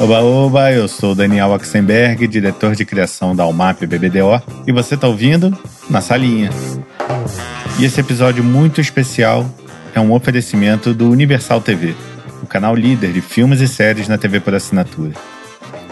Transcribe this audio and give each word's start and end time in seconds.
Oba, 0.00 0.20
oba, 0.20 0.70
eu 0.70 0.86
sou 0.86 1.12
Daniel 1.12 1.52
Axenberg, 1.52 2.28
diretor 2.28 2.76
de 2.76 2.84
criação 2.84 3.34
da 3.34 3.42
Almap 3.42 3.80
BBDO, 3.80 4.40
e 4.64 4.70
você 4.70 4.94
está 4.94 5.08
ouvindo 5.08 5.56
Na 5.90 6.00
Salinha. 6.00 6.50
E 7.80 7.84
esse 7.84 7.98
episódio 7.98 8.44
muito 8.44 8.80
especial 8.80 9.44
é 9.92 9.98
um 9.98 10.12
oferecimento 10.12 10.94
do 10.94 11.10
Universal 11.10 11.60
TV, 11.60 11.96
o 12.40 12.46
canal 12.46 12.76
líder 12.76 13.12
de 13.12 13.20
filmes 13.20 13.60
e 13.60 13.66
séries 13.66 14.06
na 14.06 14.16
TV 14.16 14.38
por 14.38 14.54
assinatura. 14.54 15.14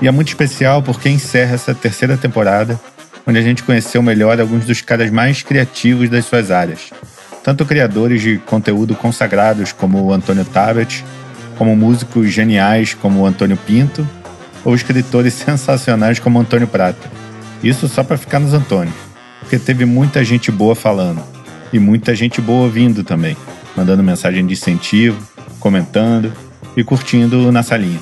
E 0.00 0.06
é 0.06 0.10
muito 0.12 0.28
especial 0.28 0.80
porque 0.80 1.08
encerra 1.08 1.56
essa 1.56 1.74
terceira 1.74 2.16
temporada, 2.16 2.78
onde 3.26 3.40
a 3.40 3.42
gente 3.42 3.64
conheceu 3.64 4.00
melhor 4.04 4.40
alguns 4.40 4.64
dos 4.64 4.80
caras 4.80 5.10
mais 5.10 5.42
criativos 5.42 6.08
das 6.08 6.26
suas 6.26 6.52
áreas. 6.52 6.90
Tanto 7.42 7.66
criadores 7.66 8.22
de 8.22 8.38
conteúdo 8.38 8.94
consagrados 8.94 9.72
como 9.72 10.00
o 10.00 10.12
Antônio 10.12 10.44
Tabet, 10.44 11.04
como 11.56 11.76
músicos 11.76 12.30
geniais 12.30 12.94
como 12.94 13.26
Antônio 13.26 13.56
Pinto, 13.56 14.06
ou 14.64 14.74
escritores 14.74 15.34
sensacionais 15.34 16.18
como 16.18 16.40
Antônio 16.40 16.66
Prata. 16.66 17.10
Isso 17.62 17.88
só 17.88 18.02
para 18.02 18.18
ficar 18.18 18.38
nos 18.38 18.52
Antônios, 18.52 18.94
porque 19.40 19.58
teve 19.58 19.84
muita 19.84 20.24
gente 20.24 20.50
boa 20.50 20.74
falando 20.74 21.22
e 21.72 21.78
muita 21.78 22.14
gente 22.14 22.40
boa 22.40 22.64
ouvindo 22.64 23.02
também, 23.02 23.36
mandando 23.76 24.02
mensagem 24.02 24.46
de 24.46 24.52
incentivo, 24.52 25.20
comentando 25.58 26.32
e 26.76 26.84
curtindo 26.84 27.50
na 27.50 27.62
salinha. 27.62 28.00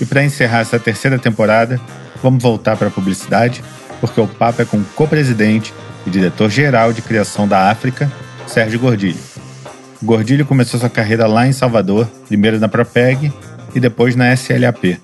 E 0.00 0.04
para 0.04 0.24
encerrar 0.24 0.60
essa 0.60 0.78
terceira 0.78 1.18
temporada, 1.18 1.80
vamos 2.22 2.42
voltar 2.42 2.76
para 2.76 2.88
a 2.88 2.90
publicidade, 2.90 3.62
porque 4.00 4.20
o 4.20 4.26
papo 4.26 4.62
é 4.62 4.64
com 4.64 4.78
o 4.78 4.84
co-presidente 4.96 5.72
e 6.06 6.10
diretor-geral 6.10 6.92
de 6.92 7.00
criação 7.00 7.46
da 7.46 7.70
África, 7.70 8.10
Sérgio 8.46 8.78
Gordilho. 8.78 9.33
Gordilho 10.04 10.44
começou 10.44 10.78
sua 10.78 10.90
carreira 10.90 11.26
lá 11.26 11.46
em 11.46 11.52
Salvador, 11.52 12.06
primeiro 12.28 12.60
na 12.60 12.68
Propeg 12.68 13.32
e 13.74 13.80
depois 13.80 14.14
na 14.14 14.32
SLAP. 14.34 15.00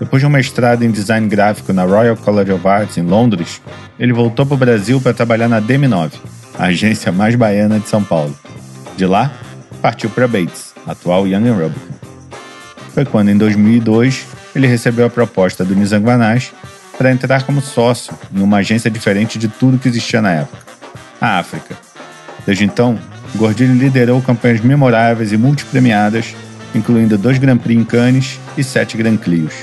Depois 0.00 0.20
de 0.20 0.26
um 0.26 0.30
mestrado 0.30 0.82
em 0.82 0.90
design 0.90 1.28
gráfico 1.28 1.72
na 1.72 1.84
Royal 1.84 2.16
College 2.16 2.52
of 2.52 2.66
Arts 2.66 2.98
em 2.98 3.02
Londres, 3.02 3.62
ele 3.98 4.12
voltou 4.12 4.44
para 4.44 4.54
o 4.54 4.58
Brasil 4.58 5.00
para 5.00 5.14
trabalhar 5.14 5.48
na 5.48 5.62
DM9, 5.62 6.12
a 6.58 6.64
agência 6.64 7.12
mais 7.12 7.36
baiana 7.36 7.78
de 7.78 7.88
São 7.88 8.02
Paulo. 8.02 8.36
De 8.96 9.06
lá, 9.06 9.32
partiu 9.80 10.10
para 10.10 10.26
Bates, 10.26 10.74
atual 10.84 11.26
Young 11.26 11.50
Rubicon. 11.50 11.94
Foi 12.92 13.04
quando, 13.04 13.28
em 13.28 13.36
2002, 13.36 14.26
ele 14.54 14.66
recebeu 14.66 15.06
a 15.06 15.10
proposta 15.10 15.64
do 15.64 15.76
Nizam 15.76 16.02
para 16.96 17.12
entrar 17.12 17.44
como 17.44 17.60
sócio 17.60 18.12
em 18.34 18.42
uma 18.42 18.58
agência 18.58 18.90
diferente 18.90 19.38
de 19.38 19.46
tudo 19.46 19.78
que 19.78 19.88
existia 19.88 20.20
na 20.20 20.32
época, 20.32 20.58
a 21.20 21.38
África. 21.38 21.76
Desde 22.44 22.64
então, 22.64 22.98
Gordilho 23.36 23.74
liderou 23.74 24.20
campanhas 24.22 24.60
memoráveis 24.60 25.32
e 25.32 25.36
multipremiadas, 25.36 26.34
incluindo 26.74 27.16
dois 27.16 27.38
Grand 27.38 27.58
Prix 27.58 27.80
em 27.80 27.84
Cannes 27.84 28.40
e 28.56 28.64
sete 28.64 28.96
Grand 28.96 29.16
Clios. 29.16 29.54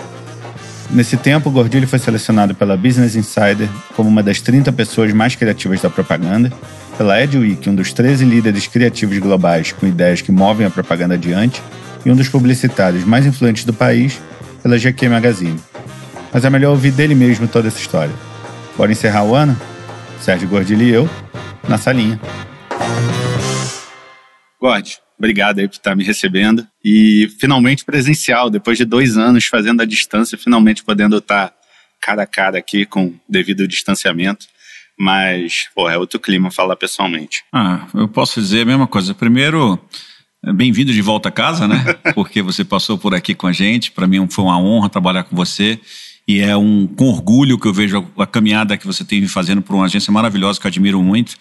Nesse 0.91 1.17
tempo, 1.17 1.49
Gordilho 1.49 1.87
foi 1.87 1.99
selecionado 1.99 2.53
pela 2.53 2.77
Business 2.77 3.15
Insider 3.15 3.67
como 3.95 4.07
uma 4.07 4.21
das 4.21 4.39
30 4.39 4.71
pessoas 4.71 5.11
mais 5.11 5.35
criativas 5.35 5.81
da 5.81 5.89
propaganda, 5.89 6.51
pela 6.97 7.21
Edweek, 7.21 7.69
um 7.69 7.75
dos 7.75 7.91
13 7.91 8.23
líderes 8.23 8.67
criativos 8.67 9.17
globais 9.17 9.71
com 9.71 9.87
ideias 9.87 10.21
que 10.21 10.31
movem 10.31 10.65
a 10.65 10.69
propaganda 10.69 11.15
adiante, 11.15 11.61
e 12.05 12.11
um 12.11 12.15
dos 12.15 12.29
publicitários 12.29 13.03
mais 13.03 13.25
influentes 13.25 13.65
do 13.65 13.73
país, 13.73 14.21
pela 14.61 14.77
GQ 14.77 15.09
Magazine. 15.09 15.59
Mas 16.31 16.45
é 16.45 16.49
melhor 16.49 16.71
ouvir 16.71 16.91
dele 16.91 17.15
mesmo 17.15 17.47
toda 17.47 17.67
essa 17.67 17.79
história. 17.79 18.13
Bora 18.77 18.91
encerrar 18.91 19.23
o 19.23 19.33
ano? 19.33 19.57
Sérgio 20.21 20.47
Gordilho 20.47 20.83
e 20.83 20.91
eu, 20.91 21.09
na 21.67 21.77
salinha. 21.77 22.19
God, 24.61 24.87
obrigado 25.17 25.59
aí 25.59 25.67
por 25.67 25.75
estar 25.75 25.95
me 25.95 26.03
recebendo. 26.03 26.67
E 26.83 27.29
finalmente 27.39 27.85
presencial, 27.85 28.49
depois 28.49 28.77
de 28.77 28.85
dois 28.85 29.17
anos 29.17 29.45
fazendo 29.45 29.81
a 29.81 29.85
distância, 29.85 30.37
finalmente 30.37 30.83
podendo 30.83 31.17
estar 31.17 31.53
cara 32.01 32.23
a 32.23 32.27
cara 32.27 32.57
aqui 32.59 32.85
com 32.85 33.13
devido 33.27 33.67
distanciamento. 33.67 34.45
Mas, 34.97 35.67
pô, 35.75 35.89
é 35.89 35.97
outro 35.97 36.19
clima 36.19 36.49
falar 36.49 36.75
pessoalmente. 36.75 37.43
Ah, 37.53 37.87
eu 37.93 38.07
posso 38.07 38.39
dizer 38.39 38.61
a 38.61 38.65
mesma 38.65 38.87
coisa. 38.87 39.13
Primeiro, 39.13 39.77
bem-vindo 40.53 40.93
de 40.93 41.01
volta 41.01 41.27
a 41.29 41.31
casa, 41.31 41.67
né? 41.67 41.83
Porque 42.15 42.41
você 42.41 42.63
passou 42.63 42.97
por 42.97 43.13
aqui 43.13 43.35
com 43.35 43.47
a 43.47 43.51
gente. 43.51 43.91
Para 43.91 44.07
mim 44.07 44.25
foi 44.29 44.45
uma 44.45 44.57
honra 44.57 44.89
trabalhar 44.89 45.23
com 45.23 45.35
você. 45.35 45.79
E 46.27 46.39
é 46.39 46.55
um 46.55 46.87
com 46.87 47.09
orgulho 47.09 47.59
que 47.59 47.67
eu 47.67 47.73
vejo 47.73 48.07
a, 48.17 48.23
a 48.23 48.27
caminhada 48.27 48.77
que 48.77 48.87
você 48.87 49.03
tem 49.03 49.27
fazendo 49.27 49.61
por 49.61 49.75
uma 49.75 49.85
agência 49.85 50.13
maravilhosa 50.13 50.59
que 50.59 50.65
eu 50.65 50.69
admiro 50.69 51.03
muito 51.03 51.35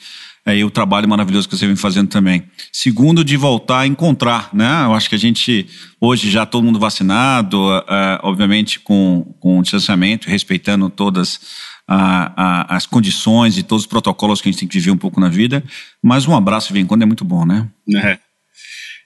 é, 0.46 0.56
e 0.56 0.64
o 0.64 0.70
trabalho 0.70 1.08
maravilhoso 1.08 1.48
que 1.48 1.56
você 1.56 1.66
vem 1.66 1.76
fazendo 1.76 2.08
também. 2.08 2.44
Segundo, 2.72 3.24
de 3.24 3.36
voltar 3.36 3.80
a 3.80 3.86
encontrar, 3.86 4.50
né? 4.52 4.84
Eu 4.84 4.94
acho 4.94 5.08
que 5.08 5.14
a 5.14 5.18
gente, 5.18 5.66
hoje 6.00 6.30
já 6.30 6.44
todo 6.44 6.64
mundo 6.64 6.78
vacinado, 6.78 7.58
é, 7.88 8.20
obviamente 8.22 8.78
com, 8.80 9.34
com 9.40 9.62
distanciamento, 9.62 10.28
respeitando 10.28 10.90
todas 10.90 11.40
a, 11.88 12.32
a, 12.36 12.76
as 12.76 12.86
condições 12.86 13.56
e 13.56 13.62
todos 13.62 13.84
os 13.84 13.88
protocolos 13.88 14.40
que 14.40 14.48
a 14.48 14.52
gente 14.52 14.60
tem 14.60 14.68
que 14.68 14.78
viver 14.78 14.90
um 14.90 14.96
pouco 14.96 15.20
na 15.20 15.28
vida, 15.28 15.64
mas 16.02 16.26
um 16.26 16.36
abraço 16.36 16.68
de 16.68 16.74
vez 16.74 16.84
em 16.84 16.88
quando 16.88 17.02
é 17.02 17.06
muito 17.06 17.24
bom, 17.24 17.46
né? 17.46 17.68
É. 17.96 18.18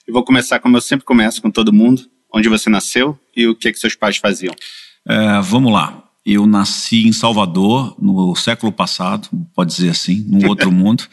Eu 0.07 0.15
vou 0.15 0.25
começar 0.25 0.59
como 0.59 0.77
eu 0.77 0.81
sempre 0.81 1.05
começo 1.05 1.43
com 1.43 1.51
todo 1.51 1.73
mundo, 1.73 2.03
onde 2.35 2.49
você 2.49 2.71
nasceu 2.71 3.19
e 3.37 3.47
o 3.47 3.55
que, 3.55 3.71
que 3.73 3.79
seus 3.79 3.95
pais 3.95 4.17
faziam. 4.17 4.55
É, 5.07 5.41
vamos 5.41 5.73
lá. 5.73 6.08
Eu 6.31 6.47
nasci 6.47 7.09
em 7.09 7.13
Salvador 7.13 7.97
no 7.99 8.37
século 8.37 8.71
passado, 8.71 9.31
pode 9.55 9.75
dizer 9.75 9.89
assim, 9.89 10.27
num 10.29 10.47
outro 10.51 10.71
mundo. 10.71 11.05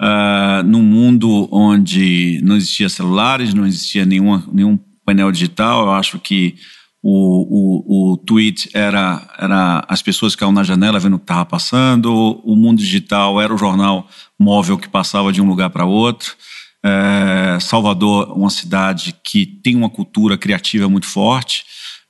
Uh, 0.00 0.62
num 0.64 0.82
mundo 0.82 1.48
onde 1.50 2.40
não 2.44 2.56
existia 2.56 2.88
celulares, 2.88 3.52
não 3.52 3.66
existia 3.66 4.04
nenhuma, 4.04 4.48
nenhum 4.52 4.78
painel 5.04 5.32
digital. 5.32 5.86
Eu 5.86 5.92
acho 5.92 6.16
que 6.20 6.54
o, 7.02 8.12
o, 8.12 8.12
o 8.12 8.16
tweet 8.18 8.70
era, 8.72 9.28
era 9.36 9.84
as 9.88 10.00
pessoas 10.00 10.32
que 10.32 10.36
ficavam 10.36 10.54
na 10.54 10.62
janela 10.62 11.00
vendo 11.00 11.16
o 11.16 11.18
que 11.18 11.24
estava 11.24 11.44
passando, 11.44 12.12
o 12.44 12.54
mundo 12.54 12.78
digital 12.78 13.40
era 13.40 13.52
o 13.52 13.58
jornal 13.58 14.06
móvel 14.38 14.78
que 14.78 14.88
passava 14.88 15.32
de 15.32 15.42
um 15.42 15.48
lugar 15.48 15.70
para 15.70 15.84
outro. 15.84 16.36
É, 16.84 17.58
Salvador, 17.60 18.32
uma 18.36 18.50
cidade 18.50 19.12
que 19.24 19.44
tem 19.44 19.74
uma 19.74 19.90
cultura 19.90 20.38
criativa 20.38 20.88
muito 20.88 21.06
forte, 21.06 21.64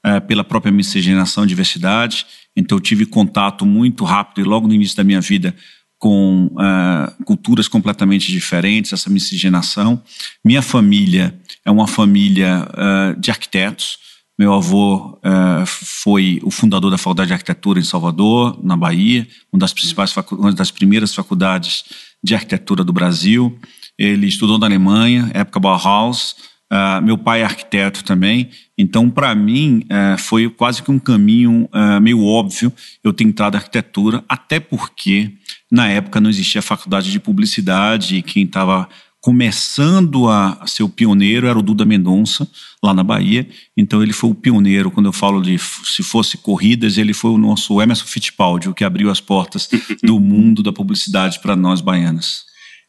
é, 0.05 0.21
pela 0.21 0.45
própria 0.45 0.73
miscigenação 0.73 1.45
e 1.45 1.47
diversidade. 1.47 2.27
Então 2.57 2.77
eu 2.77 2.81
tive 2.83 3.07
contato 3.07 3.65
muito 3.65 4.05
rápido 4.05 4.41
e 4.41 4.49
logo 4.49 4.67
no 4.69 4.75
início 4.75 4.97
da 4.97 5.05
minha 5.05 5.21
vida 5.21 5.55
com 5.99 6.47
uh, 6.47 7.25
culturas 7.25 7.69
completamente 7.69 8.33
diferentes, 8.33 8.93
essa 8.93 9.09
miscigenação. 9.09 10.03
Minha 10.45 10.61
família 10.61 11.33
é 11.65 11.71
uma 11.71 11.87
família 11.87 12.69
uh, 12.73 13.21
de 13.21 13.31
arquitetos. 13.31 13.99
Meu 14.37 14.53
avô 14.53 15.17
uh, 15.19 15.65
foi 15.65 16.41
o 16.43 16.51
fundador 16.51 16.91
da 16.91 16.99
Faculdade 16.99 17.29
de 17.29 17.35
Arquitetura 17.35 17.79
em 17.79 17.85
Salvador, 17.85 18.59
na 18.65 18.77
Bahia, 18.77 19.29
uma 19.53 19.61
das 19.61 19.73
principais 19.73 20.13
uma 20.33 20.53
das 20.53 20.73
primeiras 20.73 21.15
faculdades 21.15 21.85
de 22.21 22.35
arquitetura 22.35 22.83
do 22.83 22.93
Brasil. 22.93 23.57
Ele 23.97 24.27
estudou 24.27 24.59
na 24.59 24.67
Alemanha, 24.67 25.31
época 25.33 25.61
Bauhaus, 25.61 26.35
Uh, 26.73 27.03
meu 27.03 27.19
pai 27.19 27.43
é 27.43 27.45
arquiteto 27.45 28.03
também, 28.03 28.49
então 28.79 29.11
para 29.11 29.35
mim 29.35 29.85
uh, 29.91 30.17
foi 30.17 30.49
quase 30.49 30.83
que 30.83 30.91
um 30.91 30.99
caminho 30.99 31.69
uh, 31.71 32.01
meio 32.01 32.25
óbvio 32.25 32.73
eu 33.05 33.13
ter 33.13 33.25
entrado 33.25 33.53
na 33.53 33.59
arquitetura, 33.59 34.25
até 34.27 34.59
porque 34.59 35.33
na 35.71 35.87
época 35.89 36.19
não 36.19 36.31
existia 36.31 36.63
faculdade 36.63 37.13
de 37.13 37.21
publicidade 37.21 38.17
e 38.17 38.23
quem 38.23 38.45
estava 38.45 38.89
começando 39.21 40.31
a 40.31 40.67
ser 40.67 40.83
o 40.83 40.89
pioneiro 40.89 41.47
era 41.47 41.59
o 41.59 41.63
Duda 41.63 41.85
Mendonça, 41.85 42.49
lá 42.83 42.95
na 42.95 43.05
Bahia. 43.05 43.47
Então 43.77 44.03
ele 44.03 44.13
foi 44.13 44.31
o 44.31 44.35
pioneiro, 44.35 44.91
quando 44.91 45.07
eu 45.07 45.13
falo 45.13 45.43
de 45.43 45.59
se 45.59 46.03
fosse 46.03 46.39
corridas, 46.39 46.97
ele 46.97 47.13
foi 47.13 47.31
o 47.31 47.39
nosso 47.39 47.81
Emerson 47.83 48.07
Fittipaldi, 48.07 48.71
o 48.71 48.75
que 48.75 48.83
abriu 48.83 49.11
as 49.11 49.21
portas 49.21 49.69
do 50.03 50.19
mundo 50.19 50.63
da 50.63 50.73
publicidade 50.73 51.39
para 51.39 51.55
nós 51.55 51.83
baianas. 51.83 52.45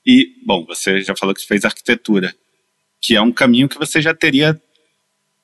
E, 0.06 0.30
bom, 0.46 0.66
você 0.66 1.02
já 1.02 1.14
falou 1.16 1.36
que 1.36 1.46
fez 1.46 1.66
arquitetura 1.66 2.34
que 3.04 3.18
é 3.18 3.22
um 3.22 3.34
caminho 3.34 3.68
que 3.68 3.78
você 3.78 4.02
já 4.02 4.14
teria 4.14 4.60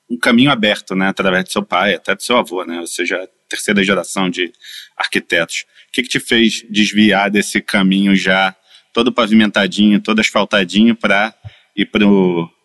um 0.09 0.17
caminho 0.17 0.49
aberto, 0.49 0.95
né, 0.95 1.09
através 1.09 1.43
do 1.43 1.51
seu 1.51 1.61
pai, 1.61 1.93
até 1.93 2.15
do 2.15 2.23
seu 2.23 2.37
avô, 2.37 2.63
né, 2.63 2.79
ou 2.79 2.87
seja, 2.87 3.29
terceira 3.49 3.83
geração 3.83 4.29
de 4.29 4.51
arquitetos. 4.97 5.65
O 5.89 5.91
que, 5.91 6.03
que 6.03 6.09
te 6.09 6.19
fez 6.19 6.65
desviar 6.69 7.29
desse 7.29 7.61
caminho 7.61 8.15
já 8.15 8.55
todo 8.93 9.11
pavimentadinho, 9.11 9.99
todo 9.99 10.19
asfaltadinho 10.19 10.95
para 10.95 11.33
ir 11.75 11.85
para 11.85 12.05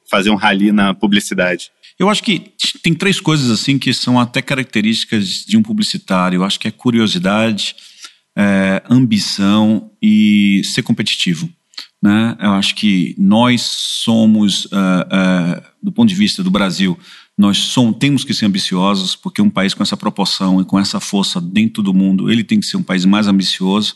fazer 0.08 0.30
um 0.30 0.36
rally 0.36 0.72
na 0.72 0.94
publicidade? 0.94 1.70
Eu 1.98 2.08
acho 2.08 2.22
que 2.22 2.52
tem 2.82 2.94
três 2.94 3.20
coisas 3.20 3.50
assim 3.50 3.78
que 3.78 3.92
são 3.92 4.18
até 4.18 4.40
características 4.40 5.44
de 5.44 5.56
um 5.56 5.62
publicitário. 5.62 6.38
Eu 6.38 6.44
acho 6.44 6.58
que 6.58 6.68
é 6.68 6.70
curiosidade, 6.70 7.76
é, 8.36 8.82
ambição 8.88 9.90
e 10.02 10.62
ser 10.64 10.82
competitivo. 10.82 11.48
Né? 12.04 12.36
Eu 12.38 12.50
acho 12.50 12.74
que 12.74 13.14
nós 13.16 13.62
somos, 13.62 14.66
uh, 14.66 14.68
uh, 14.68 15.62
do 15.82 15.90
ponto 15.90 16.06
de 16.06 16.14
vista 16.14 16.42
do 16.42 16.50
Brasil, 16.50 16.98
nós 17.36 17.56
somos, 17.56 17.96
temos 17.96 18.24
que 18.24 18.34
ser 18.34 18.44
ambiciosos, 18.44 19.16
porque 19.16 19.40
um 19.40 19.48
país 19.48 19.72
com 19.72 19.82
essa 19.82 19.96
proporção 19.96 20.60
e 20.60 20.66
com 20.66 20.78
essa 20.78 21.00
força 21.00 21.40
dentro 21.40 21.82
do 21.82 21.94
mundo, 21.94 22.30
ele 22.30 22.44
tem 22.44 22.60
que 22.60 22.66
ser 22.66 22.76
um 22.76 22.82
país 22.82 23.06
mais 23.06 23.26
ambicioso. 23.26 23.94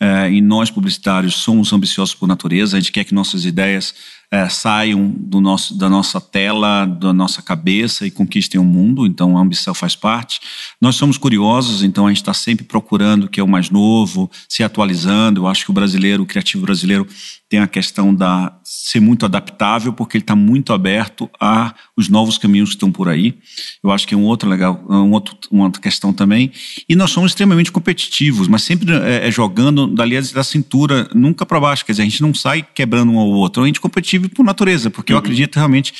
Uh, 0.00 0.30
e 0.30 0.40
nós, 0.40 0.70
publicitários, 0.70 1.34
somos 1.34 1.72
ambiciosos 1.72 2.14
por 2.14 2.28
natureza. 2.28 2.76
A 2.76 2.80
gente 2.80 2.92
quer 2.92 3.02
que 3.02 3.12
nossas 3.12 3.44
ideias 3.44 3.96
é, 4.30 4.48
saiam 4.48 5.08
do 5.08 5.40
nosso, 5.40 5.76
da 5.76 5.88
nossa 5.88 6.20
tela, 6.20 6.86
da 6.86 7.12
nossa 7.12 7.42
cabeça 7.42 8.06
e 8.06 8.10
conquistem 8.10 8.60
o 8.60 8.64
mundo. 8.64 9.04
Então, 9.04 9.36
a 9.36 9.40
ambição 9.40 9.74
faz 9.74 9.96
parte. 9.96 10.40
Nós 10.80 10.94
somos 10.94 11.18
curiosos, 11.18 11.82
então 11.82 12.06
a 12.06 12.10
gente 12.10 12.22
está 12.22 12.32
sempre 12.32 12.64
procurando 12.64 13.24
o 13.24 13.28
que 13.28 13.40
é 13.40 13.42
o 13.42 13.48
mais 13.48 13.70
novo, 13.70 14.30
se 14.48 14.62
atualizando. 14.62 15.40
Eu 15.40 15.46
acho 15.48 15.64
que 15.64 15.70
o 15.70 15.74
brasileiro, 15.74 16.22
o 16.22 16.26
criativo 16.26 16.64
brasileiro, 16.64 17.06
tem 17.48 17.58
a 17.58 17.66
questão 17.66 18.14
da 18.14 18.56
ser 18.62 19.00
muito 19.00 19.26
adaptável, 19.26 19.92
porque 19.92 20.16
ele 20.16 20.22
está 20.22 20.36
muito 20.36 20.72
aberto 20.72 21.28
a 21.40 21.74
os 21.96 22.08
novos 22.08 22.38
caminhos 22.38 22.70
que 22.70 22.76
estão 22.76 22.92
por 22.92 23.08
aí. 23.08 23.34
Eu 23.82 23.90
acho 23.90 24.06
que 24.06 24.14
é 24.14 24.16
um 24.16 24.24
outro 24.24 24.48
legal, 24.48 24.80
um 24.88 25.10
outro, 25.10 25.36
uma 25.50 25.64
outra 25.64 25.82
questão 25.82 26.12
também. 26.12 26.52
E 26.88 26.94
nós 26.94 27.10
somos 27.10 27.32
extremamente 27.32 27.72
competitivos, 27.72 28.46
mas 28.46 28.62
sempre 28.62 28.94
é, 28.94 29.26
é 29.26 29.30
jogando 29.32 29.88
dali 29.88 30.20
da 30.20 30.44
cintura, 30.44 31.10
nunca 31.12 31.44
para 31.44 31.58
baixo. 31.58 31.84
Quer 31.84 31.92
dizer, 31.92 32.02
a 32.02 32.04
gente 32.04 32.22
não 32.22 32.32
sai 32.32 32.62
quebrando 32.62 33.10
um 33.10 33.18
ao 33.18 33.28
outro. 33.28 33.64
A 33.64 33.66
gente 33.66 33.78
é 33.78 33.80
competitivo 34.20 34.28
por 34.36 34.44
natureza, 34.44 34.90
porque 34.90 35.12
uhum. 35.12 35.16
eu 35.16 35.20
acredito 35.20 35.56
realmente 35.56 35.94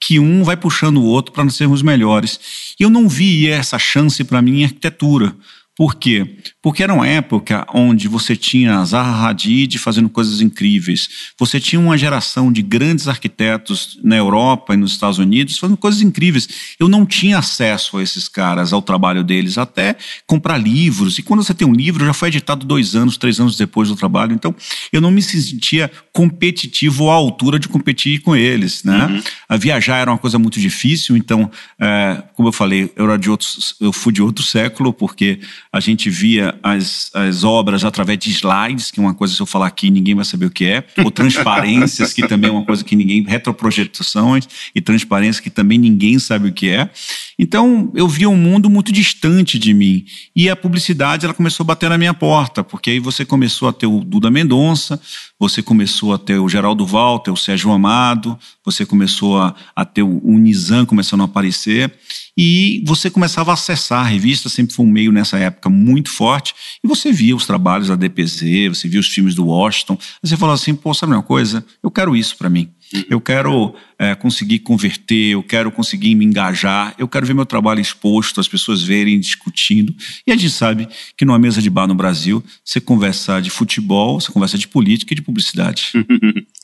que 0.00 0.18
um 0.18 0.44
vai 0.44 0.56
puxando 0.56 0.98
o 0.98 1.04
outro 1.04 1.32
para 1.32 1.44
nós 1.44 1.54
sermos 1.54 1.82
melhores. 1.82 2.74
E 2.78 2.82
eu 2.82 2.90
não 2.90 3.08
vi 3.08 3.48
essa 3.48 3.78
chance 3.78 4.22
para 4.24 4.42
mim 4.42 4.60
em 4.60 4.64
arquitetura. 4.64 5.34
Por 5.76 5.96
quê? 5.96 6.38
Porque 6.62 6.82
era 6.82 6.94
uma 6.94 7.06
época 7.06 7.66
onde 7.74 8.08
você 8.08 8.34
tinha 8.34 8.82
Zaha 8.82 9.28
Hadid 9.28 9.78
fazendo 9.78 10.08
coisas 10.08 10.40
incríveis. 10.40 11.06
Você 11.38 11.60
tinha 11.60 11.78
uma 11.78 11.98
geração 11.98 12.50
de 12.50 12.62
grandes 12.62 13.08
arquitetos 13.08 13.98
na 14.02 14.16
Europa 14.16 14.72
e 14.72 14.76
nos 14.78 14.92
Estados 14.92 15.18
Unidos 15.18 15.58
fazendo 15.58 15.76
coisas 15.76 16.00
incríveis. 16.00 16.48
Eu 16.80 16.88
não 16.88 17.04
tinha 17.04 17.36
acesso 17.36 17.98
a 17.98 18.02
esses 18.02 18.26
caras, 18.26 18.72
ao 18.72 18.80
trabalho 18.80 19.22
deles, 19.22 19.58
até 19.58 19.96
comprar 20.26 20.56
livros. 20.56 21.18
E 21.18 21.22
quando 21.22 21.44
você 21.44 21.52
tem 21.52 21.68
um 21.68 21.74
livro, 21.74 22.06
já 22.06 22.14
foi 22.14 22.28
editado 22.28 22.64
dois 22.64 22.96
anos, 22.96 23.18
três 23.18 23.38
anos 23.38 23.54
depois 23.54 23.90
do 23.90 23.96
trabalho. 23.96 24.32
Então, 24.32 24.54
eu 24.90 25.02
não 25.02 25.10
me 25.10 25.20
sentia 25.20 25.90
competitivo 26.10 27.10
à 27.10 27.14
altura 27.14 27.58
de 27.58 27.68
competir 27.68 28.22
com 28.22 28.34
eles. 28.34 28.82
Né? 28.82 29.06
Uhum. 29.06 29.22
A 29.46 29.56
viajar 29.58 29.98
era 29.98 30.10
uma 30.10 30.16
coisa 30.16 30.38
muito 30.38 30.58
difícil. 30.58 31.18
Então, 31.18 31.50
é, 31.78 32.22
como 32.34 32.48
eu 32.48 32.52
falei, 32.52 32.90
eu, 32.96 33.04
era 33.04 33.18
de 33.18 33.28
outros, 33.28 33.74
eu 33.78 33.92
fui 33.92 34.10
de 34.10 34.22
outro 34.22 34.42
século, 34.42 34.90
porque 34.90 35.38
a 35.72 35.80
gente 35.80 36.08
via 36.08 36.58
as, 36.62 37.10
as 37.14 37.44
obras 37.44 37.84
através 37.84 38.18
de 38.18 38.30
slides, 38.30 38.90
que 38.90 39.00
é 39.00 39.02
uma 39.02 39.14
coisa, 39.14 39.34
se 39.34 39.40
eu 39.40 39.46
falar 39.46 39.66
aqui, 39.66 39.90
ninguém 39.90 40.14
vai 40.14 40.24
saber 40.24 40.46
o 40.46 40.50
que 40.50 40.64
é, 40.64 40.84
ou 41.04 41.10
transparências, 41.10 42.12
que 42.12 42.26
também 42.26 42.50
é 42.50 42.52
uma 42.52 42.64
coisa 42.64 42.84
que 42.84 42.96
ninguém, 42.96 43.22
retroprojetações 43.22 44.48
e 44.74 44.80
transparências 44.80 45.40
que 45.40 45.50
também 45.50 45.78
ninguém 45.78 46.18
sabe 46.18 46.48
o 46.48 46.52
que 46.52 46.68
é. 46.68 46.90
Então, 47.38 47.92
eu 47.94 48.08
via 48.08 48.30
um 48.30 48.36
mundo 48.36 48.70
muito 48.70 48.90
distante 48.90 49.58
de 49.58 49.74
mim. 49.74 50.04
E 50.34 50.48
a 50.48 50.56
publicidade, 50.56 51.26
ela 51.26 51.34
começou 51.34 51.64
a 51.64 51.66
bater 51.66 51.90
na 51.90 51.98
minha 51.98 52.14
porta, 52.14 52.64
porque 52.64 52.90
aí 52.90 52.98
você 52.98 53.24
começou 53.24 53.68
a 53.68 53.72
ter 53.72 53.86
o 53.86 54.02
Duda 54.02 54.30
Mendonça, 54.30 55.00
você 55.38 55.62
começou 55.62 56.14
a 56.14 56.18
ter 56.18 56.38
o 56.38 56.48
Geraldo 56.48 56.86
Walter, 56.86 57.30
o 57.30 57.36
Sérgio 57.36 57.70
Amado, 57.70 58.38
você 58.64 58.86
começou 58.86 59.38
a, 59.38 59.54
a 59.74 59.84
ter 59.84 60.02
o, 60.02 60.38
Nizam 60.38 60.86
começando 60.86 61.20
a 61.20 61.24
aparecer, 61.24 61.92
e 62.36 62.82
você 62.84 63.08
começava 63.10 63.50
a 63.50 63.54
acessar 63.54 64.04
a 64.04 64.08
revista, 64.08 64.48
sempre 64.48 64.74
foi 64.74 64.84
um 64.84 64.90
meio 64.90 65.10
nessa 65.10 65.38
época 65.38 65.70
muito 65.70 66.10
forte, 66.10 66.54
e 66.84 66.88
você 66.88 67.12
via 67.12 67.34
os 67.34 67.46
trabalhos 67.46 67.88
da 67.88 67.96
DPZ, 67.96 68.68
você 68.68 68.88
via 68.88 69.00
os 69.00 69.08
filmes 69.08 69.34
do 69.34 69.46
Washington, 69.46 69.98
você 70.22 70.36
falava 70.36 70.60
assim, 70.60 70.74
pô, 70.74 70.92
sabe 70.92 71.12
uma 71.12 71.22
coisa? 71.22 71.64
Eu 71.82 71.90
quero 71.90 72.14
isso 72.14 72.36
para 72.36 72.50
mim. 72.50 72.70
Eu 73.10 73.20
quero 73.20 73.74
é, 73.98 74.14
conseguir 74.14 74.60
converter, 74.60 75.32
eu 75.32 75.42
quero 75.42 75.72
conseguir 75.72 76.14
me 76.14 76.24
engajar, 76.24 76.94
eu 76.98 77.08
quero 77.08 77.26
ver 77.26 77.34
meu 77.34 77.46
trabalho 77.46 77.80
exposto, 77.80 78.40
as 78.40 78.46
pessoas 78.46 78.82
verem, 78.82 79.18
discutindo. 79.18 79.94
E 80.26 80.30
a 80.30 80.36
gente 80.36 80.50
sabe 80.50 80.88
que 81.16 81.24
numa 81.24 81.38
mesa 81.38 81.60
de 81.60 81.68
bar 81.68 81.88
no 81.88 81.94
Brasil, 81.94 82.44
você 82.64 82.80
conversa 82.80 83.40
de 83.40 83.50
futebol, 83.50 84.20
você 84.20 84.30
conversa 84.30 84.56
de 84.56 84.68
política 84.68 85.12
e 85.12 85.16
de 85.16 85.22
publicidade. 85.22 85.92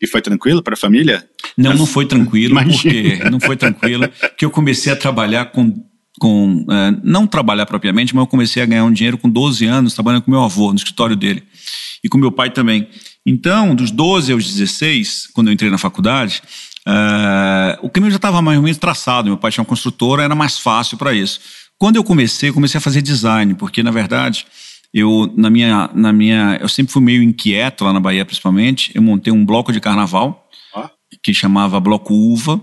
E 0.00 0.06
foi 0.06 0.20
tranquilo 0.22 0.62
para 0.62 0.74
a 0.74 0.76
família? 0.76 1.28
Não, 1.56 1.74
não 1.74 1.86
foi 1.86 2.06
tranquilo, 2.06 2.54
porque 2.62 3.18
não 3.30 3.40
foi 3.40 3.56
tranquilo, 3.56 4.08
porque 4.08 4.44
eu 4.44 4.50
comecei 4.50 4.92
a 4.92 4.96
trabalhar 4.96 5.46
com 5.46 5.74
com 6.18 6.66
é, 6.68 6.96
não 7.02 7.26
trabalhar 7.26 7.64
propriamente, 7.64 8.14
mas 8.14 8.22
eu 8.22 8.26
comecei 8.26 8.62
a 8.62 8.66
ganhar 8.66 8.84
um 8.84 8.92
dinheiro 8.92 9.16
com 9.16 9.28
12 9.28 9.64
anos, 9.66 9.94
trabalhando 9.94 10.22
com 10.22 10.30
meu 10.30 10.42
avô 10.42 10.70
no 10.70 10.76
escritório 10.76 11.14
dele 11.14 11.44
e 12.02 12.08
com 12.08 12.18
meu 12.18 12.32
pai 12.32 12.50
também. 12.50 12.88
Então, 13.24 13.74
dos 13.74 13.90
12 13.90 14.32
aos 14.32 14.44
16, 14.44 15.28
quando 15.32 15.48
eu 15.48 15.52
entrei 15.52 15.70
na 15.70 15.78
faculdade, 15.78 16.42
uh, 16.86 17.86
o 17.86 17.90
caminho 17.90 18.10
já 18.10 18.16
estava 18.16 18.42
mais 18.42 18.56
ou 18.56 18.64
menos 18.64 18.78
traçado. 18.78 19.28
Meu 19.28 19.38
pai 19.38 19.52
tinha 19.52 19.62
uma 19.62 19.68
construtora, 19.68 20.22
era 20.22 20.34
mais 20.34 20.58
fácil 20.58 20.96
para 20.96 21.12
isso. 21.12 21.40
Quando 21.78 21.96
eu 21.96 22.04
comecei, 22.04 22.50
comecei 22.50 22.78
a 22.78 22.80
fazer 22.80 23.02
design, 23.02 23.54
porque 23.54 23.82
na 23.82 23.90
verdade 23.90 24.46
eu 24.92 25.32
na 25.36 25.50
minha 25.50 25.90
na 25.94 26.12
minha 26.12 26.58
eu 26.60 26.68
sempre 26.68 26.92
fui 26.92 27.02
meio 27.02 27.22
inquieto 27.22 27.84
lá 27.84 27.92
na 27.92 28.00
Bahia 28.00 28.24
principalmente. 28.24 28.90
Eu 28.94 29.02
montei 29.02 29.32
um 29.32 29.44
bloco 29.44 29.72
de 29.72 29.80
carnaval 29.80 30.48
ah. 30.74 30.90
que 31.22 31.32
chamava 31.34 31.80
Bloco 31.80 32.14
Uva 32.14 32.62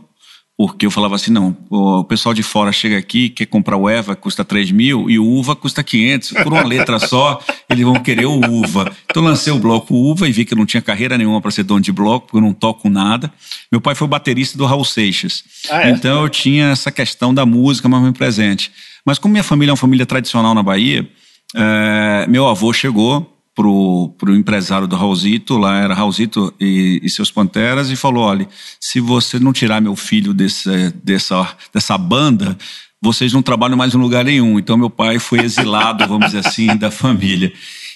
porque 0.57 0.86
eu 0.86 0.92
falava 0.92 1.16
assim, 1.16 1.31
não, 1.31 1.56
o 1.69 2.06
pessoal 2.06 2.33
de 2.33 2.42
fora 2.42 2.72
chega 2.72 2.98
aqui, 2.98 3.27
quer 3.27 3.45
comprar 3.45 3.75
o 3.75 3.89
EVA, 3.89 4.16
custa 4.16 4.45
3 4.45 4.72
mil, 4.72 5.10
e 5.10 5.19
o 5.19 5.30
UVA 5.30 5.54
custa 5.54 5.83
500. 5.83 6.31
Por 6.31 6.54
uma 6.54 6.63
letra 6.63 6.98
só, 6.98 7.42
eles 7.69 7.83
vão 7.83 7.95
querer 7.95 8.25
o 8.25 8.39
UVA. 8.39 8.89
Então 9.04 9.21
lancei 9.21 9.51
o 9.51 9.60
bloco 9.60 9.94
UVA 9.94 10.30
e 10.30 10.31
vi 10.31 10.45
que 10.45 10.54
eu 10.54 10.57
não 10.57 10.66
tinha 10.66 10.81
carreira 10.81 11.18
nenhuma 11.18 11.42
para 11.42 11.51
ser 11.51 11.63
dono 11.63 11.81
de 11.81 11.92
bloco, 11.92 12.28
porque 12.28 12.38
eu 12.38 12.42
não 12.42 12.54
toco 12.54 12.89
nada. 12.89 13.33
Meu 13.69 13.81
pai 13.81 13.95
foi 13.95 14.07
baterista 14.07 14.57
do 14.57 14.66
Raul 14.66 14.86
Seixas. 14.86 15.44
Ah, 15.69 15.89
é? 15.89 15.89
Então 15.89 16.24
eu 16.24 16.30
tinha 16.30 16.68
essa 16.68 16.89
questão 16.89 17.33
da 17.33 17.45
música 17.45 17.89
mais 17.89 18.01
muito 18.01 18.18
presente. 18.18 18.71
Mas 19.06 19.19
como 19.19 19.33
minha 19.33 19.44
família 19.44 19.71
é 19.71 19.74
uma 19.74 19.78
família 19.78 20.06
tradicional 20.06 20.56
na 20.56 20.63
Bahia, 20.63 21.06
é, 21.53 22.25
meu 22.27 22.47
avô 22.47 22.71
chegou 22.71 23.36
pro, 23.56 24.13
pro 24.18 24.36
empresário 24.36 24.88
do 24.88 24.95
Raulzito, 24.95 25.57
lá 25.57 25.77
era 25.80 25.94
Raulzito 25.94 26.53
e, 26.59 27.00
e, 27.03 27.09
seus 27.09 27.31
Panteras, 27.31 27.89
e 27.89 27.95
falou: 27.95 28.24
olha, 28.24 28.47
se 28.80 29.00
você 29.00 29.39
não 29.39 29.53
tirar 29.53 29.81
meu 29.81 29.95
filho 29.95 30.33
desse, 30.33 30.92
dessa, 31.03 31.56
dessa 31.74 31.97
banda, 31.97 32.57
vocês 33.01 33.31
não 33.31 33.42
trabalham 33.42 33.77
mais 33.77 33.94
em 33.94 33.97
lugar 33.97 34.25
nenhum. 34.25 34.59
Então 34.59 34.77
meu 34.77 34.89
pai 34.89 35.19
foi 35.19 35.39
exilado, 35.39 36.06
vamos 36.09 36.27
dizer 36.27 36.45
assim, 36.45 36.75
da 36.75 36.92
família. 36.92 37.53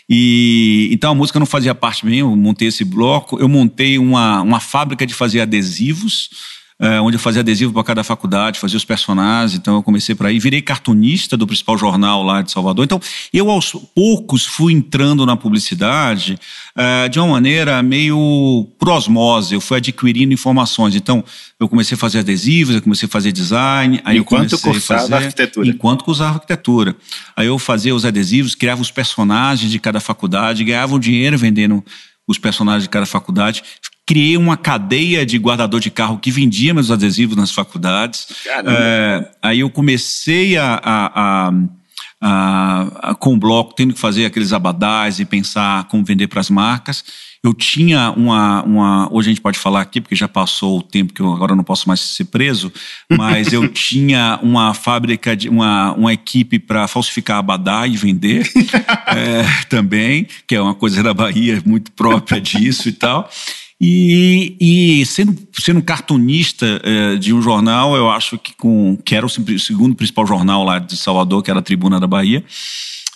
E 0.10 0.90
então 0.92 1.12
a 1.12 1.16
música 1.16 1.38
não 1.38 1.46
fazia 1.46 1.76
parte 1.76 2.06
minha, 2.06 2.22
eu 2.22 2.36
montei 2.36 2.70
esse 2.70 2.84
bloco, 2.84 3.40
eu 3.40 3.48
montei 3.48 4.00
uma, 4.00 4.42
uma 4.42 4.60
fábrica 4.60 5.06
de 5.06 5.14
fazer 5.14 5.42
adesivos 5.42 6.30
é, 6.82 7.02
onde 7.02 7.18
eu 7.18 7.20
fazia 7.20 7.42
adesivo 7.42 7.74
para 7.74 7.84
cada 7.84 8.04
faculdade, 8.06 8.58
fazia 8.58 8.78
os 8.78 8.86
personagens, 8.86 9.60
então 9.60 9.76
eu 9.76 9.84
comecei 9.84 10.16
por 10.16 10.26
aí, 10.26 10.40
virei 10.40 10.62
cartunista 10.62 11.36
do 11.36 11.46
principal 11.46 11.78
jornal 11.78 12.24
lá 12.24 12.42
de 12.42 12.52
Salvador. 12.52 12.86
Então, 12.86 13.02
eu 13.34 13.50
aos 13.50 13.74
poucos 13.94 14.46
fui 14.46 14.72
entrando 14.72 15.26
na 15.26 15.36
publicidade 15.36 16.40
é, 16.74 17.10
de 17.10 17.20
uma 17.20 17.28
maneira 17.28 17.84
meio 17.84 18.66
por 18.80 18.90
osmose, 18.90 19.54
eu 19.54 19.60
fui 19.60 19.78
adquirindo 19.78 20.34
informações. 20.34 20.96
Então, 20.96 21.22
eu 21.60 21.68
comecei 21.68 21.96
a 21.96 21.98
fazer 21.98 22.20
adesivos, 22.20 22.74
eu 22.74 22.82
comecei 22.82 23.08
a 23.08 23.12
fazer 23.12 23.34
design, 23.34 24.00
aí 24.06 24.18
enquanto 24.18 24.54
eu 24.54 24.60
comecei 24.60 24.96
a 24.96 25.00
fazer 25.00 25.16
arquitetura. 25.16 25.68
Enquanto 25.68 26.06
cursava 26.06 26.36
arquitetura. 26.36 26.96
Aí 27.36 27.48
eu 27.48 27.60
fazia 27.60 27.94
os 27.94 28.06
adesivos, 28.06 28.56
criava 28.56 28.82
os 28.82 28.90
personagens 28.90 29.70
de 29.70 29.80
cada 29.80 30.00
faculdade, 30.00 30.64
ganhava 30.64 30.96
um 30.96 31.00
dinheiro 31.00 31.38
vendendo 31.38 31.84
os 32.26 32.38
personagens 32.38 32.84
de 32.84 32.90
cada 32.90 33.08
faculdade, 33.08 33.64
criei 34.10 34.36
uma 34.38 34.58
cadeia 34.58 35.24
de 35.24 35.38
guardador 35.38 35.80
de 35.80 35.92
carro 35.92 36.18
que 36.18 36.32
vendia 36.32 36.74
meus 36.74 36.90
adesivos 36.90 37.38
nas 37.38 37.52
faculdades. 37.52 38.26
É, 38.66 39.30
aí 39.40 39.60
eu 39.60 39.70
comecei 39.70 40.58
a, 40.58 40.82
a, 40.84 41.52
a, 42.20 42.88
a, 43.12 43.14
com 43.14 43.36
o 43.36 43.38
bloco, 43.38 43.76
tendo 43.76 43.94
que 43.94 44.00
fazer 44.00 44.26
aqueles 44.26 44.52
abadás 44.52 45.20
e 45.20 45.26
pensar 45.26 45.84
como 45.90 46.04
vender 46.04 46.26
para 46.26 46.40
as 46.40 46.50
marcas. 46.50 47.04
Eu 47.44 47.54
tinha 47.54 48.10
uma, 48.18 48.64
uma. 48.64 49.14
Hoje 49.14 49.30
a 49.30 49.32
gente 49.32 49.42
pode 49.42 49.60
falar 49.60 49.82
aqui, 49.82 50.02
porque 50.02 50.16
já 50.16 50.28
passou 50.28 50.80
o 50.80 50.84
tempo 50.84 51.14
que 51.14 51.22
eu 51.22 51.32
agora 51.32 51.56
não 51.56 51.64
posso 51.64 51.88
mais 51.88 52.00
ser 52.00 52.26
preso, 52.26 52.74
mas 53.12 53.54
eu 53.54 53.68
tinha 53.70 54.40
uma 54.42 54.74
fábrica, 54.74 55.38
de, 55.38 55.50
uma, 55.50 55.94
uma 55.94 56.12
equipe 56.12 56.58
para 56.58 56.88
falsificar 56.88 57.38
abadá 57.38 57.86
e 57.86 57.96
vender 57.96 58.52
é, 59.16 59.66
também, 59.70 60.28
que 60.48 60.56
é 60.56 60.62
uma 60.62 60.74
coisa 60.74 61.04
da 61.04 61.14
Bahia 61.14 61.62
muito 61.64 61.92
própria 61.92 62.42
disso 62.42 62.90
e 62.90 62.92
tal. 62.92 63.30
E, 63.82 64.58
e 64.60 65.06
sendo, 65.06 65.38
sendo 65.54 65.82
cartunista 65.82 66.82
é, 66.84 67.16
de 67.16 67.34
um 67.34 67.42
jornal, 67.42 67.96
eu 67.96 68.10
acho 68.10 68.38
que, 68.38 68.54
com, 68.56 68.98
que 69.06 69.16
era 69.16 69.26
o 69.26 69.30
segundo 69.30 69.96
principal 69.96 70.28
jornal 70.28 70.66
lá 70.66 70.80
de 70.80 70.98
Salvador, 70.98 71.42
que 71.42 71.50
era 71.50 71.60
a 71.60 71.64
Tribuna 71.64 72.00
da 72.00 72.08
Bahia, 72.08 72.44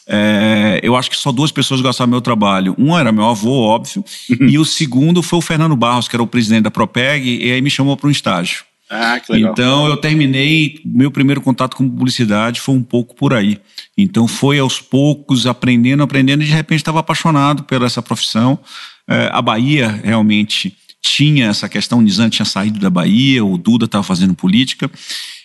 é, 0.08 0.79
eu 0.82 0.96
acho 0.96 1.10
que 1.10 1.17
só 1.17 1.32
duas 1.32 1.51
pessoas 1.51 1.82
gostavam 1.82 2.10
do 2.10 2.12
meu 2.12 2.22
trabalho. 2.22 2.75
Um 2.77 2.98
era 2.98 3.12
meu 3.12 3.25
avô, 3.25 3.62
óbvio, 3.62 4.03
uhum. 4.29 4.48
e 4.48 4.58
o 4.58 4.63
segundo 4.63 5.22
foi 5.22 5.39
o 5.39 5.41
Fernando 5.41 5.75
Barros, 5.75 6.08
que 6.08 6.15
era 6.15 6.24
o 6.24 6.27
presidente 6.27 6.63
da 6.63 6.72
Propeg, 6.72 7.46
e 7.46 7.51
aí 7.51 7.62
me 7.62 7.70
chamou 7.70 7.98
para 7.98 8.08
um 8.08 8.12
estágio. 8.12 8.63
Ah, 8.89 9.20
que 9.20 9.32
legal. 9.32 9.51
Então 9.51 9.88
eu 9.88 9.98
terminei, 9.98 10.79
meu 10.86 11.10
primeiro 11.10 11.41
contato 11.41 11.75
com 11.75 11.89
publicidade 11.89 12.62
foi 12.62 12.75
um 12.75 12.84
pouco 12.84 13.15
por 13.15 13.34
aí. 13.34 13.60
Então 13.98 14.27
foi 14.27 14.60
aos 14.60 14.79
poucos, 14.79 15.48
aprendendo, 15.48 16.03
aprendendo, 16.03 16.43
e 16.43 16.46
de 16.46 16.51
repente 16.51 16.79
estava 16.79 17.00
apaixonado 17.00 17.63
por 17.63 17.82
essa 17.82 18.01
profissão. 18.01 18.60
É, 19.07 19.29
a 19.31 19.41
Bahia 19.41 20.00
realmente 20.03 20.75
tinha 21.01 21.48
essa 21.48 21.67
questão, 21.67 22.00
o 22.00 22.01
Nizam 22.01 22.29
tinha 22.29 22.45
saído 22.45 22.79
da 22.79 22.89
Bahia, 22.89 23.43
o 23.43 23.57
Duda 23.57 23.86
estava 23.86 24.03
fazendo 24.03 24.33
política, 24.33 24.89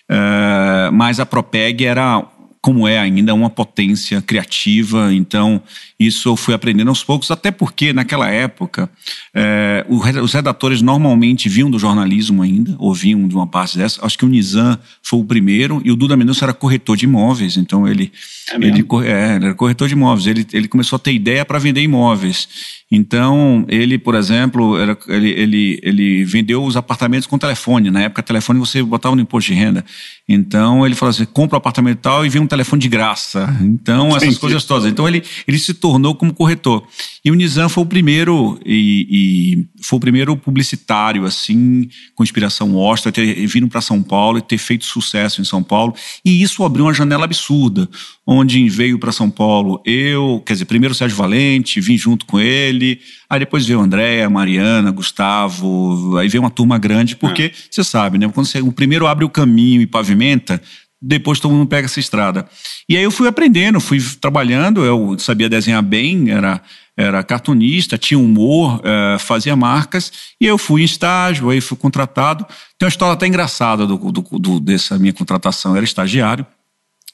é, 0.08 0.90
mas 0.92 1.18
a 1.18 1.26
Propeg 1.26 1.84
era 1.84 2.24
como 2.60 2.86
é 2.86 2.98
ainda, 2.98 3.32
uma 3.34 3.48
potência 3.48 4.20
criativa. 4.20 5.12
Então, 5.14 5.62
isso 5.98 6.28
eu 6.28 6.36
fui 6.36 6.54
aprendendo 6.54 6.88
aos 6.88 7.02
poucos, 7.02 7.30
até 7.30 7.50
porque 7.50 7.92
naquela 7.92 8.28
época 8.28 8.90
é, 9.34 9.86
os 9.88 10.32
redatores 10.32 10.82
normalmente 10.82 11.48
vinham 11.48 11.70
do 11.70 11.78
jornalismo 11.78 12.42
ainda, 12.42 12.74
ou 12.78 12.92
vinham 12.92 13.26
de 13.26 13.34
uma 13.34 13.46
parte 13.46 13.78
dessa. 13.78 14.04
Acho 14.04 14.18
que 14.18 14.24
o 14.24 14.28
Nizam 14.28 14.78
foi 15.02 15.18
o 15.18 15.24
primeiro 15.24 15.80
e 15.84 15.90
o 15.90 15.96
Duda 15.96 16.16
Mendonça 16.16 16.44
era 16.44 16.52
corretor 16.52 16.96
de 16.96 17.04
imóveis, 17.04 17.56
então 17.56 17.86
ele, 17.86 18.12
é 18.50 18.56
ele, 18.56 18.84
é, 19.06 19.36
ele 19.36 19.46
era 19.46 19.54
corretor 19.54 19.88
de 19.88 19.94
imóveis. 19.94 20.26
Ele, 20.26 20.46
ele 20.52 20.68
começou 20.68 20.96
a 20.96 21.00
ter 21.00 21.12
ideia 21.12 21.44
para 21.44 21.58
vender 21.58 21.82
imóveis. 21.82 22.48
Então, 22.90 23.66
ele, 23.68 23.98
por 23.98 24.14
exemplo, 24.14 24.78
era, 24.78 24.96
ele, 25.08 25.28
ele, 25.28 25.80
ele 25.82 26.24
vendeu 26.24 26.64
os 26.64 26.74
apartamentos 26.74 27.26
com 27.26 27.36
telefone. 27.36 27.90
Na 27.90 28.00
época, 28.00 28.22
telefone 28.22 28.58
você 28.58 28.82
botava 28.82 29.14
no 29.14 29.20
imposto 29.20 29.52
de 29.52 29.58
renda. 29.58 29.84
Então, 30.26 30.86
ele 30.86 30.94
falou 30.94 31.10
assim: 31.10 31.26
compra 31.26 31.56
o 31.56 31.58
um 31.58 31.60
apartamento 31.60 31.98
tal 31.98 32.24
e 32.24 32.30
vem 32.30 32.40
um 32.40 32.46
telefone 32.46 32.80
de 32.80 32.88
graça. 32.88 33.54
Então, 33.60 34.08
essas 34.08 34.22
Entendi. 34.22 34.38
coisas 34.38 34.64
todas. 34.64 34.90
Então, 34.90 35.06
ele, 35.06 35.22
ele 35.46 35.58
se 35.58 35.74
tornou 35.74 36.14
como 36.14 36.32
corretor. 36.32 36.82
E 37.22 37.30
o 37.30 37.34
Nizam 37.34 37.68
foi 37.68 37.84
o 37.84 37.86
primeiro, 37.86 38.58
e, 38.64 39.06
e 39.10 39.82
foi 39.84 39.98
o 39.98 40.00
primeiro 40.00 40.34
publicitário, 40.34 41.26
assim, 41.26 41.88
com 42.14 42.24
inspiração 42.24 42.72
Washington, 42.74 43.10
ter 43.10 43.46
vindo 43.46 43.68
para 43.68 43.82
São 43.82 44.02
Paulo 44.02 44.38
e 44.38 44.42
ter 44.42 44.56
feito 44.56 44.86
sucesso 44.86 45.42
em 45.42 45.44
São 45.44 45.62
Paulo. 45.62 45.94
E 46.24 46.42
isso 46.42 46.64
abriu 46.64 46.86
uma 46.86 46.94
janela 46.94 47.24
absurda, 47.24 47.86
onde 48.26 48.66
veio 48.70 48.98
para 48.98 49.12
São 49.12 49.28
Paulo 49.28 49.82
eu, 49.84 50.42
quer 50.46 50.54
dizer, 50.54 50.64
primeiro 50.64 50.92
o 50.92 50.96
Sérgio 50.96 51.16
Valente, 51.16 51.80
vim 51.80 51.98
junto 51.98 52.24
com 52.24 52.40
ele 52.40 52.77
ele. 52.78 53.00
Aí 53.28 53.40
depois 53.40 53.66
veio 53.66 53.80
Andréa, 53.80 54.30
Mariana, 54.30 54.90
Gustavo. 54.90 56.16
Aí 56.16 56.28
veio 56.28 56.42
uma 56.42 56.50
turma 56.50 56.78
grande, 56.78 57.16
porque 57.16 57.42
é. 57.42 57.52
você 57.70 57.84
sabe, 57.84 58.18
né? 58.18 58.28
Quando 58.32 58.46
você 58.46 58.60
o 58.60 58.72
primeiro 58.72 59.06
abre 59.06 59.24
o 59.24 59.28
caminho 59.28 59.82
e 59.82 59.86
pavimenta, 59.86 60.60
depois 61.00 61.38
todo 61.38 61.52
mundo 61.52 61.68
pega 61.68 61.86
essa 61.86 62.00
estrada. 62.00 62.48
E 62.88 62.96
aí 62.96 63.02
eu 63.02 63.10
fui 63.10 63.28
aprendendo, 63.28 63.80
fui 63.80 64.00
trabalhando, 64.20 64.84
eu 64.84 65.16
sabia 65.18 65.48
desenhar 65.48 65.82
bem, 65.82 66.30
era, 66.30 66.60
era 66.96 67.22
cartunista, 67.22 67.96
tinha 67.96 68.18
humor, 68.18 68.80
é, 68.82 69.18
fazia 69.18 69.54
marcas, 69.54 70.12
e 70.40 70.46
eu 70.46 70.58
fui 70.58 70.82
em 70.82 70.84
estágio, 70.84 71.50
aí 71.50 71.60
fui 71.60 71.76
contratado. 71.76 72.44
Tem 72.76 72.86
uma 72.86 72.88
história 72.88 73.12
até 73.12 73.26
engraçada 73.26 73.86
do, 73.86 73.96
do, 73.96 74.22
do 74.22 74.60
dessa 74.60 74.98
minha 74.98 75.12
contratação, 75.12 75.72
eu 75.72 75.76
era 75.76 75.84
estagiário, 75.84 76.44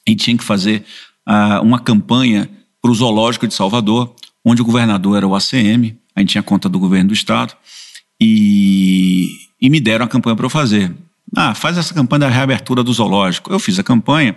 e 0.07 0.15
tinha 0.15 0.37
que 0.37 0.43
fazer 0.43 0.83
uh, 1.27 1.61
uma 1.61 1.79
campanha 1.79 2.49
para 2.81 2.91
o 2.91 2.95
Zoológico 2.95 3.47
de 3.47 3.53
Salvador, 3.53 4.15
onde 4.45 4.61
o 4.61 4.65
governador 4.65 5.17
era 5.17 5.27
o 5.27 5.35
ACM, 5.35 5.97
a 6.15 6.19
gente 6.19 6.29
tinha 6.29 6.43
conta 6.43 6.69
do 6.69 6.77
governo 6.77 7.09
do 7.09 7.13
estado, 7.13 7.55
e, 8.21 9.27
e 9.59 9.69
me 9.69 9.79
deram 9.79 10.05
a 10.05 10.07
campanha 10.07 10.35
para 10.35 10.45
eu 10.45 10.49
fazer. 10.49 10.93
Ah, 11.35 11.55
faz 11.55 11.77
essa 11.77 11.93
campanha 11.93 12.19
da 12.21 12.29
reabertura 12.29 12.83
do 12.83 12.93
zoológico. 12.93 13.51
Eu 13.51 13.59
fiz 13.59 13.79
a 13.79 13.83
campanha 13.83 14.35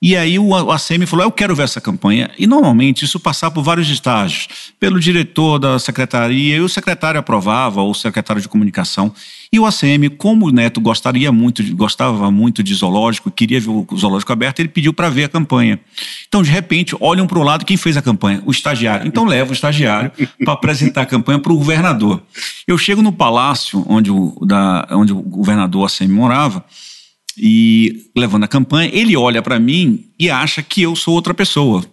e 0.00 0.14
aí 0.14 0.38
o 0.38 0.54
ACM 0.70 1.06
falou: 1.06 1.24
Eu 1.24 1.32
quero 1.32 1.56
ver 1.56 1.62
essa 1.62 1.80
campanha. 1.80 2.30
E 2.38 2.46
normalmente 2.46 3.04
isso 3.04 3.18
passava 3.18 3.54
por 3.54 3.62
vários 3.62 3.88
estágios, 3.88 4.46
pelo 4.78 5.00
diretor 5.00 5.58
da 5.58 5.78
secretaria, 5.78 6.56
e 6.56 6.60
o 6.60 6.68
secretário 6.68 7.18
aprovava, 7.18 7.80
ou 7.80 7.92
o 7.92 7.94
secretário 7.94 8.42
de 8.42 8.48
comunicação. 8.48 9.12
E 9.50 9.58
o 9.58 9.64
ACM, 9.64 10.10
como 10.18 10.46
o 10.46 10.50
Neto 10.50 10.82
gostaria 10.82 11.32
muito, 11.32 11.62
gostava 11.74 12.30
muito 12.30 12.62
de 12.62 12.74
zoológico, 12.74 13.30
queria 13.30 13.58
ver 13.58 13.70
o 13.70 13.86
zoológico 13.96 14.32
aberto, 14.32 14.60
ele 14.60 14.68
pediu 14.68 14.92
para 14.92 15.08
ver 15.08 15.24
a 15.24 15.28
campanha. 15.30 15.80
Então, 16.28 16.42
de 16.42 16.50
repente, 16.50 16.94
olham 17.00 17.26
para 17.26 17.38
o 17.38 17.42
lado 17.42 17.64
quem 17.64 17.78
fez 17.78 17.96
a 17.96 18.02
campanha? 18.02 18.42
O 18.44 18.50
estagiário. 18.50 19.06
Então, 19.06 19.24
leva 19.24 19.50
o 19.50 19.54
estagiário 19.54 20.12
para 20.44 20.52
apresentar 20.52 21.02
a 21.02 21.06
campanha 21.06 21.38
para 21.38 21.52
o 21.52 21.56
governador. 21.56 22.22
Eu 22.66 22.76
chego 22.76 23.00
no 23.00 23.12
palácio 23.12 23.82
onde 23.88 24.10
o, 24.10 24.36
da, 24.44 24.86
onde 24.90 25.12
o 25.12 25.22
governador 25.22 25.86
ACM 25.86 26.12
morava 26.12 26.62
e 27.36 28.10
levando 28.16 28.44
a 28.44 28.48
campanha, 28.48 28.90
ele 28.92 29.16
olha 29.16 29.42
para 29.42 29.58
mim 29.58 30.06
e 30.18 30.30
acha 30.30 30.62
que 30.62 30.82
eu 30.82 30.96
sou 30.96 31.14
outra 31.14 31.34
pessoa. 31.34 31.84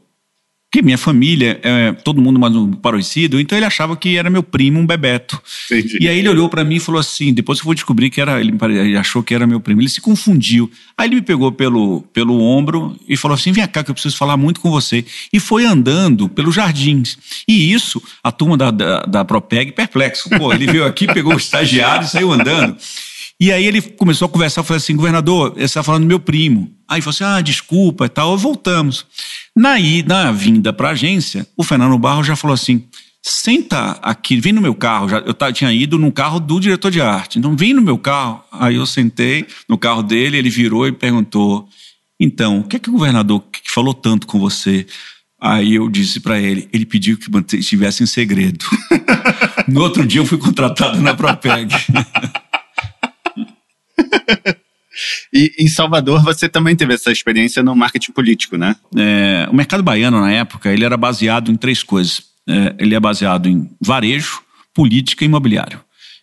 Porque 0.73 0.83
minha 0.83 0.97
família, 0.97 1.59
é 1.61 1.91
todo 1.91 2.19
mundo 2.19 2.39
mais 2.39 2.51
parecido, 2.81 3.39
então 3.39 3.55
ele 3.55 3.65
achava 3.65 3.95
que 3.95 4.17
era 4.17 4.27
meu 4.27 4.41
primo, 4.41 4.79
um 4.79 4.87
Bebeto. 4.87 5.39
Entendi. 5.69 5.99
E 6.01 6.09
aí 6.09 6.17
ele 6.17 6.27
olhou 6.27 6.49
para 6.49 6.63
mim 6.63 6.77
e 6.77 6.79
falou 6.79 6.99
assim, 6.99 7.31
depois 7.31 7.59
que 7.59 7.63
eu 7.63 7.65
vou 7.67 7.75
descobrir 7.75 8.09
que 8.09 8.19
era, 8.19 8.41
ele, 8.41 8.57
ele, 8.59 8.97
achou 8.97 9.21
que 9.21 9.35
era 9.35 9.45
meu 9.45 9.59
primo, 9.59 9.81
ele 9.81 9.89
se 9.89 10.01
confundiu. 10.01 10.71
Aí 10.97 11.07
ele 11.07 11.17
me 11.17 11.21
pegou 11.21 11.51
pelo, 11.51 12.01
pelo 12.11 12.41
ombro 12.41 12.97
e 13.07 13.15
falou 13.15 13.35
assim, 13.35 13.51
vem 13.51 13.67
cá 13.67 13.83
que 13.83 13.91
eu 13.91 13.93
preciso 13.93 14.17
falar 14.17 14.35
muito 14.35 14.59
com 14.59 14.71
você. 14.71 15.05
E 15.31 15.39
foi 15.39 15.63
andando 15.63 16.27
pelos 16.27 16.55
jardins. 16.55 17.19
E 17.47 17.71
isso, 17.71 18.01
a 18.23 18.31
turma 18.31 18.57
da, 18.57 18.71
da, 18.71 19.01
da 19.01 19.23
Propeg 19.23 19.73
perplexo. 19.73 20.27
Pô, 20.27 20.51
ele 20.51 20.65
veio 20.65 20.85
aqui, 20.85 21.05
pegou 21.05 21.35
o 21.35 21.37
estagiário 21.37 22.07
e 22.07 22.09
saiu 22.09 22.31
andando. 22.31 22.75
E 23.43 23.51
aí 23.51 23.65
ele 23.65 23.81
começou 23.81 24.27
a 24.27 24.29
conversar, 24.29 24.61
eu 24.61 24.63
falei 24.63 24.77
assim, 24.77 24.95
governador, 24.95 25.51
você 25.51 25.65
está 25.65 25.83
falando 25.83 26.03
do 26.03 26.07
meu 26.07 26.17
primo. 26.17 26.71
Aí 26.87 27.01
falou 27.01 27.13
assim, 27.13 27.25
ah, 27.25 27.41
desculpa 27.41 28.05
e 28.05 28.09
tal, 28.09 28.37
voltamos. 28.37 29.05
Na, 29.53 29.73
na 30.07 30.31
vinda 30.31 30.71
para 30.71 30.87
a 30.87 30.91
agência, 30.93 31.45
o 31.57 31.61
Fernando 31.61 31.97
Barro 31.97 32.23
já 32.23 32.37
falou 32.37 32.53
assim, 32.53 32.85
senta 33.21 33.99
aqui, 34.01 34.39
vem 34.39 34.53
no 34.53 34.61
meu 34.61 34.73
carro. 34.73 35.09
Já, 35.09 35.17
eu 35.17 35.33
tinha 35.51 35.73
ido 35.73 35.99
no 35.99 36.09
carro 36.09 36.39
do 36.39 36.57
diretor 36.57 36.89
de 36.89 37.01
arte. 37.01 37.37
Então, 37.37 37.53
vem 37.53 37.73
no 37.73 37.81
meu 37.81 37.97
carro. 37.97 38.41
Aí 38.49 38.75
eu 38.77 38.85
sentei 38.85 39.45
no 39.67 39.77
carro 39.77 40.03
dele, 40.03 40.37
ele 40.37 40.49
virou 40.49 40.87
e 40.87 40.93
perguntou: 40.93 41.67
Então, 42.17 42.61
o 42.61 42.63
que 42.63 42.77
é 42.77 42.79
que 42.79 42.89
o 42.89 42.93
governador 42.93 43.43
que 43.51 43.59
falou 43.69 43.93
tanto 43.93 44.25
com 44.25 44.39
você? 44.39 44.87
Aí 45.37 45.75
eu 45.75 45.89
disse 45.89 46.21
para 46.21 46.39
ele: 46.39 46.69
ele 46.71 46.85
pediu 46.85 47.17
que 47.17 47.57
estivesse 47.57 48.03
em 48.03 48.05
segredo. 48.05 48.63
no 49.67 49.81
outro 49.81 50.07
dia 50.07 50.21
eu 50.21 50.25
fui 50.25 50.37
contratado 50.37 51.01
na 51.01 51.13
Propeg. 51.13 51.67
e 55.33 55.51
em 55.59 55.67
Salvador 55.67 56.23
você 56.23 56.47
também 56.47 56.75
teve 56.75 56.93
essa 56.93 57.11
experiência 57.11 57.63
no 57.63 57.75
marketing 57.75 58.11
político, 58.11 58.57
né? 58.57 58.75
É, 58.95 59.47
o 59.49 59.55
mercado 59.55 59.83
baiano 59.83 60.19
na 60.19 60.31
época 60.31 60.71
ele 60.71 60.85
era 60.85 60.97
baseado 60.97 61.51
em 61.51 61.55
três 61.55 61.83
coisas. 61.83 62.23
É, 62.47 62.75
ele 62.77 62.93
é 62.93 62.99
baseado 62.99 63.47
em 63.47 63.69
varejo, 63.81 64.41
política 64.73 65.23
e 65.23 65.27
imobiliário. 65.27 65.79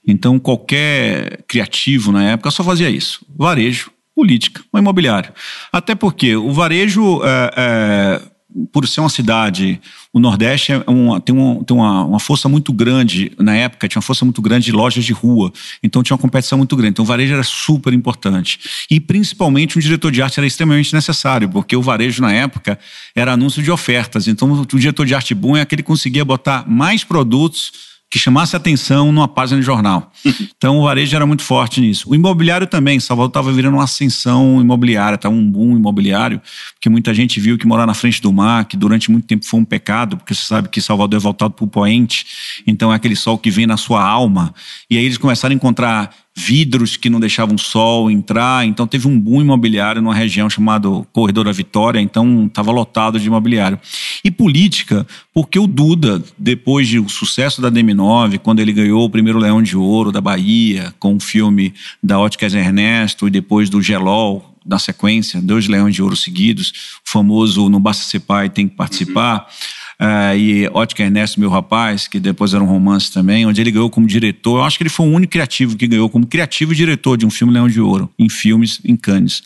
Então 0.06 0.38
qualquer 0.38 1.42
criativo 1.46 2.12
na 2.12 2.24
época 2.24 2.50
só 2.50 2.64
fazia 2.64 2.90
isso: 2.90 3.24
varejo, 3.36 3.90
política 4.14 4.62
imobiliário. 4.74 5.32
Até 5.72 5.94
porque 5.94 6.36
o 6.36 6.52
varejo 6.52 7.22
é, 7.24 7.50
é 7.56 8.29
por 8.72 8.86
ser 8.86 9.00
uma 9.00 9.08
cidade, 9.08 9.80
o 10.12 10.18
Nordeste 10.18 10.72
é 10.72 10.84
uma, 10.86 11.20
tem, 11.20 11.34
uma, 11.34 11.64
tem 11.64 11.76
uma, 11.76 12.04
uma, 12.04 12.20
força 12.20 12.48
muito 12.48 12.72
grande, 12.72 13.32
na 13.38 13.54
época 13.54 13.86
tinha 13.86 13.98
uma 13.98 14.02
força 14.02 14.24
muito 14.24 14.42
grande 14.42 14.66
de 14.66 14.72
lojas 14.72 15.04
de 15.04 15.12
rua, 15.12 15.52
então 15.82 16.02
tinha 16.02 16.14
uma 16.14 16.20
competição 16.20 16.58
muito 16.58 16.76
grande. 16.76 16.90
Então 16.92 17.04
o 17.04 17.08
varejo 17.08 17.32
era 17.32 17.42
super 17.42 17.92
importante. 17.92 18.58
E 18.90 18.98
principalmente 18.98 19.78
um 19.78 19.80
diretor 19.80 20.10
de 20.10 20.20
arte 20.22 20.38
era 20.40 20.46
extremamente 20.46 20.92
necessário, 20.92 21.48
porque 21.48 21.76
o 21.76 21.82
varejo 21.82 22.22
na 22.22 22.32
época 22.32 22.78
era 23.14 23.32
anúncio 23.32 23.62
de 23.62 23.70
ofertas. 23.70 24.26
Então 24.26 24.50
o 24.52 24.78
diretor 24.78 25.06
de 25.06 25.14
arte 25.14 25.34
bom 25.34 25.56
é 25.56 25.60
aquele 25.60 25.82
que 25.82 25.86
conseguia 25.86 26.24
botar 26.24 26.68
mais 26.68 27.04
produtos 27.04 27.89
que 28.10 28.18
chamasse 28.18 28.56
atenção 28.56 29.12
numa 29.12 29.28
página 29.28 29.60
de 29.60 29.66
jornal. 29.66 30.10
Então 30.60 30.78
o 30.78 30.82
varejo 30.82 31.16
era 31.16 31.24
muito 31.24 31.42
forte 31.42 31.80
nisso. 31.80 32.10
O 32.10 32.14
imobiliário 32.14 32.66
também, 32.66 33.00
Salvador 33.00 33.28
estava 33.28 33.50
virando 33.50 33.78
uma 33.78 33.84
ascensão 33.84 34.60
imobiliária, 34.60 35.14
estava 35.14 35.34
um 35.34 35.50
boom 35.50 35.74
imobiliário, 35.74 36.38
porque 36.74 36.90
muita 36.90 37.14
gente 37.14 37.40
viu 37.40 37.56
que 37.56 37.66
morar 37.66 37.86
na 37.86 37.94
frente 37.94 38.20
do 38.20 38.30
mar, 38.30 38.66
que 38.66 38.76
durante 38.76 39.10
muito 39.10 39.26
tempo 39.26 39.46
foi 39.46 39.58
um 39.58 39.64
pecado, 39.64 40.18
porque 40.18 40.34
você 40.34 40.44
sabe 40.44 40.68
que 40.68 40.82
Salvador 40.82 41.18
é 41.18 41.22
voltado 41.22 41.54
para 41.54 41.64
o 41.64 41.68
poente, 41.68 42.26
então 42.66 42.92
é 42.92 42.96
aquele 42.96 43.16
sol 43.16 43.38
que 43.38 43.50
vem 43.50 43.66
na 43.66 43.78
sua 43.78 44.04
alma. 44.04 44.54
E 44.90 44.98
aí 44.98 45.04
eles 45.04 45.16
começaram 45.16 45.54
a 45.54 45.56
encontrar 45.56 46.14
vidros 46.36 46.96
que 46.96 47.10
não 47.10 47.20
deixavam 47.20 47.54
o 47.54 47.58
sol 47.58 48.10
entrar. 48.10 48.66
Então 48.66 48.86
teve 48.86 49.06
um 49.08 49.18
boom 49.18 49.40
imobiliário 49.40 50.00
numa 50.00 50.14
região 50.14 50.48
chamada 50.48 50.88
Corredor 51.12 51.44
da 51.44 51.52
Vitória, 51.52 52.00
então 52.00 52.46
estava 52.46 52.70
lotado 52.70 53.18
de 53.18 53.26
imobiliário. 53.26 53.78
E 54.24 54.30
política, 54.30 55.06
porque 55.34 55.58
o 55.58 55.66
Duda, 55.66 56.22
depois 56.38 56.90
do 56.90 57.08
sucesso 57.08 57.60
da 57.60 57.70
DM9, 57.70 58.38
quando 58.38 58.60
ele 58.60 58.72
ganhou 58.72 59.04
o 59.04 59.10
primeiro 59.10 59.38
Leão 59.38 59.62
de 59.62 59.76
Ouro 59.76 60.12
da 60.12 60.20
Bahia, 60.20 60.94
com 60.98 61.16
o 61.16 61.20
filme 61.20 61.74
da 62.02 62.18
Óticas 62.18 62.54
Ernesto 62.54 63.26
e 63.26 63.30
depois 63.30 63.68
do 63.68 63.82
Gelol, 63.82 64.46
na 64.64 64.78
sequência, 64.78 65.40
dois 65.40 65.66
Leões 65.66 65.94
de 65.94 66.02
Ouro 66.02 66.16
seguidos, 66.16 66.98
o 67.06 67.10
famoso 67.10 67.68
Não 67.68 67.80
Basta 67.80 68.04
Ser 68.04 68.20
Pai, 68.20 68.48
Tem 68.48 68.68
que 68.68 68.76
Participar. 68.76 69.40
Uhum 69.40 69.79
Uh, 70.00 70.34
e 70.34 70.70
Ótica 70.72 71.02
Ernesto, 71.02 71.38
meu 71.38 71.50
rapaz, 71.50 72.08
que 72.08 72.18
depois 72.18 72.54
era 72.54 72.64
um 72.64 72.66
romance 72.66 73.12
também, 73.12 73.44
onde 73.44 73.60
ele 73.60 73.70
ganhou 73.70 73.90
como 73.90 74.06
diretor. 74.06 74.60
Eu 74.60 74.64
acho 74.64 74.78
que 74.78 74.82
ele 74.82 74.88
foi 74.88 75.06
o 75.06 75.10
único 75.10 75.32
criativo 75.32 75.76
que 75.76 75.86
ganhou 75.86 76.08
como 76.08 76.26
criativo 76.26 76.72
e 76.72 76.76
diretor 76.76 77.18
de 77.18 77.26
um 77.26 77.30
filme 77.30 77.52
Leão 77.52 77.68
de 77.68 77.82
Ouro, 77.82 78.10
em 78.18 78.26
filmes 78.26 78.80
em 78.82 78.96
Cannes. 78.96 79.40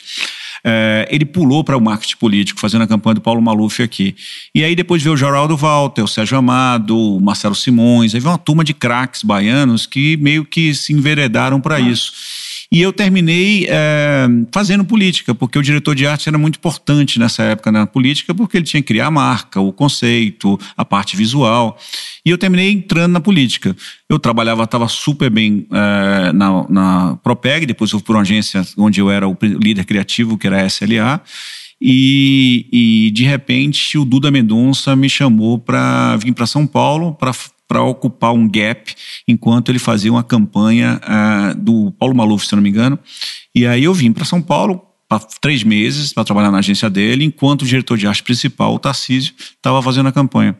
Uh, 0.65 1.03
ele 1.09 1.25
pulou 1.25 1.61
para 1.61 1.75
o 1.75 1.81
marketing 1.81 2.15
político, 2.15 2.59
fazendo 2.59 2.83
a 2.83 2.87
campanha 2.87 3.15
do 3.15 3.21
Paulo 3.21 3.41
Maluf 3.41 3.83
aqui. 3.83 4.15
E 4.53 4.63
aí 4.63 4.77
depois 4.77 5.03
veio 5.03 5.13
o 5.13 5.17
Geraldo 5.17 5.57
Walter, 5.57 6.01
o 6.01 6.07
Sérgio 6.07 6.37
Amado, 6.37 6.97
o 6.97 7.19
Marcelo 7.19 7.53
Simões, 7.53 8.15
aí 8.15 8.21
veio 8.21 8.31
uma 8.31 8.37
turma 8.37 8.63
de 8.63 8.73
craques 8.73 9.23
baianos 9.23 9.85
que 9.85 10.15
meio 10.17 10.45
que 10.45 10.73
se 10.73 10.93
enveredaram 10.93 11.59
para 11.59 11.75
ah. 11.75 11.79
isso. 11.81 12.13
E 12.71 12.81
eu 12.81 12.91
terminei 12.91 13.67
é, 13.69 14.27
fazendo 14.51 14.83
política, 14.83 15.35
porque 15.35 15.57
o 15.57 15.61
diretor 15.61 15.95
de 15.95 16.05
arte 16.07 16.27
era 16.27 16.37
muito 16.37 16.57
importante 16.57 17.19
nessa 17.19 17.43
época 17.43 17.71
na 17.71 17.85
política, 17.85 18.33
porque 18.33 18.57
ele 18.57 18.65
tinha 18.65 18.81
que 18.81 18.87
criar 18.87 19.07
a 19.07 19.11
marca, 19.11 19.61
o 19.61 19.71
conceito, 19.71 20.59
a 20.75 20.83
parte 20.83 21.15
visual. 21.15 21.77
E 22.25 22.29
eu 22.29 22.37
terminei 22.37 22.71
entrando 22.71 23.13
na 23.13 23.19
política. 23.19 23.75
Eu 24.09 24.19
trabalhava, 24.19 24.63
estava 24.63 24.87
super 24.87 25.29
bem 25.29 25.67
é, 25.71 26.33
na, 26.33 26.65
na 26.69 27.19
Propeg, 27.23 27.65
depois 27.65 27.91
eu 27.91 27.99
fui 27.99 28.05
para 28.05 28.15
uma 28.15 28.21
agência 28.21 28.65
onde 28.77 28.99
eu 28.99 29.09
era 29.09 29.27
o 29.27 29.37
líder 29.41 29.85
criativo, 29.85 30.37
que 30.37 30.47
era 30.47 30.61
a 30.61 30.65
SLA. 30.65 31.21
E, 31.79 32.67
e 32.71 33.11
de 33.11 33.25
repente 33.25 33.97
o 33.97 34.05
Duda 34.05 34.31
Mendonça 34.31 34.95
me 34.95 35.09
chamou 35.09 35.59
para 35.59 36.15
vir 36.17 36.33
para 36.33 36.47
São 36.47 36.65
Paulo 36.65 37.13
para 37.13 37.33
para 37.67 37.81
ocupar 37.81 38.33
um 38.33 38.47
gap 38.47 38.93
enquanto 39.27 39.69
ele 39.69 39.79
fazia 39.79 40.11
uma 40.11 40.23
campanha 40.23 40.99
uh, 41.03 41.55
do 41.59 41.91
Paulo 41.93 42.15
Maluf, 42.15 42.47
se 42.47 42.55
não 42.55 42.61
me 42.61 42.69
engano. 42.69 42.99
E 43.53 43.65
aí 43.65 43.83
eu 43.83 43.93
vim 43.93 44.11
para 44.11 44.25
São 44.25 44.41
Paulo 44.41 44.81
para 45.07 45.19
três 45.39 45.63
meses 45.63 46.13
para 46.13 46.23
trabalhar 46.23 46.51
na 46.51 46.59
agência 46.59 46.89
dele, 46.89 47.23
enquanto 47.23 47.61
o 47.61 47.65
diretor 47.65 47.97
de 47.97 48.07
arte 48.07 48.23
principal, 48.23 48.73
o 48.73 48.79
Tarcísio, 48.79 49.33
estava 49.37 49.81
fazendo 49.81 50.09
a 50.09 50.11
campanha. 50.11 50.55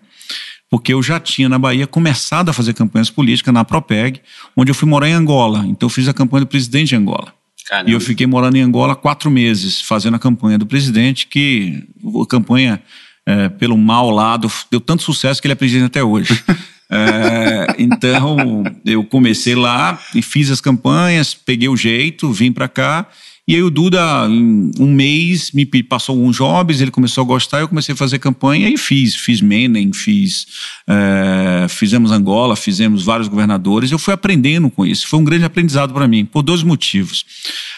Porque 0.69 0.93
eu 0.93 1.01
já 1.01 1.19
tinha 1.19 1.47
na 1.47 1.59
Bahia 1.59 1.88
começado 1.88 2.50
a 2.50 2.53
fazer 2.53 2.74
campanhas 2.74 3.09
políticas 3.09 3.53
na 3.53 3.63
Propeg, 3.63 4.19
onde 4.55 4.71
eu 4.71 4.75
fui 4.75 4.88
morar 4.88 5.07
em 5.07 5.13
Angola. 5.13 5.65
Então 5.67 5.88
eu 5.88 5.89
fiz 5.89 6.07
a 6.07 6.13
campanha 6.13 6.41
do 6.41 6.47
presidente 6.47 6.89
de 6.89 6.95
Angola. 6.95 7.33
Caramba. 7.67 7.89
E 7.89 7.93
eu 7.93 8.00
fiquei 8.00 8.27
morando 8.27 8.57
em 8.57 8.62
Angola 8.62 8.95
quatro 8.95 9.29
meses, 9.31 9.81
fazendo 9.81 10.15
a 10.15 10.19
campanha 10.19 10.57
do 10.57 10.65
presidente, 10.65 11.27
que 11.27 11.83
a 12.21 12.27
campanha, 12.27 12.81
é, 13.25 13.50
pelo 13.50 13.77
mau 13.77 14.09
lado, 14.12 14.51
deu 14.69 14.79
tanto 14.79 15.03
sucesso 15.03 15.41
que 15.41 15.47
ele 15.47 15.53
é 15.53 15.55
presidente 15.55 15.88
até 15.88 16.03
hoje. 16.03 16.43
é, 16.91 17.75
então, 17.79 18.63
eu 18.85 19.03
comecei 19.03 19.55
lá 19.55 19.99
e 20.13 20.21
fiz 20.21 20.51
as 20.51 20.61
campanhas, 20.61 21.33
peguei 21.33 21.69
o 21.69 21.77
jeito, 21.77 22.31
vim 22.31 22.51
para 22.51 22.67
cá 22.67 23.07
e 23.47 23.53
aí 23.53 23.61
o 23.61 23.69
Duda, 23.69 24.27
em 24.27 24.71
um 24.79 24.91
mês, 24.91 25.51
me 25.51 25.67
passou 25.83 26.15
alguns 26.15 26.35
jobs, 26.35 26.81
ele 26.81 26.89
começou 26.89 27.23
a 27.23 27.27
gostar, 27.27 27.59
eu 27.59 27.67
comecei 27.67 27.93
a 27.93 27.95
fazer 27.95 28.17
campanha 28.17 28.67
e 28.69 28.75
fiz. 28.75 29.15
Fiz 29.15 29.39
Menem, 29.39 29.93
fiz, 29.93 30.47
é, 30.87 31.67
fizemos 31.69 32.11
Angola, 32.11 32.55
fizemos 32.55 33.03
vários 33.03 33.27
governadores. 33.27 33.91
Eu 33.91 33.99
fui 33.99 34.15
aprendendo 34.15 34.67
com 34.71 34.83
isso. 34.83 35.07
Foi 35.07 35.19
um 35.19 35.23
grande 35.23 35.45
aprendizado 35.45 35.93
para 35.93 36.07
mim, 36.07 36.25
por 36.25 36.41
dois 36.41 36.63
motivos. 36.63 37.23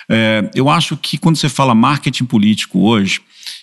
É, 0.09 0.49
eu 0.55 0.69
acho 0.69 0.95
que 0.95 1.17
quando 1.17 1.35
você 1.35 1.49
fala 1.49 1.75
marketing 1.75 2.23
político 2.23 2.79
hoje, 2.79 3.19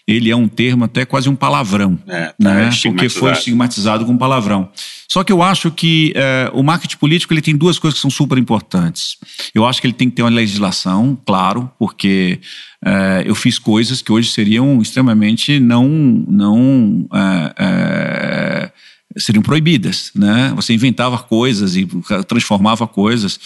ele 0.06 0.30
é 0.30 0.36
um 0.36 0.46
termo 0.46 0.84
até 0.84 1.04
quase 1.04 1.28
um 1.28 1.34
palavrão, 1.34 1.98
é, 2.06 2.26
tá 2.26 2.34
né? 2.38 2.70
Porque 2.82 3.08
foi 3.08 3.32
estigmatizado 3.32 4.04
com 4.04 4.16
palavrão. 4.16 4.68
Só 5.08 5.24
que 5.24 5.32
eu 5.32 5.42
acho 5.42 5.70
que 5.70 6.12
é, 6.14 6.50
o 6.52 6.62
marketing 6.62 6.96
político 6.96 7.32
ele 7.32 7.40
tem 7.40 7.56
duas 7.56 7.78
coisas 7.78 7.98
que 7.98 8.02
são 8.02 8.10
super 8.10 8.36
importantes. 8.36 9.16
Eu 9.54 9.64
acho 9.64 9.80
que 9.80 9.86
ele 9.86 9.94
tem 9.94 10.10
que 10.10 10.16
ter 10.16 10.22
uma 10.22 10.30
legislação, 10.30 11.18
claro, 11.24 11.70
porque 11.78 12.40
é, 12.84 13.22
eu 13.24 13.34
fiz 13.34 13.58
coisas 13.58 14.02
que 14.02 14.12
hoje 14.12 14.30
seriam 14.30 14.82
extremamente 14.82 15.58
não 15.58 15.88
não 15.88 17.08
é, 17.14 18.70
seriam 19.16 19.42
proibidas, 19.42 20.10
né? 20.14 20.52
Você 20.56 20.74
inventava 20.74 21.18
coisas 21.18 21.76
e 21.76 21.88
transformava 22.26 22.86
coisas. 22.86 23.38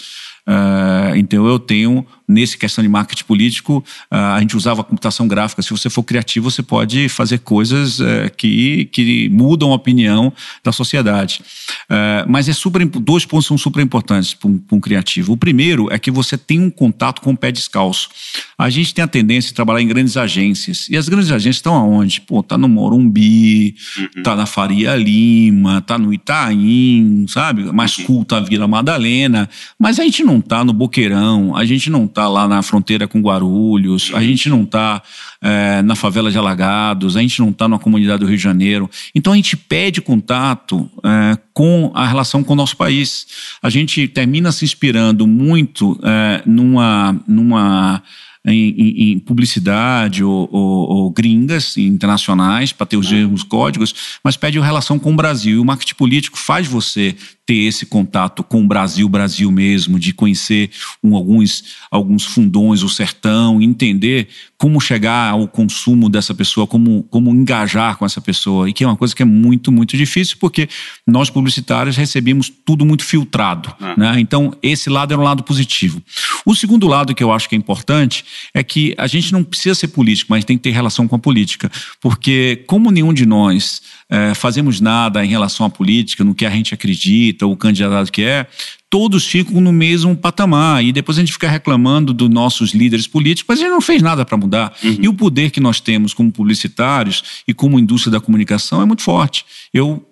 Uh, 0.47 1.15
então 1.15 1.45
eu 1.45 1.59
tenho 1.59 2.05
nesse 2.29 2.55
questão 2.55 2.83
de 2.83 2.87
marketing 2.87 3.23
político, 3.23 3.83
ah, 4.11 4.35
a 4.35 4.39
gente 4.39 4.55
usava 4.55 4.81
a 4.81 4.83
computação 4.83 5.27
gráfica. 5.27 5.63
Se 5.63 5.71
você 5.71 5.89
for 5.89 6.03
criativo, 6.03 6.51
você 6.51 6.61
pode 6.61 7.09
fazer 7.09 7.39
coisas 7.39 7.99
eh, 7.99 8.29
que, 8.29 8.85
que 8.85 9.27
mudam 9.29 9.71
a 9.71 9.75
opinião 9.75 10.31
da 10.63 10.71
sociedade. 10.71 11.41
Eh, 11.89 12.25
mas 12.27 12.47
é 12.47 12.53
super, 12.53 12.85
dois 12.85 13.25
pontos 13.25 13.47
são 13.47 13.57
super 13.57 13.81
importantes 13.81 14.35
para 14.35 14.47
um, 14.47 14.61
um, 14.71 14.79
criativo. 14.79 15.33
O 15.33 15.37
primeiro 15.37 15.91
é 15.91 15.97
que 15.97 16.11
você 16.11 16.37
tem 16.37 16.59
um 16.59 16.69
contato 16.69 17.19
com 17.21 17.31
o 17.31 17.37
pé 17.37 17.51
descalço. 17.51 18.09
A 18.57 18.69
gente 18.69 18.93
tem 18.93 19.03
a 19.03 19.07
tendência 19.07 19.49
de 19.49 19.55
trabalhar 19.55 19.81
em 19.81 19.87
grandes 19.87 20.15
agências. 20.15 20.87
E 20.87 20.95
as 20.95 21.09
grandes 21.09 21.31
agências 21.31 21.55
estão 21.55 21.73
aonde? 21.73 22.21
Pô, 22.21 22.43
tá 22.43 22.57
no 22.57 22.69
Morumbi, 22.69 23.75
uhum. 23.97 24.23
tá 24.23 24.35
na 24.35 24.45
Faria 24.45 24.95
Lima, 24.95 25.81
tá 25.81 25.97
no 25.97 26.13
Itaim, 26.13 27.25
sabe? 27.27 27.63
Mais 27.71 27.97
uhum. 27.97 28.05
culto 28.05 28.35
a 28.35 28.39
Vila 28.39 28.67
Madalena. 28.67 29.49
Mas 29.79 29.99
a 29.99 30.03
gente 30.03 30.23
não 30.23 30.39
tá 30.39 30.63
no 30.63 30.73
Boqueirão, 30.73 31.55
a 31.55 31.65
gente 31.65 31.89
não 31.89 32.05
tá 32.05 32.18
está 32.19 32.27
lá 32.27 32.49
na 32.49 32.61
fronteira 32.61 33.07
com 33.07 33.21
Guarulhos, 33.21 34.11
a 34.13 34.21
gente 34.21 34.49
não 34.49 34.63
está 34.63 35.01
é, 35.41 35.81
na 35.81 35.95
favela 35.95 36.29
de 36.29 36.37
Alagados, 36.37 37.15
a 37.15 37.21
gente 37.21 37.39
não 37.39 37.49
está 37.49 37.65
na 37.65 37.79
comunidade 37.79 38.19
do 38.19 38.25
Rio 38.25 38.35
de 38.35 38.43
Janeiro. 38.43 38.89
Então 39.15 39.31
a 39.31 39.35
gente 39.37 39.55
pede 39.55 40.01
contato 40.01 40.89
é, 41.01 41.37
com 41.53 41.91
a 41.95 42.05
relação 42.05 42.43
com 42.43 42.51
o 42.51 42.55
nosso 42.57 42.75
país. 42.75 43.25
A 43.63 43.69
gente 43.69 44.05
termina 44.09 44.51
se 44.51 44.65
inspirando 44.65 45.25
muito 45.25 45.97
é, 46.03 46.43
numa, 46.45 47.17
numa 47.25 48.03
em, 48.45 48.69
em, 48.69 49.11
em 49.11 49.19
publicidade 49.19 50.23
ou, 50.23 50.49
ou, 50.51 50.89
ou, 50.89 51.11
gringas 51.11 51.77
internacionais 51.77 52.71
para 52.73 52.85
ter 52.85 52.97
os 52.97 53.11
mesmos 53.11 53.43
códigos, 53.43 54.19
mas 54.23 54.35
pede 54.35 54.59
relação 54.59 54.99
com 54.99 55.13
o 55.13 55.15
Brasil. 55.15 55.57
E 55.57 55.59
o 55.59 55.65
marketing 55.65 55.95
político 55.95 56.37
faz 56.37 56.67
você 56.67 57.15
ter 57.49 57.55
esse 57.55 57.87
contato 57.87 58.43
com 58.43 58.63
o 58.63 58.67
Brasil, 58.67 59.09
Brasil 59.09 59.51
mesmo, 59.51 59.97
de 59.97 60.13
conhecer 60.13 60.69
um, 61.03 61.15
alguns, 61.15 61.63
alguns 61.89 62.23
fundões, 62.23 62.83
o 62.83 62.89
sertão, 62.89 63.59
entender 63.59 64.27
como 64.55 64.79
chegar 64.79 65.31
ao 65.31 65.47
consumo 65.47 66.09
dessa 66.09 66.31
pessoa, 66.35 66.67
como, 66.67 67.01
como 67.09 67.31
engajar 67.31 67.97
com 67.97 68.05
essa 68.05 68.21
pessoa, 68.21 68.69
e 68.69 68.73
que 68.73 68.83
é 68.83 68.87
uma 68.87 68.95
coisa 68.95 69.15
que 69.15 69.23
é 69.23 69.25
muito, 69.25 69.71
muito 69.71 69.97
difícil, 69.97 70.37
porque 70.39 70.69
nós 71.07 71.31
publicitários 71.31 71.97
recebemos 71.97 72.51
tudo 72.63 72.85
muito 72.85 73.03
filtrado. 73.03 73.75
Ah. 73.79 73.95
Né? 73.97 74.19
Então, 74.19 74.55
esse 74.61 74.87
lado 74.87 75.11
é 75.11 75.17
um 75.17 75.23
lado 75.23 75.41
positivo. 75.41 76.03
O 76.45 76.53
segundo 76.53 76.85
lado 76.85 77.15
que 77.15 77.23
eu 77.23 77.31
acho 77.31 77.49
que 77.49 77.55
é 77.55 77.57
importante 77.57 78.23
é 78.53 78.61
que 78.61 78.93
a 78.95 79.07
gente 79.07 79.31
não 79.31 79.43
precisa 79.43 79.73
ser 79.73 79.87
político, 79.87 80.27
mas 80.29 80.45
tem 80.45 80.55
que 80.55 80.61
ter 80.61 80.69
relação 80.69 81.07
com 81.07 81.15
a 81.15 81.19
política, 81.19 81.71
porque 81.99 82.63
como 82.67 82.91
nenhum 82.91 83.11
de 83.11 83.25
nós 83.25 83.81
é, 84.09 84.33
fazemos 84.33 84.81
nada 84.81 85.23
em 85.23 85.29
relação 85.29 85.65
à 85.65 85.69
política, 85.69 86.23
no 86.23 86.33
que 86.33 86.45
a 86.45 86.49
gente 86.49 86.73
acredita, 86.73 87.45
o 87.45 87.55
candidato 87.55 88.11
que 88.11 88.23
é, 88.23 88.47
todos 88.89 89.25
ficam 89.25 89.61
no 89.61 89.71
mesmo 89.71 90.15
patamar. 90.15 90.83
E 90.83 90.91
depois 90.91 91.17
a 91.17 91.21
gente 91.21 91.31
fica 91.31 91.47
reclamando 91.47 92.11
dos 92.11 92.29
nossos 92.29 92.73
líderes 92.73 93.05
políticos, 93.05 93.45
mas 93.47 93.59
a 93.59 93.63
gente 93.63 93.71
não 93.71 93.81
fez 93.81 94.01
nada 94.01 94.25
para 94.25 94.35
mudar. 94.35 94.73
Uhum. 94.83 94.97
E 95.01 95.07
o 95.07 95.13
poder 95.13 95.51
que 95.51 95.59
nós 95.59 95.79
temos 95.79 96.13
como 96.13 96.31
publicitários 96.31 97.43
e 97.47 97.53
como 97.53 97.79
indústria 97.79 98.11
da 98.11 98.19
comunicação 98.19 98.81
é 98.81 98.85
muito 98.85 99.03
forte. 99.03 99.45
Eu 99.71 100.03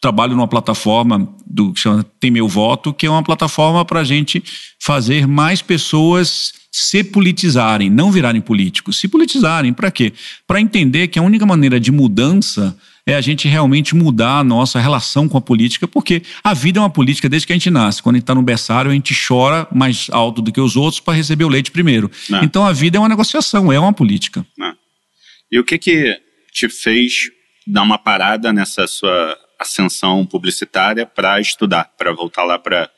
trabalho 0.00 0.36
numa 0.36 0.46
plataforma 0.46 1.28
do 1.44 1.72
que 1.72 1.80
chama 1.80 2.04
Tem 2.20 2.30
Meu 2.30 2.46
Voto, 2.46 2.92
que 2.92 3.06
é 3.06 3.10
uma 3.10 3.24
plataforma 3.24 3.84
para 3.84 4.00
a 4.00 4.04
gente 4.04 4.42
fazer 4.78 5.26
mais 5.26 5.60
pessoas 5.60 6.52
se 6.70 7.02
politizarem, 7.02 7.88
não 7.90 8.12
virarem 8.12 8.40
políticos, 8.40 8.98
se 8.98 9.08
politizarem. 9.08 9.72
Para 9.72 9.90
quê? 9.90 10.12
Para 10.46 10.60
entender 10.60 11.08
que 11.08 11.18
a 11.18 11.22
única 11.22 11.46
maneira 11.46 11.80
de 11.80 11.90
mudança 11.90 12.76
é 13.06 13.14
a 13.14 13.20
gente 13.20 13.46
realmente 13.46 13.94
mudar 13.94 14.40
a 14.40 14.44
nossa 14.44 14.80
relação 14.80 15.28
com 15.28 15.38
a 15.38 15.40
política, 15.40 15.86
porque 15.86 16.22
a 16.42 16.52
vida 16.52 16.80
é 16.80 16.82
uma 16.82 16.90
política 16.90 17.28
desde 17.28 17.46
que 17.46 17.52
a 17.52 17.56
gente 17.56 17.70
nasce. 17.70 18.02
Quando 18.02 18.16
a 18.16 18.18
gente 18.18 18.24
está 18.24 18.34
no 18.34 18.42
berçário, 18.42 18.90
a 18.90 18.94
gente 18.94 19.14
chora 19.14 19.66
mais 19.70 20.08
alto 20.10 20.42
do 20.42 20.50
que 20.50 20.60
os 20.60 20.76
outros 20.76 20.98
para 20.98 21.14
receber 21.14 21.44
o 21.44 21.48
leite 21.48 21.70
primeiro. 21.70 22.10
Não. 22.28 22.42
Então 22.42 22.66
a 22.66 22.72
vida 22.72 22.98
é 22.98 23.00
uma 23.00 23.08
negociação, 23.08 23.72
é 23.72 23.78
uma 23.78 23.92
política. 23.92 24.44
Não. 24.58 24.74
E 25.52 25.58
o 25.58 25.64
que 25.64 25.78
que 25.78 26.20
te 26.52 26.68
fez 26.68 27.30
dar 27.64 27.82
uma 27.82 27.98
parada 27.98 28.52
nessa 28.52 28.88
sua 28.88 29.38
ascensão 29.58 30.26
publicitária 30.26 31.06
para 31.06 31.40
estudar, 31.40 31.92
para 31.96 32.12
voltar 32.12 32.44
lá 32.44 32.58
para 32.58 32.90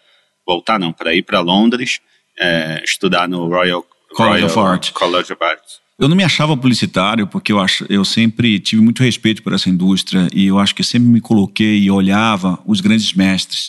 voltar 0.47 0.79
não, 0.79 0.93
para 0.93 1.15
ir 1.15 1.23
para 1.23 1.41
Londres, 1.41 2.01
é, 2.39 2.83
estudar 2.83 3.29
no 3.29 3.47
Royal 3.47 3.85
College 4.15 4.43
Royal 4.43 4.47
of 4.47 4.59
Art. 4.59 4.93
College 4.93 5.33
of 5.35 5.45
Art. 5.45 5.63
Eu 5.99 6.09
não 6.09 6.15
me 6.15 6.23
achava 6.23 6.57
publicitário 6.57 7.27
porque 7.27 7.51
eu, 7.51 7.59
acho, 7.59 7.85
eu 7.89 8.05
sempre 8.05 8.61
tive 8.61 8.81
muito 8.81 9.03
respeito 9.03 9.43
por 9.43 9.53
essa 9.53 9.69
indústria 9.69 10.29
e 10.33 10.47
eu 10.47 10.57
acho 10.57 10.73
que 10.73 10.85
sempre 10.85 11.09
me 11.09 11.21
coloquei 11.21 11.81
e 11.81 11.91
olhava 11.91 12.57
os 12.65 12.81
grandes 12.81 13.13
mestres. 13.13 13.69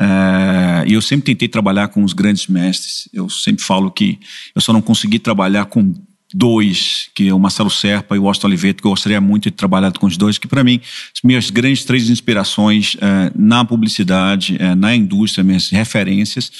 É, 0.00 0.84
e 0.86 0.94
eu 0.94 1.02
sempre 1.02 1.26
tentei 1.26 1.46
trabalhar 1.46 1.88
com 1.88 2.02
os 2.02 2.14
grandes 2.14 2.46
mestres. 2.46 3.06
Eu 3.12 3.28
sempre 3.28 3.62
falo 3.62 3.90
que 3.90 4.18
eu 4.54 4.62
só 4.62 4.72
não 4.72 4.80
consegui 4.80 5.18
trabalhar 5.18 5.66
com 5.66 5.92
dois, 6.32 7.10
que 7.14 7.28
é 7.28 7.34
o 7.34 7.38
Marcelo 7.38 7.70
Serpa 7.70 8.16
e 8.16 8.18
o 8.18 8.26
Austin 8.26 8.46
Oliveto, 8.46 8.82
que 8.82 8.86
eu 8.86 8.92
gostaria 8.92 9.20
muito 9.20 9.44
de 9.44 9.50
trabalhar 9.50 9.92
com 9.92 10.06
os 10.06 10.16
dois, 10.16 10.38
que 10.38 10.48
para 10.48 10.64
mim, 10.64 10.80
as 11.14 11.20
minhas 11.22 11.50
grandes 11.50 11.84
três 11.84 12.08
inspirações 12.08 12.96
é, 12.98 13.30
na 13.36 13.62
publicidade, 13.62 14.56
é, 14.58 14.74
na 14.74 14.96
indústria, 14.96 15.44
minhas 15.44 15.68
referências, 15.68 16.50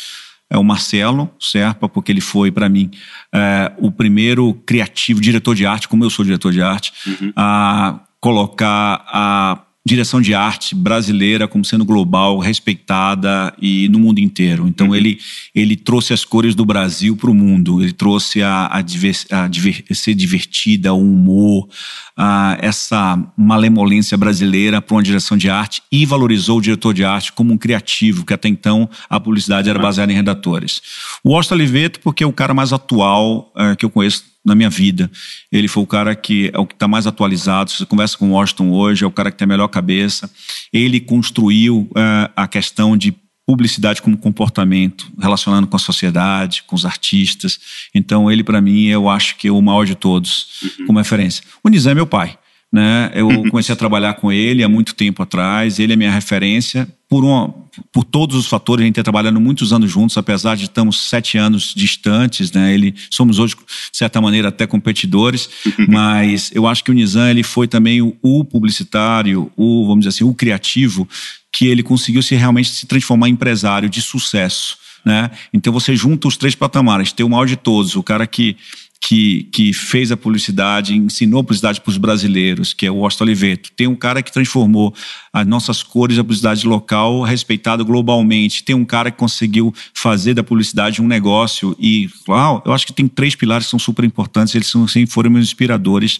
é 0.51 0.57
o 0.57 0.65
Marcelo 0.65 1.31
Serpa, 1.39 1.89
porque 1.89 2.11
ele 2.11 2.21
foi, 2.21 2.51
para 2.51 2.69
mim, 2.69 2.91
é, 3.33 3.73
o 3.79 3.91
primeiro 3.91 4.55
criativo, 4.67 5.21
diretor 5.21 5.55
de 5.55 5.67
arte, 5.67 5.89
como 5.89 6.05
eu 6.05 6.11
sou 6.11 6.25
diretor 6.25 6.53
de 6.53 6.63
arte, 6.63 6.93
uhum. 7.07 7.33
a 7.37 8.01
colocar 8.21 9.05
a 9.07 9.63
direção 9.89 10.21
de 10.21 10.35
arte 10.35 10.75
brasileira 10.75 11.49
como 11.49 11.65
sendo 11.65 11.85
global, 11.85 12.39
respeitada 12.39 13.53
e 13.61 13.89
no 13.89 13.99
mundo 13.99 14.19
inteiro. 14.19 14.69
Então 14.69 14.89
uhum. 14.89 14.95
ele, 14.95 15.19
ele 15.55 15.77
trouxe 15.77 16.13
as 16.13 16.25
cores 16.25 16.55
do 16.55 16.65
Brasil 16.65 17.17
para 17.17 17.31
o 17.31 17.35
mundo, 17.35 17.83
ele 17.83 17.93
trouxe 17.93 18.43
a, 18.43 18.67
a, 18.67 18.79
a 18.79 19.49
diver, 19.49 19.85
ser 19.93 20.15
divertida, 20.15 20.93
o 20.93 21.01
humor, 21.01 21.69
a, 22.17 22.59
essa 22.61 23.19
malemolência 23.37 24.17
brasileira 24.17 24.83
para 24.83 24.95
uma 24.95 25.03
direção 25.03 25.37
de 25.37 25.49
arte 25.49 25.83
e 25.91 26.05
valorizou 26.05 26.59
o 26.59 26.63
diretor 26.63 26.93
de 26.93 27.05
arte 27.05 27.33
como 27.33 27.53
um 27.53 27.59
criativo, 27.59 28.25
que 28.25 28.35
até 28.35 28.49
então 28.49 28.89
a 29.09 29.19
publicidade 29.19 29.71
era 29.71 29.79
baseada 29.79 30.13
em 30.13 30.17
redatores. 30.17 30.83
O 31.25 31.35
Austin 31.35 31.55
Oliveto, 31.55 32.01
porque 32.01 32.23
é 32.23 32.27
o 32.27 32.33
cara 32.33 32.53
mais 32.53 32.73
atual 32.73 33.53
é, 33.57 33.75
que 33.75 33.85
eu 33.85 33.91
conheço 33.91 34.25
na 34.49 34.55
minha 34.55 34.71
vida. 34.71 35.11
Ele 35.53 35.69
foi 35.69 35.83
o 35.83 35.87
cara 35.87 36.15
que 36.15 36.51
é 36.53 36.59
o 36.59 36.67
que 36.67 36.75
está 36.75 36.89
mais 36.89 37.07
atualizado. 37.07 37.71
Se 37.71 37.79
você 37.79 37.87
conversa 37.87 38.17
com 38.17 38.31
o 38.31 38.33
Washington 38.33 38.71
hoje, 38.71 39.05
é 39.05 39.07
o 39.07 39.11
cara 39.11 39.31
que 39.31 39.37
tem 39.37 39.45
a 39.45 39.49
melhor 39.49 39.69
cabeça. 39.69 40.31
Ele 40.73 40.99
construiu 40.99 41.89
uh, 41.91 42.31
a 42.35 42.49
questão 42.49 42.97
de 42.97 43.15
publicidade 43.47 44.03
como 44.03 44.17
comportamento, 44.17 45.11
relacionando 45.19 45.67
com 45.67 45.77
a 45.77 45.79
sociedade, 45.79 46.65
com 46.67 46.77
os 46.77 46.85
artistas. 46.85 47.59
Então, 47.95 48.31
ele, 48.31 48.45
para 48.45 48.61
mim, 48.61 48.87
eu 48.87 49.09
acho 49.09 49.37
que 49.37 49.49
é 49.49 49.53
o 49.53 49.63
maior 49.63 49.87
de 49.87 49.95
todos, 49.95 50.63
uhum. 50.81 50.87
como 50.87 50.99
referência. 50.99 51.43
O 51.65 51.69
Nizam 51.69 51.93
é 51.93 51.95
meu 51.95 52.07
pai. 52.07 52.39
Né? 52.71 53.11
Eu 53.15 53.29
comecei 53.49 53.73
a 53.73 53.77
trabalhar 53.77 54.15
com 54.15 54.31
ele 54.31 54.63
há 54.63 54.69
muito 54.69 54.95
tempo 54.95 55.23
atrás, 55.23 55.79
ele 55.79 55.95
é 55.95 55.97
minha 55.97 56.11
referência 56.11 56.87
por, 57.09 57.25
uma, 57.25 57.55
por 57.91 58.05
todos 58.05 58.37
os 58.37 58.47
fatores, 58.47 58.83
a 58.83 58.87
gente 58.87 58.93
está 58.93 59.03
trabalhando 59.03 59.41
muitos 59.41 59.73
anos 59.73 59.91
juntos, 59.91 60.17
apesar 60.19 60.57
de 60.57 60.65
estamos 60.65 61.09
sete 61.09 61.39
anos 61.39 61.73
distantes, 61.75 62.53
né? 62.53 62.75
Ele, 62.75 62.95
somos 63.11 63.39
hoje, 63.39 63.55
de 63.57 63.97
certa 63.97 64.21
maneira, 64.21 64.49
até 64.49 64.67
competidores, 64.67 65.49
uhum. 65.65 65.87
mas 65.89 66.51
eu 66.55 66.67
acho 66.67 66.85
que 66.85 66.91
o 66.91 66.95
Nizam 66.95 67.29
ele 67.29 67.43
foi 67.43 67.67
também 67.67 68.03
o, 68.03 68.15
o 68.21 68.45
publicitário, 68.45 69.51
o, 69.57 69.87
vamos 69.87 70.01
dizer 70.01 70.11
assim, 70.11 70.25
o 70.25 70.35
criativo, 70.35 71.09
que 71.51 71.67
ele 71.67 71.83
conseguiu 71.83 72.23
se 72.23 72.35
realmente 72.35 72.69
se 72.69 72.87
transformar 72.87 73.29
em 73.29 73.33
empresário 73.33 73.89
de 73.89 74.03
sucesso. 74.03 74.77
Né? 75.05 75.31
Então 75.55 75.73
você 75.73 75.97
junta 75.97 76.29
os 76.29 76.37
três 76.37 76.55
patamares, 76.55 77.13
tem 77.13 77.25
o 77.25 77.31
maior 77.31 77.47
de 77.47 77.57
todos, 77.57 77.97
o 77.97 78.03
cara 78.03 78.27
que 78.27 78.57
que, 79.01 79.45
que 79.53 79.73
fez 79.73 80.11
a 80.11 80.17
publicidade, 80.17 80.95
ensinou 80.95 81.41
a 81.41 81.45
publicidade 81.45 81.81
para 81.81 81.91
os 81.91 81.97
brasileiros, 81.97 82.75
que 82.75 82.85
é 82.85 82.91
o 82.91 83.01
Osto 83.03 83.23
Oliveto. 83.23 83.71
Tem 83.73 83.87
um 83.87 83.95
cara 83.95 84.23
que 84.23 84.33
transformou 84.33 84.95
as 85.33 85.47
nossas 85.47 85.83
cores 85.83 86.17
da 86.17 86.25
publicidade 86.25 86.67
local 86.67 87.23
respeitado 87.23 87.85
globalmente. 87.85 88.65
Tem 88.65 88.75
um 88.75 88.85
cara 88.85 89.11
que 89.11 89.17
conseguiu 89.17 89.73
fazer 89.95 90.35
da 90.35 90.43
publicidade 90.43 91.01
um 91.01 91.07
negócio. 91.07 91.77
E, 91.79 92.11
uau, 92.29 92.63
eu 92.67 92.73
acho 92.73 92.87
que 92.87 92.93
tem 92.93 93.07
três 93.07 93.35
pilares 93.35 93.67
que 93.67 93.71
são 93.71 93.79
super 93.79 94.05
importantes, 94.05 94.55
eles 94.55 94.69
são, 94.69 94.85
assim, 94.85 95.07
foram 95.07 95.31
meus 95.31 95.47
inspiradores 95.47 96.19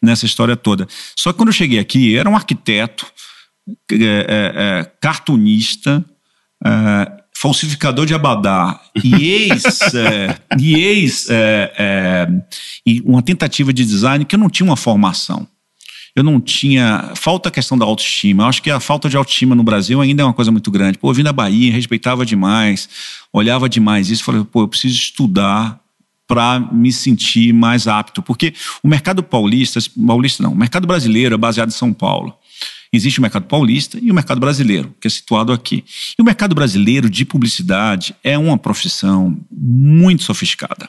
nessa 0.00 0.24
história 0.24 0.56
toda. 0.56 0.86
Só 1.18 1.32
que 1.32 1.38
quando 1.38 1.48
eu 1.48 1.54
cheguei 1.54 1.78
aqui, 1.78 2.16
era 2.16 2.30
um 2.30 2.36
arquiteto, 2.36 3.06
é, 3.90 3.96
é, 3.96 4.52
é, 4.56 4.92
cartunista, 5.00 6.04
é, 6.64 7.19
falsificador 7.40 8.04
de 8.04 8.12
abadá 8.12 8.78
e 9.02 9.14
ex, 9.24 9.64
é, 9.94 10.38
e 10.58 10.74
ex 10.74 11.30
é, 11.30 11.72
é, 11.78 12.28
e 12.84 13.00
uma 13.00 13.22
tentativa 13.22 13.72
de 13.72 13.82
design 13.82 14.26
que 14.26 14.34
eu 14.34 14.38
não 14.38 14.50
tinha 14.50 14.66
uma 14.66 14.76
formação. 14.76 15.48
Eu 16.14 16.22
não 16.22 16.40
tinha. 16.40 17.12
Falta 17.14 17.48
a 17.48 17.52
questão 17.52 17.78
da 17.78 17.86
autoestima. 17.86 18.42
Eu 18.42 18.48
acho 18.48 18.60
que 18.60 18.70
a 18.70 18.80
falta 18.80 19.08
de 19.08 19.16
autoestima 19.16 19.54
no 19.54 19.62
Brasil 19.62 20.00
ainda 20.00 20.22
é 20.22 20.24
uma 20.24 20.34
coisa 20.34 20.50
muito 20.50 20.70
grande. 20.70 20.98
Pô, 20.98 21.08
eu 21.08 21.14
vim 21.14 21.22
da 21.22 21.32
Bahia, 21.32 21.72
respeitava 21.72 22.26
demais, 22.26 22.88
olhava 23.32 23.68
demais 23.68 24.10
isso. 24.10 24.24
Falei, 24.24 24.44
pô, 24.44 24.62
eu 24.62 24.68
preciso 24.68 24.96
estudar 24.96 25.80
para 26.26 26.60
me 26.60 26.92
sentir 26.92 27.54
mais 27.54 27.86
apto. 27.86 28.22
Porque 28.22 28.52
o 28.82 28.88
mercado 28.88 29.22
paulista, 29.22 29.78
paulista 30.04 30.42
não, 30.42 30.52
o 30.52 30.56
mercado 30.56 30.86
brasileiro 30.86 31.36
é 31.36 31.38
baseado 31.38 31.68
em 31.68 31.72
São 31.72 31.92
Paulo. 31.92 32.34
Existe 32.92 33.20
o 33.20 33.22
mercado 33.22 33.46
paulista 33.46 33.98
e 34.00 34.10
o 34.10 34.14
mercado 34.14 34.40
brasileiro, 34.40 34.94
que 35.00 35.06
é 35.06 35.10
situado 35.10 35.52
aqui. 35.52 35.84
E 36.18 36.22
o 36.22 36.24
mercado 36.24 36.54
brasileiro 36.54 37.08
de 37.08 37.24
publicidade 37.24 38.14
é 38.24 38.36
uma 38.36 38.58
profissão 38.58 39.38
muito 39.50 40.24
sofisticada. 40.24 40.88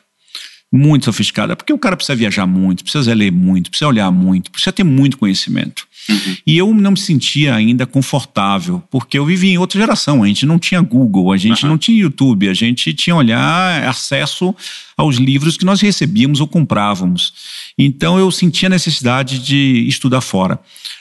Muito 0.71 1.05
sofisticada, 1.05 1.53
porque 1.53 1.73
o 1.73 1.77
cara 1.77 1.97
precisa 1.97 2.15
viajar 2.15 2.47
muito, 2.47 2.83
precisa 2.83 3.13
ler 3.13 3.31
muito, 3.31 3.69
precisa 3.69 3.89
olhar 3.89 4.09
muito, 4.09 4.49
precisa 4.49 4.71
ter 4.71 4.85
muito 4.85 5.17
conhecimento. 5.17 5.85
Uhum. 6.09 6.37
E 6.47 6.57
eu 6.57 6.73
não 6.73 6.91
me 6.91 6.99
sentia 6.99 7.53
ainda 7.53 7.85
confortável, 7.85 8.81
porque 8.89 9.17
eu 9.17 9.25
vivia 9.25 9.51
em 9.51 9.57
outra 9.57 9.79
geração. 9.79 10.23
A 10.23 10.27
gente 10.27 10.45
não 10.45 10.57
tinha 10.57 10.81
Google, 10.81 11.31
a 11.31 11.37
gente 11.37 11.63
uhum. 11.63 11.71
não 11.71 11.77
tinha 11.77 11.99
YouTube, 11.99 12.47
a 12.47 12.53
gente 12.53 12.93
tinha 12.93 13.15
olhar 13.15 13.83
acesso 13.87 14.55
aos 14.95 15.17
livros 15.17 15.57
que 15.57 15.65
nós 15.65 15.81
recebíamos 15.81 16.39
ou 16.39 16.47
comprávamos. 16.47 17.33
Então 17.77 18.17
eu 18.17 18.31
sentia 18.31 18.69
necessidade 18.69 19.39
de 19.39 19.85
estudar 19.87 20.21
fora. 20.21 20.59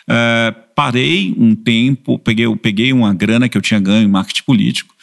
Uh, 0.08 0.60
parei 0.74 1.34
um 1.38 1.54
tempo, 1.54 2.18
peguei, 2.18 2.56
peguei 2.56 2.92
uma 2.92 3.14
grana 3.14 3.48
que 3.48 3.56
eu 3.56 3.62
tinha 3.62 3.78
ganho 3.78 4.04
em 4.04 4.10
marketing 4.10 4.42
político 4.42 4.94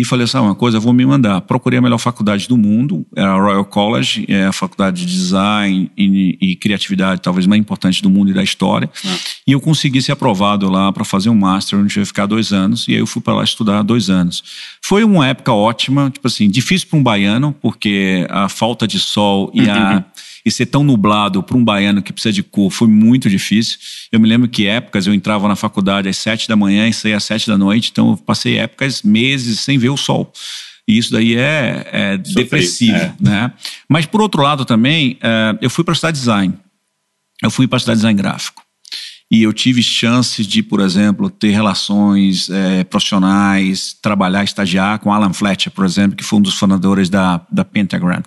e 0.00 0.04
falei 0.04 0.24
assim, 0.24 0.36
ah, 0.36 0.42
uma 0.42 0.54
coisa, 0.56 0.80
vou 0.80 0.92
me 0.92 1.06
mandar. 1.06 1.40
Procurei 1.42 1.78
a 1.78 1.82
melhor 1.82 1.98
faculdade 1.98 2.48
do 2.48 2.56
mundo, 2.56 3.06
era 3.14 3.30
a 3.30 3.40
Royal 3.40 3.64
College, 3.64 4.24
é 4.28 4.44
a 4.44 4.52
faculdade 4.52 5.06
de 5.06 5.12
design 5.12 5.88
e, 5.96 6.36
e 6.40 6.56
criatividade 6.56 7.20
talvez 7.20 7.46
mais 7.46 7.60
importante 7.60 8.02
do 8.02 8.10
mundo 8.10 8.30
e 8.30 8.34
da 8.34 8.42
história. 8.42 8.90
Ah. 9.06 9.16
E 9.46 9.52
eu 9.52 9.60
consegui 9.60 10.02
ser 10.02 10.10
aprovado 10.10 10.68
lá 10.68 10.92
para 10.92 11.04
fazer 11.04 11.30
um 11.30 11.36
master, 11.36 11.78
onde 11.78 11.96
eu 11.96 12.00
ia 12.00 12.06
ficar 12.06 12.26
dois 12.26 12.52
anos, 12.52 12.88
e 12.88 12.92
aí 12.92 12.98
eu 12.98 13.06
fui 13.06 13.22
para 13.22 13.34
lá 13.34 13.44
estudar 13.44 13.82
dois 13.82 14.10
anos. 14.10 14.42
Foi 14.82 15.04
uma 15.04 15.28
época 15.28 15.52
ótima, 15.52 16.10
tipo 16.10 16.26
assim, 16.26 16.50
difícil 16.50 16.88
para 16.88 16.98
um 16.98 17.02
baiano, 17.02 17.54
porque 17.62 18.26
a 18.30 18.48
falta 18.48 18.88
de 18.88 18.98
sol 18.98 19.50
e 19.54 19.70
a 19.70 20.04
e 20.44 20.50
ser 20.50 20.66
tão 20.66 20.84
nublado 20.84 21.42
para 21.42 21.56
um 21.56 21.64
baiano 21.64 22.02
que 22.02 22.12
precisa 22.12 22.32
de 22.32 22.42
cor 22.42 22.70
foi 22.70 22.86
muito 22.86 23.30
difícil. 23.30 23.78
Eu 24.12 24.20
me 24.20 24.28
lembro 24.28 24.48
que 24.48 24.66
épocas 24.66 25.06
eu 25.06 25.14
entrava 25.14 25.48
na 25.48 25.56
faculdade 25.56 26.08
às 26.08 26.18
sete 26.18 26.46
da 26.46 26.54
manhã 26.54 26.86
e 26.86 26.92
saía 26.92 27.16
às 27.16 27.24
sete 27.24 27.48
da 27.48 27.56
noite, 27.56 27.90
então 27.90 28.10
eu 28.10 28.16
passei 28.16 28.58
épocas, 28.58 29.02
meses 29.02 29.60
sem 29.60 29.78
ver 29.78 29.88
o 29.88 29.96
sol. 29.96 30.32
E 30.86 30.98
isso 30.98 31.12
daí 31.12 31.34
é, 31.34 31.88
é 31.90 32.18
depressivo, 32.18 32.96
é. 32.96 33.14
né? 33.18 33.52
Mas 33.88 34.04
por 34.04 34.20
outro 34.20 34.42
lado 34.42 34.66
também, 34.66 35.18
é, 35.22 35.56
eu 35.62 35.70
fui 35.70 35.82
para 35.82 35.94
estudar 35.94 36.10
design. 36.10 36.54
Eu 37.42 37.50
fui 37.50 37.66
para 37.66 37.78
estudar 37.78 37.94
design 37.94 38.16
gráfico. 38.16 38.62
E 39.30 39.42
eu 39.42 39.52
tive 39.52 39.82
chances 39.82 40.46
de, 40.46 40.62
por 40.62 40.80
exemplo, 40.80 41.30
ter 41.30 41.50
relações 41.50 42.50
é, 42.50 42.84
profissionais, 42.84 43.96
trabalhar, 44.00 44.44
estagiar 44.44 44.98
com 44.98 45.12
Alan 45.12 45.32
Fletcher, 45.32 45.72
por 45.72 45.84
exemplo, 45.84 46.16
que 46.16 46.22
foi 46.22 46.38
um 46.38 46.42
dos 46.42 46.54
fundadores 46.54 47.08
da, 47.08 47.40
da 47.50 47.64
Pentagram. 47.64 48.22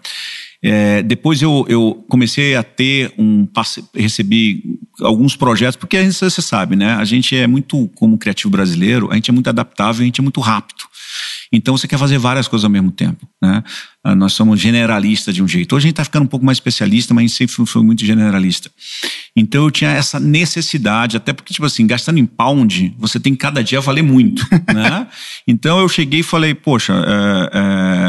É, 0.64 1.04
depois 1.04 1.42
eu, 1.42 1.66
eu, 1.70 2.04
comecei 2.10 2.56
a 2.56 2.64
ter 2.64 3.14
um 3.18 3.48
recebi 3.94 4.64
alguns 5.02 5.36
projetos 5.36 5.76
porque 5.76 6.04
você 6.12 6.42
sabe 6.42 6.76
né 6.76 6.96
a 6.96 7.06
gente 7.06 7.38
é 7.38 7.46
muito 7.46 7.88
como 7.90 8.18
criativo 8.18 8.50
brasileiro 8.50 9.08
a 9.12 9.16
gente 9.16 9.30
é 9.30 9.34
muito 9.34 9.50
adaptável 9.52 10.02
a 10.02 10.06
gente 10.06 10.20
é 10.20 10.24
muito 10.24 10.42
rápido 10.42 10.84
então 11.52 11.78
você 11.78 11.88
quer 11.88 11.98
fazer 11.98 12.18
várias 12.18 12.48
coisas 12.48 12.64
ao 12.64 12.70
mesmo 12.70 12.92
tempo. 12.92 13.28
Né? 13.42 13.64
Ah, 14.08 14.16
nós 14.16 14.32
somos 14.32 14.62
generalistas 14.62 15.36
de 15.36 15.44
um 15.44 15.48
jeito. 15.50 15.76
Hoje 15.76 15.84
a 15.84 15.88
gente 15.88 15.96
está 15.96 16.04
ficando 16.06 16.24
um 16.24 16.28
pouco 16.28 16.46
mais 16.46 16.56
especialista, 16.56 17.14
mas 17.14 17.24
a 17.24 17.28
gente 17.28 17.36
sempre 17.36 17.70
foi 17.70 17.84
muito 17.84 18.06
generalista. 18.06 18.72
Então 19.36 19.66
eu 19.66 19.70
tinha 19.70 19.92
essa 19.92 20.18
necessidade, 20.18 21.18
até 21.18 21.34
porque, 21.34 21.54
tipo 21.54 21.66
assim, 21.66 21.86
gastando 21.86 22.18
em 22.18 22.26
pound, 22.26 22.96
você 22.98 23.20
tem 23.20 23.36
cada 23.36 23.62
dia 23.62 23.82
valer 23.82 24.04
muito. 24.04 24.48
né? 24.74 25.08
Então 25.46 25.78
eu 25.82 25.90
cheguei 25.90 26.22
e 26.22 26.24
falei, 26.24 26.56
poxa, 26.56 26.94
é, 26.94 27.50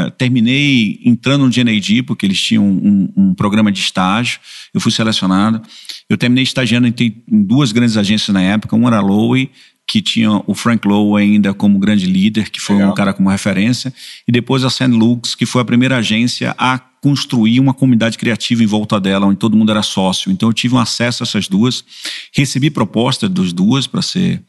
é, 0.05 0.09
terminei 0.11 1.01
entrando 1.03 1.45
no 1.45 1.51
GNAD, 1.51 2.03
porque 2.03 2.25
eles 2.25 2.39
tinham 2.39 2.63
um, 2.63 3.11
um, 3.17 3.33
programa 3.33 3.69
de 3.69 3.81
estágio, 3.81 4.39
eu 4.73 4.79
fui 4.79 4.93
selecionado. 4.93 5.61
Eu 6.09 6.17
terminei 6.17 6.45
estagiando 6.45 6.87
em, 6.87 6.93
em 6.97 7.43
duas 7.43 7.73
grandes 7.73 7.97
agências 7.97 8.33
na 8.33 8.41
época, 8.41 8.73
uma 8.73 8.87
era 8.87 8.99
a 8.99 9.01
Lowe 9.01 9.51
que 9.89 10.03
tinha 10.03 10.29
o 10.45 10.53
Frank 10.53 10.87
Lowe 10.87 11.19
ainda 11.19 11.51
como 11.51 11.79
grande 11.79 12.05
líder, 12.05 12.51
que 12.51 12.61
foi 12.61 12.75
Legal. 12.75 12.91
um 12.91 12.93
cara 12.93 13.11
como 13.11 13.27
referência, 13.27 13.91
e 14.27 14.31
depois 14.31 14.63
a 14.63 14.69
St. 14.69 14.85
Luke's, 14.85 15.33
que 15.33 15.47
foi 15.47 15.63
a 15.63 15.65
primeira 15.65 15.88
agência 15.97 16.55
a 16.57 16.79
construir 17.01 17.59
uma 17.59 17.73
comunidade 17.73 18.17
criativa 18.17 18.63
em 18.63 18.67
volta 18.67 18.99
dela, 18.99 19.25
onde 19.25 19.37
todo 19.37 19.55
mundo 19.55 19.71
era 19.71 19.81
sócio. 19.81 20.31
Então 20.31 20.49
eu 20.49 20.53
tive 20.53 20.75
um 20.75 20.79
acesso 20.79 21.23
a 21.23 21.25
essas 21.25 21.47
duas, 21.47 21.83
recebi 22.33 22.69
proposta 22.69 23.29
das 23.29 23.53
duas 23.53 23.87
para 23.87 24.01
ser 24.01 24.41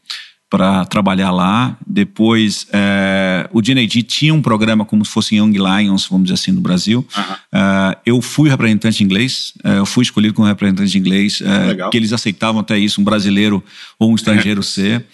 para 0.51 0.83
trabalhar 0.83 1.31
lá. 1.31 1.77
Depois, 1.87 2.67
é, 2.73 3.49
o 3.53 3.61
DNAD 3.61 4.03
tinha 4.03 4.33
um 4.33 4.41
programa 4.41 4.83
como 4.83 5.05
se 5.05 5.09
fosse 5.09 5.37
Young 5.37 5.53
Lions, 5.53 6.07
vamos 6.07 6.25
dizer 6.25 6.33
assim, 6.33 6.51
no 6.51 6.59
Brasil. 6.59 7.07
É, 7.53 7.97
eu 8.05 8.21
fui 8.21 8.49
representante 8.49 9.01
inglês, 9.01 9.53
é, 9.63 9.77
eu 9.77 9.85
fui 9.85 10.03
escolhido 10.03 10.33
como 10.33 10.45
representante 10.45 10.97
inglês, 10.97 11.41
que 11.89 11.95
eles 11.95 12.11
aceitavam 12.11 12.59
até 12.59 12.77
isso, 12.77 12.99
um 12.99 13.03
brasileiro 13.05 13.63
ou 13.97 14.11
um 14.11 14.15
estrangeiro 14.15 14.61
ser. 14.61 15.05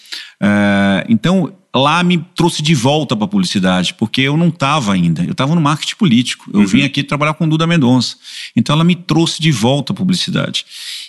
então, 1.08 1.54
lá 1.78 2.04
me 2.04 2.18
trouxe 2.36 2.62
de 2.62 2.74
volta 2.74 3.16
para 3.16 3.26
a 3.26 3.28
publicidade, 3.28 3.94
porque 3.94 4.22
eu 4.22 4.36
não 4.36 4.50
estava 4.50 4.94
ainda. 4.94 5.24
Eu 5.24 5.32
estava 5.32 5.56
no 5.56 5.62
marketing 5.62 5.96
político. 5.96 6.50
Eu 6.54 6.62
uhum. 6.62 6.66
vim 6.66 6.84
aqui 6.84 7.04
trabalhar 7.04 7.34
com 7.34 7.48
Duda 7.48 7.68
Mendonça. 7.68 8.18
Então 8.56 8.74
ela 8.74 8.84
me 8.84 8.96
trouxe 8.96 9.42
de 9.42 9.52
volta 9.52 9.94
à 9.94 9.96
publicidade. 9.96 10.66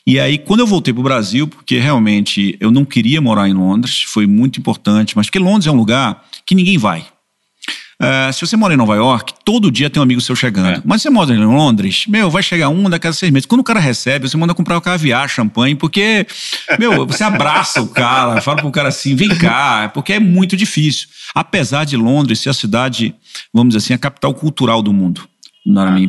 E 0.07 0.19
aí, 0.19 0.39
quando 0.39 0.61
eu 0.61 0.67
voltei 0.67 0.93
para 0.93 1.01
o 1.01 1.05
Brasil, 1.05 1.49
porque 1.49 1.79
realmente 1.79 2.57
eu 2.61 2.71
não 2.71 2.85
queria 2.85 3.21
morar 3.21 3.49
em 3.49 3.55
Londres, 3.55 4.03
foi 4.07 4.27
muito 4.27 4.61
importante, 4.61 5.17
mas 5.17 5.27
porque 5.27 5.39
Londres 5.39 5.67
é 5.67 5.71
um 5.71 5.77
lugar 5.77 6.25
que 6.47 6.55
ninguém 6.55 6.79
vai. 6.79 7.07
Uh, 8.01 8.33
se 8.33 8.47
você 8.47 8.57
mora 8.57 8.73
em 8.73 8.77
Nova 8.77 8.95
York, 8.95 9.35
todo 9.45 9.73
dia 9.73 9.91
tem 9.91 9.99
um 10.01 10.05
amigo 10.05 10.21
seu 10.21 10.37
chegando. 10.37 10.79
É. 10.79 10.83
Mas 10.85 11.03
você 11.03 11.11
mora 11.11 11.35
em 11.35 11.45
Londres, 11.45 12.05
meu, 12.07 12.31
vai 12.31 12.43
chegar 12.45 12.69
um 12.69 12.89
daqui 12.89 13.09
a 13.09 13.13
seis 13.13 13.33
meses. 13.33 13.45
Quando 13.47 13.61
o 13.61 13.65
cara 13.65 13.81
recebe, 13.81 14.29
você 14.29 14.37
manda 14.37 14.55
comprar 14.55 14.77
o 14.77 14.81
caviar, 14.81 15.29
champanhe, 15.29 15.75
porque, 15.75 16.25
meu, 16.79 17.05
você 17.05 17.25
abraça 17.25 17.83
o 17.83 17.89
cara, 17.89 18.41
fala 18.43 18.59
pro 18.59 18.71
cara 18.71 18.89
assim, 18.89 19.17
vem 19.17 19.31
cá, 19.37 19.91
porque 19.93 20.13
é 20.13 20.21
muito 20.21 20.57
difícil. 20.57 21.09
Apesar 21.35 21.85
de 21.85 21.97
Londres 21.97 22.39
ser 22.39 22.51
a 22.51 22.55
cidade, 22.55 23.15
vamos 23.53 23.75
dizer 23.75 23.85
assim, 23.85 23.95
a 23.95 23.99
capital 23.99 24.33
cultural 24.33 24.81
do 24.81 24.93
mundo 24.93 25.29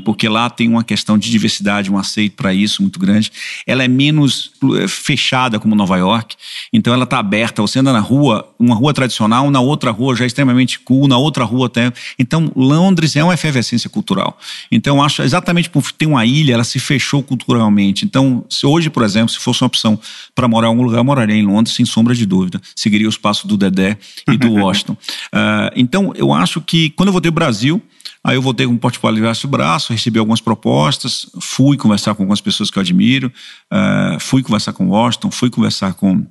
porque 0.04 0.30
lá 0.30 0.50
tem 0.50 0.68
uma 0.68 0.84
questão 0.84 1.18
de 1.18 1.30
diversidade, 1.30 1.92
um 1.92 1.98
aceito 1.98 2.36
para 2.36 2.54
isso 2.54 2.82
muito 2.82 3.00
grande. 3.00 3.32
Ela 3.68 3.84
é 3.84 3.88
menos 3.88 4.52
eh, 4.78 4.88
fechada 4.88 5.60
como 5.60 5.76
Nova 5.76 5.98
York, 5.98 6.36
então 6.72 6.94
ela 6.94 7.04
está 7.04 7.20
aberta. 7.20 7.62
Você 7.62 7.80
anda 7.80 7.92
na 7.92 8.00
rua, 8.00 8.50
uma 8.58 8.76
rua 8.76 8.94
tradicional, 8.94 9.52
na 9.52 9.60
outra 9.60 9.92
rua 9.92 10.16
já 10.16 10.24
é 10.24 10.28
extremamente 10.28 10.80
cool, 10.80 11.08
na 11.08 11.18
outra 11.18 11.44
rua 11.44 11.68
até. 11.68 11.92
Então 12.18 12.52
Londres 12.56 13.16
é 13.16 13.24
uma 13.24 13.34
efervescência 13.34 13.90
cultural. 13.90 14.38
Então 14.72 15.04
acho 15.04 15.22
exatamente 15.24 15.70
por 15.70 15.92
ter 15.92 16.06
uma 16.06 16.26
ilha, 16.26 16.54
ela 16.54 16.64
se 16.64 16.80
fechou 16.80 17.22
culturalmente. 17.22 18.06
Então 18.06 18.46
se 18.50 18.66
hoje, 18.66 18.90
por 18.90 19.04
exemplo, 19.04 19.30
se 19.30 19.40
fosse 19.40 19.62
uma 19.62 19.68
opção 19.68 20.00
para 20.34 20.48
morar 20.48 20.68
em 20.68 20.70
algum 20.70 20.84
lugar, 20.84 21.00
eu 21.00 21.04
moraria 21.04 21.36
em 21.36 21.46
Londres 21.46 21.76
sem 21.76 21.86
sombra 21.86 22.16
de 22.16 22.26
dúvida. 22.26 22.62
Seguiria 22.76 23.10
os 23.10 23.18
passos 23.18 23.46
do 23.46 23.58
Dedé 23.58 23.98
e 24.32 24.38
do 24.38 24.54
Washington. 24.62 24.94
uh, 24.94 25.72
então 25.76 26.14
eu 26.16 26.32
acho 26.34 26.62
que 26.62 26.92
quando 26.92 27.10
eu 27.10 27.14
voltei 27.14 27.30
ao 27.30 27.34
Brasil 27.34 27.82
Aí 28.24 28.36
eu 28.36 28.42
voltei 28.42 28.66
com 28.66 28.74
um 28.74 28.78
portfólio 28.78 29.18
debaixo 29.18 29.48
do 29.48 29.52
braço, 29.52 29.94
recebi 29.94 30.20
algumas 30.20 30.42
propostas, 30.42 31.26
fui 31.40 31.78
conversar 31.78 32.14
com 32.16 32.24
algumas 32.24 32.42
pessoas 32.42 32.70
que 32.70 32.78
eu 32.78 32.82
admiro, 32.82 33.32
uh, 33.72 34.20
fui 34.20 34.44
conversar 34.44 34.74
com 34.74 34.88
o 34.88 34.90
Washington, 34.90 35.32
fui 35.32 35.50
conversar 35.50 35.94
com, 35.94 36.28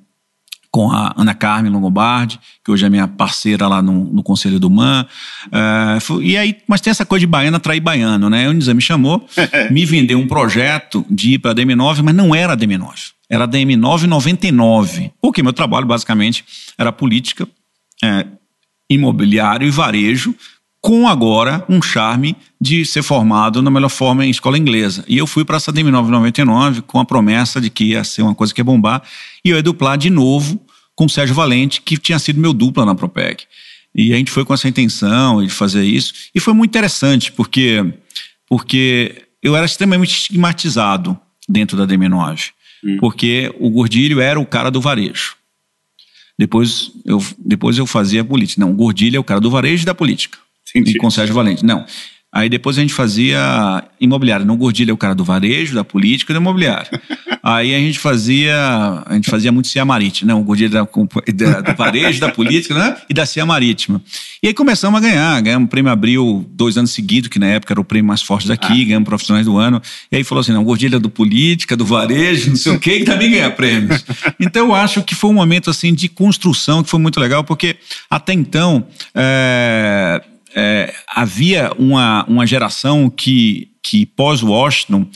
com 0.70 0.92
a 0.92 1.14
Ana 1.16 1.34
Carmen 1.34 1.72
Longobardi, 1.72 2.38
que 2.62 2.70
hoje 2.70 2.84
é 2.84 2.90
minha 2.90 3.08
parceira 3.08 3.66
lá 3.66 3.80
no, 3.80 4.04
no 4.04 4.22
Conselho 4.22 4.60
do 4.60 4.68
MAN. 4.68 5.06
Uh, 5.46 6.00
fui, 6.00 6.26
e 6.26 6.36
aí, 6.36 6.58
mas 6.68 6.82
tem 6.82 6.90
essa 6.90 7.06
coisa 7.06 7.20
de 7.20 7.26
baiana 7.26 7.56
atrair 7.56 7.80
baiano, 7.80 8.28
né? 8.28 8.48
O 8.50 8.52
Nizam 8.52 8.74
me 8.74 8.82
chamou, 8.82 9.26
me 9.72 9.86
vendeu 9.86 10.18
um 10.18 10.28
projeto 10.28 11.06
de 11.10 11.32
ir 11.32 11.38
para 11.38 11.52
a 11.52 11.54
DM9, 11.54 12.02
mas 12.02 12.14
não 12.14 12.34
era 12.34 12.52
a 12.52 12.56
DM9. 12.56 13.12
Era 13.30 13.44
a 13.44 13.48
DM9 13.48 14.04
99. 14.04 15.10
Porque 15.22 15.42
meu 15.42 15.54
trabalho, 15.54 15.86
basicamente, 15.86 16.44
era 16.76 16.92
política, 16.92 17.48
é, 18.04 18.26
imobiliário 18.90 19.66
e 19.66 19.70
varejo 19.70 20.34
com 20.80 21.08
agora 21.08 21.64
um 21.68 21.82
charme 21.82 22.36
de 22.60 22.84
ser 22.84 23.02
formado 23.02 23.60
na 23.60 23.70
melhor 23.70 23.88
forma 23.88 24.24
em 24.24 24.30
escola 24.30 24.56
inglesa. 24.56 25.04
E 25.08 25.18
eu 25.18 25.26
fui 25.26 25.44
para 25.44 25.56
essa 25.56 25.72
DM 25.72 25.90
999 25.90 26.82
com 26.82 27.00
a 27.00 27.04
promessa 27.04 27.60
de 27.60 27.68
que 27.68 27.84
ia 27.84 28.04
ser 28.04 28.22
uma 28.22 28.34
coisa 28.34 28.54
que 28.54 28.60
ia 28.60 28.64
bombar, 28.64 29.02
e 29.44 29.50
eu 29.50 29.56
ia 29.56 29.62
duplar 29.62 29.98
de 29.98 30.10
novo 30.10 30.60
com 30.94 31.06
o 31.06 31.08
Sérgio 31.08 31.34
Valente, 31.34 31.80
que 31.80 31.96
tinha 31.96 32.18
sido 32.18 32.40
meu 32.40 32.52
dupla 32.52 32.84
na 32.84 32.94
Propeg. 32.94 33.44
E 33.94 34.12
a 34.12 34.16
gente 34.16 34.30
foi 34.30 34.44
com 34.44 34.54
essa 34.54 34.68
intenção 34.68 35.42
de 35.44 35.50
fazer 35.50 35.84
isso, 35.84 36.12
e 36.34 36.40
foi 36.40 36.54
muito 36.54 36.70
interessante, 36.70 37.32
porque, 37.32 37.84
porque 38.48 39.26
eu 39.42 39.56
era 39.56 39.64
extremamente 39.64 40.10
estigmatizado 40.10 41.18
dentro 41.48 41.76
da 41.76 41.86
DM9, 41.86 42.50
hum. 42.84 42.96
porque 43.00 43.52
o 43.58 43.70
Gordilho 43.70 44.20
era 44.20 44.38
o 44.38 44.46
cara 44.46 44.70
do 44.70 44.80
varejo. 44.80 45.36
Depois 46.38 46.92
eu, 47.04 47.24
depois 47.36 47.78
eu 47.78 47.86
fazia 47.86 48.24
política. 48.24 48.60
Não, 48.60 48.70
o 48.70 48.74
Gordilho 48.74 49.16
é 49.16 49.20
o 49.20 49.24
cara 49.24 49.40
do 49.40 49.50
varejo 49.50 49.82
e 49.82 49.86
da 49.86 49.94
política. 49.94 50.38
Entendi. 50.78 50.96
E 50.96 51.00
com 51.00 51.10
Sérgio 51.10 51.34
Valente. 51.34 51.64
Não. 51.64 51.84
Aí 52.30 52.50
depois 52.50 52.76
a 52.76 52.82
gente 52.82 52.92
fazia 52.92 53.82
imobiliário. 53.98 54.44
No 54.44 54.54
Gordilha 54.54 54.90
é 54.90 54.94
o 54.94 54.98
cara 54.98 55.14
do 55.14 55.24
varejo, 55.24 55.74
da 55.74 55.82
política 55.82 56.32
e 56.32 56.34
do 56.34 56.40
imobiliário. 56.40 56.88
Aí 57.42 57.74
a 57.74 57.78
gente 57.78 57.98
fazia, 57.98 58.54
a 59.06 59.14
gente 59.14 59.30
fazia 59.30 59.50
muito 59.50 59.68
Cia 59.68 59.82
Marítima, 59.84 60.34
né? 60.34 60.38
O 60.38 60.44
Gordilha 60.44 60.68
da, 60.68 61.60
do 61.62 61.74
varejo, 61.74 62.20
da 62.20 62.30
política, 62.30 62.74
né? 62.74 62.96
E 63.08 63.14
da 63.14 63.24
Cia 63.24 63.46
Marítima. 63.46 64.02
E 64.42 64.48
aí 64.48 64.52
começamos 64.52 64.98
a 64.98 65.00
ganhar. 65.00 65.40
Ganhamos 65.40 65.66
o 65.66 65.70
prêmio 65.70 65.90
Abril 65.90 66.44
dois 66.50 66.76
anos 66.76 66.90
seguidos, 66.90 67.30
que 67.30 67.38
na 67.38 67.46
época 67.46 67.72
era 67.72 67.80
o 67.80 67.84
prêmio 67.84 68.08
mais 68.08 68.20
forte 68.20 68.46
daqui, 68.46 68.82
ah. 68.82 68.84
ganhamos 68.84 69.08
profissionais 69.08 69.46
do 69.46 69.56
ano. 69.56 69.80
E 70.12 70.16
aí 70.16 70.24
falou 70.24 70.40
assim: 70.40 70.52
não, 70.52 70.62
Gordilha 70.62 71.00
do 71.00 71.08
política, 71.08 71.74
do 71.74 71.86
varejo, 71.86 72.50
não 72.50 72.56
sei 72.56 72.72
o 72.72 72.80
quê, 72.80 72.98
e 72.98 73.04
também 73.04 73.30
ganha 73.30 73.50
prêmios. 73.50 74.04
Então 74.38 74.66
eu 74.66 74.74
acho 74.74 75.02
que 75.02 75.14
foi 75.14 75.30
um 75.30 75.34
momento 75.34 75.70
assim 75.70 75.94
de 75.94 76.08
construção 76.08 76.82
que 76.82 76.90
foi 76.90 77.00
muito 77.00 77.18
legal, 77.18 77.42
porque 77.44 77.76
até 78.10 78.32
então. 78.34 78.86
É 79.14 80.20
é, 80.54 80.94
havia 81.08 81.72
uma, 81.78 82.24
uma 82.26 82.46
geração 82.46 83.10
que, 83.10 83.70
que 83.82 84.06
pós-Washington, 84.06 85.06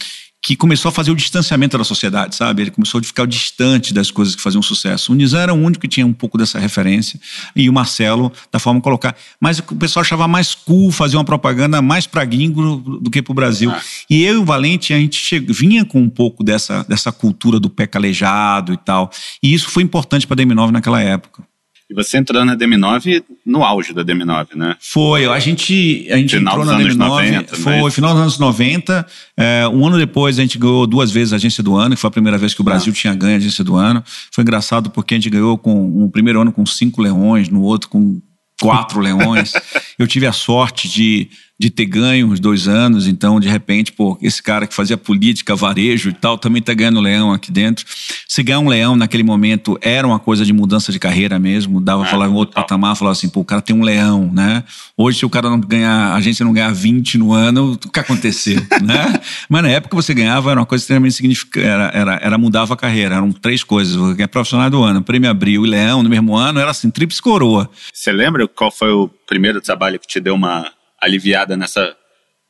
que 0.45 0.57
começou 0.57 0.88
a 0.88 0.92
fazer 0.92 1.12
o 1.12 1.14
distanciamento 1.14 1.79
da 1.79 1.85
sociedade, 1.85 2.35
sabe? 2.35 2.62
Ele 2.62 2.71
começou 2.73 2.99
a 2.99 3.05
ficar 3.05 3.27
distante 3.29 3.95
das 3.95 4.11
coisas 4.11 4.35
que 4.35 4.42
faziam 4.42 4.61
sucesso. 4.61 5.12
O 5.12 5.14
Nizam 5.14 5.40
era 5.40 5.55
o 5.55 5.57
único 5.57 5.83
que 5.83 5.87
tinha 5.87 6.05
um 6.05 6.12
pouco 6.12 6.37
dessa 6.37 6.59
referência, 6.59 7.21
e 7.55 7.71
o 7.71 7.73
Marcelo, 7.73 8.33
da 8.51 8.59
forma 8.59 8.81
de 8.81 8.85
colocar. 8.85 9.14
Mas 9.40 9.61
o 9.61 9.77
pessoal 9.77 10.03
achava 10.03 10.27
mais 10.27 10.53
cool 10.53 10.90
fazer 10.90 11.16
uma 11.16 11.25
propaganda 11.25 11.81
mais 11.81 12.09
para 12.09 12.25
gringo 12.25 12.77
do 13.01 13.09
que 13.09 13.23
para 13.23 13.31
o 13.31 13.35
Brasil. 13.35 13.71
Ah. 13.71 13.81
E 14.11 14.25
eu 14.25 14.35
e 14.35 14.38
o 14.38 14.45
Valente, 14.45 14.92
a 14.92 14.99
gente 14.99 15.38
vinha 15.38 15.85
com 15.85 16.01
um 16.01 16.11
pouco 16.11 16.42
dessa, 16.42 16.83
dessa 16.88 17.12
cultura 17.12 17.61
do 17.61 17.71
pé 17.71 17.87
calejado 17.87 18.73
e 18.73 18.77
tal. 18.77 19.12
E 19.40 19.55
isso 19.55 19.71
foi 19.71 19.85
importante 19.85 20.27
para 20.27 20.42
a 20.42 20.45
DM9 20.45 20.73
naquela 20.73 21.01
época. 21.01 21.45
E 21.92 21.94
você 21.94 22.16
entrou 22.16 22.42
na 22.42 22.57
DM9 22.57 23.22
no 23.44 23.62
auge 23.62 23.92
da 23.92 24.02
DM9, 24.02 24.55
né? 24.55 24.74
Foi, 24.81 25.26
a 25.26 25.38
gente, 25.38 26.09
a 26.11 26.16
gente 26.16 26.38
final 26.38 26.59
entrou 26.59 26.64
na 26.64 26.83
DM9, 26.83 26.96
90, 26.96 27.57
foi 27.57 27.90
final 27.90 28.14
dos 28.14 28.22
anos 28.22 28.38
90. 28.38 29.07
É, 29.37 29.68
um 29.68 29.87
ano 29.87 29.98
depois 29.98 30.38
a 30.38 30.42
gente 30.42 30.57
ganhou 30.57 30.87
duas 30.87 31.11
vezes 31.11 31.35
a 31.35 31.37
agência 31.37 31.62
do 31.62 31.76
ano, 31.76 31.94
que 31.94 32.00
foi 32.00 32.09
a 32.09 32.11
primeira 32.11 32.38
vez 32.38 32.55
que 32.55 32.62
o 32.62 32.64
Brasil 32.64 32.90
ah. 32.92 32.96
tinha 32.96 33.14
ganho 33.14 33.35
a 33.35 33.37
agência 33.37 33.62
do 33.62 33.76
ano. 33.76 34.02
Foi 34.33 34.40
engraçado 34.40 34.88
porque 34.88 35.12
a 35.12 35.18
gente 35.18 35.28
ganhou 35.28 35.59
com 35.59 36.02
um 36.02 36.09
primeiro 36.11 36.40
ano 36.40 36.50
com 36.50 36.64
cinco 36.64 37.02
leões, 37.02 37.50
no 37.50 37.61
outro 37.61 37.90
com 37.90 38.22
quatro 38.59 38.98
leões. 38.98 39.52
Eu 39.98 40.07
tive 40.07 40.26
a 40.26 40.33
sorte 40.33 40.88
de 40.88 41.28
de 41.62 41.70
ter 41.70 41.87
ganho 41.87 42.27
uns 42.27 42.40
dois 42.40 42.66
anos, 42.66 43.07
então 43.07 43.38
de 43.38 43.48
repente, 43.48 43.92
pô, 43.92 44.18
esse 44.20 44.42
cara 44.42 44.66
que 44.66 44.75
fazia 44.75 44.96
política, 44.96 45.55
varejo 45.55 46.11
e 46.11 46.12
tal, 46.12 46.37
também 46.37 46.61
tá 46.61 46.75
ganhando 46.75 47.01
leão 47.01 47.33
aqui 47.33 47.53
dentro. 47.53 47.87
Se 48.27 48.42
ganhar 48.42 48.59
um 48.59 48.68
leão 48.68 48.96
naquele 48.96 49.22
momento 49.22 49.79
era 49.81 50.05
uma 50.05 50.18
coisa 50.18 50.44
de 50.44 50.53
mudança 50.53 50.90
de 50.90 50.98
carreira 50.98 51.38
mesmo, 51.38 51.81
dava 51.81 52.05
é, 52.05 52.07
falar 52.09 52.27
em 52.27 52.33
outro 52.33 52.53
patamar, 52.53 52.96
falar 52.96 53.12
assim, 53.12 53.29
pô, 53.29 53.42
o 53.42 53.44
cara 53.44 53.62
tem 53.62 53.77
um 53.77 53.85
leão, 53.85 54.29
né? 54.35 54.64
Hoje, 54.96 55.20
se 55.20 55.25
o 55.25 55.31
cara 55.31 55.48
não 55.48 55.61
ganhar, 55.61 56.12
a 56.12 56.16
agência 56.16 56.44
não 56.44 56.53
ganhar 56.53 56.72
20 56.72 57.16
no 57.16 57.33
ano, 57.33 57.75
o 57.75 57.79
que 57.79 58.01
aconteceu, 58.01 58.61
né? 58.83 59.20
Mas 59.48 59.62
na 59.62 59.68
época 59.68 59.94
você 59.94 60.12
ganhava, 60.12 60.51
era 60.51 60.59
uma 60.59 60.66
coisa 60.66 60.83
extremamente 60.83 61.14
significante, 61.14 61.64
era, 61.64 61.92
era, 61.94 62.14
era 62.20 62.38
mudava 62.38 62.75
a 62.75 62.77
carreira, 62.77 63.14
eram 63.14 63.31
três 63.31 63.62
coisas, 63.62 64.18
é 64.18 64.27
profissional 64.27 64.68
do 64.68 64.83
ano, 64.83 65.01
prêmio 65.01 65.31
Abril 65.31 65.64
e 65.64 65.70
leão 65.70 66.03
no 66.03 66.09
mesmo 66.09 66.35
ano, 66.35 66.59
era 66.59 66.72
assim, 66.72 66.90
tríplice 66.90 67.22
coroa. 67.22 67.70
Você 67.94 68.11
lembra 68.11 68.48
qual 68.48 68.72
foi 68.72 68.90
o 68.90 69.09
primeiro 69.29 69.61
trabalho 69.61 70.01
que 70.01 70.09
te 70.09 70.18
deu 70.18 70.35
uma 70.35 70.72
aliviada 71.03 71.57
nessa 71.57 71.97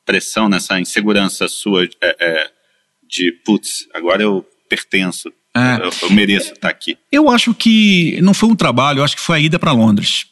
pressão, 0.05 0.49
nessa 0.49 0.79
insegurança 0.79 1.49
sua 1.49 1.85
é, 1.85 2.17
é, 2.21 2.51
de, 3.09 3.33
putz, 3.45 3.89
agora 3.95 4.23
eu 4.23 4.47
pertenço, 4.69 5.33
é. 5.57 5.85
eu, 5.85 5.91
eu, 6.03 6.11
mereço 6.11 6.53
estar 6.53 6.69
aqui? 6.69 6.99
Eu 7.11 7.31
acho 7.31 7.55
que 7.55 8.21
não 8.21 8.35
foi 8.35 8.49
um 8.49 8.57
trabalho, 8.57 9.01
eu 9.01 9.05
acho 9.05 9.17
que 9.17 9.23
foi 9.23 9.37
a 9.37 9.41
ida 9.41 9.59
para 9.59 9.73
Londres. 9.73 10.27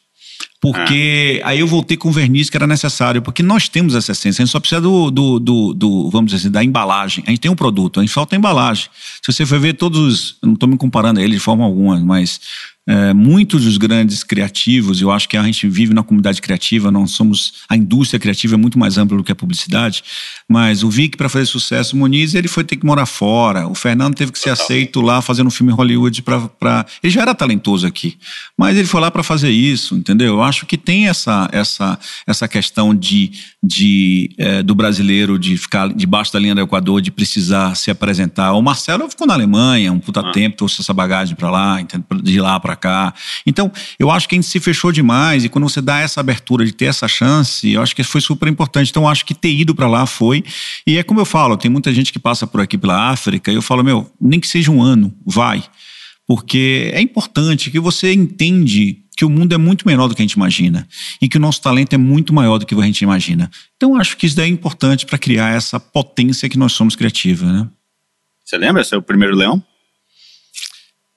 Porque 0.61 1.41
ah. 1.43 1.49
aí 1.49 1.59
eu 1.59 1.67
voltei 1.67 1.97
com 1.97 2.09
o 2.09 2.11
verniz 2.11 2.47
que 2.47 2.55
era 2.55 2.67
necessário, 2.67 3.19
porque 3.19 3.41
nós 3.41 3.67
temos 3.67 3.95
essa 3.95 4.11
essência, 4.11 4.43
a 4.43 4.45
gente 4.45 4.51
só 4.51 4.59
precisa 4.59 4.79
do, 4.79 5.09
do, 5.09 5.39
do, 5.39 5.73
do, 5.73 6.09
vamos 6.11 6.31
dizer 6.31 6.43
assim, 6.43 6.51
da 6.51 6.63
embalagem. 6.63 7.23
A 7.25 7.31
gente 7.31 7.39
tem 7.39 7.49
um 7.49 7.55
produto, 7.55 7.99
a 7.99 8.03
gente 8.03 8.13
falta 8.13 8.35
a 8.35 8.37
embalagem. 8.37 8.87
Se 9.25 9.33
você 9.33 9.43
for 9.43 9.59
ver 9.59 9.73
todos, 9.73 10.37
não 10.43 10.53
estou 10.53 10.69
me 10.69 10.77
comparando 10.77 11.19
a 11.19 11.23
ele 11.23 11.33
de 11.33 11.39
forma 11.39 11.65
alguma, 11.65 11.99
mas 11.99 12.39
é, 12.87 13.13
muitos 13.13 13.63
dos 13.63 13.77
grandes 13.77 14.23
criativos, 14.23 15.01
eu 15.01 15.11
acho 15.11 15.29
que 15.29 15.37
a 15.37 15.43
gente 15.43 15.67
vive 15.67 15.93
na 15.93 16.01
comunidade 16.01 16.41
criativa, 16.41 16.89
não 16.89 17.05
somos 17.05 17.53
a 17.69 17.77
indústria 17.77 18.19
criativa 18.19 18.55
é 18.55 18.57
muito 18.57 18.79
mais 18.79 18.97
ampla 18.97 19.15
do 19.15 19.23
que 19.23 19.31
a 19.31 19.35
publicidade, 19.35 20.03
mas 20.49 20.83
o 20.83 20.89
Vic 20.89 21.15
para 21.15 21.29
fazer 21.29 21.45
sucesso, 21.45 21.95
o 21.95 21.99
Moniz 21.99 22.33
ele 22.33 22.47
foi 22.47 22.63
ter 22.63 22.75
que 22.75 22.85
morar 22.85 23.05
fora, 23.05 23.67
o 23.67 23.75
Fernando 23.75 24.15
teve 24.15 24.31
que 24.31 24.39
ser 24.39 24.49
aceito 24.49 24.99
lá 24.99 25.21
fazendo 25.21 25.47
um 25.47 25.51
filme 25.51 25.71
em 25.71 25.75
Hollywood 25.75 26.23
para 26.23 26.85
ele 27.03 27.13
já 27.13 27.21
era 27.21 27.35
talentoso 27.35 27.85
aqui, 27.85 28.17
mas 28.57 28.75
ele 28.75 28.87
foi 28.87 28.99
lá 28.99 29.11
para 29.11 29.21
fazer 29.21 29.51
isso, 29.51 29.95
entendeu? 29.95 30.29
Eu 30.29 30.41
acho 30.41 30.50
que 30.65 30.77
tem 30.77 31.07
essa 31.07 31.47
essa 31.51 31.99
essa 32.25 32.47
questão 32.47 32.95
de, 32.95 33.31
de 33.61 34.31
é, 34.37 34.63
do 34.63 34.73
brasileiro 34.73 35.37
de 35.37 35.55
ficar 35.55 35.87
debaixo 35.93 36.33
da 36.33 36.39
linha 36.39 36.55
do 36.55 36.61
Equador, 36.61 36.99
de 36.99 37.11
precisar 37.11 37.75
se 37.75 37.91
apresentar. 37.91 38.53
O 38.53 38.61
Marcelo 38.61 39.07
ficou 39.07 39.27
na 39.27 39.35
Alemanha 39.35 39.91
um 39.91 39.99
puta 39.99 40.21
ah. 40.21 40.31
tempo, 40.31 40.57
trouxe 40.57 40.81
essa 40.81 40.93
bagagem 40.93 41.35
para 41.35 41.51
lá, 41.51 41.77
de 42.23 42.41
lá 42.41 42.59
para 42.59 42.71
para 42.71 42.75
cá. 42.75 43.13
Então, 43.45 43.71
eu 43.99 44.09
acho 44.09 44.27
que 44.27 44.35
a 44.35 44.37
gente 44.37 44.47
se 44.47 44.59
fechou 44.59 44.91
demais 44.91 45.43
e 45.43 45.49
quando 45.49 45.67
você 45.67 45.81
dá 45.81 45.99
essa 45.99 46.19
abertura 46.19 46.65
de 46.65 46.71
ter 46.71 46.85
essa 46.85 47.07
chance, 47.07 47.69
eu 47.69 47.81
acho 47.81 47.95
que 47.95 48.03
foi 48.03 48.21
super 48.21 48.47
importante. 48.47 48.89
Então, 48.89 49.03
eu 49.03 49.09
acho 49.09 49.25
que 49.25 49.33
ter 49.33 49.51
ido 49.51 49.75
para 49.75 49.87
lá 49.87 50.05
foi. 50.05 50.43
E 50.85 50.97
é 50.97 51.03
como 51.03 51.19
eu 51.19 51.25
falo, 51.25 51.57
tem 51.57 51.69
muita 51.69 51.93
gente 51.93 52.13
que 52.13 52.19
passa 52.19 52.47
por 52.47 52.61
aqui 52.61 52.77
pela 52.77 53.09
África 53.09 53.51
e 53.51 53.55
eu 53.55 53.61
falo, 53.61 53.83
meu, 53.83 54.09
nem 54.19 54.39
que 54.39 54.47
seja 54.47 54.71
um 54.71 54.81
ano, 54.81 55.13
vai. 55.25 55.63
Porque 56.31 56.89
é 56.93 57.01
importante 57.01 57.69
que 57.69 57.77
você 57.77 58.13
entende 58.13 59.03
que 59.17 59.25
o 59.25 59.29
mundo 59.29 59.53
é 59.53 59.57
muito 59.57 59.85
menor 59.85 60.07
do 60.07 60.15
que 60.15 60.21
a 60.21 60.23
gente 60.23 60.35
imagina 60.35 60.87
e 61.21 61.27
que 61.27 61.35
o 61.35 61.41
nosso 61.41 61.61
talento 61.61 61.91
é 61.91 61.97
muito 61.97 62.33
maior 62.33 62.57
do 62.57 62.65
que 62.65 62.73
a 62.73 62.81
gente 62.83 63.01
imagina. 63.01 63.51
Então, 63.75 63.97
acho 63.97 64.15
que 64.15 64.25
isso 64.25 64.37
daí 64.37 64.45
é 64.45 64.49
importante 64.49 65.05
para 65.05 65.17
criar 65.17 65.53
essa 65.53 65.77
potência 65.77 66.47
que 66.47 66.57
nós 66.57 66.71
somos 66.71 66.95
criativos, 66.95 67.51
né? 67.51 67.67
Você 68.45 68.57
lembra 68.57 68.81
seu 68.85 69.01
primeiro 69.01 69.35
leão? 69.35 69.61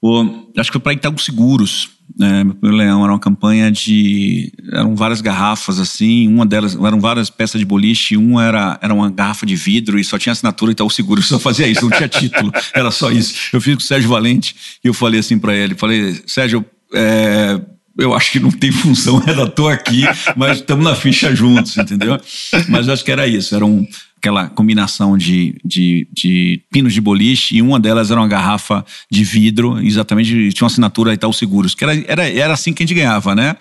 O, 0.07 0.23
acho 0.59 0.71
que 0.71 0.75
foi 0.75 0.83
para 0.83 0.93
Itaú 0.93 1.19
Seguros. 1.19 1.89
Né? 2.19 2.45
Meu 2.45 2.55
primeiro 2.55 2.77
leão 2.77 3.03
era 3.03 3.11
uma 3.11 3.19
campanha 3.19 3.73
de. 3.73 4.53
eram 4.71 4.95
várias 4.95 5.23
garrafas 5.23 5.81
assim, 5.81 6.29
uma 6.29 6.45
delas 6.45 6.77
eram 6.77 7.01
várias 7.01 7.31
peças 7.31 7.59
de 7.59 7.65
boliche, 7.65 8.15
uma 8.15 8.45
era, 8.45 8.79
era 8.83 8.93
uma 8.93 9.11
garrafa 9.11 9.47
de 9.47 9.57
vidro 9.57 9.99
e 9.99 10.05
só 10.05 10.19
tinha 10.19 10.35
assinatura 10.35 10.73
Itaú 10.73 10.91
Seguros, 10.91 11.27
só 11.27 11.39
fazia 11.39 11.67
isso, 11.67 11.89
não 11.89 11.97
tinha 11.97 12.07
título, 12.07 12.53
era 12.77 12.91
só 12.91 13.11
isso. 13.11 13.35
Eu 13.51 13.63
fiz 13.63 13.77
com 13.77 13.81
o 13.81 13.83
Sérgio 13.83 14.11
Valente 14.11 14.55
e 14.85 14.89
eu 14.89 14.93
falei 14.93 15.21
assim 15.21 15.39
para 15.39 15.57
ele: 15.57 15.75
falei, 15.75 16.21
Sérgio, 16.27 16.63
é, 16.93 17.59
eu 17.99 18.13
acho 18.13 18.31
que 18.31 18.41
não 18.41 18.51
tem 18.51 18.71
função, 18.71 19.23
estou 19.27 19.71
aqui, 19.71 20.03
mas 20.37 20.59
estamos 20.59 20.85
na 20.85 20.95
ficha 20.95 21.35
juntos, 21.35 21.79
entendeu? 21.79 22.21
Mas 22.69 22.91
acho 22.91 23.03
que 23.03 23.11
era 23.11 23.27
isso, 23.27 23.55
era 23.55 23.65
um, 23.65 23.87
aquela 24.25 24.49
combinação 24.49 25.19
de, 25.19 25.55
de, 25.63 26.09
de, 26.11 26.63
pinos 26.71 26.95
de 26.95 27.01
boliche 27.01 27.57
e 27.57 27.63
uma 27.63 27.79
delas 27.79 28.11
era 28.11 28.19
uma 28.19 28.27
garrafa 28.27 28.83
de 29.11 29.23
vidro, 29.23 29.79
exatamente, 29.79 30.31
tinha 30.31 30.65
uma 30.65 30.71
assinatura 30.71 31.13
Itaú 31.13 31.33
Seguros, 31.33 31.75
que 31.75 31.85
era, 31.85 31.95
era, 32.07 32.29
era 32.31 32.55
assim 32.55 32.73
que 32.73 32.83
a 32.83 32.87
gente 32.87 32.97
ganhava, 32.97 33.35
né? 33.35 33.55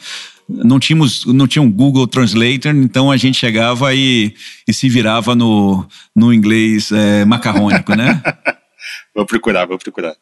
Não 0.47 0.79
tínhamos, 0.79 1.25
não 1.25 1.47
tinha 1.47 1.61
um 1.61 1.69
Google 1.69 2.07
Translator, 2.07 2.73
então 2.75 3.11
a 3.11 3.17
gente 3.17 3.37
chegava 3.37 3.93
e, 3.93 4.33
e 4.65 4.73
se 4.73 4.87
virava 4.87 5.35
no, 5.35 5.85
no 6.15 6.33
inglês 6.33 6.91
é, 6.93 7.25
macarrônico, 7.25 7.93
né? 7.93 8.21
vou 9.13 9.25
procurar, 9.25 9.65
vou 9.65 9.77
procurar. 9.77 10.15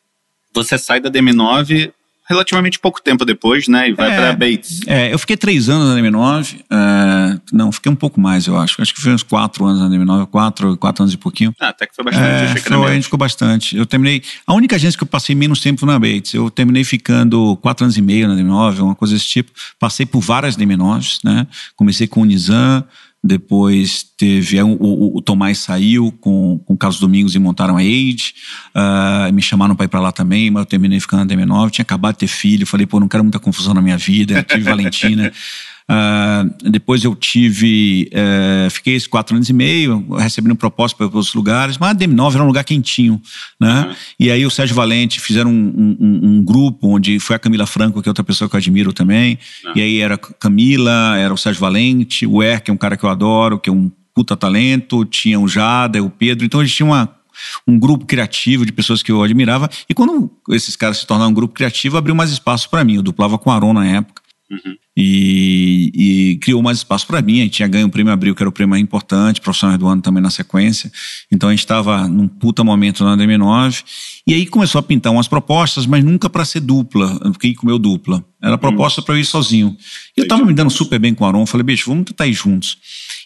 Você 0.56 0.76
sai 0.78 1.00
da 1.00 1.10
DM9 1.10 1.92
relativamente 2.30 2.80
pouco 2.80 3.02
tempo 3.02 3.26
depois, 3.26 3.68
né? 3.68 3.90
E 3.90 3.94
vai 3.94 4.12
é, 4.12 4.16
para 4.16 4.34
Bates. 4.34 4.82
É, 4.88 5.14
eu 5.14 5.20
fiquei 5.20 5.36
três 5.36 5.70
anos 5.70 5.88
na 5.90 6.02
DM9. 6.02 6.62
É, 6.70 7.40
não, 7.52 7.72
fiquei 7.72 7.92
um 7.92 7.96
pouco 7.96 8.20
mais, 8.20 8.48
eu 8.48 8.58
acho. 8.58 8.82
Acho 8.82 8.94
que 8.94 9.02
foi 9.02 9.14
uns 9.14 9.24
quatro 9.24 9.66
anos 9.66 9.82
na 9.82 9.90
DM9, 9.90 10.28
quatro, 10.28 10.78
quatro 10.78 11.04
anos 11.04 11.14
e 11.14 11.18
pouquinho. 11.18 11.54
Ah, 11.60 11.70
até 11.70 11.86
que 11.86 11.96
foi 11.96 12.06
bastante. 12.06 12.26
É, 12.26 12.58
foi, 12.58 12.92
a 12.92 12.94
gente 12.94 13.04
ficou 13.04 13.20
bastante. 13.20 13.76
Eu 13.76 13.86
terminei. 13.86 14.22
A 14.46 14.54
única 14.54 14.76
agência 14.76 14.98
que 14.98 15.04
eu 15.04 15.08
passei 15.08 15.36
menos 15.36 15.60
tempo 15.60 15.86
na 15.86 16.00
Bates. 16.00 16.34
Eu 16.34 16.50
terminei 16.50 16.84
ficando 16.84 17.58
quatro 17.58 17.86
anos 17.86 17.98
e 17.98 18.02
meio 18.02 18.28
na 18.28 18.36
DM9, 18.36 18.80
uma 18.80 18.96
coisa 18.96 19.14
desse 19.14 19.28
tipo. 19.28 19.52
Passei 19.80 20.06
por 20.06 20.22
várias 20.22 20.56
DM9s, 20.56 21.20
né? 21.24 21.48
Comecei 21.76 22.08
com 22.08 22.22
o 22.22 22.26
Nizam. 22.26 22.84
Depois 23.24 24.04
teve 24.18 24.60
o, 24.62 24.70
o, 24.70 25.18
o, 25.18 25.22
Tomás 25.22 25.60
saiu 25.60 26.12
com, 26.20 26.60
com 26.66 26.74
o 26.74 26.78
Carlos 26.78 27.00
Domingos 27.00 27.36
e 27.36 27.40
montaram 27.40 27.78
a 27.78 27.82
Age. 27.82 28.34
Uh, 28.76 29.32
me 29.32 29.42
chamaram 29.44 29.76
para 29.76 29.86
ir 29.86 29.90
para 29.90 30.00
lá 30.00 30.12
também, 30.12 30.50
mas 30.50 30.62
eu 30.62 30.66
terminei 30.66 31.00
ficando 31.00 31.24
na 31.24 31.36
DM9. 31.36 31.70
Tinha 31.70 31.84
acabado 31.84 32.14
de 32.14 32.20
ter 32.20 32.28
filho, 32.28 32.66
falei, 32.66 32.88
pô, 32.88 33.00
não 33.00 33.08
quero 33.08 33.24
muita 33.24 33.40
confusão 33.40 33.76
na 33.76 33.82
minha 33.82 33.98
vida. 33.98 34.42
Tive 34.44 34.64
Valentina. 34.64 35.32
Uh, 35.90 36.70
depois 36.70 37.04
eu 37.04 37.16
tive, 37.16 38.10
uh, 38.14 38.70
fiquei 38.70 38.96
esses 38.96 39.08
quatro 39.08 39.36
anos 39.36 39.50
e 39.50 39.54
meio, 39.54 40.06
recebendo 40.16 40.56
proposta 40.56 40.96
para 40.96 41.06
outros 41.06 41.34
lugares, 41.34 41.78
mas 41.78 41.92
a 41.92 41.96
DM9 41.96 42.36
era 42.36 42.44
um 42.44 42.48
lugar 42.48 42.64
quentinho, 42.64 43.22
né? 43.60 43.88
Uhum. 43.88 43.96
E 44.20 44.32
aí 44.32 44.46
o 44.46 44.50
Sérgio 44.50 44.76
Valente 44.76 45.20
fizeram 45.20 45.52
um, 45.52 45.98
um, 46.00 46.20
um, 46.24 46.44
grupo 46.44 46.96
onde 46.96 47.20
foi 47.20 47.36
a 47.36 47.40
Camila 47.40 47.66
Franco, 47.66 48.02
que 48.02 48.08
é 48.08 48.12
outra 48.12 48.24
pessoa 48.24 48.50
que 48.50 48.56
eu 48.56 48.60
admiro 48.60 48.94
também, 48.94 49.38
uhum. 49.66 49.74
e 49.76 49.82
aí 49.82 50.00
era 50.00 50.18
Camila, 50.18 51.18
era 51.18 51.34
o 51.34 51.38
Sérgio 51.38 51.60
Valente, 51.60 52.26
o 52.26 52.42
Er, 52.42 52.62
que 52.62 52.72
é 52.72 52.74
um 52.74 52.78
cara 52.78 52.96
que 52.96 53.04
eu 53.04 53.10
adoro, 53.10 53.60
que 53.60 53.70
é 53.70 53.74
um 53.74 53.92
puta 54.14 54.36
talento, 54.36 55.06
tinha 55.06 55.40
o 55.40 55.48
Jada, 55.48 56.04
o 56.04 56.10
Pedro, 56.10 56.46
então 56.46 56.60
a 56.60 56.66
gente 56.66 56.76
tinha 56.76 56.86
uma 56.86 57.22
um 57.68 57.80
grupo 57.80 58.06
criativo 58.06 58.66
de 58.66 58.72
pessoas 58.72 59.02
que 59.02 59.12
eu 59.12 59.24
admirava. 59.24 59.70
E 59.90 59.94
quando 59.94 60.30
esses 60.50 60.76
caras 60.76 60.98
se 60.98 61.08
tornaram 61.08 61.32
um 61.32 61.34
grupo 61.34 61.54
criativo, 61.54 61.98
abriu 61.98 62.14
mais 62.14 62.32
espaço 62.32 62.70
para 62.70 62.84
mim. 62.84 62.96
Eu 62.96 63.02
duplava 63.02 63.38
com 63.38 63.50
o 63.50 63.54
Aron 63.54 63.74
na 63.74 63.86
época. 63.86 64.21
Uhum. 64.52 64.76
E, 64.98 65.92
e, 65.96 66.38
criou 66.40 66.62
mais 66.62 66.80
espaço 66.80 67.08
para 67.08 67.22
mim. 67.22 67.40
A 67.40 67.44
gente 67.44 67.54
tinha 67.54 67.68
ganho 67.70 67.88
o 67.88 67.90
prêmio 67.90 68.12
Abril, 68.12 68.36
que 68.36 68.44
era 68.44 68.50
o 68.50 68.52
prêmio 68.52 68.72
mais 68.72 68.84
importante, 68.84 69.40
profissional 69.40 69.78
do 69.78 69.88
ano 69.88 70.02
também 70.02 70.22
na 70.22 70.30
sequência. 70.30 70.92
Então 71.32 71.48
a 71.48 71.54
gente 71.54 71.62
estava 71.62 72.06
num 72.10 72.28
puta 72.28 72.62
momento 72.62 73.04
na 73.06 73.16
DM9. 73.16 73.84
E 74.28 74.34
aí 74.34 74.46
começou 74.46 74.80
a 74.80 74.84
pintar 74.84 75.14
umas 75.14 75.28
propostas, 75.28 75.86
mas 75.86 76.04
nunca 76.04 76.30
para 76.30 76.44
ser 76.44 76.60
dupla. 76.60 77.18
Fiquei 77.34 77.56
com 77.56 77.66
meu 77.66 77.80
dupla. 77.80 78.24
Era 78.44 78.58
proposta 78.58 79.00
uhum. 79.00 79.06
para 79.06 79.16
eu 79.16 79.20
ir 79.20 79.26
sozinho. 79.26 79.78
E 80.18 80.20
eu 80.20 80.24
estava 80.24 80.44
me 80.44 80.54
dando 80.54 80.70
super 80.70 81.00
bem 81.00 81.14
com 81.14 81.24
o 81.24 81.28
Aron. 81.28 81.46
Falei, 81.46 81.64
bicho, 81.64 81.90
vamos 81.90 82.06
tentar 82.06 82.28
ir 82.28 82.34
juntos. 82.34 82.78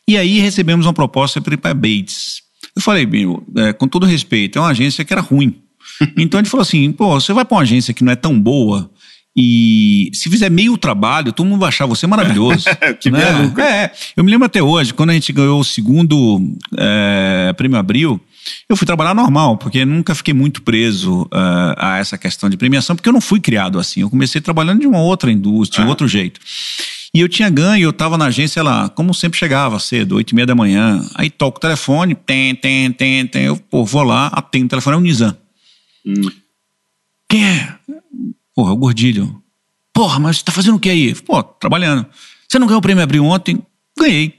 E 0.07 0.17
aí 0.17 0.39
recebemos 0.39 0.85
uma 0.85 0.93
proposta 0.93 1.41
para 1.41 1.55
ir 1.55 1.57
para 1.57 1.73
Bates. 1.73 2.43
Eu 2.75 2.81
falei, 2.81 3.07
é, 3.57 3.73
com 3.73 3.87
todo 3.87 4.05
respeito, 4.05 4.59
é 4.59 4.61
uma 4.61 4.69
agência 4.69 5.03
que 5.03 5.11
era 5.11 5.21
ruim. 5.21 5.55
Então 6.17 6.39
a 6.39 6.43
gente 6.43 6.51
falou 6.51 6.61
assim, 6.61 6.91
pô, 6.91 7.19
você 7.19 7.31
vai 7.31 7.45
para 7.45 7.55
uma 7.55 7.61
agência 7.61 7.93
que 7.93 8.03
não 8.03 8.11
é 8.11 8.15
tão 8.15 8.37
boa 8.39 8.91
e 9.35 10.09
se 10.13 10.29
fizer 10.29 10.49
meio 10.49 10.77
trabalho, 10.77 11.33
todo 11.33 11.45
mundo 11.45 11.59
vai 11.59 11.69
achar 11.69 11.85
você 11.85 12.07
maravilhoso. 12.07 12.65
que 13.01 13.11
né? 13.11 13.21
É, 13.59 13.91
eu 14.15 14.23
me 14.23 14.31
lembro 14.31 14.45
até 14.45 14.63
hoje, 14.63 14.93
quando 14.93 15.09
a 15.09 15.13
gente 15.13 15.33
ganhou 15.33 15.59
o 15.59 15.63
segundo 15.63 16.41
é, 16.77 17.53
prêmio 17.57 17.77
Abril, 17.77 18.21
eu 18.69 18.77
fui 18.77 18.85
trabalhar 18.85 19.13
normal, 19.13 19.57
porque 19.57 19.83
nunca 19.83 20.15
fiquei 20.15 20.33
muito 20.33 20.61
preso 20.61 21.23
uh, 21.23 21.75
a 21.77 21.97
essa 21.97 22.17
questão 22.17 22.49
de 22.49 22.55
premiação, 22.55 22.95
porque 22.95 23.09
eu 23.09 23.13
não 23.13 23.21
fui 23.21 23.39
criado 23.39 23.79
assim. 23.79 24.01
Eu 24.01 24.09
comecei 24.09 24.39
trabalhando 24.39 24.81
de 24.81 24.87
uma 24.87 25.01
outra 25.01 25.31
indústria, 25.31 25.81
de 25.81 25.87
um 25.87 25.89
outro 25.89 26.07
jeito. 26.07 26.39
E 27.13 27.19
eu 27.19 27.29
tinha 27.29 27.49
ganho, 27.49 27.83
eu 27.83 27.89
estava 27.89 28.17
na 28.17 28.25
agência 28.25 28.61
lá, 28.61 28.89
como 28.89 29.13
sempre 29.13 29.39
chegava 29.39 29.79
cedo, 29.79 30.15
oito 30.15 30.31
e 30.31 30.35
meia 30.35 30.45
da 30.45 30.55
manhã. 30.55 31.03
Aí 31.15 31.29
toco 31.29 31.57
o 31.57 31.61
telefone, 31.61 32.13
tem, 32.13 32.53
tem, 32.53 32.91
tem, 32.91 33.25
tem. 33.25 33.43
Eu 33.43 33.57
pô, 33.57 33.83
vou 33.83 34.03
lá, 34.03 34.27
atendo 34.27 34.65
o 34.65 34.69
telefone, 34.69 34.95
é 34.95 34.99
o 34.99 35.01
Nizam. 35.01 35.37
Hum. 36.05 36.29
Quem 37.29 37.45
é? 37.45 37.75
Porra, 38.55 38.71
o 38.71 38.77
Gordilho. 38.77 39.43
Porra, 39.93 40.17
mas 40.19 40.37
você 40.37 40.43
tá 40.45 40.51
fazendo 40.51 40.75
o 40.75 40.79
que 40.79 40.89
aí? 40.89 41.13
Pô, 41.13 41.43
trabalhando. 41.43 42.05
Você 42.47 42.57
não 42.57 42.67
ganhou 42.67 42.79
o 42.79 42.81
prêmio 42.81 43.03
Abril 43.03 43.25
ontem? 43.25 43.61
Ganhei. 43.99 44.33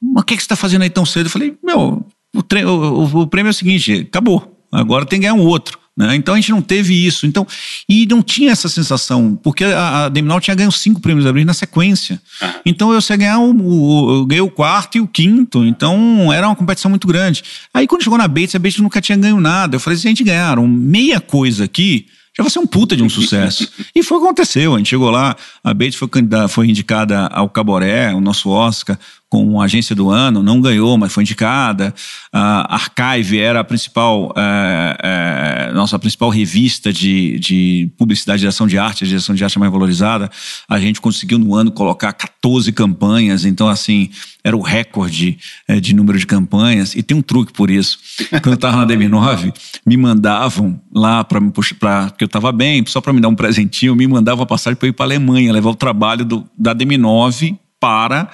Mas 0.00 0.22
o 0.22 0.26
que, 0.26 0.34
é 0.34 0.36
que 0.36 0.42
você 0.42 0.48
tá 0.48 0.56
fazendo 0.56 0.82
aí 0.82 0.90
tão 0.90 1.06
cedo? 1.06 1.26
Eu 1.26 1.30
falei, 1.30 1.56
meu, 1.62 2.06
o, 2.34 2.68
o, 2.68 3.20
o, 3.22 3.26
prêmio 3.26 3.48
é 3.48 3.52
o 3.52 3.54
seguinte, 3.54 4.06
acabou. 4.08 4.58
Agora 4.70 5.04
tem 5.04 5.18
que 5.18 5.26
ganhar 5.26 5.34
um 5.34 5.44
outro. 5.44 5.78
Né? 5.96 6.14
Então 6.16 6.34
a 6.34 6.36
gente 6.38 6.50
não 6.50 6.62
teve 6.62 6.94
isso. 6.94 7.26
Então, 7.26 7.46
e 7.88 8.06
não 8.06 8.22
tinha 8.22 8.52
essa 8.52 8.68
sensação, 8.68 9.38
porque 9.42 9.64
a, 9.64 10.06
a 10.06 10.08
Deminol 10.08 10.40
tinha 10.40 10.54
ganho 10.54 10.72
cinco 10.72 11.00
prêmios 11.00 11.26
Abril 11.26 11.44
na 11.44 11.52
sequência. 11.52 12.20
Então 12.64 12.92
eu 12.92 13.02
sei 13.02 13.16
ganhar 13.18 13.38
o, 13.38 13.52
o, 13.52 14.14
eu 14.20 14.26
ganhei 14.26 14.40
o 14.40 14.50
quarto 14.50 14.96
e 14.96 15.00
o 15.00 15.06
quinto. 15.06 15.64
Então 15.64 16.32
era 16.32 16.46
uma 16.46 16.56
competição 16.56 16.90
muito 16.90 17.06
grande. 17.06 17.42
Aí 17.74 17.86
quando 17.86 18.02
chegou 18.02 18.18
na 18.18 18.28
Bates, 18.28 18.54
a 18.54 18.58
Bates 18.58 18.80
nunca 18.80 19.00
tinha 19.00 19.18
ganho 19.18 19.40
nada. 19.40 19.76
Eu 19.76 19.80
falei, 19.80 19.98
se 19.98 20.06
a 20.06 20.10
gente 20.10 20.24
ganharam 20.24 20.66
meia 20.66 21.20
coisa 21.20 21.64
aqui, 21.64 22.06
já 22.40 22.44
vai 22.44 22.50
ser 22.50 22.58
um 22.58 22.66
puta 22.66 22.96
de 22.96 23.02
um 23.02 23.08
sucesso. 23.08 23.70
e 23.94 24.02
foi 24.02 24.16
o 24.16 24.20
que 24.20 24.26
aconteceu. 24.26 24.74
A 24.74 24.78
gente 24.78 24.88
chegou 24.88 25.10
lá, 25.10 25.36
a 25.62 25.74
Bates 25.74 25.96
foi, 25.96 26.08
foi 26.48 26.68
indicada 26.68 27.26
ao 27.26 27.48
Caboré, 27.48 28.14
o 28.14 28.20
nosso 28.20 28.48
Oscar, 28.48 28.98
com 29.30 29.60
a 29.60 29.64
agência 29.64 29.94
do 29.94 30.10
ano, 30.10 30.42
não 30.42 30.60
ganhou, 30.60 30.98
mas 30.98 31.12
foi 31.12 31.22
indicada. 31.22 31.94
A 32.32 32.74
Archive 32.74 33.38
era 33.38 33.60
a 33.60 33.64
principal, 33.64 34.34
é, 34.36 35.68
é, 35.68 35.72
nossa 35.72 35.96
principal 36.00 36.30
revista 36.30 36.92
de, 36.92 37.38
de 37.38 37.92
publicidade 37.96 38.40
e 38.40 38.42
direção 38.42 38.66
de 38.66 38.76
arte, 38.76 39.04
a 39.04 39.06
direção 39.06 39.32
de 39.32 39.44
arte 39.44 39.56
mais 39.56 39.70
valorizada. 39.70 40.28
A 40.68 40.80
gente 40.80 41.00
conseguiu 41.00 41.38
no 41.38 41.54
ano 41.54 41.70
colocar 41.70 42.12
14 42.12 42.72
campanhas, 42.72 43.44
então 43.44 43.68
assim, 43.68 44.10
era 44.42 44.56
o 44.56 44.60
recorde 44.60 45.38
é, 45.68 45.78
de 45.78 45.94
número 45.94 46.18
de 46.18 46.26
campanhas. 46.26 46.96
E 46.96 47.02
tem 47.02 47.16
um 47.16 47.22
truque 47.22 47.52
por 47.52 47.70
isso. 47.70 48.00
Quando 48.42 48.48
eu 48.48 48.54
estava 48.54 48.78
na 48.78 48.86
DM9, 48.86 49.54
me 49.86 49.96
mandavam 49.96 50.80
lá 50.92 51.22
para 51.22 51.38
me 51.38 51.52
puxar, 51.52 51.76
pra, 51.76 52.06
porque 52.08 52.24
eu 52.24 52.26
estava 52.26 52.50
bem, 52.50 52.84
só 52.84 53.00
para 53.00 53.12
me 53.12 53.20
dar 53.20 53.28
um 53.28 53.36
presentinho, 53.36 53.94
me 53.94 54.08
mandavam 54.08 54.42
a 54.42 54.46
passagem 54.46 54.76
para 54.76 54.88
ir 54.88 54.92
para 54.92 55.04
a 55.04 55.06
Alemanha, 55.06 55.52
levar 55.52 55.70
o 55.70 55.76
trabalho 55.76 56.24
do, 56.24 56.44
da 56.58 56.74
DM9 56.74 57.56
para 57.78 58.28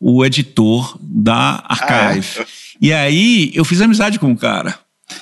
o 0.00 0.24
editor 0.24 0.96
da 1.00 1.62
Archive. 1.66 2.38
Ah, 2.38 2.42
é? 2.42 2.46
E 2.80 2.92
aí 2.92 3.50
eu 3.54 3.64
fiz 3.64 3.80
amizade 3.80 4.18
com 4.18 4.30
o 4.30 4.36
cara. 4.36 4.78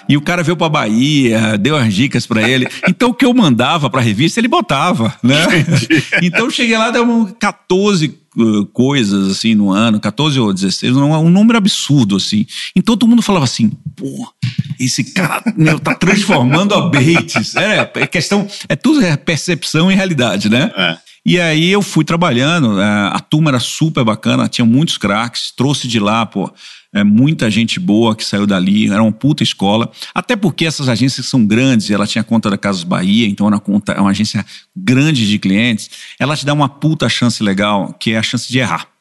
E 0.08 0.16
o 0.16 0.20
cara 0.20 0.42
veio 0.42 0.56
pra 0.56 0.68
Bahia, 0.68 1.58
deu 1.58 1.76
as 1.76 1.92
dicas 1.92 2.26
para 2.26 2.48
ele. 2.48 2.66
Então 2.88 3.10
o 3.10 3.14
que 3.14 3.24
eu 3.24 3.34
mandava 3.34 3.90
pra 3.90 4.00
revista, 4.00 4.40
ele 4.40 4.48
botava, 4.48 5.14
né? 5.22 5.36
então 6.22 6.46
eu 6.46 6.50
cheguei 6.50 6.76
lá, 6.76 6.90
deu 6.90 7.34
14 7.38 8.18
uh, 8.36 8.66
coisas 8.66 9.30
assim 9.30 9.54
no 9.54 9.70
ano, 9.70 9.98
14 9.98 10.38
ou 10.38 10.52
16, 10.52 10.96
um, 10.96 11.12
um 11.12 11.30
número 11.30 11.58
absurdo 11.58 12.16
assim. 12.16 12.46
Então 12.76 12.96
todo 12.96 13.08
mundo 13.08 13.22
falava 13.22 13.44
assim, 13.44 13.70
pô, 13.96 14.28
esse 14.78 15.04
cara 15.12 15.42
meu, 15.56 15.78
tá 15.78 15.94
transformando 15.94 16.74
a 16.74 16.88
Bates. 16.88 17.56
É, 17.56 17.90
é 17.94 18.06
questão, 18.06 18.46
é 18.68 18.76
tudo 18.76 19.04
é 19.04 19.16
percepção 19.16 19.90
e 19.90 19.94
realidade, 19.94 20.48
né? 20.48 20.70
É. 20.76 20.98
E 21.26 21.40
aí 21.40 21.70
eu 21.70 21.80
fui 21.80 22.04
trabalhando, 22.04 22.78
é, 22.78 22.84
a 22.84 23.18
turma 23.18 23.50
era 23.50 23.58
super 23.58 24.04
bacana, 24.04 24.46
tinha 24.46 24.64
muitos 24.64 24.98
craques, 24.98 25.50
trouxe 25.50 25.88
de 25.88 25.98
lá, 25.98 26.26
pô, 26.26 26.52
é, 26.92 27.02
muita 27.02 27.50
gente 27.50 27.80
boa 27.80 28.14
que 28.14 28.22
saiu 28.22 28.46
dali, 28.46 28.90
era 28.90 29.02
uma 29.02 29.10
puta 29.10 29.42
escola. 29.42 29.90
Até 30.14 30.36
porque 30.36 30.66
essas 30.66 30.88
agências 30.88 31.26
são 31.26 31.44
grandes, 31.46 31.90
ela 31.90 32.06
tinha 32.06 32.22
conta 32.22 32.50
da 32.50 32.58
Casas 32.58 32.84
Bahia, 32.84 33.26
então 33.26 33.46
era 33.46 33.58
conta, 33.58 33.92
é 33.92 34.00
uma 34.00 34.10
agência 34.10 34.44
grande 34.76 35.26
de 35.26 35.38
clientes, 35.38 35.90
ela 36.20 36.36
te 36.36 36.44
dá 36.44 36.52
uma 36.52 36.68
puta 36.68 37.08
chance 37.08 37.42
legal, 37.42 37.94
que 37.94 38.12
é 38.12 38.18
a 38.18 38.22
chance 38.22 38.50
de 38.52 38.58
errar. 38.58 38.93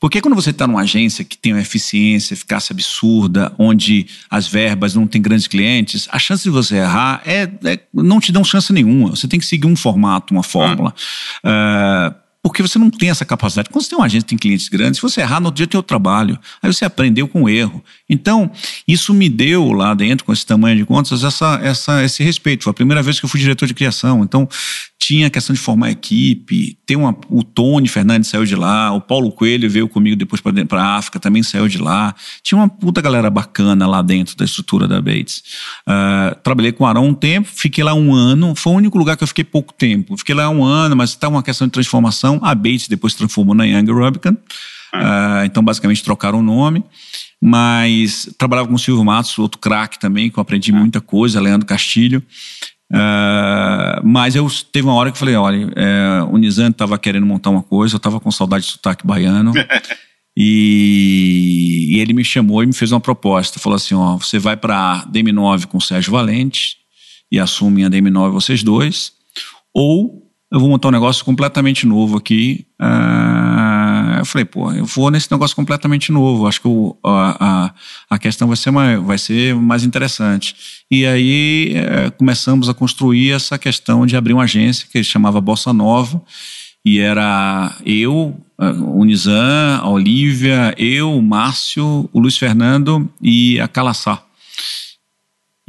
Porque 0.00 0.20
quando 0.20 0.34
você 0.34 0.50
está 0.50 0.66
numa 0.66 0.82
agência 0.82 1.24
que 1.24 1.36
tem 1.36 1.52
uma 1.52 1.60
eficiência, 1.60 2.34
eficácia 2.34 2.72
absurda, 2.72 3.52
onde 3.58 4.06
as 4.30 4.46
verbas 4.46 4.94
não 4.94 5.06
têm 5.06 5.20
grandes 5.20 5.46
clientes, 5.46 6.08
a 6.10 6.18
chance 6.18 6.42
de 6.42 6.50
você 6.50 6.76
errar 6.76 7.22
é, 7.26 7.50
é 7.64 7.78
não 7.92 8.20
te 8.20 8.30
dão 8.30 8.44
chance 8.44 8.72
nenhuma. 8.72 9.10
Você 9.10 9.26
tem 9.26 9.40
que 9.40 9.46
seguir 9.46 9.66
um 9.66 9.76
formato, 9.76 10.32
uma 10.32 10.42
fórmula. 10.42 10.94
Ah. 11.42 12.14
Uh, 12.14 12.28
porque 12.48 12.62
você 12.62 12.78
não 12.78 12.90
tem 12.90 13.10
essa 13.10 13.24
capacidade. 13.24 13.68
Quando 13.68 13.82
você 13.84 13.90
tem 13.90 13.98
uma 13.98 14.06
agência 14.06 14.22
que 14.22 14.30
tem 14.30 14.38
clientes 14.38 14.68
grandes, 14.68 14.96
se 14.96 15.02
você 15.02 15.20
errar, 15.20 15.40
no 15.40 15.46
outro 15.46 15.56
dia 15.56 15.66
tem 15.66 15.76
outro 15.76 15.88
trabalho. 15.88 16.38
Aí 16.62 16.72
você 16.72 16.84
aprendeu 16.84 17.26
com 17.28 17.42
o 17.42 17.48
erro. 17.48 17.84
Então, 18.08 18.50
isso 18.86 19.12
me 19.12 19.28
deu 19.28 19.72
lá 19.72 19.92
dentro, 19.92 20.24
com 20.24 20.32
esse 20.32 20.46
tamanho 20.46 20.76
de 20.76 20.84
contas, 20.84 21.24
essa, 21.24 21.60
essa, 21.62 22.02
esse 22.04 22.22
respeito. 22.22 22.64
Foi 22.64 22.70
a 22.70 22.74
primeira 22.74 23.02
vez 23.02 23.18
que 23.18 23.26
eu 23.26 23.28
fui 23.28 23.40
diretor 23.40 23.66
de 23.66 23.74
criação. 23.74 24.22
Então, 24.22 24.48
tinha 24.98 25.28
a 25.28 25.30
questão 25.30 25.54
de 25.54 25.60
formar 25.60 25.90
equipe, 25.90 26.76
tem 26.84 26.96
uma, 26.96 27.16
o 27.30 27.44
Tony 27.44 27.86
Fernandes 27.86 28.28
saiu 28.28 28.44
de 28.44 28.56
lá, 28.56 28.92
o 28.92 29.00
Paulo 29.00 29.30
Coelho 29.30 29.70
veio 29.70 29.88
comigo 29.88 30.16
depois 30.16 30.40
para 30.40 30.82
a 30.82 30.96
África, 30.96 31.20
também 31.20 31.42
saiu 31.42 31.68
de 31.68 31.78
lá. 31.78 32.14
Tinha 32.42 32.58
uma 32.58 32.68
puta 32.68 33.00
galera 33.00 33.30
bacana 33.30 33.86
lá 33.86 34.02
dentro 34.02 34.36
da 34.36 34.44
estrutura 34.44 34.88
da 34.88 35.00
Bates. 35.00 35.42
Uh, 35.88 36.34
trabalhei 36.42 36.72
com 36.72 36.82
o 36.82 36.86
Arão 36.86 37.06
um 37.06 37.14
tempo, 37.14 37.48
fiquei 37.48 37.84
lá 37.84 37.94
um 37.94 38.12
ano, 38.12 38.54
foi 38.56 38.72
o 38.72 38.76
único 38.76 38.98
lugar 38.98 39.16
que 39.16 39.22
eu 39.22 39.28
fiquei 39.28 39.44
pouco 39.44 39.72
tempo. 39.72 40.16
Fiquei 40.16 40.34
lá 40.34 40.50
um 40.50 40.64
ano, 40.64 40.96
mas 40.96 41.10
está 41.10 41.28
uma 41.28 41.42
questão 41.42 41.68
de 41.68 41.72
transformação. 41.72 42.40
A 42.42 42.54
Bates 42.54 42.88
depois 42.88 43.12
se 43.12 43.18
transformou 43.18 43.54
na 43.54 43.64
Young 43.64 43.90
Rubicon, 43.90 44.32
uh, 44.32 45.44
então 45.44 45.62
basicamente 45.62 46.02
trocaram 46.02 46.40
o 46.40 46.42
nome 46.42 46.84
mas 47.40 48.28
trabalhava 48.36 48.66
com 48.68 48.74
o 48.74 48.78
Silvio 48.78 49.04
Matos, 49.04 49.38
outro 49.38 49.60
craque 49.60 49.96
também, 49.96 50.28
que 50.28 50.36
eu 50.36 50.42
aprendi 50.42 50.72
muita 50.72 51.00
coisa, 51.00 51.40
Leandro 51.40 51.68
Castilho. 51.68 52.20
Uh, 52.90 54.00
mas 54.02 54.34
eu 54.34 54.46
teve 54.72 54.86
uma 54.86 54.94
hora 54.94 55.10
que 55.10 55.16
eu 55.16 55.18
falei: 55.18 55.34
olha, 55.34 55.70
é, 55.76 56.22
o 56.30 56.36
Nizam 56.38 56.68
estava 56.68 56.98
querendo 56.98 57.26
montar 57.26 57.50
uma 57.50 57.62
coisa, 57.62 57.94
eu 57.94 57.98
estava 57.98 58.18
com 58.18 58.30
saudade 58.30 58.64
de 58.64 58.72
sotaque 58.72 59.06
baiano. 59.06 59.52
e, 60.36 61.88
e, 61.90 62.00
ele 62.00 62.14
me 62.14 62.24
chamou 62.24 62.62
e 62.62 62.66
me 62.66 62.72
fez 62.72 62.90
uma 62.90 63.00
proposta. 63.00 63.58
Falou 63.58 63.76
assim: 63.76 63.94
ó, 63.94 64.16
você 64.16 64.38
vai 64.38 64.56
para 64.56 65.04
DM9 65.12 65.66
com 65.66 65.78
o 65.78 65.82
Sérgio 65.82 66.12
Valente 66.12 66.76
e 67.30 67.38
assumem 67.38 67.84
a 67.84 67.90
DM9 67.90 68.30
vocês 68.30 68.62
dois, 68.62 69.12
ou 69.74 70.26
eu 70.50 70.58
vou 70.58 70.70
montar 70.70 70.88
um 70.88 70.92
negócio 70.92 71.24
completamente 71.24 71.86
novo 71.86 72.16
aqui. 72.16 72.66
Uh, 72.80 73.57
eu 74.18 74.24
falei, 74.24 74.44
pô, 74.44 74.72
eu 74.72 74.84
vou 74.84 75.10
nesse 75.10 75.30
negócio 75.30 75.56
completamente 75.56 76.12
novo. 76.12 76.46
Acho 76.46 76.60
que 76.60 76.68
o, 76.68 76.96
a, 77.04 77.36
a, 77.40 77.74
a, 78.10 78.18
questão 78.18 78.48
vai 78.48 78.56
ser, 78.56 78.70
mais, 78.70 79.00
vai 79.00 79.18
ser 79.18 79.54
mais 79.54 79.84
interessante. 79.84 80.54
E 80.90 81.06
aí 81.06 81.72
é, 81.74 82.10
começamos 82.10 82.68
a 82.68 82.74
construir 82.74 83.32
essa 83.32 83.58
questão 83.58 84.06
de 84.06 84.16
abrir 84.16 84.32
uma 84.32 84.44
agência 84.44 84.86
que 84.90 85.02
chamava 85.02 85.40
Bossa 85.40 85.72
Nova. 85.72 86.22
E 86.84 86.98
era 87.00 87.76
eu, 87.84 88.36
o 88.58 89.04
Nizam, 89.04 89.80
a 89.80 89.88
Olivia, 89.88 90.74
eu, 90.78 91.12
o 91.12 91.22
Márcio, 91.22 92.08
o 92.12 92.20
Luiz 92.20 92.38
Fernando 92.38 93.10
e 93.20 93.60
a 93.60 93.68
Calaçá. 93.68 94.22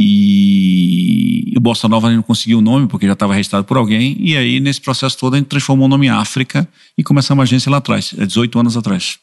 E 0.01 1.53
o 1.57 1.59
Bossa 1.59 1.89
Nova 1.89 2.09
não 2.09 2.21
conseguiu 2.21 2.59
o 2.59 2.61
nome 2.61 2.87
porque 2.87 3.05
já 3.05 3.11
estava 3.11 3.33
registrado 3.33 3.65
por 3.65 3.75
alguém. 3.75 4.15
E 4.17 4.37
aí, 4.37 4.61
nesse 4.61 4.79
processo 4.79 5.17
todo, 5.17 5.33
a 5.33 5.37
gente 5.37 5.47
transformou 5.47 5.87
o 5.87 5.89
nome 5.89 6.07
em 6.07 6.09
África 6.09 6.65
e 6.97 7.03
começamos 7.03 7.41
a 7.41 7.43
agência 7.43 7.69
lá 7.69 7.79
atrás, 7.79 8.15
18 8.17 8.57
é 8.57 8.61
anos 8.61 8.77
atrás. 8.77 9.19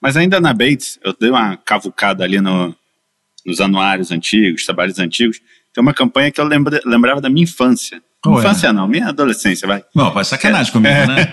Mas 0.00 0.16
ainda 0.16 0.40
na 0.40 0.54
Bates, 0.54 0.98
eu 1.04 1.14
dei 1.20 1.28
uma 1.28 1.58
cavucada 1.58 2.24
ali 2.24 2.40
no, 2.40 2.74
nos 3.44 3.60
anuários 3.60 4.10
antigos, 4.10 4.64
trabalhos 4.64 4.98
antigos. 4.98 5.38
Tem 5.74 5.82
uma 5.82 5.92
campanha 5.92 6.30
que 6.30 6.40
eu 6.40 6.44
lembra, 6.46 6.80
lembrava 6.86 7.20
da 7.20 7.28
minha 7.28 7.44
infância. 7.44 8.02
Qual 8.22 8.38
infância 8.38 8.68
é? 8.68 8.72
não, 8.72 8.88
minha 8.88 9.08
adolescência, 9.08 9.68
vai. 9.68 9.84
Não, 9.94 10.12
faz 10.14 10.28
sacanagem 10.28 10.70
é, 10.70 10.72
comigo, 10.72 11.06
né? 11.06 11.32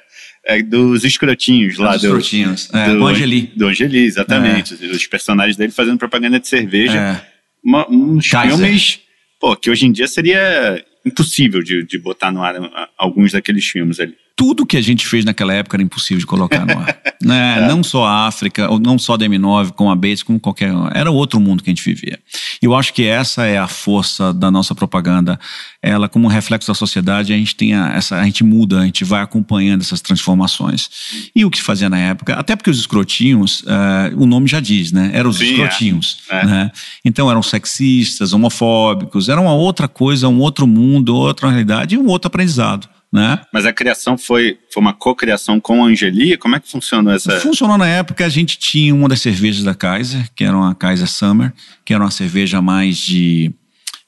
é, 0.46 0.62
dos 0.62 1.04
escrotinhos 1.04 1.76
lá. 1.76 1.92
Dos 1.92 2.02
do, 2.02 2.06
escrotinhos. 2.06 2.70
É, 2.72 2.88
do, 2.88 2.98
do 2.98 3.06
Angeli. 3.06 3.52
Do 3.54 3.66
Angeli, 3.66 4.04
exatamente. 4.04 4.78
É. 4.80 4.86
Os 4.86 5.06
personagens 5.06 5.56
dele 5.56 5.72
fazendo 5.72 5.98
propaganda 5.98 6.38
de 6.38 6.48
cerveja. 6.48 6.98
É. 6.98 7.26
Uma, 7.62 7.90
uns 7.90 8.30
Kaiser. 8.30 8.56
filmes, 8.56 9.00
pô, 9.40 9.56
que 9.56 9.70
hoje 9.70 9.86
em 9.86 9.92
dia 9.92 10.06
seria 10.06 10.82
impossível 11.04 11.62
de, 11.62 11.84
de 11.84 11.98
botar 11.98 12.30
no 12.30 12.42
ar 12.42 12.54
alguns 12.96 13.32
daqueles 13.32 13.66
filmes 13.66 13.98
ali 14.00 14.14
tudo 14.36 14.66
que 14.66 14.76
a 14.76 14.82
gente 14.82 15.06
fez 15.06 15.24
naquela 15.24 15.54
época 15.54 15.76
era 15.76 15.82
impossível 15.82 16.18
de 16.18 16.26
colocar 16.26 16.66
no 16.66 16.78
ar. 16.78 16.98
né? 17.22 17.56
é. 17.58 17.66
Não 17.66 17.82
só 17.82 18.04
a 18.04 18.26
África, 18.26 18.70
ou 18.70 18.78
não 18.78 18.98
só 18.98 19.14
a 19.14 19.18
DM9, 19.18 19.72
com 19.72 19.90
a 19.90 19.96
Bates, 19.96 20.22
como 20.22 20.38
qualquer. 20.38 20.70
Era 20.92 21.10
outro 21.10 21.40
mundo 21.40 21.62
que 21.62 21.70
a 21.70 21.72
gente 21.74 21.82
vivia. 21.82 22.18
E 22.62 22.66
eu 22.66 22.74
acho 22.74 22.92
que 22.92 23.06
essa 23.06 23.46
é 23.46 23.56
a 23.56 23.66
força 23.66 24.34
da 24.34 24.50
nossa 24.50 24.74
propaganda. 24.74 25.40
Ela, 25.80 26.06
como 26.06 26.28
reflexo 26.28 26.68
da 26.68 26.74
sociedade, 26.74 27.32
a 27.32 27.36
gente 27.36 27.56
tem 27.56 27.72
a, 27.72 27.94
essa, 27.94 28.16
a 28.16 28.24
gente 28.24 28.44
muda, 28.44 28.80
a 28.80 28.84
gente 28.84 29.04
vai 29.04 29.22
acompanhando 29.22 29.80
essas 29.80 30.02
transformações. 30.02 30.90
E 31.34 31.42
o 31.42 31.50
que 31.50 31.62
fazia 31.62 31.88
na 31.88 31.98
época, 31.98 32.34
até 32.34 32.54
porque 32.54 32.70
os 32.70 32.78
escrotinhos, 32.78 33.62
uh, 33.62 34.16
o 34.18 34.26
nome 34.26 34.48
já 34.48 34.60
diz, 34.60 34.92
né? 34.92 35.12
Eram 35.14 35.30
os 35.30 35.38
Sim, 35.38 35.44
é. 35.44 35.50
escrotinhos. 35.52 36.18
É. 36.28 36.44
Né? 36.44 36.72
Então 37.02 37.30
eram 37.30 37.42
sexistas, 37.42 38.34
homofóbicos, 38.34 39.30
era 39.30 39.40
uma 39.40 39.54
outra 39.54 39.88
coisa, 39.88 40.28
um 40.28 40.40
outro 40.40 40.66
mundo, 40.66 41.16
outra 41.16 41.48
realidade 41.48 41.94
e 41.94 41.98
um 41.98 42.06
outro 42.06 42.26
aprendizado. 42.26 42.86
Né? 43.12 43.40
Mas 43.52 43.64
a 43.64 43.72
criação 43.72 44.18
foi, 44.18 44.58
foi 44.72 44.80
uma 44.80 44.92
cocriação 44.92 45.60
com 45.60 45.84
a 45.84 45.88
Angeli? 45.88 46.36
Como 46.36 46.56
é 46.56 46.60
que 46.60 46.70
funcionou 46.70 47.12
essa? 47.12 47.40
Funcionou 47.40 47.78
na 47.78 47.86
época, 47.86 48.26
a 48.26 48.28
gente 48.28 48.58
tinha 48.58 48.94
uma 48.94 49.08
das 49.08 49.20
cervejas 49.20 49.62
da 49.62 49.74
Kaiser, 49.74 50.28
que 50.34 50.44
era 50.44 50.56
uma 50.56 50.74
Kaiser 50.74 51.08
Summer, 51.08 51.52
que 51.84 51.94
era 51.94 52.02
uma 52.02 52.10
cerveja 52.10 52.60
mais 52.60 52.98
de 52.98 53.52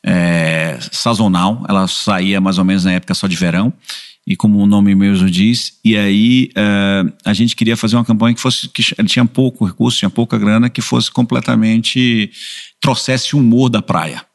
é, 0.04 0.78
sazonal, 0.92 1.64
ela 1.68 1.86
saía 1.86 2.40
mais 2.40 2.58
ou 2.58 2.64
menos 2.64 2.84
na 2.84 2.92
época 2.92 3.14
só 3.14 3.26
de 3.26 3.36
verão, 3.36 3.72
e 4.26 4.36
como 4.36 4.58
o 4.58 4.66
nome 4.66 4.94
mesmo 4.94 5.30
diz, 5.30 5.78
e 5.82 5.96
aí 5.96 6.50
é, 6.54 7.04
a 7.24 7.32
gente 7.32 7.56
queria 7.56 7.76
fazer 7.76 7.96
uma 7.96 8.04
campanha 8.04 8.34
que 8.34 8.40
fosse 8.40 8.68
que 8.68 8.82
tinha 9.04 9.24
pouco 9.24 9.64
recurso, 9.64 9.98
tinha 9.98 10.10
pouca 10.10 10.36
grana, 10.36 10.68
que 10.68 10.82
fosse 10.82 11.10
completamente 11.10 12.30
trouxesse 12.80 13.34
o 13.34 13.38
humor 13.38 13.70
da 13.70 13.80
praia 13.80 14.27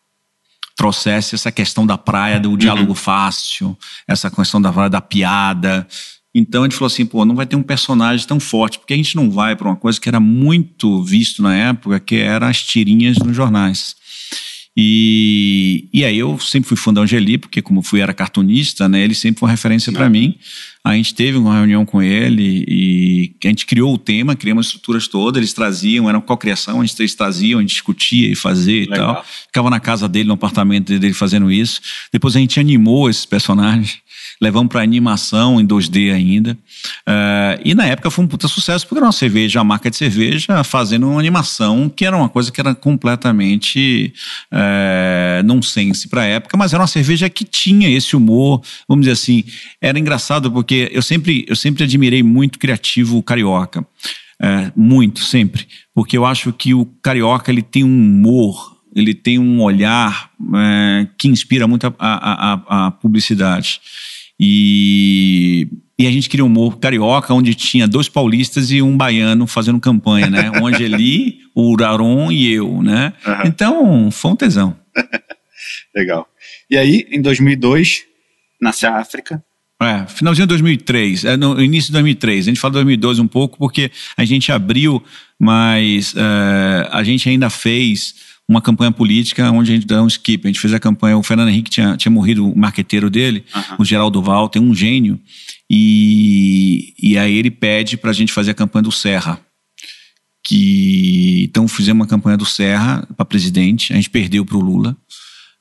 trouxesse 0.75 1.35
essa 1.35 1.51
questão 1.51 1.85
da 1.85 1.97
praia, 1.97 2.39
do 2.39 2.57
diálogo 2.57 2.89
uhum. 2.89 2.95
fácil, 2.95 3.77
essa 4.07 4.29
questão 4.29 4.61
da 4.61 4.71
praia 4.71 4.89
da 4.89 5.01
piada. 5.01 5.87
Então 6.33 6.63
a 6.63 6.65
gente 6.65 6.75
falou 6.75 6.87
assim, 6.87 7.05
pô, 7.05 7.23
não 7.25 7.35
vai 7.35 7.45
ter 7.45 7.55
um 7.55 7.63
personagem 7.63 8.25
tão 8.25 8.39
forte, 8.39 8.79
porque 8.79 8.93
a 8.93 8.97
gente 8.97 9.15
não 9.15 9.29
vai 9.29 9.55
para 9.55 9.67
uma 9.67 9.75
coisa 9.75 9.99
que 10.01 10.09
era 10.09 10.19
muito 10.19 11.03
visto 11.03 11.43
na 11.43 11.55
época, 11.55 11.99
que 11.99 12.15
era 12.15 12.47
as 12.47 12.61
tirinhas 12.63 13.17
nos 13.17 13.35
jornais. 13.35 13.95
E, 14.75 15.87
e 15.93 16.03
aí 16.03 16.17
eu 16.17 16.39
sempre 16.39 16.67
fui 16.67 16.77
fã 16.77 16.91
da 16.91 17.01
Angeli, 17.01 17.37
porque 17.37 17.61
como 17.61 17.83
fui 17.83 18.01
era 18.01 18.13
cartunista, 18.13 18.89
né, 18.89 19.03
ele 19.03 19.13
sempre 19.13 19.39
foi 19.39 19.47
uma 19.47 19.53
referência 19.53 19.91
para 19.91 20.09
mim. 20.09 20.35
A 20.83 20.95
gente 20.95 21.15
teve 21.15 21.37
uma 21.37 21.55
reunião 21.55 21.85
com 21.85 22.01
ele 22.01 22.65
e 22.67 23.35
a 23.43 23.47
gente 23.47 23.65
criou 23.65 23.93
o 23.93 23.97
tema, 23.97 24.35
criamos 24.35 24.65
as 24.65 24.73
estruturas 24.73 25.07
todas, 25.07 25.37
eles 25.37 25.53
traziam, 25.53 26.09
era 26.09 26.17
uma 26.17 26.23
cocriação, 26.23 26.81
a 26.81 26.85
gente, 26.85 26.99
eles 26.99 27.15
traziam, 27.15 27.59
a 27.59 27.61
gente 27.61 27.71
discutia 27.71 28.29
e 28.29 28.35
fazia 28.35 28.81
Legal. 28.81 29.11
e 29.11 29.13
tal. 29.13 29.25
Ficava 29.47 29.69
na 29.69 29.79
casa 29.79 30.09
dele, 30.09 30.27
no 30.27 30.33
apartamento 30.33 30.97
dele 30.99 31.13
fazendo 31.13 31.49
isso. 31.49 31.79
Depois 32.11 32.35
a 32.35 32.39
gente 32.39 32.59
animou 32.59 33.09
esses 33.09 33.25
personagens 33.25 34.03
levamos 34.43 34.69
para 34.69 34.81
animação 34.81 35.59
em 35.59 35.65
2D 35.65 36.13
ainda. 36.13 36.57
Uh, 37.07 37.61
e 37.63 37.73
na 37.73 37.85
época 37.85 38.11
foi 38.11 38.25
um 38.25 38.27
puta 38.27 38.47
sucesso, 38.47 38.85
porque 38.85 38.99
era 38.99 39.05
uma 39.05 39.11
cerveja, 39.11 39.59
uma 39.59 39.65
marca 39.65 39.89
de 39.89 39.95
cerveja, 39.95 40.63
fazendo 40.63 41.09
uma 41.09 41.19
animação 41.19 41.89
que 41.89 42.05
era 42.05 42.15
uma 42.15 42.27
coisa 42.27 42.51
que 42.51 42.59
era 42.59 42.75
completamente 42.75 44.13
uh, 44.51 45.43
nonsense 45.43 46.07
para 46.07 46.21
a 46.21 46.25
época, 46.25 46.57
mas 46.57 46.73
era 46.73 46.81
uma 46.81 46.87
cerveja 46.87 47.29
que 47.29 47.45
tinha 47.45 47.89
esse 47.89 48.15
humor, 48.15 48.61
vamos 48.87 49.05
dizer 49.05 49.13
assim. 49.13 49.43
Era 49.81 49.97
engraçado 49.97 50.51
porque 50.51 50.72
eu 50.75 51.01
sempre, 51.01 51.45
eu 51.47 51.55
sempre 51.55 51.83
admirei 51.83 52.23
muito 52.23 52.55
o 52.55 52.59
criativo 52.59 53.21
carioca. 53.23 53.81
Uh, 54.41 54.71
muito, 54.75 55.21
sempre. 55.21 55.67
Porque 55.93 56.17
eu 56.17 56.25
acho 56.25 56.51
que 56.51 56.73
o 56.73 56.85
carioca 57.01 57.51
ele 57.51 57.61
tem 57.61 57.83
um 57.83 57.87
humor 57.87 58.73
ele 58.95 59.13
tem 59.13 59.39
um 59.39 59.61
olhar 59.61 60.31
é, 60.55 61.07
que 61.17 61.27
inspira 61.27 61.67
muito 61.67 61.87
a, 61.87 61.93
a, 61.97 62.53
a, 62.53 62.87
a 62.87 62.91
publicidade. 62.91 63.81
E, 64.39 65.67
e 65.97 66.07
a 66.07 66.11
gente 66.11 66.29
queria 66.29 66.43
um 66.43 66.47
humor 66.47 66.77
carioca, 66.77 67.33
onde 67.33 67.55
tinha 67.55 67.87
dois 67.87 68.07
paulistas 68.07 68.71
e 68.71 68.81
um 68.81 68.95
baiano 68.95 69.47
fazendo 69.47 69.79
campanha, 69.79 70.29
né? 70.29 70.51
O 70.61 70.67
Angeli, 70.67 71.39
o 71.55 71.71
Uraron 71.71 72.31
e 72.31 72.51
eu, 72.51 72.81
né? 72.81 73.13
Uhum. 73.25 73.41
Então, 73.45 74.11
foi 74.11 74.31
um 74.31 74.35
tesão. 74.35 74.77
Legal. 75.95 76.27
E 76.69 76.77
aí, 76.77 77.07
em 77.09 77.21
2002, 77.21 78.03
nasce 78.61 78.85
a 78.85 78.97
África. 78.97 79.43
É, 79.85 80.05
finalzinho 80.07 80.45
de 80.45 80.49
2003, 80.49 81.25
é, 81.25 81.37
no 81.37 81.61
início 81.61 81.87
de 81.87 81.93
2003. 81.93 82.47
A 82.47 82.51
gente 82.51 82.59
fala 82.59 82.73
2012 82.73 83.21
um 83.21 83.27
pouco 83.27 83.57
porque 83.57 83.91
a 84.15 84.25
gente 84.25 84.51
abriu, 84.51 85.03
mas 85.39 86.13
uh, 86.13 86.89
a 86.91 87.03
gente 87.03 87.27
ainda 87.27 87.49
fez 87.49 88.15
uma 88.47 88.61
campanha 88.61 88.91
política 88.91 89.49
onde 89.51 89.71
a 89.71 89.75
gente 89.75 89.87
dá 89.87 90.01
um 90.01 90.07
skip. 90.07 90.45
A 90.45 90.49
gente 90.49 90.59
fez 90.59 90.73
a 90.73 90.79
campanha, 90.79 91.17
o 91.17 91.23
Fernando 91.23 91.49
Henrique 91.49 91.69
tinha, 91.69 91.97
tinha 91.97 92.11
morrido, 92.11 92.49
o 92.49 92.57
marqueteiro 92.57 93.09
dele, 93.09 93.43
uhum. 93.55 93.75
o 93.79 93.85
Geraldo 93.85 94.21
Val, 94.21 94.49
tem 94.49 94.61
um 94.61 94.75
gênio, 94.75 95.19
e, 95.69 96.93
e 97.01 97.17
aí 97.17 97.35
ele 97.37 97.51
pede 97.51 97.97
para 97.97 98.11
a 98.11 98.13
gente 98.13 98.31
fazer 98.31 98.51
a 98.51 98.55
campanha 98.55 98.83
do 98.83 98.91
Serra. 98.91 99.39
Que, 100.45 101.45
então 101.49 101.67
fizemos 101.69 102.01
uma 102.01 102.07
campanha 102.07 102.35
do 102.35 102.45
Serra 102.45 103.07
para 103.15 103.25
presidente, 103.25 103.93
a 103.93 103.95
gente 103.95 104.09
perdeu 104.09 104.45
para 104.45 104.57
o 104.57 104.61
Lula. 104.61 104.95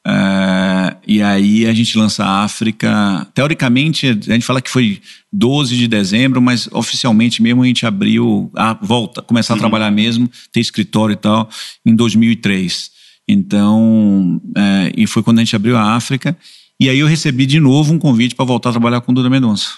Uh, 0.07 0.98
e 1.07 1.22
aí 1.22 1.66
a 1.66 1.72
gente 1.72 1.96
lança 1.96 2.24
a 2.24 2.42
África. 2.42 3.26
Teoricamente, 3.34 4.09
a 4.09 4.32
gente 4.32 4.44
fala 4.44 4.61
que 4.61 4.70
foi 4.70 5.00
12 5.32 5.76
de 5.76 5.86
dezembro, 5.86 6.42
mas 6.42 6.68
oficialmente 6.72 7.42
mesmo 7.42 7.62
a 7.62 7.66
gente 7.66 7.86
abriu 7.86 8.50
a 8.57 8.74
volta, 8.74 9.22
começar 9.22 9.55
uhum. 9.55 9.59
a 9.59 9.61
trabalhar 9.61 9.90
mesmo, 9.90 10.28
ter 10.50 10.61
escritório 10.61 11.14
e 11.14 11.16
tal, 11.16 11.48
em 11.86 11.94
2003. 11.94 12.90
Então, 13.28 14.40
uh, 14.48 14.92
e 14.96 15.07
foi 15.07 15.22
quando 15.22 15.38
a 15.38 15.44
gente 15.44 15.55
abriu 15.55 15.76
a 15.76 15.94
África. 15.94 16.36
E 16.80 16.88
aí 16.88 16.98
eu 16.98 17.07
recebi 17.07 17.46
de 17.46 17.61
novo 17.61 17.94
um 17.94 17.98
convite 17.98 18.34
para 18.34 18.44
voltar 18.44 18.70
a 18.70 18.72
trabalhar 18.72 19.00
com 19.00 19.12
o 19.12 19.14
Duda 19.14 19.30
Mendonça. 19.30 19.70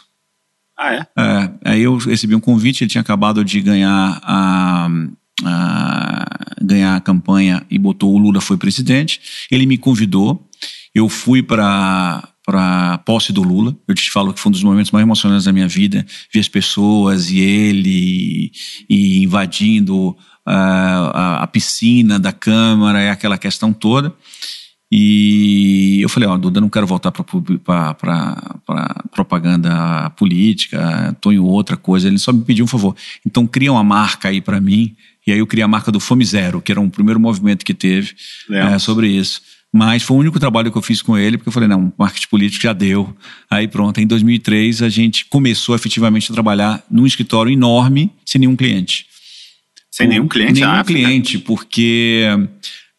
Ah, 0.77 0.95
é? 0.95 1.07
é? 1.18 1.51
Aí 1.64 1.83
eu 1.83 1.97
recebi 1.99 2.35
um 2.35 2.41
convite, 2.41 2.83
ele 2.83 2.91
tinha 2.91 3.03
acabado 3.03 3.45
de 3.45 3.61
ganhar 3.61 4.20
a, 4.22 4.89
a 5.45 6.43
ganhar 6.65 6.97
a 6.97 7.01
campanha 7.01 7.65
e 7.71 7.79
botou 7.79 8.15
o 8.15 8.19
Lula 8.19 8.41
foi 8.41 8.57
presidente. 8.57 9.21
Ele 9.51 9.67
me 9.67 9.79
convidou. 9.79 10.49
Eu 10.95 11.09
fui 11.09 11.43
para 11.43 12.29
para 12.45 12.99
posse 12.99 13.33
do 13.33 13.43
Lula. 13.43 13.75
Eu 13.89 13.95
te 13.95 14.11
falo 14.11 14.33
que 14.33 14.39
foi 14.39 14.51
um 14.51 14.53
dos 14.53 14.62
momentos 14.62 14.91
mais 14.91 15.03
emocionantes 15.03 15.47
da 15.47 15.53
minha 15.53 15.67
vida, 15.67 16.05
ver 16.33 16.41
as 16.41 16.49
pessoas 16.49 17.31
e 17.31 17.39
ele 17.39 18.53
e 18.89 19.23
invadindo 19.23 20.09
uh, 20.09 20.17
a, 20.47 21.43
a, 21.43 21.47
piscina 21.47 22.19
da 22.19 22.33
Câmara 22.33 23.03
e 23.03 23.09
aquela 23.09 23.39
questão 23.39 23.73
toda. 23.73 24.15
E 24.93 26.01
eu 26.03 26.09
falei, 26.09 26.29
ó, 26.29 26.35
oh, 26.35 26.39
Duda, 26.39 26.61
não 26.61 26.69
quero 26.69 26.87
voltar 26.87 27.11
para 27.11 27.97
propaganda 29.11 30.11
política, 30.11 31.11
estou 31.12 31.33
em 31.33 31.39
outra 31.39 31.77
coisa. 31.77 32.07
Ele 32.07 32.19
só 32.19 32.33
me 32.33 32.45
pediu 32.45 32.65
um 32.65 32.69
favor. 32.69 32.95
Então 33.27 33.47
cria 33.47 33.73
uma 33.73 33.83
marca 33.83 34.29
aí 34.29 34.41
para 34.41 34.61
mim. 34.61 34.95
E 35.27 35.33
aí 35.33 35.39
eu 35.39 35.47
criei 35.47 35.64
a 35.64 35.68
marca 35.68 35.91
do 35.91 36.01
Fome 36.01 36.25
Zero, 36.25 36.61
que 36.61 36.70
era 36.70 36.81
um 36.81 36.91
primeiro 36.91 37.18
movimento 37.18 37.64
que 37.64 37.75
teve 37.75 38.14
é, 38.51 38.79
sobre 38.79 39.09
isso. 39.09 39.41
Mas 39.72 40.05
foi 40.05 40.16
o 40.16 40.20
único 40.20 40.39
trabalho 40.39 40.70
que 40.70 40.79
eu 40.79 40.83
fiz 40.83 41.03
com 41.03 41.18
ele, 41.18 41.37
porque 41.37 41.49
eu 41.49 41.53
falei, 41.53 41.68
não, 41.68 41.93
marketing 41.99 42.29
político 42.29 42.62
já 42.62 42.72
deu. 42.72 43.12
Aí 43.51 43.66
pronto, 43.66 44.01
em 44.01 44.07
2003 44.07 44.83
a 44.83 44.89
gente 44.89 45.25
começou 45.25 45.75
efetivamente 45.75 46.31
a 46.31 46.35
trabalhar 46.35 46.85
num 46.89 47.05
escritório 47.05 47.53
enorme, 47.53 48.12
sem 48.25 48.39
nenhum 48.39 48.55
cliente. 48.55 49.07
Sem 49.91 50.07
nenhum 50.07 50.29
cliente? 50.29 50.61
Nenhum 50.61 50.72
ah, 50.72 50.85
cliente, 50.85 51.39
porque 51.39 52.25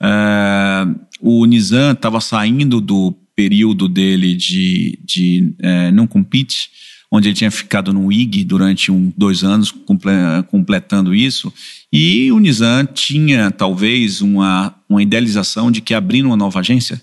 uh, 0.02 1.00
o 1.22 1.46
Nizam 1.46 1.94
estava 1.94 2.20
saindo 2.20 2.82
do 2.82 3.14
período 3.36 3.88
dele 3.88 4.36
de, 4.36 5.00
de 5.04 5.54
uh, 5.62 5.92
não 5.94 6.08
compete, 6.08 6.70
onde 7.12 7.30
ele 7.30 7.36
tinha 7.36 7.52
ficado 7.52 7.94
no 7.94 8.12
IG 8.12 8.44
durante 8.44 8.92
um, 8.92 9.14
dois 9.16 9.44
anos, 9.44 9.74
completando 10.50 11.16
isso, 11.16 11.54
e 11.96 12.32
o 12.32 12.40
Nizam 12.40 12.86
tinha 12.86 13.50
talvez 13.52 14.22
uma, 14.22 14.76
uma 14.90 15.02
idealização 15.02 15.72
de 15.72 15.80
que 15.80 15.94
abrindo 15.94 16.26
uma 16.26 16.36
nova 16.36 16.60
agência, 16.60 17.02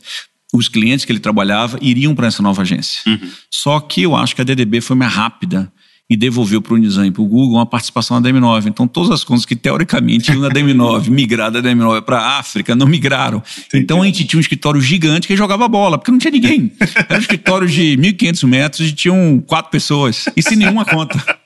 os 0.53 0.69
clientes 0.69 1.07
que 1.07 1.13
ele 1.13 1.19
trabalhava 1.19 1.79
iriam 1.81 2.15
para 2.15 2.27
essa 2.27 2.43
nova 2.43 2.61
agência. 2.61 3.01
Uhum. 3.07 3.31
Só 3.51 3.81
que 3.81 4.03
eu 4.03 4.15
acho 4.15 4.35
que 4.35 4.43
a 4.43 4.45
DDB 4.45 4.83
foi 4.83 4.95
mais 4.95 5.13
rápida 5.13 5.73
e 6.11 6.17
devolveu 6.17 6.61
para 6.61 6.75
o 6.75 6.77
Nizam 6.77 7.07
e 7.07 7.11
para 7.11 7.23
o 7.23 7.27
Google 7.27 7.57
uma 7.57 7.65
participação 7.65 8.21
na 8.21 8.29
DM9. 8.29 8.67
Então, 8.67 8.87
todas 8.87 9.11
as 9.11 9.25
contas 9.25 9.47
que 9.47 9.57
teoricamente 9.57 10.31
iam 10.31 10.43
na 10.43 10.51
DM9, 10.51 11.09
migradas 11.11 11.63
da 11.63 11.71
DM9 11.71 12.03
para 12.03 12.19
a 12.19 12.39
África, 12.39 12.75
não 12.75 12.87
migraram. 12.87 13.43
Entendi. 13.67 13.83
Então, 13.83 14.03
a 14.03 14.05
gente 14.05 14.27
tinha 14.27 14.37
um 14.37 14.43
escritório 14.43 14.79
gigante 14.79 15.27
que 15.27 15.35
jogava 15.35 15.67
bola, 15.69 15.97
porque 15.97 16.11
não 16.11 16.19
tinha 16.19 16.33
ninguém. 16.33 16.71
Era 17.09 17.17
um 17.17 17.21
escritório 17.23 17.67
de 17.67 17.97
1.500 17.97 18.47
metros 18.47 18.89
e 18.89 18.93
tinham 18.93 19.43
quatro 19.47 19.71
pessoas, 19.71 20.27
e 20.37 20.43
sem 20.43 20.59
nenhuma 20.59 20.85
conta. 20.85 21.42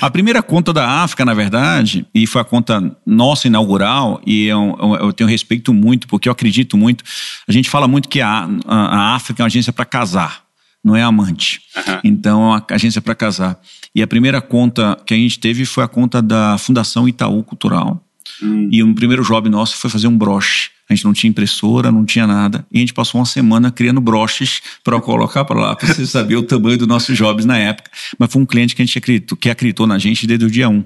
A 0.00 0.10
primeira 0.10 0.42
conta 0.42 0.72
da 0.72 1.02
África, 1.02 1.24
na 1.24 1.34
verdade, 1.34 2.06
e 2.14 2.26
foi 2.26 2.40
a 2.40 2.44
conta 2.44 2.96
nossa 3.04 3.46
inaugural, 3.46 4.20
e 4.26 4.46
eu, 4.46 4.76
eu, 5.00 5.12
tenho 5.12 5.28
respeito 5.28 5.72
muito, 5.72 6.06
porque 6.06 6.28
eu 6.28 6.32
acredito 6.32 6.76
muito. 6.76 7.04
A 7.46 7.52
gente 7.52 7.68
fala 7.68 7.86
muito 7.86 8.08
que 8.08 8.20
a, 8.20 8.48
a, 8.66 8.76
a 8.76 9.14
África 9.14 9.42
é 9.42 9.44
uma 9.44 9.48
agência 9.48 9.72
para 9.72 9.84
casar, 9.84 10.42
não 10.84 10.96
é 10.96 11.02
amante. 11.02 11.60
Uhum. 11.76 12.00
Então, 12.04 12.54
a 12.54 12.62
agência 12.70 13.00
para 13.00 13.14
casar. 13.14 13.58
E 13.94 14.02
a 14.02 14.06
primeira 14.06 14.40
conta 14.40 14.96
que 15.06 15.14
a 15.14 15.16
gente 15.16 15.38
teve 15.38 15.64
foi 15.64 15.84
a 15.84 15.88
conta 15.88 16.22
da 16.22 16.56
Fundação 16.58 17.08
Itaú 17.08 17.42
Cultural. 17.42 18.05
Hum. 18.42 18.68
E 18.70 18.82
o 18.82 18.94
primeiro 18.94 19.22
job 19.22 19.48
nosso 19.48 19.76
foi 19.76 19.90
fazer 19.90 20.06
um 20.06 20.16
broche. 20.16 20.70
A 20.88 20.94
gente 20.94 21.04
não 21.04 21.12
tinha 21.12 21.28
impressora, 21.28 21.90
não 21.90 22.04
tinha 22.04 22.26
nada. 22.26 22.64
E 22.70 22.76
a 22.76 22.80
gente 22.80 22.94
passou 22.94 23.20
uma 23.20 23.26
semana 23.26 23.70
criando 23.70 24.00
broches 24.00 24.62
para 24.84 25.00
colocar 25.00 25.44
para 25.44 25.58
lá, 25.58 25.76
para 25.76 25.92
você 25.92 26.06
saber 26.06 26.36
o 26.36 26.42
tamanho 26.42 26.78
dos 26.78 26.86
nossos 26.86 27.16
jobs 27.16 27.44
na 27.44 27.58
época. 27.58 27.90
Mas 28.18 28.32
foi 28.32 28.40
um 28.40 28.46
cliente 28.46 28.76
que 28.76 28.82
a 28.82 28.84
gente 28.84 28.98
acreditou, 28.98 29.36
que 29.36 29.50
acreditou 29.50 29.86
na 29.86 29.98
gente 29.98 30.26
desde 30.26 30.44
o 30.44 30.50
dia 30.50 30.68
1. 30.68 30.84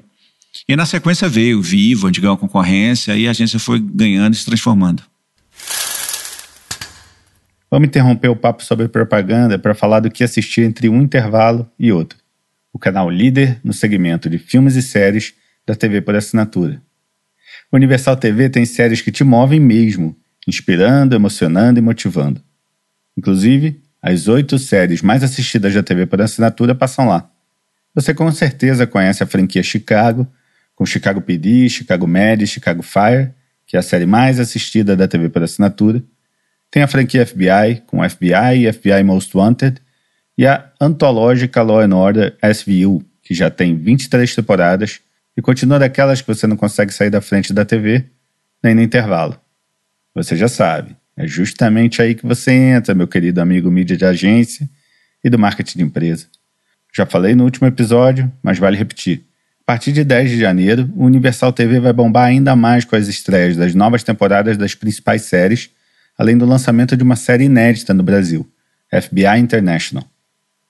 E 0.68 0.74
na 0.74 0.86
sequência 0.86 1.28
veio 1.28 1.61
Vivo, 1.62 2.09
onde 2.09 2.20
ganhou 2.20 2.34
a 2.34 2.38
concorrência, 2.38 3.16
e 3.16 3.28
a 3.28 3.30
agência 3.30 3.59
foi 3.59 3.78
ganhando 3.78 4.34
e 4.34 4.36
se 4.36 4.45
transformando. 4.45 5.03
Vamos 7.70 7.86
interromper 7.86 8.28
o 8.28 8.36
papo 8.36 8.64
sobre 8.64 8.88
propaganda 8.88 9.59
para 9.59 9.74
falar 9.74 10.01
do 10.01 10.11
que 10.11 10.24
assistir 10.24 10.62
entre 10.62 10.88
um 10.88 11.01
intervalo 11.01 11.70
e 11.78 11.93
outro. 11.93 12.18
O 12.72 12.78
canal 12.78 13.09
líder 13.09 13.61
no 13.62 13.72
segmento 13.72 14.28
de 14.28 14.38
filmes 14.38 14.74
e 14.74 14.82
séries 14.82 15.34
da 15.64 15.74
TV 15.74 16.01
por 16.01 16.16
assinatura. 16.16 16.82
Universal 17.73 18.16
TV 18.16 18.49
tem 18.49 18.64
séries 18.64 19.01
que 19.01 19.12
te 19.12 19.23
movem 19.23 19.61
mesmo, 19.61 20.16
inspirando, 20.47 21.14
emocionando 21.14 21.79
e 21.79 21.83
motivando. 21.83 22.43
Inclusive, 23.16 23.81
as 24.03 24.29
oito 24.29 24.59
séries 24.59 25.03
mais 25.03 25.23
assistidas 25.23 25.73
da 25.73 25.83
TV 25.83 26.07
por 26.07 26.21
assinatura 26.21 26.75
passam 26.75 27.07
lá. 27.07 27.31
Você 27.95 28.14
com 28.14 28.31
certeza 28.33 28.87
conhece 28.87 29.23
a 29.23 29.27
franquia 29.27 29.62
Chicago, 29.62 30.27
com 30.75 30.87
Chicago 30.87 31.21
PD, 31.21 31.68
Chicago 31.68 32.07
Med, 32.07 32.47
Chicago 32.47 32.83
Fire, 32.83 33.31
que 33.66 33.77
é 33.77 33.79
a 33.79 33.83
série 33.83 34.07
mais 34.07 34.41
assistida 34.41 34.97
da 34.97 35.07
TV 35.07 35.29
por 35.29 35.43
assinatura. 35.43 36.03
Tem 36.71 36.83
a 36.83 36.89
franquia 36.89 37.27
FBI, 37.27 37.83
com 37.87 38.09
FBI 38.09 38.66
e 38.66 38.73
FBI 38.73 39.03
Most 39.05 39.37
Wanted, 39.37 39.81
e 40.39 40.47
a 40.47 40.71
antológica 40.81 41.62
Law 41.62 41.89
Order 41.93 42.37
SVU, 42.43 43.05
que 43.23 43.35
já 43.35 43.51
tem 43.51 43.77
23 43.77 44.35
temporadas 44.35 45.01
e 45.41 45.43
continua 45.43 45.78
daquelas 45.78 46.20
que 46.20 46.28
você 46.28 46.47
não 46.47 46.55
consegue 46.55 46.93
sair 46.93 47.09
da 47.09 47.22
frente 47.22 47.55
da 47.55 47.64
TV 47.64 48.05
nem 48.62 48.74
no 48.74 48.82
intervalo. 48.82 49.41
Você 50.14 50.36
já 50.36 50.49
sabe, 50.49 50.95
é 51.16 51.26
justamente 51.26 52.03
aí 52.03 52.14
que 52.14 52.26
você 52.26 52.53
entra, 52.53 52.95
meu 52.95 53.09
querido 53.09 53.41
amigo 53.41 53.70
mídia 53.70 53.97
de 53.97 54.05
agência 54.05 54.68
e 55.24 55.30
do 55.30 55.38
marketing 55.38 55.78
de 55.78 55.84
empresa. 55.84 56.26
Já 56.95 57.07
falei 57.07 57.34
no 57.34 57.45
último 57.45 57.66
episódio, 57.66 58.30
mas 58.43 58.59
vale 58.59 58.76
repetir. 58.76 59.24
A 59.62 59.64
partir 59.64 59.93
de 59.93 60.05
10 60.05 60.32
de 60.32 60.38
janeiro, 60.38 60.93
o 60.95 61.07
Universal 61.07 61.55
TV 61.55 61.80
vai 61.80 61.95
bombar 61.95 62.26
ainda 62.26 62.55
mais 62.55 62.84
com 62.84 62.95
as 62.95 63.09
estreias 63.09 63.57
das 63.57 63.74
novas 63.74 64.03
temporadas 64.03 64.59
das 64.59 64.74
principais 64.74 65.22
séries, 65.22 65.70
além 66.18 66.36
do 66.36 66.45
lançamento 66.45 66.95
de 66.95 67.03
uma 67.03 67.16
série 67.16 67.45
inédita 67.45 67.95
no 67.95 68.03
Brasil, 68.03 68.47
FBI 68.93 69.38
International. 69.38 70.05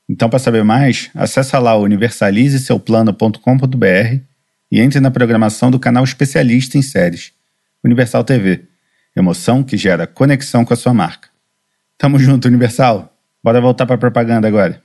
Então, 0.08 0.30
para 0.30 0.38
saber 0.38 0.62
mais, 0.62 1.10
acessa 1.12 1.58
lá 1.58 1.76
universalizeseuplano.com.br 1.76 4.29
e 4.70 4.80
entre 4.80 5.00
na 5.00 5.10
programação 5.10 5.70
do 5.70 5.80
canal 5.80 6.04
especialista 6.04 6.78
em 6.78 6.82
séries, 6.82 7.32
Universal 7.84 8.22
TV. 8.24 8.64
Emoção 9.16 9.64
que 9.64 9.76
gera 9.76 10.06
conexão 10.06 10.64
com 10.64 10.72
a 10.72 10.76
sua 10.76 10.94
marca. 10.94 11.28
Tamo 11.98 12.18
junto, 12.18 12.46
Universal. 12.46 13.12
Bora 13.42 13.60
voltar 13.60 13.86
para 13.86 13.98
propaganda 13.98 14.46
agora. 14.46 14.82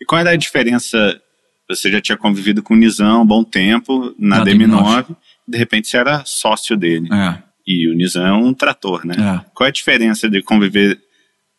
E 0.00 0.04
qual 0.04 0.20
era 0.20 0.30
a 0.30 0.36
diferença? 0.36 1.20
Você 1.68 1.90
já 1.90 2.00
tinha 2.00 2.16
convivido 2.16 2.62
com 2.62 2.74
o 2.74 2.76
Nizam 2.76 3.22
um 3.22 3.26
bom 3.26 3.44
tempo 3.44 4.14
na, 4.18 4.38
na 4.38 4.44
DM9, 4.44 5.16
de 5.46 5.58
repente 5.58 5.88
você 5.88 5.96
era 5.96 6.24
sócio 6.24 6.76
dele. 6.76 7.08
É. 7.12 7.42
E 7.66 7.88
o 7.88 7.94
Nizam 7.94 8.26
é 8.26 8.32
um 8.32 8.54
trator, 8.54 9.06
né? 9.06 9.14
É. 9.18 9.50
Qual 9.54 9.66
é 9.66 9.70
a 9.70 9.72
diferença 9.72 10.28
de 10.28 10.42
conviver, 10.42 10.98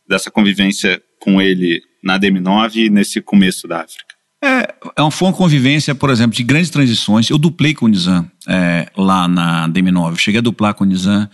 dessa 0.07 0.31
convivência 0.31 1.01
com 1.19 1.41
ele 1.41 1.81
na 2.03 2.19
DM9 2.19 2.75
e 2.75 2.89
nesse 2.89 3.21
começo 3.21 3.67
da 3.67 3.81
África? 3.81 4.08
É, 4.41 4.73
é 4.95 5.01
uma, 5.01 5.11
foi 5.11 5.27
uma 5.27 5.33
convivência, 5.33 5.93
por 5.93 6.09
exemplo, 6.09 6.35
de 6.35 6.43
grandes 6.43 6.69
transições. 6.69 7.29
Eu 7.29 7.37
duplei 7.37 7.73
com 7.73 7.85
o 7.85 7.89
Nizam 7.89 8.29
é, 8.47 8.89
lá 8.95 9.27
na 9.27 9.67
DM9. 9.69 10.17
cheguei 10.17 10.39
a 10.39 10.41
duplar 10.41 10.73
com 10.73 10.83
o 10.83 10.87
Nizam 10.87 11.29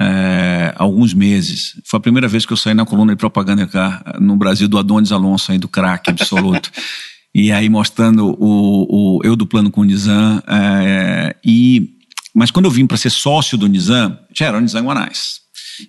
é, 0.00 0.72
alguns 0.76 1.12
meses. 1.12 1.80
Foi 1.84 1.98
a 1.98 2.00
primeira 2.00 2.28
vez 2.28 2.46
que 2.46 2.52
eu 2.52 2.56
saí 2.56 2.74
na 2.74 2.86
coluna 2.86 3.12
de 3.12 3.18
propaganda 3.18 3.66
cá, 3.66 4.02
no 4.20 4.36
Brasil 4.36 4.68
do 4.68 4.78
Adonis 4.78 5.12
Alonso, 5.12 5.52
aí 5.52 5.58
do 5.58 5.68
craque 5.68 6.10
absoluto. 6.10 6.70
e 7.34 7.50
aí 7.50 7.68
mostrando 7.68 8.36
o, 8.38 9.18
o, 9.18 9.20
eu 9.24 9.34
duplando 9.34 9.70
com 9.70 9.80
o 9.80 9.84
Nizam. 9.84 10.42
É, 10.46 11.34
e, 11.44 11.90
mas 12.34 12.50
quando 12.50 12.66
eu 12.66 12.70
vim 12.70 12.86
para 12.86 12.96
ser 12.96 13.10
sócio 13.10 13.58
do 13.58 13.66
Nizam, 13.66 14.16
já 14.32 14.46
era 14.46 14.58
o 14.58 14.60
Nizam 14.60 14.84
Guanais. 14.84 15.40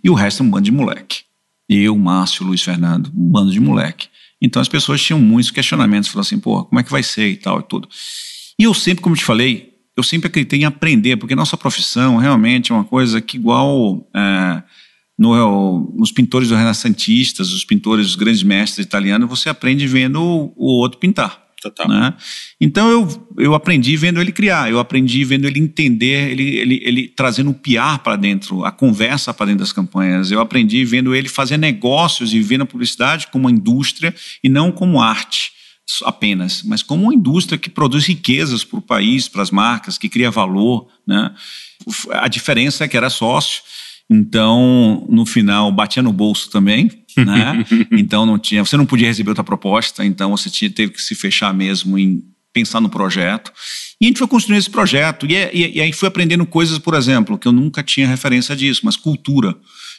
E 0.03 0.09
o 0.09 0.15
resto 0.15 0.41
é 0.41 0.45
um 0.45 0.49
bando 0.49 0.63
de 0.63 0.71
moleque. 0.71 1.19
Eu, 1.69 1.95
Márcio, 1.97 2.45
Luiz 2.45 2.61
Fernando, 2.61 3.11
um 3.15 3.29
bando 3.31 3.51
de 3.51 3.59
moleque. 3.59 4.07
Então 4.45 4.61
as 4.61 4.67
pessoas 4.67 5.01
tinham 5.01 5.19
muitos 5.19 5.51
questionamentos, 5.51 6.09
falavam 6.09 6.27
assim, 6.27 6.39
pô, 6.39 6.63
como 6.65 6.79
é 6.79 6.83
que 6.83 6.91
vai 6.91 7.03
ser 7.03 7.29
e 7.29 7.35
tal 7.35 7.59
e 7.59 7.63
tudo. 7.63 7.87
E 8.59 8.63
eu 8.63 8.73
sempre, 8.73 9.01
como 9.01 9.15
te 9.15 9.23
falei, 9.23 9.73
eu 9.97 10.03
sempre 10.03 10.27
acreditei 10.27 10.59
em 10.59 10.65
aprender, 10.65 11.17
porque 11.17 11.35
nossa 11.35 11.57
profissão 11.57 12.17
realmente 12.17 12.71
é 12.71 12.75
uma 12.75 12.83
coisa 12.83 13.21
que 13.21 13.37
igual 13.37 14.07
é, 14.13 14.63
no, 15.17 15.93
nos 15.95 16.11
pintores 16.11 16.51
renascentistas, 16.51 17.51
os 17.51 17.63
pintores, 17.63 18.07
os 18.07 18.15
grandes 18.15 18.43
mestres 18.43 18.85
italianos, 18.85 19.29
você 19.29 19.49
aprende 19.49 19.87
vendo 19.87 20.21
o, 20.21 20.53
o 20.55 20.81
outro 20.81 20.99
pintar. 20.99 21.44
Total. 21.69 21.87
Né? 21.87 22.13
Então 22.61 22.91
eu, 22.91 23.27
eu 23.39 23.55
aprendi 23.55 23.97
vendo 23.97 24.21
ele 24.21 24.31
criar, 24.31 24.69
eu 24.69 24.77
aprendi 24.77 25.23
vendo 25.23 25.47
ele 25.47 25.59
entender, 25.59 26.29
ele, 26.29 26.57
ele, 26.57 26.81
ele 26.83 27.07
trazendo 27.07 27.49
o 27.49 27.53
PR 27.55 27.97
para 28.03 28.15
dentro, 28.15 28.63
a 28.63 28.71
conversa 28.71 29.33
para 29.33 29.47
dentro 29.47 29.61
das 29.61 29.73
campanhas. 29.73 30.29
Eu 30.29 30.39
aprendi 30.39 30.85
vendo 30.85 31.15
ele 31.15 31.27
fazer 31.27 31.57
negócios 31.57 32.33
e 32.33 32.41
vendo 32.41 32.61
a 32.61 32.67
publicidade 32.67 33.27
como 33.27 33.45
uma 33.45 33.51
indústria 33.51 34.13
e 34.43 34.49
não 34.49 34.71
como 34.71 35.01
arte 35.01 35.53
apenas, 36.03 36.61
mas 36.63 36.83
como 36.83 37.03
uma 37.03 37.13
indústria 37.13 37.57
que 37.57 37.69
produz 37.69 38.05
riquezas 38.05 38.63
para 38.63 38.79
o 38.79 38.81
país, 38.81 39.27
para 39.27 39.41
as 39.41 39.49
marcas, 39.49 39.97
que 39.97 40.09
cria 40.09 40.29
valor. 40.29 40.87
Né? 41.05 41.31
A 42.11 42.27
diferença 42.27 42.83
é 42.83 42.87
que 42.87 42.97
era 42.97 43.09
sócio, 43.09 43.63
então 44.09 45.05
no 45.09 45.25
final 45.25 45.71
batia 45.71 46.03
no 46.03 46.13
bolso 46.13 46.49
também 46.49 47.05
né? 47.23 47.65
então 47.91 48.25
não 48.25 48.39
tinha, 48.39 48.65
você 48.65 48.75
não 48.75 48.85
podia 48.85 49.07
receber 49.07 49.29
outra 49.29 49.43
proposta, 49.43 50.03
então 50.05 50.31
você 50.31 50.49
tinha 50.49 50.69
teve 50.69 50.93
que 50.93 51.01
se 51.01 51.15
fechar 51.15 51.53
mesmo 51.53 51.97
em 51.97 52.23
pensar 52.51 52.81
no 52.81 52.89
projeto. 52.89 53.51
E 53.99 54.05
a 54.05 54.07
gente 54.07 54.17
foi 54.17 54.27
construindo 54.27 54.59
esse 54.59 54.69
projeto. 54.69 55.25
E, 55.25 55.33
e, 55.33 55.77
e 55.77 55.81
aí 55.81 55.91
foi 55.91 56.07
aprendendo 56.07 56.45
coisas, 56.45 56.79
por 56.79 56.93
exemplo, 56.93 57.37
que 57.37 57.47
eu 57.47 57.51
nunca 57.51 57.83
tinha 57.83 58.07
referência 58.07 58.55
disso, 58.55 58.81
mas 58.83 58.95
cultura. 58.95 59.55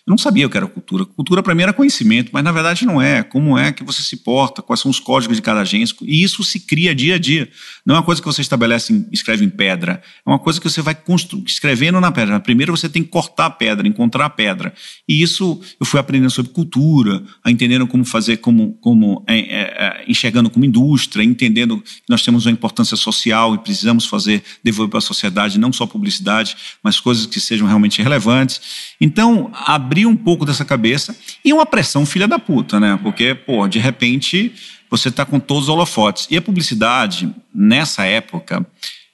Eu 0.06 0.12
não 0.12 0.18
sabia 0.18 0.46
o 0.46 0.50
que 0.50 0.56
era 0.56 0.68
cultura. 0.68 1.04
Cultura 1.04 1.42
para 1.42 1.52
mim 1.52 1.64
era 1.64 1.72
conhecimento, 1.72 2.30
mas 2.32 2.44
na 2.44 2.52
verdade 2.52 2.86
não 2.86 3.02
é. 3.02 3.24
Como 3.24 3.58
é 3.58 3.72
que 3.72 3.82
você 3.82 4.02
se 4.02 4.18
porta, 4.18 4.62
quais 4.62 4.78
são 4.78 4.88
os 4.88 5.00
códigos 5.00 5.36
de 5.36 5.42
cada 5.42 5.62
agência. 5.62 5.96
E 6.02 6.22
isso 6.22 6.44
se 6.44 6.60
cria 6.60 6.94
dia 6.94 7.16
a 7.16 7.18
dia. 7.18 7.48
Não 7.84 7.96
é 7.96 7.98
uma 7.98 8.04
coisa 8.04 8.20
que 8.20 8.26
você 8.26 8.40
estabelece, 8.40 9.04
escreve 9.10 9.44
em 9.44 9.48
pedra. 9.48 10.00
É 10.24 10.30
uma 10.30 10.38
coisa 10.38 10.60
que 10.60 10.70
você 10.70 10.80
vai 10.80 10.96
escrevendo 11.44 12.00
na 12.00 12.12
pedra. 12.12 12.38
Primeiro 12.38 12.76
você 12.76 12.88
tem 12.88 13.02
que 13.02 13.08
cortar 13.08 13.46
a 13.46 13.50
pedra, 13.50 13.88
encontrar 13.88 14.26
a 14.26 14.30
pedra. 14.30 14.72
E 15.08 15.20
isso 15.20 15.60
eu 15.80 15.84
fui 15.84 15.98
aprendendo 15.98 16.30
sobre 16.30 16.52
cultura, 16.52 17.24
entendendo 17.44 17.84
como 17.88 18.04
fazer, 18.04 18.36
como, 18.36 18.74
como 18.74 19.24
é, 19.26 19.38
é, 19.38 19.60
é, 19.60 20.04
enxergando 20.06 20.48
como 20.48 20.64
indústria, 20.64 21.24
entendendo 21.24 21.78
que 21.78 22.02
nós 22.08 22.22
temos 22.22 22.46
uma 22.46 22.52
importância 22.52 22.96
social 22.96 23.56
e 23.56 23.58
precisamos 23.58 24.06
fazer, 24.06 24.40
devolver 24.62 24.90
para 24.90 24.98
a 24.98 25.02
sociedade 25.02 25.58
não 25.58 25.72
só 25.72 25.84
publicidade, 25.84 26.56
mas 26.80 27.00
coisas 27.00 27.26
que 27.26 27.40
sejam 27.40 27.66
realmente 27.66 28.00
relevantes. 28.00 28.60
Então, 29.00 29.50
abrir 29.52 29.95
abrir 29.96 30.06
um 30.06 30.16
pouco 30.16 30.44
dessa 30.44 30.64
cabeça 30.64 31.16
e 31.42 31.52
uma 31.52 31.64
pressão 31.64 32.04
filha 32.04 32.28
da 32.28 32.38
puta, 32.38 32.78
né? 32.78 32.98
Porque, 33.02 33.34
pô, 33.34 33.66
de 33.66 33.78
repente 33.78 34.52
você 34.90 35.08
está 35.08 35.24
com 35.24 35.40
todos 35.40 35.64
os 35.64 35.68
holofotes. 35.70 36.28
E 36.30 36.36
a 36.36 36.42
publicidade, 36.42 37.32
nessa 37.52 38.04
época, 38.04 38.64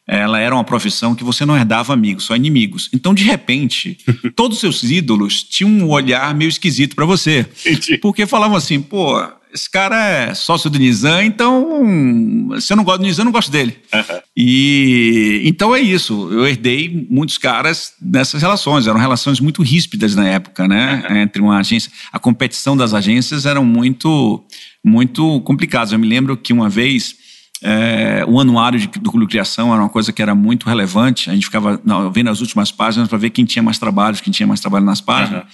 ela 0.07 0.41
era 0.41 0.55
uma 0.55 0.65
profissão 0.65 1.15
que 1.15 1.23
você 1.23 1.47
não 1.47 1.57
herdava 1.57 1.93
amigos, 1.93 2.25
só 2.25 2.35
inimigos. 2.35 2.91
Então, 2.93 3.15
de 3.15 3.23
repente, 3.23 3.97
todos 4.35 4.57
os 4.57 4.61
seus 4.61 4.91
ídolos 4.91 5.45
tinham 5.45 5.71
um 5.71 5.89
olhar 5.89 6.35
meio 6.35 6.49
esquisito 6.49 6.97
para 6.97 7.07
você. 7.07 7.47
Entendi. 7.65 7.99
Porque 7.99 8.27
falavam 8.27 8.57
assim, 8.57 8.83
pô, 8.83 9.17
esse 9.53 9.71
cara 9.71 10.09
é 10.09 10.35
sócio 10.35 10.71
do 10.71 10.79
Nizam, 10.79 11.23
então 11.23 12.49
se 12.61 12.73
eu 12.73 12.77
não 12.77 12.85
gosto 12.85 12.99
do 12.99 13.05
Nizam, 13.05 13.23
eu 13.23 13.25
não 13.27 13.33
gosto 13.33 13.51
dele. 13.51 13.77
Uhum. 13.93 14.21
E 14.37 15.43
então 15.45 15.75
é 15.75 15.81
isso. 15.81 16.29
Eu 16.33 16.47
herdei 16.47 17.07
muitos 17.11 17.37
caras 17.37 17.93
nessas 18.01 18.41
relações. 18.41 18.87
Eram 18.87 18.99
relações 18.99 19.41
muito 19.41 19.63
ríspidas 19.63 20.15
na 20.15 20.27
época, 20.27 20.67
né? 20.67 21.05
Uhum. 21.09 21.17
Entre 21.19 21.43
uma 21.43 21.59
agência, 21.59 21.93
a 22.13 22.19
competição 22.19 22.77
das 22.77 22.95
agências 22.95 23.45
eram 23.45 23.65
muito, 23.65 24.43
muito 24.83 25.41
complicadas. 25.43 25.93
Eu 25.93 25.99
me 25.99 26.09
lembro 26.09 26.37
que 26.37 26.53
uma 26.53 26.69
vez 26.69 27.15
é, 27.63 28.25
o 28.27 28.41
anuário 28.41 28.79
de, 28.79 28.87
do 28.87 29.11
Clube 29.11 29.27
Criação 29.29 29.73
era 29.73 29.83
uma 29.83 29.89
coisa 29.89 30.13
que 30.13 30.23
era 30.23 30.35
muito 30.35 30.67
relevante. 30.67 31.31
A 31.31 31.35
gente 31.35 31.47
ficava 31.47 31.81
não, 31.85 32.11
vendo 32.11 32.31
as 32.31 32.41
últimas 32.41 32.73
páginas 32.73 33.09
para 33.09 33.19
ver 33.19 33.31
quem 33.31 33.45
tinha 33.45 33.63
mais 33.63 33.79
trabalhos, 33.79 34.21
quem 34.21 34.33
tinha 34.33 34.47
mais 34.47 34.61
trabalho 34.61 34.85
nas 34.85 35.01
páginas. 35.01 35.43
Uhum. 35.43 35.49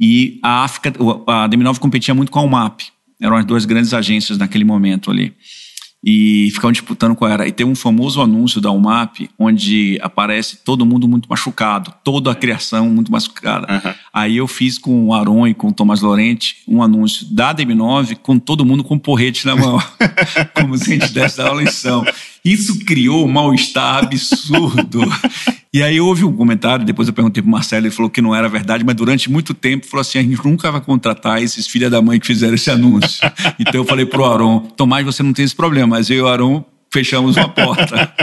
E 0.00 0.40
a 0.42 0.64
África, 0.64 0.92
a 1.26 1.48
DM9 1.48 1.78
competia 1.78 2.14
muito 2.14 2.32
com 2.32 2.38
a 2.38 2.42
UMAP. 2.42 2.93
Eram 3.20 3.36
as 3.36 3.44
duas 3.44 3.64
grandes 3.64 3.94
agências 3.94 4.38
naquele 4.38 4.64
momento 4.64 5.10
ali. 5.10 5.34
E 6.06 6.50
ficavam 6.50 6.72
disputando 6.72 7.14
qual 7.14 7.30
era. 7.30 7.48
E 7.48 7.52
tem 7.52 7.64
um 7.64 7.74
famoso 7.74 8.20
anúncio 8.20 8.60
da 8.60 8.70
UMAP, 8.70 9.30
onde 9.38 9.98
aparece 10.02 10.58
todo 10.62 10.84
mundo 10.84 11.08
muito 11.08 11.26
machucado, 11.30 11.94
toda 12.04 12.30
a 12.30 12.34
criação 12.34 12.90
muito 12.90 13.10
machucada. 13.10 13.66
Uhum. 13.72 13.94
Aí 14.12 14.36
eu 14.36 14.46
fiz 14.46 14.76
com 14.76 15.06
o 15.06 15.14
Aron 15.14 15.46
e 15.46 15.54
com 15.54 15.68
o 15.68 15.72
Tomás 15.72 16.02
Lorente 16.02 16.56
um 16.68 16.82
anúncio 16.82 17.26
da 17.32 17.54
DM9 17.54 18.16
com 18.16 18.38
todo 18.38 18.66
mundo 18.66 18.84
com 18.84 18.98
porrete 18.98 19.46
na 19.46 19.56
mão, 19.56 19.82
como 20.54 20.76
se 20.76 20.92
a 20.92 20.98
gente 20.98 21.12
desse 21.12 21.38
dar 21.38 21.52
uma 21.52 21.62
lição. 21.62 22.04
Isso 22.44 22.84
criou 22.84 23.24
um 23.24 23.28
mal-estar 23.28 24.04
absurdo. 24.04 25.00
E 25.72 25.82
aí 25.82 26.00
houve 26.00 26.24
um 26.24 26.36
comentário, 26.36 26.84
depois 26.84 27.08
eu 27.08 27.14
perguntei 27.14 27.42
pro 27.42 27.50
Marcelo, 27.50 27.86
ele 27.86 27.94
falou 27.94 28.10
que 28.10 28.22
não 28.22 28.32
era 28.32 28.48
verdade, 28.48 28.84
mas 28.84 28.94
durante 28.94 29.30
muito 29.30 29.54
tempo 29.54 29.86
falou 29.86 30.02
assim: 30.02 30.18
a 30.18 30.22
gente 30.22 30.44
nunca 30.44 30.70
vai 30.70 30.80
contratar 30.80 31.42
esses 31.42 31.66
filhos 31.66 31.90
da 31.90 32.00
mãe 32.00 32.20
que 32.20 32.26
fizeram 32.26 32.54
esse 32.54 32.70
anúncio. 32.70 33.20
então 33.58 33.80
eu 33.80 33.84
falei 33.84 34.06
pro 34.06 34.24
Aron: 34.24 34.60
Tomás, 34.60 35.04
você 35.04 35.22
não 35.22 35.32
tem 35.32 35.44
esse 35.44 35.56
problema, 35.56 35.96
mas 35.96 36.10
eu 36.10 36.16
e 36.18 36.20
o 36.20 36.28
Aron 36.28 36.64
fechamos 36.92 37.36
uma 37.36 37.48
porta. 37.48 38.14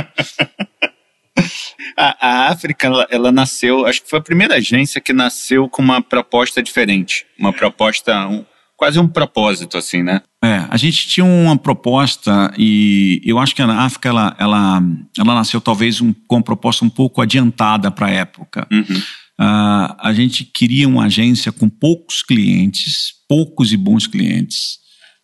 A, 1.98 2.28
a, 2.28 2.48
África, 2.50 2.88
ela, 2.88 3.08
ela, 3.12 3.32
nasceu, 3.32 3.86
acho 3.86 4.02
que 4.02 4.10
foi 4.10 4.20
a 4.20 4.24
primeira 4.24 4.56
agência 4.56 5.02
que 5.02 5.12
nasceu 5.12 5.68
com 5.68 5.82
uma 5.82 6.02
proposta 6.02 6.64
diferente. 6.64 7.26
Uma 7.38 7.52
proposta, 7.52 8.28
um, 8.28 8.46
quase 8.82 8.98
um 8.98 9.08
propósito, 9.08 9.78
assim, 9.78 10.02
né? 10.02 10.24
É, 10.44 10.66
a 10.68 10.76
gente 10.76 11.08
tinha 11.08 11.24
uma 11.24 11.56
proposta 11.56 12.52
e 12.58 13.22
eu 13.24 13.38
acho 13.38 13.54
que 13.54 13.62
a 13.62 13.68
África 13.68 14.10
ela, 14.10 14.36
ela, 14.40 14.82
ela 15.16 15.36
nasceu 15.36 15.62
talvez 15.62 16.02
um, 16.02 16.12
com 16.28 16.38
uma 16.38 16.42
proposta 16.42 16.84
um 16.84 16.90
pouco 16.90 17.22
adiantada 17.22 17.92
para 17.92 18.08
a 18.08 18.10
época. 18.10 18.68
Uhum. 18.72 18.98
Uh, 19.40 19.96
a 20.00 20.12
gente 20.16 20.44
queria 20.44 20.88
uma 20.88 21.06
agência 21.06 21.52
com 21.52 21.70
poucos 21.70 22.24
clientes, 22.24 23.14
poucos 23.30 23.72
e 23.72 23.78
bons 23.78 24.08
clientes, 24.08 24.80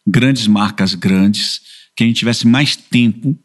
grandes 0.08 0.46
marcas 0.46 0.94
grandes, 0.94 1.60
que 1.96 2.04
a 2.04 2.08
gente 2.08 2.18
tivesse 2.18 2.46
mais 2.46 2.76
tempo 2.76 3.36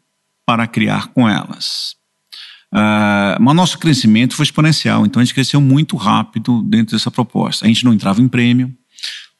para 0.45 0.67
criar 0.67 1.07
com 1.07 1.27
elas. 1.27 1.95
Uh, 2.71 3.41
mas 3.41 3.55
nosso 3.55 3.79
crescimento 3.79 4.35
foi 4.35 4.43
exponencial, 4.43 5.07
então 5.07 5.19
a 5.19 5.25
gente 5.25 5.33
cresceu 5.33 5.59
muito 5.59 5.97
rápido 5.97 6.61
dentro 6.61 6.95
dessa 6.95 7.09
proposta. 7.09 7.65
A 7.65 7.67
gente 7.67 7.83
não 7.83 7.93
entrava 7.93 8.21
em 8.21 8.27
prêmio, 8.27 8.77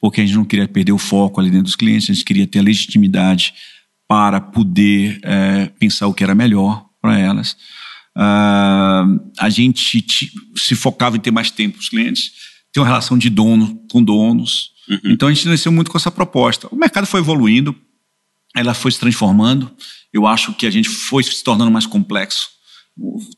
porque 0.03 0.19
a 0.19 0.25
gente 0.25 0.35
não 0.35 0.43
queria 0.43 0.67
perder 0.67 0.91
o 0.91 0.97
foco 0.97 1.39
ali 1.39 1.49
dentro 1.49 1.63
dos 1.63 1.77
clientes, 1.77 2.09
a 2.09 2.13
gente 2.13 2.25
queria 2.25 2.45
ter 2.45 2.59
a 2.59 2.61
legitimidade 2.61 3.53
para 4.05 4.41
poder 4.41 5.17
é, 5.23 5.67
pensar 5.79 6.07
o 6.07 6.13
que 6.13 6.25
era 6.25 6.35
melhor 6.35 6.85
para 7.01 7.17
elas. 7.17 7.55
Uh, 8.13 9.31
a 9.39 9.49
gente 9.49 10.05
se 10.57 10.75
focava 10.75 11.15
em 11.15 11.21
ter 11.21 11.31
mais 11.31 11.49
tempo 11.51 11.75
com 11.75 11.79
os 11.79 11.87
clientes, 11.87 12.33
ter 12.73 12.81
uma 12.81 12.85
relação 12.85 13.17
de 13.17 13.29
dono 13.29 13.81
com 13.89 14.03
donos. 14.03 14.71
Uhum. 14.89 14.99
Então 15.05 15.29
a 15.29 15.33
gente 15.33 15.47
nasceu 15.47 15.71
muito 15.71 15.89
com 15.89 15.97
essa 15.97 16.11
proposta. 16.11 16.67
O 16.69 16.75
mercado 16.75 17.07
foi 17.07 17.21
evoluindo, 17.21 17.73
ela 18.53 18.73
foi 18.73 18.91
se 18.91 18.99
transformando. 18.99 19.71
Eu 20.11 20.27
acho 20.27 20.53
que 20.53 20.65
a 20.65 20.69
gente 20.69 20.89
foi 20.89 21.23
se 21.23 21.41
tornando 21.41 21.71
mais 21.71 21.85
complexo, 21.85 22.49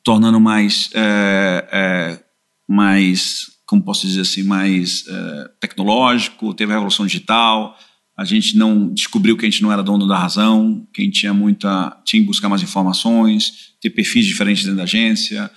tornando 0.04 0.40
mais, 0.40 0.90
é, 0.96 1.70
é, 1.72 2.24
mais 2.68 3.55
como 3.66 3.84
posso 3.84 4.06
dizer 4.06 4.22
assim, 4.22 4.44
mais 4.44 5.02
uh, 5.08 5.50
tecnológico, 5.60 6.54
teve 6.54 6.72
a 6.72 6.76
revolução 6.76 7.06
digital, 7.06 7.78
a 8.18 8.24
gente 8.24 8.58
não 8.58 8.94
descobriu 8.94 9.36
que 9.36 9.46
a 9.46 9.50
gente 9.50 9.62
não 9.62 9.72
era 9.72 9.84
dono 9.84 10.08
da 10.08 10.18
razão, 10.18 10.88
que 10.94 11.02
a 11.02 11.06
gente 11.06 11.20
tinha 11.20 11.34
muita, 11.34 12.02
tinha 12.06 12.22
que 12.22 12.28
buscar 12.28 12.48
mais 12.48 12.62
informações, 12.62 13.74
ter 13.82 13.90
perfis 13.90 14.26
diferentes 14.26 14.64
dentro 14.64 14.78
da 14.78 14.84
agência, 14.84 15.52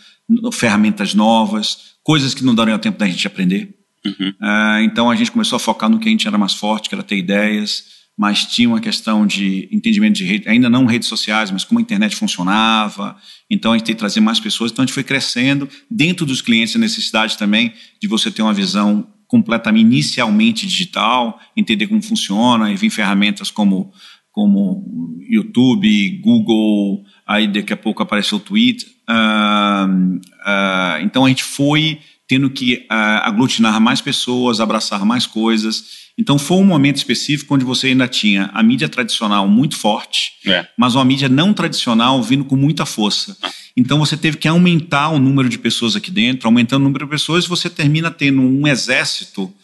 ferramentas 0.52 1.14
novas, 1.14 1.94
coisas 2.02 2.34
que 2.34 2.44
não 2.44 2.54
daria 2.54 2.78
tempo 2.78 2.98
da 2.98 3.06
gente 3.06 3.26
aprender. 3.26 3.74
Uhum. 4.04 4.30
Uh, 4.30 4.80
então 4.82 5.11
a 5.11 5.14
gente 5.14 5.30
começou 5.30 5.56
a 5.56 5.61
focar 5.61 5.88
no 5.88 5.98
que 5.98 6.09
a 6.09 6.11
gente 6.11 6.26
era 6.26 6.38
mais 6.38 6.54
forte, 6.54 6.88
que 6.88 6.94
era 6.94 7.04
ter 7.04 7.16
ideias, 7.16 7.97
mas 8.18 8.44
tinha 8.44 8.68
uma 8.68 8.80
questão 8.80 9.24
de 9.24 9.68
entendimento 9.70 10.16
de 10.16 10.24
rede, 10.24 10.48
ainda 10.48 10.68
não 10.68 10.86
redes 10.86 11.06
sociais, 11.06 11.52
mas 11.52 11.62
como 11.62 11.78
a 11.78 11.82
internet 11.82 12.16
funcionava. 12.16 13.16
Então 13.48 13.72
a 13.72 13.78
gente 13.78 13.86
tem 13.86 13.94
que 13.94 13.98
trazer 14.00 14.18
mais 14.18 14.40
pessoas. 14.40 14.72
Então 14.72 14.82
a 14.82 14.86
gente 14.86 14.94
foi 14.94 15.04
crescendo 15.04 15.68
dentro 15.88 16.26
dos 16.26 16.42
clientes 16.42 16.74
a 16.74 16.80
necessidade 16.80 17.38
também 17.38 17.72
de 18.02 18.08
você 18.08 18.28
ter 18.28 18.42
uma 18.42 18.52
visão 18.52 19.06
completamente 19.28 19.84
inicialmente 19.84 20.66
digital, 20.66 21.38
entender 21.56 21.86
como 21.86 22.02
funciona 22.02 22.72
e 22.72 22.76
vir 22.76 22.90
ferramentas 22.90 23.52
como 23.52 23.92
como 24.32 24.84
YouTube, 25.28 26.20
Google, 26.22 27.04
aí 27.26 27.48
daqui 27.48 27.72
a 27.72 27.76
pouco 27.76 28.02
apareceu 28.02 28.38
o 28.38 28.40
Twitter. 28.40 28.88
Uh, 29.08 30.16
uh, 30.16 31.02
então 31.02 31.24
a 31.24 31.28
gente 31.28 31.42
foi 31.42 31.98
tendo 32.29 32.51
que 32.51 32.87
uh, 32.91 33.24
aglutinar 33.24 33.81
mais 33.81 34.01
pessoas, 34.01 34.61
abraçar 34.61 35.05
mais 35.05 35.26
coisas 35.26 36.09
então 36.18 36.37
foi 36.37 36.57
um 36.57 36.64
momento 36.64 36.97
específico 36.97 37.55
onde 37.55 37.64
você 37.64 37.87
ainda 37.89 38.09
tinha 38.09 38.51
a 38.53 38.61
mídia 38.61 38.89
tradicional 38.89 39.47
muito 39.47 39.76
forte, 39.76 40.33
é. 40.45 40.66
mas 40.76 40.97
uma 40.97 41.05
mídia 41.05 41.29
não 41.29 41.55
tradicional 41.55 42.20
vindo 42.20 42.45
com 42.45 42.57
muita 42.57 42.85
força. 42.85 43.37
Ah. 43.41 43.49
Então 43.76 44.01
você 44.01 44.16
teve 44.16 44.37
que 44.37 44.49
aumentar 44.49 45.11
o 45.11 45.20
número 45.20 45.49
de 45.49 45.57
pessoas 45.57 45.95
aqui 45.95 46.11
dentro, 46.11 46.49
aumentando 46.49 46.83
o 46.83 46.85
número 46.87 47.05
de 47.05 47.11
pessoas, 47.11 47.47
você 47.47 47.70
termina 47.70 48.11
tendo 48.11 48.43
um 48.43 48.66
exército 48.66 49.55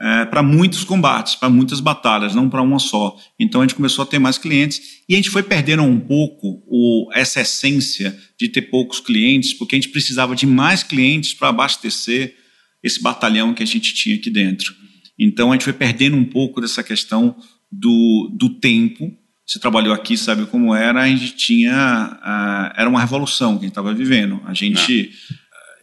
é, 0.00 0.24
para 0.24 0.42
muitos 0.42 0.82
combates, 0.82 1.34
para 1.34 1.50
muitas 1.50 1.78
batalhas, 1.78 2.34
não 2.34 2.48
para 2.48 2.62
uma 2.62 2.78
só. 2.78 3.16
Então 3.38 3.60
a 3.60 3.64
gente 3.64 3.76
começou 3.76 4.02
a 4.02 4.06
ter 4.06 4.18
mais 4.18 4.38
clientes 4.38 4.80
e 5.06 5.14
a 5.14 5.16
gente 5.16 5.28
foi 5.28 5.42
perdendo 5.42 5.82
um 5.82 6.00
pouco 6.00 6.62
o, 6.66 7.10
essa 7.12 7.42
essência 7.42 8.18
de 8.38 8.48
ter 8.48 8.62
poucos 8.62 8.98
clientes, 8.98 9.52
porque 9.52 9.74
a 9.76 9.78
gente 9.78 9.90
precisava 9.90 10.34
de 10.34 10.46
mais 10.46 10.82
clientes 10.82 11.34
para 11.34 11.48
abastecer 11.48 12.34
esse 12.82 13.02
batalhão 13.02 13.52
que 13.52 13.62
a 13.62 13.66
gente 13.66 13.92
tinha 13.92 14.16
aqui 14.16 14.30
dentro. 14.30 14.74
Então 15.18 15.50
a 15.50 15.54
gente 15.54 15.64
foi 15.64 15.74
perdendo 15.74 16.16
um 16.16 16.24
pouco 16.24 16.62
dessa 16.62 16.82
questão 16.82 17.36
do, 17.70 18.34
do 18.34 18.48
tempo. 18.58 19.12
Você 19.46 19.58
trabalhou 19.58 19.92
aqui, 19.92 20.16
sabe 20.16 20.46
como 20.46 20.74
era? 20.74 21.02
A 21.02 21.08
gente 21.08 21.36
tinha. 21.36 22.18
Uh, 22.22 22.80
era 22.80 22.88
uma 22.88 23.00
revolução 23.00 23.54
que 23.54 23.64
a 23.64 23.66
gente 23.66 23.72
estava 23.72 23.92
vivendo. 23.92 24.40
A 24.46 24.54
gente. 24.54 25.10
Uh, 25.30 25.34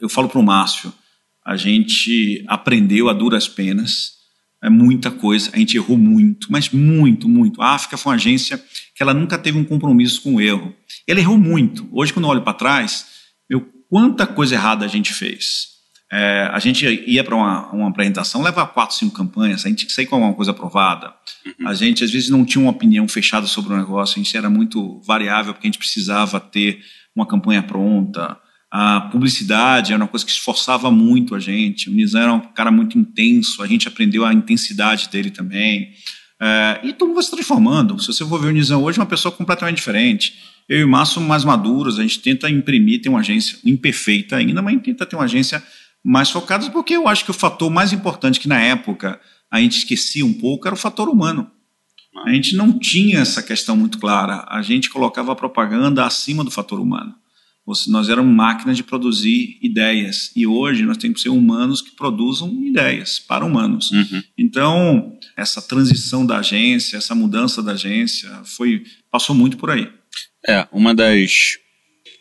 eu 0.02 0.10
falo 0.10 0.28
para 0.28 0.40
o 0.40 0.44
Márcio, 0.44 0.92
a 1.48 1.56
gente 1.56 2.44
aprendeu 2.46 3.08
a 3.08 3.14
duras 3.14 3.48
penas. 3.48 4.18
É 4.62 4.70
muita 4.70 5.10
coisa, 5.10 5.50
a 5.54 5.58
gente 5.58 5.78
errou 5.78 5.98
muito, 5.98 6.48
mas 6.52 6.70
muito, 6.72 7.30
muito. 7.30 7.62
A 7.62 7.74
África 7.74 7.96
foi 7.96 8.12
uma 8.12 8.16
agência 8.16 8.62
que 8.94 9.02
ela 9.02 9.14
nunca 9.14 9.38
teve 9.38 9.58
um 9.58 9.64
compromisso 9.64 10.22
com 10.22 10.36
o 10.36 10.42
erro. 10.42 10.76
Ela 11.08 11.22
errou 11.22 11.38
muito. 11.38 11.88
Hoje, 11.90 12.12
quando 12.12 12.26
eu 12.26 12.32
olho 12.32 12.42
para 12.42 12.54
trás, 12.54 13.06
meu, 13.50 13.62
quanta 13.90 14.28
coisa 14.28 14.56
errada 14.56 14.84
a 14.84 14.90
gente 14.90 15.14
fez. 15.14 15.78
É, 16.12 16.50
a 16.52 16.60
gente 16.60 16.86
ia 16.86 17.24
para 17.24 17.36
uma, 17.36 17.72
uma, 17.72 17.90
apresentação, 17.90 18.42
leva 18.42 18.66
quatro, 18.66 18.96
cinco 18.96 19.16
campanhas, 19.16 19.66
a 19.66 19.70
gente 19.70 19.80
tinha 19.80 19.88
que 19.88 19.94
sair 19.94 20.06
com 20.06 20.16
alguma 20.16 20.34
coisa 20.34 20.52
aprovada. 20.52 21.14
Uhum. 21.46 21.68
A 21.68 21.74
gente, 21.74 22.04
às 22.04 22.12
vezes, 22.12 22.30
não 22.30 22.44
tinha 22.44 22.62
uma 22.62 22.72
opinião 22.72 23.08
fechada 23.08 23.46
sobre 23.48 23.74
o 23.74 23.78
negócio, 23.78 24.20
a 24.20 24.24
gente 24.24 24.36
era 24.36 24.50
muito 24.50 25.00
variável, 25.02 25.54
porque 25.54 25.68
a 25.68 25.72
gente 25.72 25.80
precisava 25.80 26.42
ter 26.42 26.82
uma 27.16 27.26
campanha 27.26 27.64
pronta. 27.64 28.38
A 28.72 29.02
publicidade 29.02 29.94
era 29.94 30.02
uma 30.02 30.08
coisa 30.08 30.26
que 30.26 30.32
esforçava 30.32 30.92
muito 30.92 31.34
a 31.34 31.40
gente. 31.40 31.90
O 31.90 31.94
Nizam 31.94 32.22
era 32.22 32.34
um 32.34 32.40
cara 32.40 32.72
muito 32.72 32.98
intenso, 32.98 33.64
a 33.64 33.68
gente 33.68 33.88
aprendeu 33.88 34.26
a 34.26 34.34
intensidade 34.34 35.10
dele 35.10 35.32
também. 35.32 35.92
É, 36.40 36.82
e 36.84 36.94
tudo 36.94 37.14
vai 37.14 37.24
se 37.24 37.32
transformando. 37.32 38.00
Se 38.00 38.08
você 38.08 38.26
for 38.26 38.40
ver 38.40 38.48
o 38.48 38.52
Nizam 38.52 38.84
hoje, 38.84 39.00
é 39.00 39.02
uma 39.02 39.08
pessoa 39.08 39.32
completamente 39.32 39.78
diferente. 39.78 40.36
Eu 40.68 40.80
e 40.80 40.84
o 40.84 40.88
Márcio 40.88 41.22
mais 41.22 41.46
maduros, 41.46 41.98
a 41.98 42.02
gente 42.02 42.20
tenta 42.20 42.50
imprimir, 42.50 43.02
ter 43.02 43.10
uma 43.10 43.20
agência 43.20 43.58
imperfeita 43.66 44.36
ainda, 44.36 44.62
mas 44.62 44.82
tenta 44.82 45.06
ter 45.06 45.16
uma 45.16 45.24
agência 45.24 45.64
mais 46.04 46.30
focada, 46.30 46.70
porque 46.70 46.94
eu 46.96 47.08
acho 47.08 47.24
que 47.24 47.32
o 47.32 47.34
fator 47.34 47.70
mais 47.70 47.94
importante 47.94 48.40
que 48.40 48.48
na 48.48 48.60
época 48.60 49.20
a 49.50 49.62
gente 49.62 49.78
esquecia 49.78 50.26
um 50.26 50.34
pouco 50.34 50.68
era 50.68 50.76
o 50.76 50.78
fator 50.78 51.08
humano. 51.08 51.50
A 52.26 52.34
gente 52.34 52.56
não 52.56 52.78
tinha 52.78 53.20
essa 53.20 53.44
questão 53.44 53.78
muito 53.78 54.00
clara. 54.00 54.46
A 54.50 54.62
gente 54.62 54.90
colocava 54.90 55.32
a 55.32 55.36
propaganda 55.36 56.06
acima 56.06 56.44
do 56.44 56.52
fator 56.52 56.80
humano. 56.80 57.14
Nós 57.88 58.08
éramos 58.08 58.34
máquinas 58.34 58.78
de 58.78 58.84
produzir 58.84 59.60
ideias. 59.62 60.32
E 60.36 60.48
hoje 60.48 60.84
nós 60.84 60.98
temos 60.98 61.18
que 61.18 61.24
ser 61.24 61.30
humanos 61.30 61.82
que 61.82 61.92
produzam 61.92 62.50
ideias 62.64 63.20
para 63.20 63.44
humanos. 63.44 63.92
Uhum. 63.92 64.24
Então, 64.38 65.18
essa 65.36 65.62
transição 65.62 66.26
da 66.26 66.40
agência, 66.40 66.96
essa 66.96 67.14
mudança 67.14 67.62
da 67.62 67.74
agência, 67.74 68.30
foi 68.46 68.84
passou 69.12 69.36
muito 69.36 69.58
por 69.58 69.70
aí. 69.70 69.92
É, 70.48 70.66
uma 70.72 70.96
das 70.96 71.58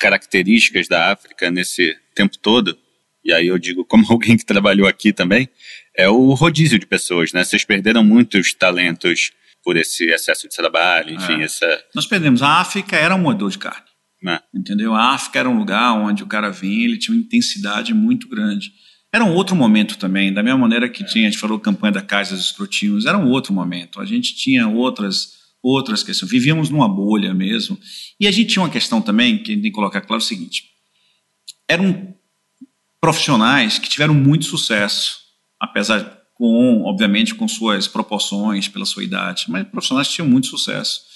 características 0.01 0.89
da 0.89 1.13
África 1.13 1.51
nesse 1.51 1.97
tempo 2.15 2.37
todo, 2.39 2.77
e 3.25 3.33
aí 3.33 3.47
eu 3.47 3.59
digo 3.59 3.85
como 3.85 4.05
alguém 4.11 4.37
que 4.37 4.45
trabalhou 4.45 4.89
aqui 4.89 5.13
também, 5.13 5.49
é 5.97 6.09
o 6.09 6.35
rodízio 6.35 6.79
de 6.79 6.87
pessoas, 6.87 7.33
né? 7.33 7.45
Vocês 7.45 7.65
perderam 7.65 8.03
muitos 8.03 8.53
talentos 8.53 9.31
por 9.63 9.77
esse 9.77 10.05
excesso 10.11 10.49
de 10.49 10.55
trabalho, 10.55 11.15
enfim, 11.15 11.41
é. 11.41 11.45
essa... 11.45 11.85
Nós 11.95 12.07
perdemos. 12.07 12.43
A 12.43 12.61
África 12.61 12.97
era 12.97 13.15
um 13.15 13.19
moedor 13.19 13.51
de 13.51 13.59
carne. 13.59 13.86
É. 14.25 14.41
Entendeu? 14.55 14.95
A 14.95 15.15
África 15.15 15.39
era 15.39 15.49
um 15.49 15.59
lugar 15.59 15.93
onde 15.93 16.23
o 16.23 16.27
cara 16.27 16.51
vinha, 16.51 16.85
ele 16.85 16.99
tinha 16.99 17.15
uma 17.17 17.23
intensidade 17.23 17.93
muito 17.93 18.29
grande. 18.29 18.73
Era 19.13 19.25
um 19.25 19.35
outro 19.35 19.55
momento 19.55 19.99
também, 19.99 20.33
da 20.33 20.43
mesma 20.43 20.59
maneira 20.59 20.89
que 20.89 21.05
tinha, 21.05 21.27
a 21.27 21.31
gente 21.31 21.41
falou 21.41 21.59
campanha 21.59 21.93
da 21.93 22.03
Casa 22.03 22.35
dos 22.35 22.47
Escrotinhos, 22.47 23.07
era 23.07 23.17
um 23.17 23.31
outro 23.31 23.53
momento. 23.53 24.01
A 24.01 24.05
gente 24.05 24.35
tinha 24.35 24.69
outras 24.69 25.37
outras 25.63 26.03
questões. 26.03 26.31
Vivíamos 26.31 26.71
numa 26.71 26.89
bolha 26.89 27.35
mesmo. 27.35 27.79
E 28.21 28.27
a 28.27 28.31
gente 28.31 28.51
tinha 28.51 28.63
uma 28.63 28.71
questão 28.71 29.03
também, 29.03 29.39
que 29.39 29.55
tem 29.55 29.63
que 29.63 29.71
colocar 29.73 30.01
claro 30.01 30.23
o 30.23 30.25
seguinte: 30.25 30.65
eram 31.69 32.15
profissionais 33.01 33.79
que 33.79 33.89
tiveram 33.89 34.15
muito 34.15 34.45
sucesso, 34.45 35.19
apesar 35.61 36.23
com, 36.35 36.83
obviamente, 36.85 37.35
com 37.35 37.49
suas 37.49 37.89
proporções, 37.89 38.69
pela 38.69 38.85
sua 38.85 39.03
idade, 39.03 39.47
mas 39.49 39.67
profissionais 39.69 40.09
que 40.09 40.15
tinham 40.15 40.29
muito 40.29 40.47
sucesso 40.47 41.16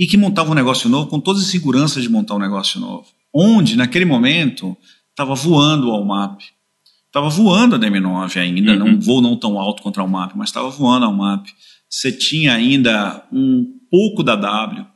e 0.00 0.06
que 0.06 0.16
montavam 0.16 0.52
um 0.52 0.54
negócio 0.54 0.88
novo 0.88 1.08
com 1.08 1.20
todas 1.20 1.42
as 1.42 1.48
seguranças 1.48 2.02
de 2.02 2.08
montar 2.08 2.34
um 2.34 2.38
negócio 2.38 2.80
novo. 2.80 3.06
Onde, 3.34 3.76
naquele 3.76 4.06
momento, 4.06 4.74
estava 5.10 5.34
voando 5.34 5.88
o 5.88 5.90
Almap. 5.90 6.40
Estava 7.06 7.28
voando 7.28 7.76
a 7.76 7.78
DM9 7.78 8.40
ainda, 8.40 8.72
uhum. 8.72 8.78
não 8.78 9.00
voo 9.00 9.20
não 9.20 9.36
tão 9.36 9.58
alto 9.58 9.82
contra 9.82 10.02
o 10.02 10.06
Almap, 10.06 10.32
mas 10.34 10.48
estava 10.48 10.70
voando 10.70 11.04
a 11.04 11.08
Almap. 11.08 11.46
Você 11.90 12.10
tinha 12.10 12.54
ainda 12.54 13.26
um 13.30 13.66
pouco 13.90 14.22
da 14.22 14.34
W, 14.34 14.86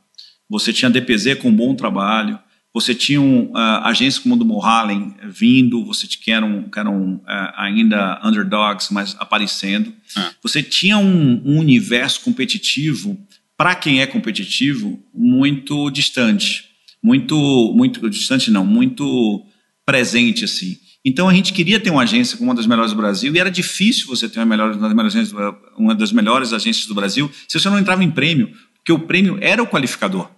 você 0.49 0.73
tinha 0.73 0.89
a 0.89 0.91
DPZ 0.91 1.35
com 1.35 1.49
um 1.49 1.55
bom 1.55 1.75
trabalho, 1.75 2.39
você 2.73 2.95
tinha 2.95 3.21
um, 3.21 3.51
uh, 3.51 3.83
agências 3.83 4.17
como 4.17 4.33
a 4.33 4.37
do 4.37 4.45
Mulholland 4.45 5.13
vindo, 5.23 5.85
você 5.85 6.07
que 6.07 6.31
eram, 6.31 6.63
que 6.63 6.79
eram 6.79 7.17
uh, 7.17 7.21
ainda 7.55 8.19
underdogs, 8.23 8.91
mas 8.91 9.15
aparecendo. 9.19 9.93
Ah. 10.17 10.31
Você 10.41 10.63
tinha 10.63 10.97
um, 10.97 11.41
um 11.45 11.59
universo 11.59 12.21
competitivo, 12.21 13.17
para 13.57 13.75
quem 13.75 14.01
é 14.01 14.07
competitivo, 14.07 14.99
muito 15.13 15.89
distante. 15.89 16.65
Muito, 17.01 17.73
muito 17.75 18.09
distante 18.09 18.49
não, 18.49 18.65
muito 18.65 19.45
presente 19.85 20.43
assim. 20.43 20.77
Então 21.05 21.29
a 21.29 21.33
gente 21.33 21.53
queria 21.53 21.79
ter 21.79 21.91
uma 21.91 22.01
agência 22.01 22.35
como 22.35 22.49
uma 22.49 22.55
das 22.55 22.65
melhores 22.65 22.91
do 22.91 22.97
Brasil 22.97 23.33
e 23.33 23.39
era 23.39 23.51
difícil 23.51 24.07
você 24.07 24.27
ter 24.27 24.39
uma, 24.39 24.45
melhor, 24.45 24.75
uma, 24.75 25.03
das, 25.03 25.13
melhores, 25.13 25.33
uma 25.77 25.93
das 25.93 26.11
melhores 26.11 26.51
agências 26.51 26.87
do 26.87 26.95
Brasil 26.95 27.31
se 27.47 27.59
você 27.59 27.69
não 27.69 27.77
entrava 27.77 28.03
em 28.03 28.09
prêmio, 28.09 28.51
porque 28.77 28.91
o 28.91 28.99
prêmio 28.99 29.37
era 29.39 29.61
o 29.61 29.67
qualificador. 29.67 30.29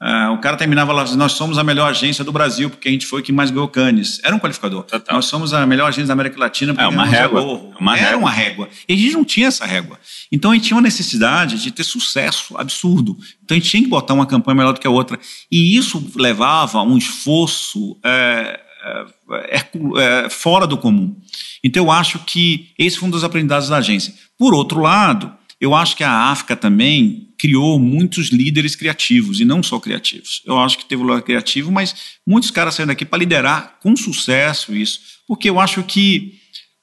Uh, 0.00 0.32
o 0.32 0.38
cara 0.38 0.56
terminava 0.56 0.92
lá, 0.92 1.04
nós 1.16 1.32
somos 1.32 1.58
a 1.58 1.64
melhor 1.64 1.90
agência 1.90 2.22
do 2.22 2.30
Brasil, 2.30 2.70
porque 2.70 2.88
a 2.88 2.92
gente 2.92 3.04
foi 3.04 3.20
quem 3.20 3.34
mais 3.34 3.50
ganhou 3.50 3.66
canes. 3.66 4.20
Era 4.22 4.34
um 4.34 4.38
qualificador. 4.38 4.84
Total. 4.84 5.16
Nós 5.16 5.24
somos 5.24 5.52
a 5.52 5.66
melhor 5.66 5.88
agência 5.88 6.06
da 6.06 6.12
América 6.12 6.38
Latina, 6.38 6.72
porque 6.72 6.84
é 6.84 6.88
uma 6.88 7.04
régua. 7.04 7.42
Uma 7.80 7.96
Era 7.96 8.10
régua. 8.10 8.18
uma 8.20 8.30
régua. 8.30 8.68
E 8.88 8.94
a 8.94 8.96
gente 8.96 9.12
não 9.12 9.24
tinha 9.24 9.48
essa 9.48 9.66
régua. 9.66 9.98
Então 10.30 10.52
a 10.52 10.54
gente 10.54 10.68
tinha 10.68 10.76
uma 10.76 10.82
necessidade 10.82 11.60
de 11.60 11.72
ter 11.72 11.82
sucesso 11.82 12.56
absurdo. 12.56 13.18
Então 13.44 13.56
a 13.56 13.58
gente 13.58 13.70
tinha 13.70 13.82
que 13.82 13.88
botar 13.88 14.14
uma 14.14 14.26
campanha 14.26 14.54
melhor 14.54 14.72
do 14.72 14.78
que 14.78 14.86
a 14.86 14.90
outra. 14.90 15.18
E 15.50 15.76
isso 15.76 16.12
levava 16.14 16.80
um 16.82 16.96
esforço 16.96 17.98
é, 18.04 18.60
é, 18.84 19.56
é, 19.58 20.24
é 20.24 20.30
fora 20.30 20.64
do 20.64 20.78
comum. 20.78 21.16
Então 21.64 21.84
eu 21.84 21.90
acho 21.90 22.20
que 22.20 22.70
esse 22.78 22.98
foi 22.98 23.08
um 23.08 23.10
dos 23.10 23.24
aprendizados 23.24 23.68
da 23.68 23.78
agência. 23.78 24.14
Por 24.38 24.54
outro 24.54 24.80
lado, 24.80 25.34
eu 25.60 25.74
acho 25.74 25.96
que 25.96 26.04
a 26.04 26.12
África 26.30 26.54
também 26.54 27.28
criou 27.38 27.78
muitos 27.78 28.28
líderes 28.28 28.74
criativos, 28.74 29.40
e 29.40 29.44
não 29.44 29.62
só 29.62 29.78
criativos. 29.78 30.42
Eu 30.44 30.58
acho 30.58 30.78
que 30.78 30.84
teve 30.84 31.02
o 31.02 31.06
lado 31.06 31.22
criativo, 31.22 31.70
mas 31.70 31.94
muitos 32.26 32.50
caras 32.50 32.74
saíram 32.74 32.88
daqui 32.88 33.04
para 33.04 33.18
liderar 33.18 33.78
com 33.80 33.96
sucesso 33.96 34.74
isso, 34.74 35.00
porque 35.26 35.48
eu 35.48 35.60
acho 35.60 35.82
que 35.84 36.34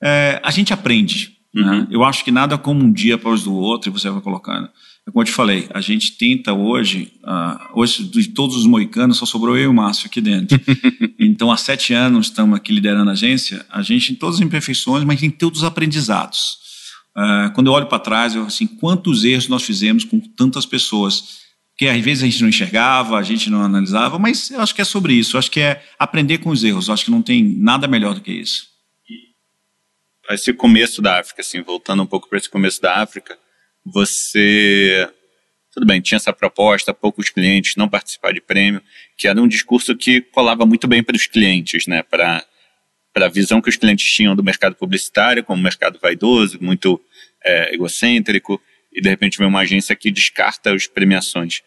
é, 0.03 0.39
a 0.43 0.51
gente 0.51 0.73
aprende. 0.73 1.33
Né? 1.53 1.71
Uhum. 1.71 1.87
Eu 1.89 2.03
acho 2.03 2.23
que 2.23 2.31
nada 2.31 2.57
como 2.57 2.83
um 2.83 2.91
dia 2.91 3.15
após 3.15 3.43
do 3.43 3.53
outro 3.53 3.89
e 3.89 3.93
você 3.93 4.09
vai 4.09 4.21
colocando. 4.21 4.69
É 5.07 5.11
como 5.11 5.21
eu 5.21 5.25
te 5.25 5.31
falei, 5.31 5.67
a 5.71 5.79
gente 5.81 6.17
tenta 6.17 6.51
hoje, 6.51 7.11
uh, 7.23 7.79
hoje 7.79 8.03
de 8.03 8.29
todos 8.29 8.55
os 8.55 8.65
moicanos, 8.65 9.17
só 9.17 9.25
sobrou 9.25 9.55
eu 9.55 9.65
e 9.65 9.67
o 9.67 9.73
Márcio 9.73 10.07
aqui 10.07 10.19
dentro. 10.19 10.59
então, 11.19 11.51
há 11.51 11.57
sete 11.57 11.93
anos 11.93 12.27
estamos 12.27 12.57
aqui 12.57 12.73
liderando 12.73 13.09
a 13.09 13.13
agência, 13.13 13.63
a 13.69 13.83
gente 13.83 14.07
tem 14.07 14.15
todas 14.15 14.37
as 14.37 14.41
imperfeições, 14.41 15.03
mas 15.03 15.19
tem 15.19 15.29
todos 15.29 15.59
os 15.59 15.63
aprendizados. 15.63 16.64
Uh, 17.17 17.51
quando 17.53 17.67
eu 17.67 17.73
olho 17.73 17.87
para 17.87 17.99
trás, 17.99 18.35
eu 18.35 18.43
assim, 18.43 18.67
quantos 18.67 19.23
erros 19.23 19.47
nós 19.47 19.63
fizemos 19.63 20.03
com 20.03 20.19
tantas 20.19 20.65
pessoas 20.65 21.45
que 21.77 21.87
às 21.87 22.01
vezes 22.01 22.23
a 22.23 22.25
gente 22.25 22.41
não 22.41 22.49
enxergava, 22.49 23.17
a 23.17 23.23
gente 23.23 23.49
não 23.49 23.61
analisava, 23.61 24.17
mas 24.17 24.49
eu 24.49 24.61
acho 24.61 24.73
que 24.73 24.81
é 24.81 24.85
sobre 24.85 25.13
isso. 25.13 25.35
Eu 25.35 25.39
acho 25.39 25.51
que 25.51 25.59
é 25.59 25.83
aprender 25.99 26.37
com 26.37 26.49
os 26.49 26.63
erros. 26.63 26.87
Eu 26.87 26.93
acho 26.93 27.05
que 27.05 27.11
não 27.11 27.21
tem 27.21 27.43
nada 27.43 27.87
melhor 27.87 28.13
do 28.13 28.21
que 28.21 28.31
isso. 28.31 28.67
Esse 30.29 30.53
começo 30.53 31.01
da 31.01 31.19
África, 31.19 31.41
assim, 31.41 31.61
voltando 31.61 32.01
um 32.01 32.07
pouco 32.07 32.27
para 32.27 32.37
esse 32.37 32.49
começo 32.49 32.81
da 32.81 33.01
África, 33.01 33.37
você 33.85 35.07
tudo 35.75 35.85
bem, 35.85 35.99
tinha 35.99 36.15
essa 36.15 36.31
proposta, 36.31 36.93
poucos 36.93 37.29
clientes, 37.29 37.75
não 37.75 37.89
participar 37.89 38.31
de 38.31 38.39
prêmio, 38.39 38.81
que 39.17 39.27
era 39.27 39.41
um 39.41 39.47
discurso 39.47 39.93
que 39.93 40.21
colava 40.21 40.65
muito 40.65 40.87
bem 40.87 41.03
para 41.03 41.17
os 41.17 41.27
clientes, 41.27 41.85
né, 41.85 42.01
para 42.01 42.45
para 43.15 43.27
a 43.27 43.29
visão 43.29 43.61
que 43.61 43.69
os 43.69 43.77
clientes 43.77 44.05
tinham 44.13 44.35
do 44.35 44.43
mercado 44.43 44.75
publicitário 44.75 45.41
como 45.41 45.57
um 45.57 45.63
mercado 45.63 45.97
vaidoso, 46.01 46.59
muito 46.61 46.99
é, 47.45 47.73
egocêntrico, 47.73 48.61
e 48.91 49.01
de 49.01 49.07
repente 49.07 49.37
vem 49.37 49.47
uma 49.47 49.61
agência 49.61 49.95
que 49.95 50.11
descarta 50.11 50.75
as 50.75 50.85
premiações. 50.85 51.61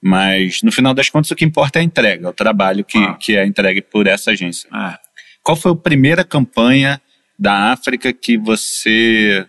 Mas, 0.00 0.62
no 0.62 0.70
final 0.70 0.94
das 0.94 1.10
contas, 1.10 1.32
o 1.32 1.34
que 1.34 1.44
importa 1.44 1.80
é 1.80 1.82
a 1.82 1.84
entrega, 1.84 2.28
o 2.28 2.32
trabalho 2.32 2.84
que, 2.84 2.98
ah. 2.98 3.14
que 3.14 3.36
é 3.36 3.44
entregue 3.44 3.82
por 3.82 4.06
essa 4.06 4.30
agência. 4.30 4.68
Ah. 4.70 5.00
Qual 5.42 5.56
foi 5.56 5.72
a 5.72 5.76
primeira 5.76 6.22
campanha 6.22 7.02
da 7.36 7.72
África 7.72 8.12
que 8.12 8.38
você 8.38 9.44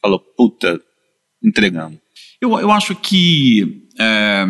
falou, 0.00 0.18
puta, 0.18 0.80
entregamos? 1.44 1.98
Eu, 2.40 2.58
eu 2.58 2.70
acho 2.70 2.94
que. 2.96 3.86
É, 3.98 4.44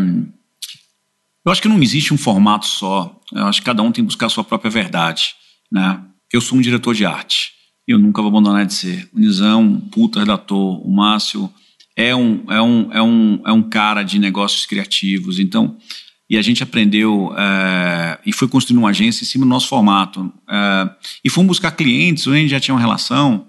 eu 1.44 1.50
acho 1.50 1.60
que 1.60 1.68
não 1.68 1.82
existe 1.82 2.14
um 2.14 2.18
formato 2.18 2.66
só. 2.66 3.18
Eu 3.32 3.46
acho 3.46 3.60
que 3.60 3.66
cada 3.66 3.82
um 3.82 3.90
tem 3.90 4.04
que 4.04 4.08
buscar 4.08 4.26
a 4.26 4.30
sua 4.30 4.44
própria 4.44 4.70
verdade. 4.70 5.34
Né? 5.72 6.00
Eu 6.32 6.40
sou 6.40 6.58
um 6.58 6.60
diretor 6.60 6.94
de 6.94 7.04
arte. 7.04 7.52
Eu 7.86 7.98
nunca 7.98 8.22
vou 8.22 8.30
abandonar 8.30 8.64
de 8.66 8.74
ser. 8.74 9.08
O 9.12 9.18
Nizam, 9.18 9.80
puta 9.90 10.20
redator. 10.20 10.86
O 10.86 10.90
Márcio 10.90 11.52
é 11.96 12.14
um, 12.14 12.44
é 12.48 12.62
um, 12.62 12.92
é 12.92 13.02
um, 13.02 13.42
é 13.46 13.52
um 13.52 13.62
cara 13.62 14.02
de 14.02 14.18
negócios 14.18 14.64
criativos. 14.64 15.38
Então, 15.38 15.76
e 16.28 16.36
a 16.36 16.42
gente 16.42 16.62
aprendeu 16.62 17.34
é, 17.36 18.18
e 18.24 18.32
foi 18.32 18.46
construindo 18.46 18.78
uma 18.78 18.90
agência 18.90 19.24
em 19.24 19.26
cima 19.26 19.44
do 19.44 19.48
nosso 19.48 19.66
formato. 19.66 20.32
É, 20.48 20.90
e 21.24 21.28
fomos 21.28 21.48
buscar 21.48 21.72
clientes 21.72 22.26
onde 22.26 22.36
a 22.36 22.40
gente 22.40 22.50
já 22.50 22.60
tinha 22.60 22.74
uma 22.74 22.80
relação. 22.80 23.46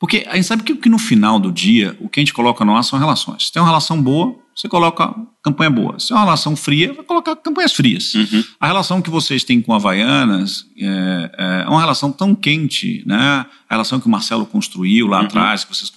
Porque 0.00 0.26
a 0.28 0.34
gente 0.34 0.46
sabe 0.46 0.64
que, 0.64 0.74
que 0.74 0.88
no 0.88 0.98
final 0.98 1.38
do 1.38 1.52
dia, 1.52 1.96
o 2.00 2.08
que 2.08 2.18
a 2.18 2.22
gente 2.22 2.34
coloca 2.34 2.64
no 2.64 2.76
ar 2.76 2.82
são 2.82 2.98
relações. 2.98 3.50
Tem 3.50 3.62
uma 3.62 3.68
relação 3.68 4.02
boa, 4.02 4.36
você 4.54 4.68
coloca 4.68 5.12
campanha 5.42 5.70
boa. 5.70 5.98
Se 5.98 6.12
é 6.12 6.16
uma 6.16 6.24
relação 6.24 6.54
fria, 6.54 6.92
vai 6.92 7.04
colocar 7.04 7.34
campanhas 7.36 7.72
frias. 7.72 8.14
Uhum. 8.14 8.44
A 8.60 8.66
relação 8.66 9.02
que 9.02 9.10
vocês 9.10 9.42
têm 9.42 9.60
com 9.60 9.72
a 9.72 9.76
Havaianas 9.76 10.64
é, 10.78 11.30
é, 11.36 11.68
uma 11.68 11.80
relação 11.80 12.12
tão 12.12 12.34
quente, 12.34 13.02
né? 13.04 13.44
A 13.68 13.74
relação 13.74 13.98
que 13.98 14.06
o 14.06 14.10
Marcelo 14.10 14.46
construiu 14.46 15.08
lá 15.08 15.18
uhum. 15.18 15.24
atrás, 15.24 15.64
que 15.64 15.74
vocês 15.74 15.92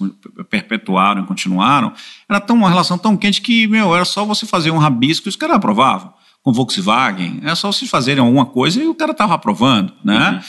perpetuaram 0.50 1.24
e 1.24 1.26
continuaram, 1.28 1.94
era 2.28 2.40
tão, 2.40 2.56
uma 2.56 2.70
relação 2.70 2.98
tão 2.98 3.16
quente 3.16 3.42
que, 3.42 3.68
meu, 3.68 3.96
era 3.96 4.06
só 4.06 4.26
você 4.26 4.46
fazer 4.46 4.72
um 4.72 4.78
rabisco 4.78 5.28
e 5.28 5.30
os 5.30 5.36
caras 5.36 5.58
aprovavam. 5.58 6.14
Com 6.42 6.52
Volkswagen, 6.52 7.40
era 7.44 7.56
só 7.56 7.72
vocês 7.72 7.92
fazerem 7.92 8.24
alguma 8.24 8.46
coisa 8.46 8.82
e 8.82 8.88
o 8.88 8.96
cara 8.96 9.12
estava 9.12 9.36
aprovando, 9.36 9.94
né? 10.04 10.32
Uhum. 10.32 10.40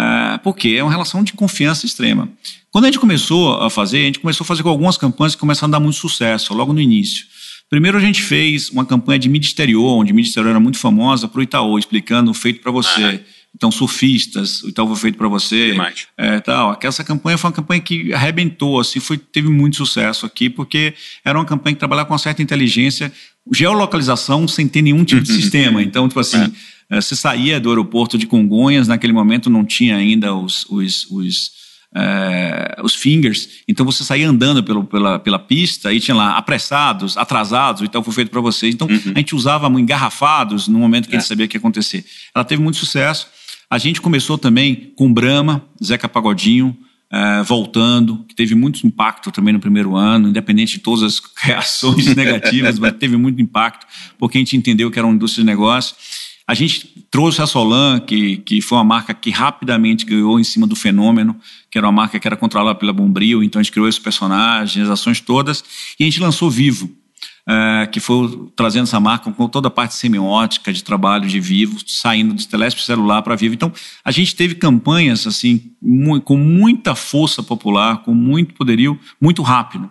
É, 0.00 0.38
porque 0.38 0.70
é 0.70 0.82
uma 0.82 0.90
relação 0.90 1.22
de 1.22 1.32
confiança 1.32 1.86
extrema. 1.86 2.28
Quando 2.70 2.86
a 2.86 2.88
gente 2.88 2.98
começou 2.98 3.62
a 3.62 3.70
fazer, 3.70 4.02
a 4.02 4.06
gente 4.06 4.18
começou 4.18 4.44
a 4.44 4.46
fazer 4.48 4.64
com 4.64 4.68
algumas 4.68 4.98
campanhas 4.98 5.36
que 5.36 5.40
começaram 5.40 5.70
a 5.70 5.78
dar 5.78 5.80
muito 5.80 5.96
sucesso 5.96 6.52
logo 6.52 6.72
no 6.72 6.80
início. 6.80 7.24
Primeiro 7.68 7.98
a 7.98 8.00
gente 8.00 8.22
fez 8.22 8.70
uma 8.70 8.84
campanha 8.84 9.18
de 9.18 9.28
mídia 9.28 9.48
exterior, 9.48 9.98
onde 9.98 10.12
mídia 10.12 10.28
exterior 10.28 10.50
era 10.50 10.60
muito 10.60 10.78
famosa, 10.78 11.26
para 11.26 11.40
o 11.40 11.42
Itaú, 11.42 11.78
explicando 11.78 12.30
o 12.30 12.34
feito 12.34 12.60
para 12.60 12.70
você. 12.70 13.02
Ah, 13.02 13.20
então, 13.54 13.70
surfistas, 13.70 14.62
o 14.64 14.68
Itaú 14.68 14.88
foi 14.88 14.96
feito 14.96 15.18
para 15.18 15.28
você. 15.28 15.74
É, 16.18 16.40
tal. 16.40 16.76
Essa 16.82 17.04
campanha 17.04 17.38
foi 17.38 17.48
uma 17.48 17.54
campanha 17.54 17.80
que 17.80 18.12
arrebentou, 18.12 18.80
assim, 18.80 18.98
foi, 18.98 19.16
teve 19.16 19.48
muito 19.48 19.76
sucesso 19.76 20.26
aqui, 20.26 20.50
porque 20.50 20.94
era 21.24 21.38
uma 21.38 21.44
campanha 21.44 21.74
que 21.74 21.78
trabalhava 21.78 22.08
com 22.08 22.14
uma 22.14 22.18
certa 22.18 22.42
inteligência, 22.42 23.12
geolocalização 23.52 24.48
sem 24.48 24.66
ter 24.66 24.82
nenhum 24.82 25.04
tipo 25.04 25.22
de 25.22 25.32
sistema. 25.32 25.82
Então, 25.82 26.08
tipo 26.08 26.18
assim, 26.18 26.52
é. 26.90 27.00
você 27.00 27.14
saía 27.14 27.60
do 27.60 27.68
aeroporto 27.68 28.18
de 28.18 28.26
Congonhas, 28.26 28.88
naquele 28.88 29.12
momento 29.12 29.48
não 29.48 29.64
tinha 29.64 29.96
ainda 29.96 30.34
os, 30.34 30.66
os, 30.68 31.06
os 31.10 31.63
é, 31.94 32.76
os 32.82 32.94
fingers. 32.94 33.48
Então 33.68 33.86
você 33.86 34.02
saía 34.02 34.28
andando 34.28 34.62
pelo, 34.62 34.84
pela, 34.84 35.18
pela 35.18 35.38
pista 35.38 35.92
e 35.92 36.00
tinha 36.00 36.14
lá 36.14 36.36
apressados, 36.36 37.16
atrasados, 37.16 37.82
então 37.82 38.02
foi 38.02 38.12
feito 38.12 38.30
para 38.30 38.40
vocês. 38.40 38.74
Então 38.74 38.88
uhum. 38.88 39.12
a 39.14 39.18
gente 39.18 39.34
usava 39.34 39.68
engarrafados 39.80 40.66
no 40.66 40.78
momento 40.78 41.08
que 41.08 41.14
é. 41.14 41.18
a 41.18 41.20
gente 41.20 41.28
sabia 41.28 41.46
que 41.46 41.56
ia 41.56 41.60
acontecer. 41.60 42.04
Ela 42.34 42.44
teve 42.44 42.60
muito 42.62 42.78
sucesso. 42.78 43.28
A 43.70 43.78
gente 43.78 44.00
começou 44.00 44.36
também 44.36 44.92
com 44.96 45.12
Brahma, 45.12 45.64
Zeca 45.82 46.08
Pagodinho, 46.08 46.76
é, 47.10 47.42
voltando, 47.44 48.24
que 48.28 48.34
teve 48.34 48.54
muito 48.54 48.84
impacto 48.84 49.30
também 49.30 49.54
no 49.54 49.60
primeiro 49.60 49.94
ano, 49.94 50.28
independente 50.28 50.72
de 50.74 50.78
todas 50.80 51.02
as 51.02 51.22
reações 51.38 52.14
negativas, 52.14 52.78
mas 52.78 52.92
teve 52.94 53.16
muito 53.16 53.40
impacto, 53.40 53.86
porque 54.18 54.36
a 54.36 54.40
gente 54.40 54.56
entendeu 54.56 54.90
que 54.90 54.98
era 54.98 55.06
uma 55.06 55.14
indústria 55.14 55.44
de 55.44 55.46
negócio. 55.46 55.94
A 56.46 56.52
gente 56.52 57.06
trouxe 57.10 57.40
a 57.40 57.46
Solan, 57.46 58.00
que, 58.00 58.36
que 58.38 58.60
foi 58.60 58.76
uma 58.76 58.84
marca 58.84 59.14
que 59.14 59.30
rapidamente 59.30 60.04
ganhou 60.04 60.38
em 60.38 60.44
cima 60.44 60.66
do 60.66 60.76
fenômeno, 60.76 61.34
que 61.70 61.78
era 61.78 61.86
uma 61.86 61.92
marca 61.92 62.18
que 62.18 62.26
era 62.26 62.36
controlada 62.36 62.78
pela 62.78 62.92
Bombril, 62.92 63.42
então 63.42 63.60
a 63.60 63.62
gente 63.62 63.72
criou 63.72 63.88
esse 63.88 64.00
personagem, 64.00 64.82
as 64.82 64.90
ações 64.90 65.20
todas, 65.20 65.64
e 65.98 66.02
a 66.02 66.06
gente 66.06 66.20
lançou 66.20 66.50
Vivo, 66.50 66.90
é, 67.48 67.86
que 67.90 67.98
foi 67.98 68.50
trazendo 68.54 68.82
essa 68.82 69.00
marca 69.00 69.32
com 69.32 69.48
toda 69.48 69.68
a 69.68 69.70
parte 69.70 69.94
semiótica 69.94 70.70
de 70.70 70.84
trabalho 70.84 71.26
de 71.26 71.40
Vivo, 71.40 71.78
saindo 71.86 72.34
do 72.34 72.44
Telesp 72.46 72.82
celular 72.82 73.22
para 73.22 73.36
Vivo. 73.36 73.54
Então, 73.54 73.72
a 74.04 74.10
gente 74.10 74.36
teve 74.36 74.54
campanhas 74.54 75.26
assim 75.26 75.72
com 76.24 76.36
muita 76.36 76.94
força 76.94 77.42
popular, 77.42 78.02
com 78.02 78.12
muito 78.12 78.54
poderio, 78.54 78.98
muito 79.18 79.40
rápido. 79.40 79.90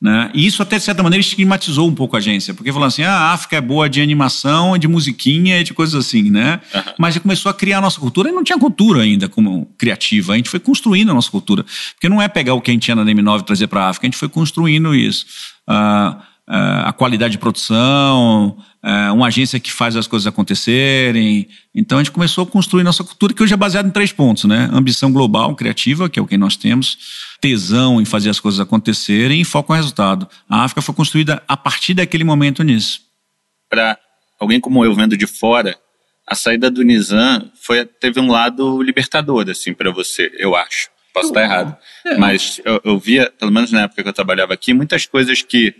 Né? 0.00 0.30
E 0.34 0.46
isso 0.46 0.62
até 0.62 0.76
de 0.76 0.82
certa 0.82 1.02
maneira 1.02 1.20
estigmatizou 1.20 1.88
um 1.88 1.94
pouco 1.94 2.16
a 2.16 2.18
agência, 2.18 2.52
porque 2.52 2.72
falou 2.72 2.86
assim, 2.86 3.02
ah, 3.02 3.12
a 3.12 3.32
África 3.32 3.56
é 3.56 3.60
boa 3.60 3.88
de 3.88 4.02
animação, 4.02 4.76
de 4.76 4.86
musiquinha, 4.86 5.64
de 5.64 5.72
coisas 5.72 5.94
assim, 5.94 6.30
né? 6.30 6.60
Uhum. 6.74 6.82
Mas 6.98 7.16
começou 7.18 7.48
a 7.48 7.54
criar 7.54 7.78
a 7.78 7.80
nossa 7.80 7.98
cultura 7.98 8.28
e 8.28 8.32
não 8.32 8.44
tinha 8.44 8.58
cultura 8.58 9.02
ainda 9.02 9.28
como 9.28 9.66
criativa, 9.78 10.34
a 10.34 10.36
gente 10.36 10.50
foi 10.50 10.60
construindo 10.60 11.10
a 11.10 11.14
nossa 11.14 11.30
cultura, 11.30 11.64
porque 11.94 12.08
não 12.08 12.20
é 12.20 12.28
pegar 12.28 12.54
o 12.54 12.60
que 12.60 12.70
a 12.70 12.74
gente 12.74 12.82
tinha 12.82 12.94
na 12.94 13.04
DM9 13.04 13.40
e 13.40 13.44
trazer 13.44 13.66
para 13.66 13.84
a 13.84 13.88
África, 13.88 14.06
a 14.06 14.08
gente 14.08 14.18
foi 14.18 14.28
construindo 14.28 14.94
isso. 14.94 15.24
Uh, 15.68 16.33
a 16.46 16.92
qualidade 16.92 17.32
de 17.32 17.38
produção, 17.38 18.58
uma 19.14 19.28
agência 19.28 19.58
que 19.58 19.72
faz 19.72 19.96
as 19.96 20.06
coisas 20.06 20.26
acontecerem. 20.26 21.48
Então 21.74 21.98
a 21.98 22.02
gente 22.02 22.12
começou 22.12 22.44
a 22.44 22.46
construir 22.46 22.82
nossa 22.82 23.02
cultura, 23.02 23.32
que 23.32 23.42
hoje 23.42 23.54
é 23.54 23.56
baseada 23.56 23.88
em 23.88 23.90
três 23.90 24.12
pontos, 24.12 24.44
né? 24.44 24.68
Ambição 24.72 25.10
global, 25.10 25.56
criativa, 25.56 26.08
que 26.08 26.18
é 26.18 26.22
o 26.22 26.26
que 26.26 26.36
nós 26.36 26.56
temos, 26.56 26.98
tesão 27.40 28.00
em 28.00 28.04
fazer 28.04 28.28
as 28.28 28.38
coisas 28.38 28.60
acontecerem 28.60 29.40
e 29.40 29.44
foco 29.44 29.72
no 29.72 29.76
resultado. 29.76 30.28
A 30.48 30.64
África 30.64 30.82
foi 30.82 30.94
construída 30.94 31.42
a 31.48 31.56
partir 31.56 31.94
daquele 31.94 32.24
momento 32.24 32.62
nisso. 32.62 33.00
Para 33.70 33.98
alguém 34.38 34.60
como 34.60 34.84
eu 34.84 34.94
vendo 34.94 35.16
de 35.16 35.26
fora, 35.26 35.76
a 36.26 36.34
saída 36.34 36.70
do 36.70 36.82
Nizam 36.82 37.50
foi, 37.62 37.84
teve 37.86 38.20
um 38.20 38.30
lado 38.30 38.82
libertador, 38.82 39.48
assim, 39.48 39.72
para 39.72 39.90
você, 39.90 40.30
eu 40.38 40.54
acho. 40.54 40.88
Posso 41.12 41.28
estar 41.28 41.42
errado. 41.42 41.76
É. 42.04 42.16
Mas 42.18 42.60
eu, 42.64 42.80
eu 42.84 42.98
via, 42.98 43.32
pelo 43.38 43.52
menos 43.52 43.70
na 43.70 43.82
época 43.82 44.02
que 44.02 44.08
eu 44.08 44.12
trabalhava 44.12 44.52
aqui, 44.52 44.74
muitas 44.74 45.06
coisas 45.06 45.42
que 45.42 45.72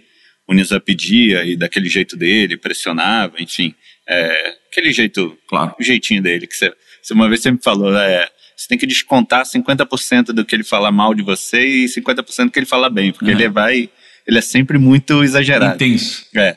o 0.46 0.54
Nizam 0.54 0.80
pedia 0.80 1.44
e 1.44 1.56
daquele 1.56 1.88
jeito 1.88 2.16
dele, 2.16 2.56
pressionava, 2.56 3.34
enfim. 3.40 3.74
É, 4.06 4.56
aquele 4.70 4.92
jeito, 4.92 5.36
claro. 5.48 5.74
o 5.78 5.82
jeitinho 5.82 6.22
dele, 6.22 6.46
que 6.46 6.54
você, 6.54 6.72
você 7.02 7.14
uma 7.14 7.28
vez 7.28 7.40
você 7.40 7.50
me 7.50 7.58
falou, 7.62 7.96
é, 7.96 8.28
você 8.56 8.68
tem 8.68 8.78
que 8.78 8.86
descontar 8.86 9.44
50% 9.44 10.26
do 10.26 10.44
que 10.44 10.54
ele 10.54 10.64
fala 10.64 10.92
mal 10.92 11.14
de 11.14 11.22
você 11.22 11.66
e 11.66 11.84
50% 11.86 12.44
do 12.46 12.50
que 12.50 12.58
ele 12.58 12.66
fala 12.66 12.90
bem, 12.90 13.12
porque 13.12 13.32
uhum. 13.32 13.38
ele 13.38 13.48
vai, 13.48 13.88
ele 14.26 14.38
é 14.38 14.42
sempre 14.42 14.78
muito 14.78 15.22
exagerado. 15.24 15.82
Intenso. 15.82 16.26
É. 16.36 16.56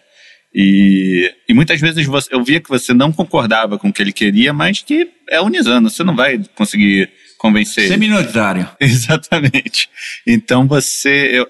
E, 0.53 1.33
e 1.47 1.53
muitas 1.53 1.79
vezes 1.79 2.05
você, 2.05 2.33
eu 2.33 2.43
via 2.43 2.59
que 2.59 2.69
você 2.69 2.93
não 2.93 3.11
concordava 3.11 3.77
com 3.77 3.89
o 3.89 3.93
que 3.93 4.01
ele 4.01 4.11
queria, 4.11 4.51
mas 4.53 4.81
que 4.81 5.09
é 5.29 5.39
unisano, 5.39 5.89
você 5.89 6.03
não 6.03 6.15
vai 6.15 6.41
conseguir 6.55 7.09
convencer. 7.38 7.88
Ser 7.88 7.97
minoritário. 7.97 8.67
Exatamente. 8.79 9.89
Então 10.25 10.67
você 10.67 11.29
eu, 11.39 11.47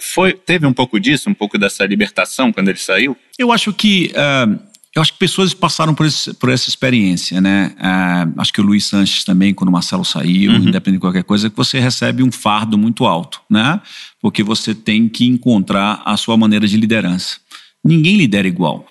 foi 0.00 0.32
teve 0.32 0.66
um 0.66 0.72
pouco 0.72 0.98
disso, 1.00 1.28
um 1.28 1.34
pouco 1.34 1.58
dessa 1.58 1.84
libertação 1.84 2.52
quando 2.52 2.68
ele 2.68 2.78
saiu. 2.78 3.16
Eu 3.38 3.52
acho 3.52 3.72
que 3.72 4.12
uh, 4.12 4.58
eu 4.94 5.02
acho 5.02 5.12
que 5.12 5.18
pessoas 5.18 5.52
passaram 5.52 5.92
por, 5.92 6.06
esse, 6.06 6.32
por 6.34 6.48
essa 6.48 6.68
experiência, 6.68 7.40
né? 7.40 7.74
Uh, 7.78 8.40
acho 8.40 8.52
que 8.52 8.60
o 8.60 8.64
Luiz 8.64 8.86
Sanches 8.86 9.24
também, 9.24 9.52
quando 9.52 9.68
o 9.68 9.72
Marcelo 9.72 10.04
saiu, 10.04 10.52
uhum. 10.52 10.68
independente 10.68 10.98
de 10.98 11.00
qualquer 11.00 11.24
coisa, 11.24 11.50
que 11.50 11.56
você 11.56 11.80
recebe 11.80 12.22
um 12.22 12.30
fardo 12.30 12.78
muito 12.78 13.04
alto, 13.04 13.40
né? 13.50 13.80
Porque 14.20 14.44
você 14.44 14.72
tem 14.72 15.08
que 15.08 15.26
encontrar 15.26 16.00
a 16.04 16.16
sua 16.16 16.36
maneira 16.36 16.68
de 16.68 16.76
liderança. 16.76 17.38
Ninguém 17.84 18.16
lidera 18.16 18.46
igual. 18.46 18.86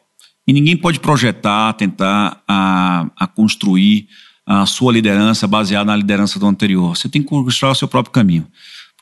E 0.45 0.51
ninguém 0.51 0.75
pode 0.75 0.99
projetar, 0.99 1.71
tentar 1.73 2.43
a, 2.45 3.07
a 3.15 3.25
construir 3.25 4.09
a 4.45 4.65
sua 4.65 4.91
liderança 4.91 5.47
baseada 5.47 5.85
na 5.85 5.95
liderança 5.95 6.39
do 6.39 6.45
anterior. 6.45 6.95
Você 6.95 7.07
tem 7.07 7.21
que 7.21 7.27
construir 7.27 7.71
o 7.71 7.75
seu 7.75 7.87
próprio 7.87 8.11
caminho. 8.11 8.47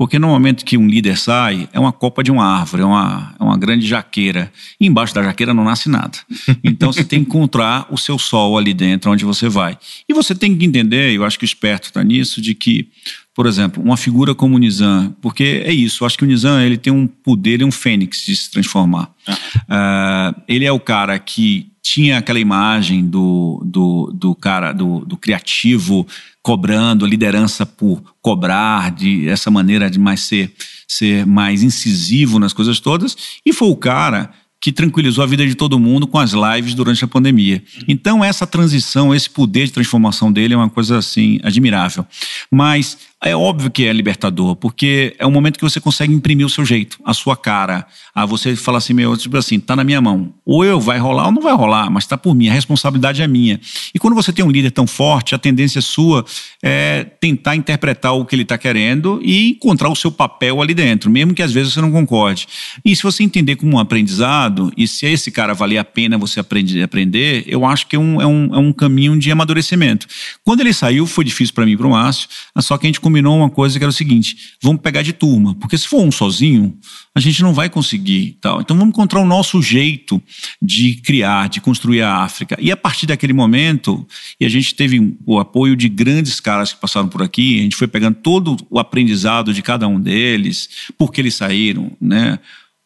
Porque 0.01 0.17
no 0.17 0.29
momento 0.29 0.65
que 0.65 0.77
um 0.77 0.87
líder 0.87 1.17
sai, 1.17 1.69
é 1.73 1.79
uma 1.79 1.91
copa 1.91 2.23
de 2.23 2.31
uma 2.31 2.43
árvore, 2.43 2.81
é 2.81 2.85
uma, 2.85 3.35
é 3.39 3.43
uma 3.43 3.57
grande 3.57 3.85
jaqueira. 3.85 4.51
E 4.79 4.87
embaixo 4.87 5.13
da 5.13 5.21
jaqueira 5.21 5.53
não 5.53 5.63
nasce 5.63 5.89
nada. 5.89 6.17
Então 6.63 6.91
você 6.91 7.03
tem 7.03 7.23
que 7.23 7.29
encontrar 7.29 7.85
o 7.89 7.97
seu 7.97 8.17
sol 8.17 8.57
ali 8.57 8.73
dentro, 8.73 9.11
onde 9.11 9.25
você 9.25 9.49
vai. 9.49 9.77
E 10.07 10.13
você 10.13 10.33
tem 10.33 10.57
que 10.57 10.65
entender, 10.65 11.13
eu 11.13 11.23
acho 11.23 11.37
que 11.37 11.43
o 11.43 11.45
esperto 11.45 11.85
está 11.85 12.03
nisso, 12.03 12.41
de 12.41 12.55
que, 12.55 12.87
por 13.35 13.45
exemplo, 13.45 13.83
uma 13.83 13.97
figura 13.97 14.33
como 14.33 14.55
o 14.55 14.57
Nizam, 14.57 15.15
porque 15.21 15.61
é 15.65 15.73
isso, 15.73 16.03
eu 16.03 16.07
acho 16.07 16.17
que 16.17 16.23
o 16.23 16.27
Nizam 16.27 16.59
ele 16.61 16.77
tem 16.77 16.93
um 16.93 17.05
poder, 17.05 17.51
ele 17.51 17.63
é 17.63 17.65
um 17.65 17.71
fênix 17.71 18.25
de 18.25 18.35
se 18.35 18.49
transformar. 18.49 19.11
Uh, 19.27 20.41
ele 20.47 20.65
é 20.65 20.71
o 20.71 20.79
cara 20.79 21.17
que 21.19 21.70
tinha 21.81 22.17
aquela 22.19 22.39
imagem 22.39 23.05
do, 23.05 23.61
do, 23.65 24.11
do 24.13 24.35
cara, 24.35 24.71
do, 24.71 24.99
do 25.05 25.17
criativo 25.17 26.07
cobrando, 26.41 27.05
a 27.05 27.07
liderança 27.07 27.65
por 27.65 28.01
cobrar, 28.21 28.91
de 28.91 29.27
essa 29.27 29.51
maneira 29.51 29.89
de 29.89 29.99
mais 29.99 30.21
ser, 30.21 30.53
ser 30.87 31.25
mais 31.25 31.63
incisivo 31.63 32.39
nas 32.39 32.53
coisas 32.53 32.79
todas, 32.79 33.15
e 33.45 33.53
foi 33.53 33.69
o 33.69 33.75
cara 33.75 34.31
que 34.61 34.71
tranquilizou 34.71 35.23
a 35.23 35.27
vida 35.27 35.45
de 35.45 35.55
todo 35.55 35.79
mundo 35.79 36.05
com 36.05 36.19
as 36.19 36.33
lives 36.33 36.75
durante 36.75 37.03
a 37.03 37.07
pandemia. 37.07 37.63
Então 37.87 38.23
essa 38.23 38.45
transição, 38.45 39.13
esse 39.13 39.27
poder 39.27 39.65
de 39.65 39.71
transformação 39.71 40.31
dele 40.31 40.53
é 40.53 40.57
uma 40.57 40.69
coisa 40.69 40.99
assim 40.99 41.39
admirável. 41.43 42.05
Mas 42.51 42.95
é 43.23 43.35
óbvio 43.35 43.69
que 43.69 43.85
é 43.85 43.93
libertador, 43.93 44.55
porque 44.55 45.15
é 45.19 45.27
um 45.27 45.31
momento 45.31 45.57
que 45.57 45.63
você 45.63 45.79
consegue 45.79 46.11
imprimir 46.11 46.43
o 46.43 46.49
seu 46.49 46.65
jeito, 46.65 46.97
a 47.05 47.13
sua 47.13 47.37
cara. 47.37 47.85
A 48.15 48.25
você 48.25 48.55
fala 48.55 48.79
assim, 48.79 48.93
meu, 48.93 49.15
tipo 49.15 49.37
assim, 49.37 49.59
tá 49.59 49.75
na 49.75 49.83
minha 49.83 50.01
mão. 50.01 50.33
Ou 50.43 50.65
eu 50.65 50.79
vai 50.79 50.97
rolar 50.97 51.27
ou 51.27 51.31
não 51.31 51.41
vai 51.41 51.53
rolar, 51.53 51.89
mas 51.91 52.07
tá 52.07 52.17
por 52.17 52.33
mim, 52.33 52.49
a 52.49 52.53
responsabilidade 52.53 53.21
é 53.21 53.27
minha. 53.27 53.61
E 53.93 53.99
quando 53.99 54.15
você 54.15 54.33
tem 54.33 54.43
um 54.43 54.49
líder 54.49 54.71
tão 54.71 54.87
forte, 54.87 55.35
a 55.35 55.37
tendência 55.37 55.81
sua 55.81 56.25
é 56.63 57.03
tentar 57.03 57.55
interpretar 57.55 58.13
o 58.13 58.25
que 58.25 58.33
ele 58.33 58.41
está 58.41 58.57
querendo 58.57 59.21
e 59.23 59.51
encontrar 59.51 59.89
o 59.89 59.95
seu 59.95 60.11
papel 60.11 60.59
ali 60.59 60.73
dentro, 60.73 61.11
mesmo 61.11 61.35
que 61.35 61.43
às 61.43 61.51
vezes 61.51 61.73
você 61.73 61.81
não 61.81 61.91
concorde. 61.91 62.47
E 62.83 62.95
se 62.95 63.03
você 63.03 63.21
entender 63.21 63.55
como 63.55 63.75
um 63.75 63.79
aprendizado, 63.79 64.73
e 64.75 64.87
se 64.87 65.05
esse 65.05 65.29
cara 65.29 65.53
valer 65.53 65.77
a 65.77 65.83
pena 65.83 66.17
você 66.17 66.39
aprender, 66.39 66.81
aprender 66.81 67.43
eu 67.45 67.65
acho 67.65 67.85
que 67.85 67.95
é 67.95 67.99
um, 67.99 68.19
é, 68.19 68.25
um, 68.25 68.55
é 68.55 68.57
um 68.57 68.73
caminho 68.73 69.17
de 69.19 69.31
amadurecimento. 69.31 70.07
Quando 70.43 70.61
ele 70.61 70.73
saiu, 70.73 71.05
foi 71.05 71.23
difícil 71.23 71.53
para 71.53 71.65
mim 71.65 71.73
e 71.73 71.77
para 71.77 71.85
o 71.85 71.91
Márcio, 71.91 72.27
só 72.59 72.77
que 72.79 72.87
a 72.87 72.89
gente 72.89 72.99
combinou 73.11 73.35
uma 73.35 73.49
coisa 73.49 73.77
que 73.77 73.83
era 73.83 73.89
o 73.89 73.93
seguinte: 73.93 74.55
vamos 74.63 74.81
pegar 74.81 75.01
de 75.01 75.11
turma, 75.11 75.53
porque 75.55 75.77
se 75.77 75.87
for 75.87 76.01
um 76.01 76.11
sozinho, 76.11 76.77
a 77.13 77.19
gente 77.19 77.43
não 77.43 77.53
vai 77.53 77.69
conseguir. 77.69 78.37
Tal. 78.39 78.61
Então 78.61 78.77
vamos 78.77 78.93
encontrar 78.93 79.19
o 79.19 79.25
nosso 79.25 79.61
jeito 79.61 80.21
de 80.61 80.95
criar, 80.95 81.49
de 81.49 81.59
construir 81.59 82.01
a 82.01 82.23
África. 82.23 82.57
E 82.59 82.71
a 82.71 82.77
partir 82.77 83.05
daquele 83.05 83.33
momento, 83.33 84.07
e 84.39 84.45
a 84.45 84.49
gente 84.49 84.73
teve 84.73 85.15
o 85.25 85.39
apoio 85.39 85.75
de 85.75 85.89
grandes 85.89 86.39
caras 86.39 86.71
que 86.71 86.79
passaram 86.79 87.09
por 87.09 87.21
aqui, 87.21 87.59
a 87.59 87.63
gente 87.63 87.75
foi 87.75 87.87
pegando 87.87 88.15
todo 88.15 88.55
o 88.69 88.79
aprendizado 88.79 89.53
de 89.53 89.61
cada 89.61 89.87
um 89.87 89.99
deles, 89.99 90.69
por 90.97 91.11
que 91.11 91.19
eles 91.19 91.35
saíram, 91.35 91.91
né? 91.99 92.39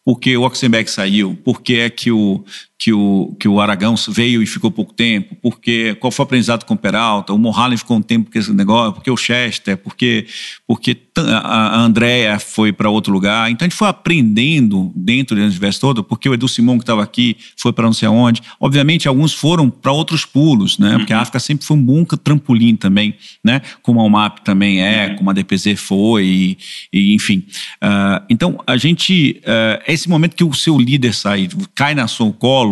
Por 0.03 0.19
que 0.19 0.35
o 0.37 0.43
Oxenberg 0.43 0.89
saiu? 0.89 1.35
Por 1.43 1.61
que 1.61 1.79
é 1.79 1.89
que 1.89 2.11
o, 2.11 2.43
que 2.77 2.91
o, 2.91 3.35
que 3.39 3.47
o 3.47 3.61
Aragão 3.61 3.95
veio 4.09 4.43
e 4.43 4.45
ficou 4.45 4.69
pouco 4.69 4.93
tempo, 4.93 5.35
porque 5.41 5.95
qual 5.95 6.11
foi 6.11 6.23
o 6.23 6.25
aprendizado 6.25 6.65
com 6.65 6.73
o 6.73 6.77
Peralta, 6.77 7.33
o 7.33 7.37
Mohalen 7.37 7.77
ficou 7.77 7.97
um 7.97 8.01
tempo 8.01 8.29
com 8.29 8.37
esse 8.37 8.51
negócio, 8.53 8.93
porque 8.93 9.09
o 9.09 9.15
Chester, 9.15 9.77
porque, 9.77 10.27
porque 10.67 10.97
a 11.17 11.79
Andrea 11.79 12.37
foi 12.37 12.73
para 12.73 12.89
outro 12.89 13.13
lugar. 13.13 13.49
Então 13.49 13.65
a 13.65 13.69
gente 13.69 13.77
foi 13.77 13.87
aprendendo 13.87 14.91
dentro 14.95 15.35
do 15.35 15.41
universo 15.41 15.79
todo, 15.79 16.03
porque 16.03 16.27
o 16.27 16.33
Edu 16.33 16.47
Simão 16.47 16.77
que 16.77 16.83
estava 16.83 17.01
aqui 17.01 17.37
foi 17.57 17.71
para 17.71 17.85
não 17.85 17.93
sei 17.93 18.07
aonde. 18.07 18.41
Obviamente 18.59 19.07
alguns 19.07 19.33
foram 19.33 19.69
para 19.69 19.91
outros 19.93 20.25
pulos, 20.25 20.77
né? 20.77 20.97
Porque 20.97 21.13
a 21.13 21.17
uhum. 21.17 21.21
África 21.21 21.39
sempre 21.39 21.65
foi 21.65 21.77
um 21.77 21.81
bom 21.81 22.03
trampolim 22.03 22.75
também, 22.75 23.15
né? 23.43 23.61
Como 23.81 24.01
a 24.01 24.03
UMAP 24.03 24.39
também 24.39 24.81
é, 24.81 25.07
uhum. 25.07 25.15
como 25.15 25.29
a 25.29 25.33
DPZ 25.33 25.75
foi, 25.77 26.25
e, 26.25 26.57
e 26.91 27.15
enfim. 27.15 27.45
Uh, 27.81 28.25
então 28.29 28.61
a 28.67 28.75
gente, 28.75 29.41
uh, 29.43 29.81
esse 29.87 30.09
momento 30.09 30.35
que 30.35 30.43
o 30.43 30.53
seu 30.53 30.77
líder 30.77 31.13
sai, 31.13 31.47
cai 31.73 31.95
na 31.95 32.07
seu 32.07 32.31
colo 32.33 32.64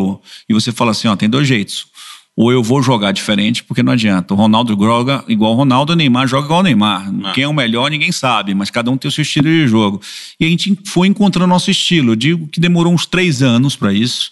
e 0.47 0.53
você 0.53 0.71
fala 0.71 0.91
assim, 0.91 1.07
ó, 1.07 1.15
tem 1.15 1.29
dois 1.29 1.47
jeitos. 1.47 1.87
Ou 2.35 2.51
eu 2.51 2.63
vou 2.63 2.81
jogar 2.81 3.11
diferente, 3.11 3.63
porque 3.63 3.83
não 3.83 3.93
adianta. 3.93 4.33
O 4.33 4.37
Ronaldo 4.37 4.75
joga 4.75 5.23
igual 5.27 5.53
o 5.53 5.55
Ronaldo, 5.55 5.93
o 5.93 5.95
Neymar 5.95 6.27
joga 6.27 6.45
igual 6.45 6.59
o 6.61 6.63
Neymar. 6.63 7.11
Não. 7.11 7.31
Quem 7.33 7.43
é 7.43 7.47
o 7.47 7.53
melhor, 7.53 7.91
ninguém 7.91 8.11
sabe, 8.11 8.55
mas 8.55 8.71
cada 8.71 8.89
um 8.89 8.97
tem 8.97 9.07
o 9.07 9.11
seu 9.11 9.21
estilo 9.21 9.47
de 9.47 9.67
jogo. 9.67 10.01
E 10.39 10.45
a 10.45 10.49
gente 10.49 10.75
foi 10.85 11.07
encontrando 11.07 11.47
nosso 11.47 11.69
estilo. 11.69 12.13
Eu 12.13 12.15
digo 12.15 12.47
que 12.47 12.59
demorou 12.59 12.91
uns 12.91 13.05
três 13.05 13.43
anos 13.43 13.75
para 13.75 13.93
isso. 13.93 14.31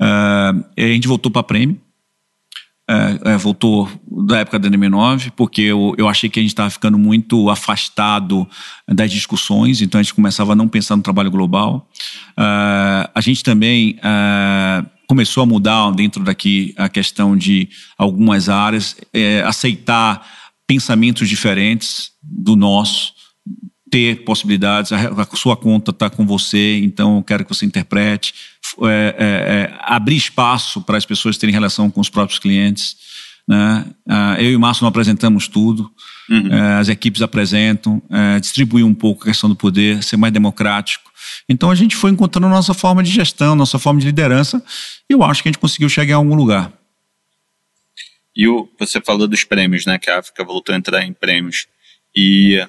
Uh, 0.00 0.62
a 0.76 0.80
gente 0.82 1.08
voltou 1.08 1.32
para 1.32 1.42
prêmio 1.42 1.80
é, 2.90 3.34
é, 3.34 3.36
voltou 3.36 3.86
da 4.26 4.38
época 4.38 4.58
da 4.58 4.70
NM9, 4.70 5.32
porque 5.36 5.60
eu, 5.60 5.94
eu 5.98 6.08
achei 6.08 6.30
que 6.30 6.40
a 6.40 6.42
gente 6.42 6.52
estava 6.52 6.70
ficando 6.70 6.96
muito 6.96 7.50
afastado 7.50 8.48
das 8.88 9.12
discussões, 9.12 9.82
então 9.82 10.00
a 10.00 10.02
gente 10.02 10.14
começava 10.14 10.52
a 10.52 10.56
não 10.56 10.66
pensar 10.66 10.96
no 10.96 11.02
trabalho 11.02 11.30
global. 11.30 11.86
Uh, 12.30 13.04
a 13.14 13.20
gente 13.20 13.44
também 13.44 13.98
uh, 13.98 14.86
começou 15.08 15.42
a 15.42 15.46
mudar 15.46 15.90
dentro 15.92 16.22
daqui 16.22 16.74
a 16.76 16.88
questão 16.88 17.34
de 17.34 17.68
algumas 17.96 18.50
áreas, 18.50 18.94
é, 19.12 19.40
aceitar 19.40 20.24
pensamentos 20.66 21.26
diferentes 21.26 22.10
do 22.22 22.54
nosso, 22.54 23.14
ter 23.90 24.22
possibilidades, 24.24 24.92
a, 24.92 25.26
sua 25.34 25.56
conta 25.56 25.92
está 25.92 26.10
com 26.10 26.26
você, 26.26 26.78
então 26.80 27.16
eu 27.16 27.22
quero 27.22 27.42
que 27.42 27.54
você 27.54 27.64
interprete, 27.64 28.34
é, 28.82 28.86
é, 28.86 29.24
é, 29.26 29.78
abrir 29.80 30.16
espaço 30.16 30.82
para 30.82 30.98
as 30.98 31.06
pessoas 31.06 31.38
terem 31.38 31.54
relação 31.54 31.90
com 31.90 32.02
os 32.02 32.10
próprios 32.10 32.38
clientes. 32.38 32.96
Né? 33.48 33.86
Ah, 34.06 34.36
eu 34.38 34.50
e 34.50 34.56
o 34.56 34.60
Márcio 34.60 34.82
não 34.82 34.90
apresentamos 34.90 35.48
tudo, 35.48 35.90
uhum. 36.28 36.52
É, 36.52 36.74
as 36.80 36.88
equipes 36.90 37.22
apresentam, 37.22 38.02
é, 38.10 38.38
distribuir 38.38 38.84
um 38.84 38.94
pouco 38.94 39.22
a 39.22 39.28
questão 39.28 39.48
do 39.48 39.56
poder, 39.56 40.02
ser 40.02 40.18
mais 40.18 40.34
democrático. 40.34 41.07
Então 41.48 41.70
a 41.70 41.74
gente 41.74 41.96
foi 41.96 42.10
encontrando 42.10 42.48
nossa 42.48 42.74
forma 42.74 43.02
de 43.02 43.10
gestão, 43.10 43.54
nossa 43.54 43.78
forma 43.78 44.00
de 44.00 44.06
liderança, 44.06 44.62
e 45.08 45.12
eu 45.12 45.22
acho 45.22 45.42
que 45.42 45.48
a 45.48 45.52
gente 45.52 45.60
conseguiu 45.60 45.88
chegar 45.88 46.14
a 46.14 46.18
algum 46.18 46.34
lugar. 46.34 46.72
E 48.36 48.46
o, 48.46 48.68
você 48.78 49.00
falou 49.00 49.26
dos 49.26 49.42
prêmios, 49.42 49.84
né? 49.84 49.98
Que 49.98 50.10
a 50.10 50.20
África 50.20 50.44
voltou 50.44 50.74
a 50.74 50.78
entrar 50.78 51.02
em 51.02 51.12
prêmios. 51.12 51.66
E 52.14 52.64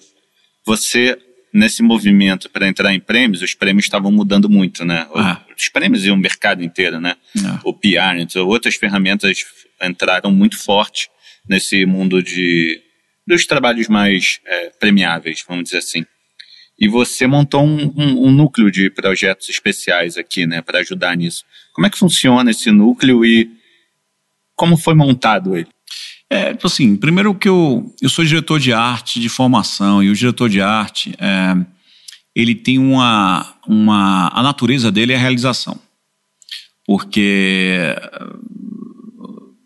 você 0.66 1.18
nesse 1.54 1.82
movimento 1.82 2.50
para 2.50 2.68
entrar 2.68 2.94
em 2.94 3.00
prêmios, 3.00 3.42
os 3.42 3.54
prêmios 3.54 3.86
estavam 3.86 4.12
mudando 4.12 4.50
muito, 4.50 4.86
né? 4.86 5.08
Ah. 5.16 5.42
Os 5.58 5.70
prêmios 5.70 6.06
e 6.06 6.12
o 6.12 6.18
mercado 6.18 6.64
inteiro, 6.64 7.00
né? 7.00 7.16
Ah. 7.44 7.60
O 7.64 7.74
PR, 7.74 8.20
então, 8.20 8.48
outras 8.48 8.76
ferramentas 8.76 9.46
entraram 9.82 10.32
muito 10.32 10.58
forte 10.58 11.10
nesse 11.48 11.86
mundo 11.86 12.22
de 12.22 12.82
dos 13.26 13.46
trabalhos 13.46 13.88
mais 13.88 14.40
é, 14.44 14.72
premiáveis, 14.80 15.44
vamos 15.48 15.66
dizer 15.66 15.78
assim. 15.78 16.04
E 16.80 16.88
você 16.88 17.28
montou 17.28 17.64
um, 17.64 17.94
um, 17.96 18.28
um 18.28 18.32
núcleo 18.32 18.72
de 18.72 18.90
projetos 18.90 19.50
especiais 19.50 20.18
aqui, 20.18 20.46
né, 20.46 20.62
para 20.62 20.80
ajudar 20.80 21.16
nisso. 21.18 21.44
Como 21.74 21.86
é 21.86 21.90
que 21.90 21.98
funciona 21.98 22.52
esse 22.52 22.72
núcleo 22.72 23.26
e 23.26 23.50
como 24.56 24.78
foi 24.78 24.94
montado 24.94 25.58
ele? 25.58 25.68
É, 26.30 26.54
tipo 26.54 26.68
assim, 26.68 26.96
primeiro 26.96 27.34
que 27.34 27.50
eu, 27.50 27.94
eu 28.02 28.08
sou 28.08 28.24
diretor 28.24 28.60
de 28.60 28.72
arte 28.72 29.20
de 29.20 29.28
formação 29.28 30.02
e 30.04 30.10
o 30.10 30.16
diretor 30.16 30.48
de 30.48 30.62
arte, 30.62 31.14
é, 31.18 31.56
ele 32.36 32.56
tem 32.56 32.78
uma, 32.78 33.56
uma... 33.68 34.30
A 34.30 34.44
natureza 34.44 34.92
dele 34.92 35.12
é 35.12 35.16
a 35.16 35.20
realização. 35.20 35.80
Porque 36.86 37.96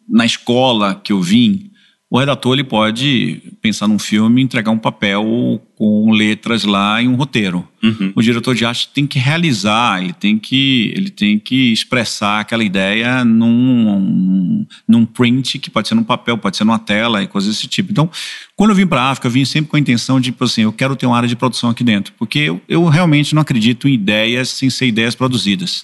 na 0.08 0.26
escola 0.26 0.96
que 0.96 1.12
eu 1.12 1.22
vim, 1.22 1.72
o 2.14 2.20
redator 2.20 2.54
ele 2.54 2.64
pode 2.64 3.42
pensar 3.60 3.88
num 3.88 3.98
filme 3.98 4.40
e 4.40 4.44
entregar 4.44 4.70
um 4.70 4.78
papel 4.78 5.60
com 5.76 6.12
letras 6.12 6.64
lá 6.64 7.02
e 7.02 7.08
um 7.08 7.16
roteiro. 7.16 7.68
Uhum. 7.82 8.14
O 8.16 8.22
diretor 8.22 8.54
de 8.54 8.64
arte 8.64 8.88
tem 8.94 9.08
que 9.08 9.18
realizar, 9.18 10.00
ele 10.00 10.14
tem 10.14 10.38
que, 10.38 10.94
ele 10.96 11.10
tem 11.10 11.40
que 11.40 11.74
expressar 11.74 12.42
aquela 12.42 12.64
ideia 12.64 13.26
num, 13.26 14.64
num 14.88 15.08
print, 15.08 15.58
que 15.58 15.72
pode 15.72 15.88
ser 15.88 15.96
num 15.96 16.04
papel, 16.04 16.38
pode 16.38 16.56
ser 16.56 16.64
numa 16.66 16.78
tela 16.78 17.24
e 17.24 17.28
coisas 17.28 17.56
desse 17.56 17.68
tipo. 17.68 17.92
Então, 17.92 18.08
quando 18.56 18.70
eu 18.70 18.76
vim 18.76 18.86
para 18.86 19.02
a 19.02 19.10
África, 19.10 19.26
eu 19.28 19.32
vim 19.32 19.44
sempre 19.44 19.72
com 19.72 19.76
a 19.76 19.80
intenção 19.80 20.20
de, 20.20 20.26
tipo 20.26 20.44
assim, 20.44 20.62
eu 20.62 20.72
quero 20.72 20.96
ter 20.96 21.08
uma 21.08 21.18
área 21.18 21.28
de 21.28 21.36
produção 21.36 21.72
aqui 21.72 21.84
dentro, 21.84 22.14
porque 22.20 22.38
eu, 22.38 22.62
eu 22.70 22.86
realmente 22.90 23.34
não 23.34 23.42
acredito 23.42 23.88
em 23.88 23.94
ideias 23.96 24.50
sem 24.50 24.70
ser 24.70 24.86
ideias 24.86 25.16
produzidas. 25.16 25.84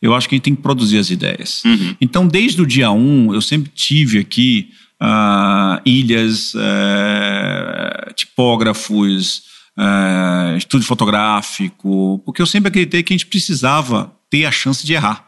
Eu 0.00 0.14
acho 0.14 0.28
que 0.28 0.36
a 0.36 0.36
gente 0.36 0.44
tem 0.44 0.54
que 0.54 0.62
produzir 0.62 0.98
as 0.98 1.10
ideias. 1.10 1.64
Uhum. 1.64 1.96
Então, 2.00 2.28
desde 2.28 2.62
o 2.62 2.66
dia 2.66 2.92
1, 2.92 2.96
um, 2.96 3.34
eu 3.34 3.40
sempre 3.40 3.72
tive 3.74 4.20
aqui 4.20 4.68
uh, 5.02 5.80
ilhas, 5.84 6.54
uh, 6.54 8.12
tipógrafos, 8.14 9.42
uh, 9.78 10.56
estúdio 10.56 10.86
fotográfico, 10.86 12.20
porque 12.24 12.42
eu 12.42 12.46
sempre 12.46 12.68
acreditei 12.68 13.02
que 13.02 13.12
a 13.12 13.16
gente 13.16 13.26
precisava 13.26 14.12
ter 14.30 14.44
a 14.44 14.50
chance 14.50 14.84
de 14.86 14.94
errar. 14.94 15.26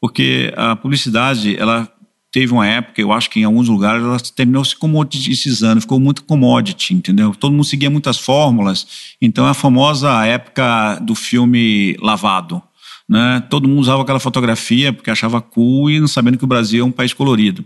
Porque 0.00 0.52
a 0.56 0.76
publicidade, 0.76 1.56
ela 1.56 1.90
teve 2.30 2.52
uma 2.52 2.66
época, 2.66 3.00
eu 3.00 3.12
acho 3.12 3.30
que 3.30 3.40
em 3.40 3.44
alguns 3.44 3.68
lugares 3.68 4.02
ela 4.02 4.18
terminou 4.18 4.64
se 4.64 4.74
comoditizando, 4.74 5.80
ficou 5.80 6.00
muito 6.00 6.24
commodity, 6.24 6.92
entendeu? 6.92 7.32
Todo 7.32 7.52
mundo 7.52 7.64
seguia 7.64 7.88
muitas 7.88 8.18
fórmulas, 8.18 9.14
então 9.22 9.46
é 9.46 9.50
a 9.50 9.54
famosa 9.54 10.26
época 10.26 10.98
do 11.00 11.14
filme 11.14 11.96
lavado. 12.00 12.60
Né? 13.08 13.42
Todo 13.50 13.68
mundo 13.68 13.80
usava 13.80 14.02
aquela 14.02 14.20
fotografia 14.20 14.92
porque 14.92 15.10
achava 15.10 15.40
cool 15.40 15.90
e 15.90 16.00
não 16.00 16.08
sabendo 16.08 16.38
que 16.38 16.44
o 16.44 16.48
Brasil 16.48 16.82
é 16.82 16.86
um 16.86 16.92
país 16.92 17.12
colorido. 17.12 17.64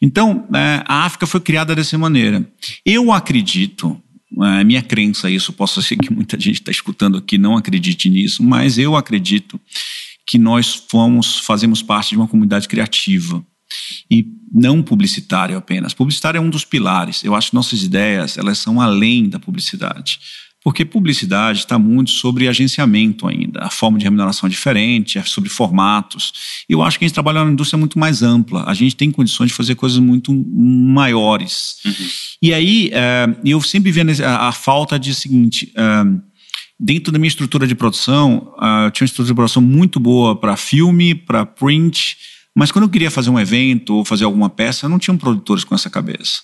Então, 0.00 0.46
é, 0.54 0.82
a 0.86 1.04
África 1.04 1.26
foi 1.26 1.40
criada 1.40 1.74
dessa 1.74 1.96
maneira. 1.96 2.46
Eu 2.84 3.10
acredito, 3.12 4.00
é 4.42 4.64
minha 4.64 4.82
crença 4.82 5.30
isso, 5.30 5.52
posso 5.52 5.82
ser 5.82 5.96
que 5.96 6.12
muita 6.12 6.38
gente 6.38 6.60
está 6.60 6.70
escutando 6.70 7.16
aqui 7.16 7.38
não 7.38 7.56
acredite 7.56 8.10
nisso, 8.10 8.42
mas 8.42 8.76
eu 8.76 8.96
acredito 8.96 9.58
que 10.26 10.38
nós 10.38 10.74
fomos, 10.88 11.38
fazemos 11.38 11.82
parte 11.82 12.10
de 12.10 12.16
uma 12.16 12.28
comunidade 12.28 12.68
criativa 12.68 13.44
e 14.10 14.26
não 14.52 14.82
publicitária 14.82 15.56
apenas. 15.56 15.94
Publicitário 15.94 16.38
é 16.38 16.40
um 16.40 16.50
dos 16.50 16.64
pilares. 16.64 17.24
Eu 17.24 17.34
acho 17.34 17.50
que 17.50 17.54
nossas 17.54 17.82
ideias 17.82 18.36
elas 18.36 18.58
são 18.58 18.80
além 18.80 19.28
da 19.28 19.38
publicidade. 19.38 20.18
Porque 20.66 20.84
publicidade 20.84 21.60
está 21.60 21.78
muito 21.78 22.10
sobre 22.10 22.48
agenciamento 22.48 23.28
ainda, 23.28 23.62
a 23.62 23.70
forma 23.70 23.98
de 23.98 24.04
remuneração 24.04 24.48
é 24.48 24.50
diferente, 24.50 25.16
é 25.16 25.22
sobre 25.22 25.48
formatos. 25.48 26.32
Eu 26.68 26.82
acho 26.82 26.98
que 26.98 27.04
a 27.04 27.06
gente 27.06 27.14
trabalha 27.14 27.38
numa 27.38 27.52
indústria 27.52 27.78
muito 27.78 28.00
mais 28.00 28.20
ampla, 28.20 28.64
a 28.66 28.74
gente 28.74 28.96
tem 28.96 29.12
condições 29.12 29.50
de 29.50 29.54
fazer 29.54 29.76
coisas 29.76 30.00
muito 30.00 30.34
maiores. 30.34 31.76
Uhum. 31.84 31.92
E 32.42 32.52
aí, 32.52 32.90
é, 32.92 33.28
eu 33.44 33.62
sempre 33.62 33.92
vi 33.92 34.00
a, 34.24 34.48
a 34.48 34.50
falta 34.50 34.98
de 34.98 35.14
seguinte. 35.14 35.72
É, 35.76 36.04
dentro 36.80 37.12
da 37.12 37.18
minha 37.20 37.28
estrutura 37.28 37.64
de 37.64 37.76
produção, 37.76 38.52
eu 38.84 38.90
tinha 38.90 39.04
uma 39.04 39.06
estrutura 39.06 39.28
de 39.28 39.34
produção 39.34 39.62
muito 39.62 40.00
boa 40.00 40.34
para 40.34 40.56
filme, 40.56 41.14
para 41.14 41.46
print, 41.46 42.16
mas 42.56 42.72
quando 42.72 42.86
eu 42.86 42.90
queria 42.90 43.12
fazer 43.12 43.30
um 43.30 43.38
evento 43.38 43.94
ou 43.94 44.04
fazer 44.04 44.24
alguma 44.24 44.50
peça, 44.50 44.88
não 44.88 44.98
tinham 44.98 45.16
produtores 45.16 45.62
com 45.62 45.76
essa 45.76 45.88
cabeça. 45.88 46.40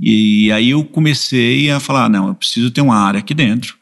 E 0.00 0.50
aí 0.52 0.70
eu 0.70 0.84
comecei 0.84 1.70
a 1.70 1.80
falar, 1.80 2.08
não, 2.08 2.28
eu 2.28 2.34
preciso 2.34 2.70
ter 2.70 2.80
uma 2.80 2.96
área 2.96 3.18
aqui 3.18 3.34
dentro 3.34 3.76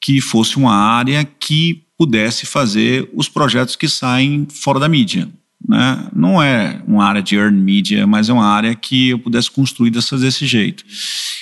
que 0.00 0.20
fosse 0.20 0.56
uma 0.56 0.74
área 0.74 1.24
que 1.24 1.82
pudesse 1.98 2.46
fazer 2.46 3.10
os 3.14 3.28
projetos 3.28 3.74
que 3.74 3.88
saem 3.88 4.46
fora 4.48 4.78
da 4.78 4.88
mídia. 4.88 5.28
Né? 5.66 6.08
Não 6.14 6.40
é 6.40 6.80
uma 6.86 7.04
área 7.04 7.22
de 7.22 7.36
earn 7.36 7.60
media, 7.60 8.06
mas 8.06 8.28
é 8.28 8.32
uma 8.32 8.46
área 8.46 8.74
que 8.74 9.08
eu 9.08 9.18
pudesse 9.18 9.50
construir 9.50 9.90
dessa, 9.90 10.16
desse 10.16 10.46
jeito. 10.46 10.84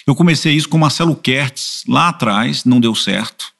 Eu 0.06 0.14
comecei 0.14 0.54
isso 0.54 0.68
com 0.68 0.78
Marcelo 0.78 1.16
Kertz 1.16 1.82
lá 1.88 2.08
atrás, 2.08 2.64
não 2.64 2.80
deu 2.80 2.94
certo. 2.94 3.53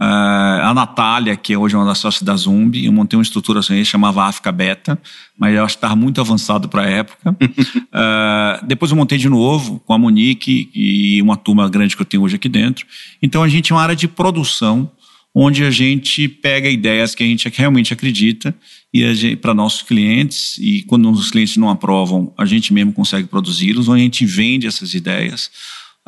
Uh, 0.00 0.62
a 0.62 0.72
Natália, 0.72 1.34
que 1.34 1.52
é 1.52 1.58
hoje 1.58 1.74
uma 1.74 1.84
das 1.84 1.98
sócias 1.98 2.22
da 2.22 2.36
Zumbi, 2.36 2.86
eu 2.86 2.92
montei 2.92 3.18
uma 3.18 3.22
estrutura 3.22 3.58
assim, 3.58 3.84
chamava 3.84 4.22
África 4.22 4.52
Beta, 4.52 4.96
mas 5.36 5.52
eu 5.52 5.64
acho 5.64 5.74
que 5.74 5.78
estava 5.78 5.96
muito 5.96 6.20
avançado 6.20 6.68
para 6.68 6.82
a 6.82 6.86
época. 6.86 7.30
uh, 7.32 8.62
depois 8.66 8.92
eu 8.92 8.96
montei 8.96 9.18
de 9.18 9.28
novo 9.28 9.80
com 9.84 9.92
a 9.92 9.98
Monique 9.98 10.70
e 10.72 11.20
uma 11.20 11.36
turma 11.36 11.68
grande 11.68 11.96
que 11.96 12.02
eu 12.02 12.06
tenho 12.06 12.22
hoje 12.22 12.36
aqui 12.36 12.48
dentro. 12.48 12.86
Então 13.20 13.42
a 13.42 13.48
gente 13.48 13.72
é 13.72 13.74
uma 13.74 13.82
área 13.82 13.96
de 13.96 14.06
produção 14.06 14.88
onde 15.34 15.64
a 15.64 15.70
gente 15.70 16.28
pega 16.28 16.70
ideias 16.70 17.14
que 17.14 17.24
a 17.24 17.26
gente 17.26 17.48
realmente 17.48 17.92
acredita 17.92 18.54
e 18.94 19.36
para 19.36 19.52
nossos 19.52 19.82
clientes 19.82 20.58
e 20.58 20.82
quando 20.82 21.10
os 21.10 21.30
clientes 21.30 21.56
não 21.56 21.68
aprovam, 21.68 22.32
a 22.38 22.44
gente 22.44 22.72
mesmo 22.72 22.92
consegue 22.92 23.26
produzi-los, 23.26 23.88
onde 23.88 24.00
a 24.00 24.04
gente 24.04 24.24
vende 24.24 24.66
essas 24.66 24.94
ideias 24.94 25.50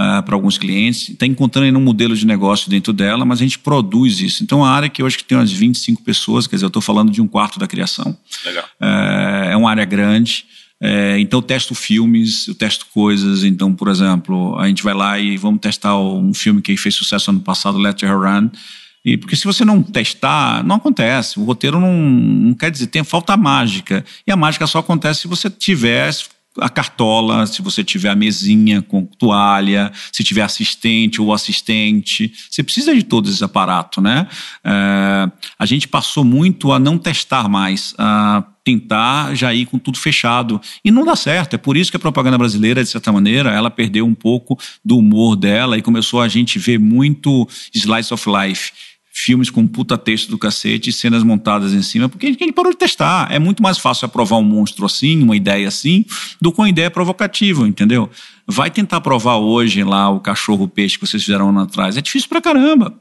uh, 0.00 0.22
para 0.22 0.34
alguns 0.34 0.56
clientes, 0.56 1.10
está 1.10 1.26
encontrando 1.26 1.66
aí 1.66 1.74
um 1.74 1.84
modelo 1.84 2.16
de 2.16 2.26
negócio 2.26 2.70
dentro 2.70 2.92
dela, 2.92 3.24
mas 3.24 3.40
a 3.40 3.42
gente 3.42 3.58
produz 3.58 4.20
isso. 4.20 4.42
Então, 4.42 4.64
a 4.64 4.70
área 4.70 4.88
que 4.88 5.02
hoje 5.02 5.18
que 5.18 5.24
tem 5.24 5.36
umas 5.36 5.52
25 5.52 6.02
pessoas, 6.02 6.46
quer 6.46 6.56
dizer, 6.56 6.64
eu 6.64 6.68
estou 6.68 6.82
falando 6.82 7.12
de 7.12 7.20
um 7.20 7.28
quarto 7.28 7.58
da 7.58 7.66
criação. 7.66 8.16
Legal. 8.44 8.64
Uh, 8.80 9.50
é 9.50 9.56
uma 9.56 9.70
área 9.70 9.84
grande. 9.84 10.46
É, 10.82 11.18
então, 11.18 11.40
eu 11.40 11.42
testo 11.42 11.74
filmes, 11.74 12.48
eu 12.48 12.54
testo 12.54 12.86
coisas. 12.86 13.44
Então, 13.44 13.74
por 13.74 13.88
exemplo, 13.88 14.58
a 14.58 14.66
gente 14.66 14.82
vai 14.82 14.94
lá 14.94 15.18
e 15.18 15.36
vamos 15.36 15.60
testar 15.60 15.98
um 15.98 16.32
filme 16.32 16.62
que 16.62 16.74
fez 16.76 16.94
sucesso 16.94 17.30
ano 17.30 17.40
passado, 17.40 17.76
Let 17.76 18.02
Her 18.02 18.18
Run. 18.18 18.48
E, 19.04 19.16
porque 19.16 19.36
se 19.36 19.44
você 19.44 19.64
não 19.64 19.82
testar, 19.82 20.64
não 20.64 20.76
acontece. 20.76 21.38
O 21.38 21.44
roteiro 21.44 21.78
não, 21.78 21.92
não 21.92 22.54
quer 22.54 22.70
dizer, 22.70 22.86
tem 22.86 23.04
falta 23.04 23.36
mágica. 23.36 24.04
E 24.26 24.32
a 24.32 24.36
mágica 24.36 24.66
só 24.66 24.78
acontece 24.78 25.20
se 25.20 25.28
você 25.28 25.50
tiver 25.50 26.10
a 26.58 26.68
cartola, 26.68 27.46
se 27.46 27.62
você 27.62 27.84
tiver 27.84 28.08
a 28.08 28.16
mesinha 28.16 28.82
com 28.82 29.04
toalha, 29.04 29.92
se 30.10 30.24
tiver 30.24 30.42
assistente 30.42 31.20
ou 31.20 31.32
assistente, 31.32 32.32
você 32.50 32.62
precisa 32.62 32.94
de 32.94 33.02
todo 33.02 33.30
esse 33.30 33.42
aparato, 33.42 34.00
né? 34.00 34.26
É, 34.64 35.30
a 35.58 35.66
gente 35.66 35.86
passou 35.86 36.24
muito 36.24 36.72
a 36.72 36.78
não 36.78 36.98
testar 36.98 37.48
mais, 37.48 37.94
a 37.98 38.44
tentar 38.64 39.34
já 39.34 39.54
ir 39.54 39.66
com 39.66 39.78
tudo 39.78 39.98
fechado 39.98 40.60
e 40.84 40.90
não 40.90 41.04
dá 41.04 41.16
certo. 41.16 41.54
É 41.54 41.58
por 41.58 41.76
isso 41.76 41.90
que 41.90 41.96
a 41.96 42.00
propaganda 42.00 42.36
brasileira, 42.36 42.82
de 42.82 42.90
certa 42.90 43.12
maneira, 43.12 43.50
ela 43.50 43.70
perdeu 43.70 44.04
um 44.04 44.14
pouco 44.14 44.58
do 44.84 44.98
humor 44.98 45.36
dela 45.36 45.78
e 45.78 45.82
começou 45.82 46.20
a 46.20 46.28
gente 46.28 46.58
ver 46.58 46.78
muito 46.78 47.48
slice 47.72 48.12
of 48.12 48.28
life 48.28 48.72
filmes 49.12 49.50
com 49.50 49.66
puta 49.66 49.98
texto 49.98 50.30
do 50.30 50.38
cacete 50.38 50.90
e 50.90 50.92
cenas 50.92 51.22
montadas 51.22 51.72
em 51.72 51.82
cima, 51.82 52.08
porque 52.08 52.26
a 52.26 52.28
gente 52.30 52.52
parou 52.52 52.72
de 52.72 52.78
testar. 52.78 53.30
É 53.30 53.38
muito 53.38 53.62
mais 53.62 53.78
fácil 53.78 54.06
aprovar 54.06 54.36
um 54.36 54.42
monstro 54.42 54.86
assim, 54.86 55.22
uma 55.22 55.36
ideia 55.36 55.68
assim, 55.68 56.04
do 56.40 56.52
que 56.52 56.60
uma 56.60 56.68
ideia 56.68 56.90
provocativa, 56.90 57.66
entendeu? 57.66 58.08
Vai 58.46 58.70
tentar 58.70 59.00
provar 59.00 59.36
hoje 59.36 59.82
lá 59.82 60.08
o 60.08 60.20
cachorro-peixe 60.20 60.98
que 60.98 61.06
vocês 61.06 61.22
fizeram 61.22 61.48
ano 61.48 61.60
atrás. 61.60 61.96
É 61.96 62.00
difícil 62.00 62.28
pra 62.28 62.40
caramba. 62.40 62.94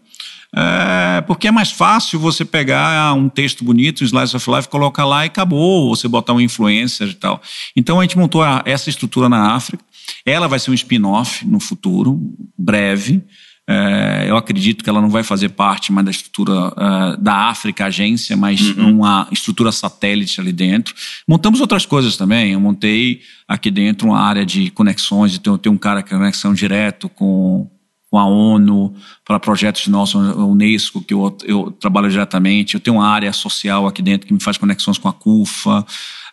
É, 0.56 1.22
porque 1.28 1.48
é 1.48 1.52
mais 1.52 1.72
fácil 1.72 2.20
você 2.20 2.44
pegar 2.44 3.14
um 3.14 3.30
texto 3.30 3.64
bonito, 3.64 4.02
um 4.02 4.06
slice 4.06 4.36
of 4.36 4.50
life, 4.50 4.68
colocar 4.68 5.06
lá 5.06 5.26
e 5.26 5.28
acabou, 5.28 5.84
ou 5.84 5.96
você 5.96 6.08
botar 6.08 6.34
um 6.34 6.42
influencer 6.42 7.10
e 7.10 7.14
tal. 7.14 7.42
Então 7.76 8.00
a 8.00 8.04
gente 8.04 8.18
montou 8.18 8.44
essa 8.66 8.90
estrutura 8.90 9.30
na 9.30 9.54
África. 9.54 9.84
Ela 10.26 10.48
vai 10.48 10.58
ser 10.58 10.72
um 10.72 10.74
spin-off 10.74 11.46
no 11.48 11.60
futuro, 11.60 12.20
breve. 12.58 13.24
É, 13.72 14.26
eu 14.28 14.36
acredito 14.36 14.84
que 14.84 14.90
ela 14.90 15.00
não 15.00 15.12
vai 15.12 15.22
fazer 15.22 15.50
parte 15.50 15.92
mais 15.92 16.04
da 16.04 16.10
estrutura 16.10 16.70
uh, 16.70 17.18
da 17.22 17.50
África 17.50 17.86
agência, 17.86 18.36
mas 18.36 18.60
uhum. 18.62 18.96
uma 18.96 19.28
estrutura 19.32 19.72
satélite 19.72 20.42
ali 20.42 20.52
dentro. 20.52 20.96
Montamos 21.28 21.62
outras 21.62 21.86
coisas 21.86 22.18
também. 22.18 22.54
Eu 22.54 22.60
montei 22.60 23.22
aqui 23.48 23.70
dentro 23.70 24.08
uma 24.08 24.20
área 24.20 24.44
de 24.44 24.72
conexões. 24.72 25.36
Então, 25.36 25.54
eu 25.54 25.58
tenho 25.60 25.76
um 25.76 25.78
cara 25.78 26.02
que 26.02 26.12
é 26.12 26.18
conexão 26.18 26.52
direto 26.52 27.08
com, 27.10 27.70
com 28.10 28.18
a 28.18 28.26
ONU, 28.26 28.96
para 29.24 29.40
projetos 29.40 29.86
nossos, 29.86 30.16
a 30.16 30.44
Unesco, 30.44 31.04
que 31.04 31.14
eu, 31.14 31.38
eu 31.44 31.70
trabalho 31.70 32.10
diretamente. 32.10 32.74
Eu 32.74 32.80
tenho 32.80 32.98
uma 32.98 33.08
área 33.08 33.32
social 33.32 33.86
aqui 33.86 34.02
dentro 34.02 34.26
que 34.26 34.34
me 34.34 34.42
faz 34.42 34.58
conexões 34.58 34.98
com 34.98 35.08
a 35.08 35.14
CUFA, 35.14 35.86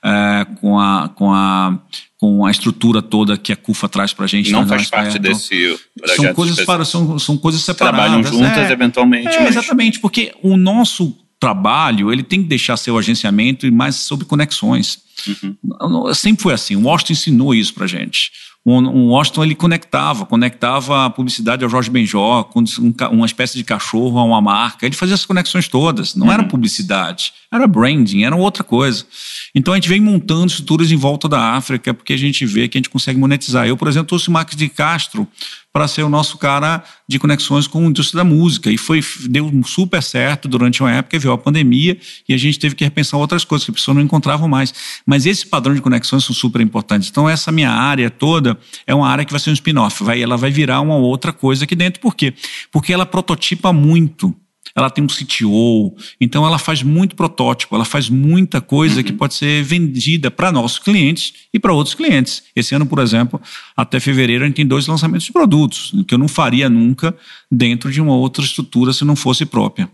é, 0.03 0.47
com, 0.59 0.81
a, 0.81 1.11
com 1.11 1.31
a 1.31 1.79
com 2.19 2.47
a 2.47 2.51
estrutura 2.51 3.03
toda 3.03 3.37
que 3.37 3.53
a 3.53 3.57
CUFA 3.57 3.89
traz 3.89 4.13
para 4.13 4.25
a 4.25 4.29
gente. 4.29 4.51
Não 4.51 4.67
faz 4.67 4.89
parte 4.89 5.19
perto. 5.19 5.23
desse 5.23 5.79
projeto. 5.99 6.17
São 6.17 6.35
coisas, 6.35 6.65
para, 6.65 6.85
são, 6.85 7.19
são 7.19 7.37
coisas 7.37 7.63
separadas. 7.63 8.01
Trabalham 8.01 8.25
juntas, 8.25 8.71
é, 8.71 8.73
eventualmente. 8.73 9.29
É, 9.29 9.41
mas... 9.41 9.57
Exatamente, 9.57 10.01
porque 10.01 10.33
o 10.43 10.57
nosso 10.57 11.15
trabalho 11.39 12.13
ele 12.13 12.23
tem 12.23 12.43
que 12.43 12.49
deixar 12.49 12.77
seu 12.77 12.97
agenciamento 12.97 13.67
e 13.67 13.71
mais 13.71 13.97
sobre 13.97 14.25
conexões. 14.25 14.99
Uhum. 15.27 16.15
Sempre 16.15 16.43
foi 16.43 16.55
assim. 16.55 16.77
O 16.77 16.83
Washington 16.83 17.13
ensinou 17.13 17.55
isso 17.55 17.75
para 17.75 17.87
gente. 17.87 18.31
O 18.69 19.11
Washington 19.11 19.45
ele 19.45 19.55
conectava, 19.55 20.27
conectava 20.27 21.07
a 21.07 21.11
publicidade 21.11 21.63
ao 21.63 21.71
Jorge 21.71 21.89
Benjó, 21.89 22.43
com 22.43 22.65
uma 23.13 23.25
espécie 23.25 23.57
de 23.57 23.63
cachorro 23.63 24.19
a 24.19 24.25
uma 24.25 24.41
marca. 24.41 24.85
Ele 24.85 24.97
fazia 24.97 25.15
essas 25.15 25.25
conexões 25.25 25.69
todas. 25.69 26.17
Não 26.17 26.27
uhum. 26.27 26.33
era 26.33 26.43
publicidade, 26.43 27.33
era 27.53 27.65
branding, 27.69 28.25
era 28.25 28.35
outra 28.35 28.65
coisa. 28.65 29.07
Então 29.55 29.73
a 29.73 29.77
gente 29.77 29.89
vem 29.89 30.01
montando 30.01 30.47
estruturas 30.47 30.91
em 30.91 30.97
volta 30.97 31.29
da 31.29 31.41
África 31.53 31.95
porque 31.95 32.13
a 32.13 32.17
gente 32.17 32.45
vê 32.45 32.67
que 32.67 32.77
a 32.77 32.81
gente 32.81 32.91
consegue 32.91 33.21
monetizar. 33.21 33.69
Eu, 33.69 33.77
por 33.77 33.87
exemplo, 33.87 34.09
trouxe 34.09 34.29
o 34.29 34.33
Max 34.33 34.57
de 34.57 34.69
Castro 34.69 35.29
para 35.77 35.87
ser 35.87 36.03
o 36.05 36.09
nosso 36.09 36.39
cara 36.39 36.83
de 37.07 37.19
conexões 37.19 37.67
com 37.67 37.81
a 37.81 37.83
indústria 37.83 38.17
da 38.17 38.25
música. 38.25 38.71
E 38.71 38.79
foi, 38.79 39.05
deu 39.29 39.53
super 39.63 40.03
certo 40.03 40.49
durante 40.49 40.83
uma 40.83 40.91
época, 40.91 41.19
veio 41.19 41.35
a 41.35 41.37
pandemia 41.37 41.99
e 42.27 42.33
a 42.33 42.37
gente 42.39 42.59
teve 42.59 42.75
que 42.75 42.83
repensar 42.83 43.21
outras 43.21 43.45
coisas 43.45 43.67
que 43.67 43.71
as 43.71 43.75
pessoas 43.75 43.95
não 43.95 44.03
encontravam 44.03 44.49
mais. 44.49 44.73
Mas 45.05 45.27
esse 45.27 45.47
padrão 45.47 45.75
de 45.75 45.83
conexões 45.83 46.25
são 46.25 46.35
super 46.35 46.63
importantes. 46.63 47.11
Então, 47.11 47.29
essa 47.29 47.53
minha 47.53 47.71
área 47.71 48.09
toda 48.09 48.59
é 48.87 48.95
uma 48.95 49.07
área 49.07 49.23
que 49.23 49.31
vai 49.31 49.39
ser 49.39 49.51
um 49.51 49.53
spin-off. 49.53 50.03
Vai, 50.03 50.23
ela 50.23 50.39
vai 50.39 50.51
virar 50.51 50.81
uma 50.81 50.97
outra 50.97 51.31
coisa 51.31 51.65
aqui 51.65 51.77
dentro. 51.77 52.01
Por 52.01 52.15
quê? 52.15 52.33
Porque 52.73 52.91
ela 52.91 53.05
prototipa 53.05 53.71
muito 53.71 54.35
ela 54.77 54.91
tem 54.91 55.03
um 55.03 55.07
CTO, 55.07 55.97
então 56.21 56.47
ela 56.47 56.59
faz 56.59 56.83
muito 56.83 57.17
protótipo, 57.17 57.75
ela 57.75 57.85
faz 57.85 58.11
muita 58.11 58.61
coisa 58.61 58.99
uhum. 58.99 59.03
que 59.03 59.13
pode 59.13 59.33
ser 59.33 59.63
vendida 59.63 60.31
para 60.31 60.53
nossos 60.53 60.79
clientes 60.79 61.33
e 61.53 61.59
para 61.59 61.73
outros 61.73 61.95
clientes. 61.95 62.45
Esse 62.55 62.75
ano, 62.75 62.85
por 62.85 62.99
exemplo, 62.99 63.41
até 63.75 63.99
fevereiro 63.99 64.45
a 64.45 64.47
gente 64.47 64.57
tem 64.57 64.67
dois 64.67 64.87
lançamentos 64.87 65.25
de 65.25 65.33
produtos, 65.33 65.93
que 66.07 66.13
eu 66.13 66.19
não 66.19 66.29
faria 66.29 66.69
nunca 66.69 67.17
dentro 67.51 67.91
de 67.91 68.03
uma 68.03 68.15
outra 68.15 68.45
estrutura 68.45 68.93
se 68.93 69.03
não 69.03 69.17
fosse 69.17 69.47
própria. 69.47 69.89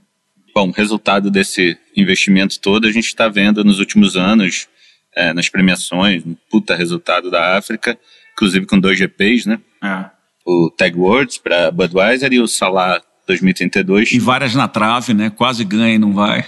Bom, 0.53 0.71
resultado 0.73 1.31
desse 1.31 1.79
investimento 1.97 2.59
todo, 2.59 2.87
a 2.89 2.93
gente 2.93 3.07
está 3.07 3.29
vendo 3.29 3.65
nos 3.65 3.79
últimos 3.79 4.17
anos, 4.17 4.67
é, 5.15 5.33
nas 5.33 5.49
premiações, 5.49 6.27
um 6.27 6.35
puta 6.51 6.75
resultado 6.75 7.31
da 7.31 7.57
África, 7.57 7.97
inclusive 8.33 8.67
com 8.67 8.79
dois 8.79 8.99
GPs, 8.99 9.49
né? 9.49 9.61
É. 9.83 10.11
O 10.45 10.71
Tag 10.71 10.99
Words 10.99 11.39
para 11.39 11.71
Budweiser 11.71 12.33
e 12.33 12.41
o 12.41 12.49
Salah 12.49 13.01
2032. 13.27 14.13
E 14.13 14.19
várias 14.19 14.55
na 14.55 14.69
trave, 14.69 15.15
né? 15.15 15.31
Quase 15.31 15.65
ganha 15.65 15.95
e 15.95 15.99
não 15.99 16.13
vai. 16.13 16.45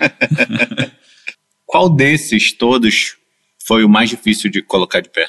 Qual 1.66 1.88
desses 1.88 2.52
todos 2.52 3.16
foi 3.66 3.84
o 3.84 3.88
mais 3.88 4.10
difícil 4.10 4.50
de 4.50 4.62
colocar 4.62 5.00
de 5.00 5.08
pé? 5.08 5.26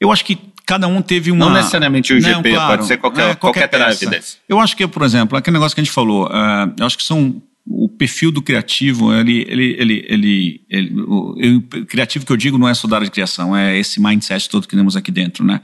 Eu 0.00 0.10
acho 0.10 0.24
que 0.24 0.38
cada 0.66 0.86
um 0.86 1.00
teve 1.02 1.30
uma. 1.30 1.46
Não 1.46 1.52
necessariamente 1.52 2.12
o 2.12 2.20
GP, 2.20 2.52
claro, 2.52 2.76
pode 2.76 2.86
ser 2.86 2.96
qualquer, 2.96 3.30
é, 3.30 3.34
qualquer, 3.34 3.68
qualquer 3.68 3.68
trave 3.68 4.06
desse. 4.06 4.38
Eu 4.48 4.58
acho 4.58 4.76
que, 4.76 4.86
por 4.86 5.02
exemplo, 5.02 5.36
aquele 5.36 5.54
negócio 5.54 5.74
que 5.74 5.80
a 5.80 5.84
gente 5.84 5.92
falou, 5.92 6.26
uh, 6.26 6.74
eu 6.78 6.86
acho 6.86 6.96
que 6.96 7.04
são 7.04 7.42
o 7.66 7.88
perfil 7.88 8.30
do 8.30 8.42
criativo, 8.42 9.12
ele, 9.14 9.46
ele, 9.48 9.76
ele, 9.78 10.06
ele, 10.08 10.60
ele 10.68 11.00
o, 11.00 11.34
o, 11.56 11.86
criativo 11.86 12.26
que 12.26 12.32
eu 12.32 12.36
digo 12.36 12.58
não 12.58 12.68
é 12.68 12.74
só 12.74 12.86
da 12.86 12.96
área 12.96 13.06
de 13.06 13.10
criação, 13.10 13.56
é 13.56 13.78
esse 13.78 14.00
mindset 14.00 14.50
todo 14.50 14.68
que 14.68 14.76
temos 14.76 14.96
aqui 14.96 15.10
dentro, 15.10 15.44
né? 15.44 15.60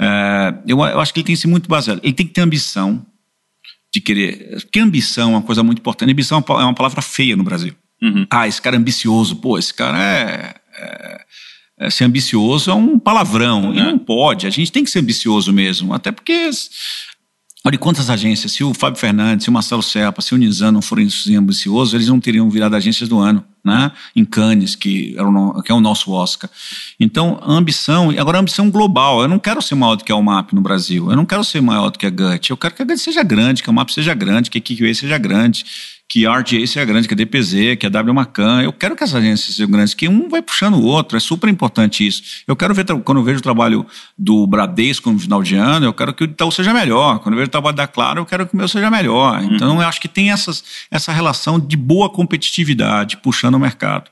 Uh, 0.00 0.62
eu, 0.66 0.78
eu 0.78 1.00
acho 1.00 1.14
que 1.14 1.20
ele 1.20 1.26
tem 1.26 1.34
que 1.34 1.40
ser 1.40 1.48
muito 1.48 1.68
baseado. 1.68 2.00
Ele 2.02 2.12
tem 2.12 2.26
que 2.26 2.32
ter 2.32 2.40
ambição, 2.40 3.06
de 3.96 4.00
querer. 4.00 4.58
Porque 4.62 4.78
ambição 4.78 5.30
é 5.30 5.36
uma 5.36 5.42
coisa 5.42 5.62
muito 5.62 5.78
importante. 5.78 6.12
Ambição 6.12 6.44
é 6.46 6.52
uma 6.52 6.74
palavra 6.74 7.00
feia 7.00 7.34
no 7.34 7.42
Brasil. 7.42 7.74
Uhum. 8.02 8.26
Ah, 8.30 8.46
esse 8.46 8.60
cara 8.60 8.76
é 8.76 8.78
ambicioso. 8.78 9.36
Pô, 9.36 9.58
esse 9.58 9.72
cara 9.72 9.98
é, 9.98 10.54
é, 10.78 11.20
é 11.80 11.90
ser 11.90 12.04
ambicioso 12.04 12.70
é 12.70 12.74
um 12.74 12.98
palavrão. 12.98 13.74
E 13.74 13.78
é. 13.78 13.84
não 13.84 13.98
pode. 13.98 14.46
A 14.46 14.50
gente 14.50 14.70
tem 14.70 14.84
que 14.84 14.90
ser 14.90 15.00
ambicioso 15.00 15.52
mesmo. 15.52 15.94
Até 15.94 16.12
porque 16.12 16.50
Olha 17.64 17.76
quantas 17.78 18.08
agências, 18.08 18.52
se 18.52 18.62
o 18.62 18.72
Fábio 18.72 19.00
Fernandes, 19.00 19.42
se 19.42 19.50
o 19.50 19.52
Marcelo 19.52 19.82
Serpa, 19.82 20.22
se 20.22 20.32
o 20.32 20.36
Nizam 20.36 20.70
não 20.70 20.80
forem 20.80 21.08
ambiciosos, 21.36 21.94
eles 21.94 22.06
não 22.06 22.20
teriam 22.20 22.48
virado 22.48 22.76
agências 22.76 23.08
do 23.08 23.18
ano, 23.18 23.44
né? 23.66 23.90
Em 24.14 24.24
Cannes, 24.24 24.76
que, 24.76 25.14
era 25.18 25.28
o, 25.28 25.60
que 25.60 25.72
é 25.72 25.74
o 25.74 25.80
nosso 25.80 26.12
Oscar. 26.12 26.48
Então, 27.00 27.40
a 27.42 27.52
ambição, 27.52 28.10
agora 28.10 28.38
a 28.38 28.40
ambição 28.40 28.70
global. 28.70 29.20
Eu 29.20 29.28
não 29.28 29.40
quero 29.40 29.60
ser 29.60 29.74
maior 29.74 29.96
do 29.96 30.04
que 30.04 30.12
a 30.12 30.16
UMAP 30.16 30.52
no 30.54 30.60
Brasil. 30.60 31.10
Eu 31.10 31.16
não 31.16 31.26
quero 31.26 31.42
ser 31.42 31.60
maior 31.60 31.90
do 31.90 31.98
que 31.98 32.06
a 32.06 32.10
GUT. 32.10 32.50
Eu 32.50 32.56
quero 32.56 32.74
que 32.74 32.82
a 32.82 32.84
GUT 32.84 32.98
seja 32.98 33.24
grande, 33.24 33.64
que 33.64 33.68
a 33.68 33.72
UMAP 33.72 33.90
seja 33.90 34.14
grande, 34.14 34.48
que 34.48 34.58
a 34.58 34.60
QQA 34.60 34.94
seja 34.94 35.18
grande, 35.18 35.64
que 36.08 36.24
a 36.24 36.38
RGA 36.38 36.66
seja 36.66 36.84
grande, 36.84 37.08
que 37.08 37.14
a 37.14 37.16
DPZ, 37.16 37.76
que 37.78 37.86
a 37.86 37.88
W 37.88 38.14
Macan. 38.14 38.62
Eu 38.62 38.72
quero 38.72 38.94
que 38.94 39.02
essas 39.02 39.16
agências 39.16 39.56
sejam 39.56 39.70
grandes, 39.70 39.92
que 39.92 40.08
um 40.08 40.28
vai 40.28 40.40
puxando 40.40 40.74
o 40.74 40.84
outro. 40.84 41.16
É 41.16 41.20
super 41.20 41.48
importante 41.48 42.06
isso. 42.06 42.22
Eu 42.46 42.54
quero 42.54 42.72
ver, 42.74 42.84
quando 43.02 43.18
eu 43.18 43.24
vejo 43.24 43.40
o 43.40 43.42
trabalho 43.42 43.84
do 44.16 44.46
Bradesco 44.46 45.10
no 45.10 45.18
final 45.18 45.42
de 45.42 45.56
ano, 45.56 45.84
eu 45.84 45.92
quero 45.92 46.14
que 46.14 46.22
o 46.22 46.26
Itaú 46.26 46.52
seja 46.52 46.72
melhor. 46.72 47.18
Quando 47.18 47.34
eu 47.34 47.38
vejo 47.38 47.48
o 47.48 47.50
trabalho 47.50 47.76
da 47.76 47.88
Claro, 47.88 48.20
eu 48.20 48.26
quero 48.26 48.46
que 48.46 48.54
o 48.54 48.56
meu 48.56 48.68
seja 48.68 48.88
melhor. 48.88 49.42
Uhum. 49.42 49.54
Então, 49.54 49.82
eu 49.82 49.88
acho 49.88 50.00
que 50.00 50.08
tem 50.08 50.30
essas, 50.30 50.62
essa 50.90 51.12
relação 51.12 51.58
de 51.58 51.76
boa 51.76 52.08
competitividade 52.08 53.16
puxando 53.16 53.56
o 53.56 53.60
mercado. 53.60 54.08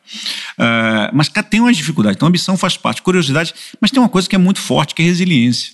Uh, 0.59 1.11
mas 1.13 1.29
tem 1.29 1.61
umas 1.61 1.77
dificuldades. 1.77 2.17
Então, 2.17 2.27
a 2.27 2.29
ambição 2.31 2.57
faz 2.57 2.77
parte, 2.77 3.03
curiosidade, 3.03 3.55
mas 3.81 3.93
tem 3.93 4.01
uma 4.03 4.09
coisa 4.09 4.29
que 4.29 4.35
é 4.35 4.39
muito 4.39 4.59
forte, 4.59 4.95
que 4.95 5.03
é 5.03 5.05
resiliência. 5.05 5.73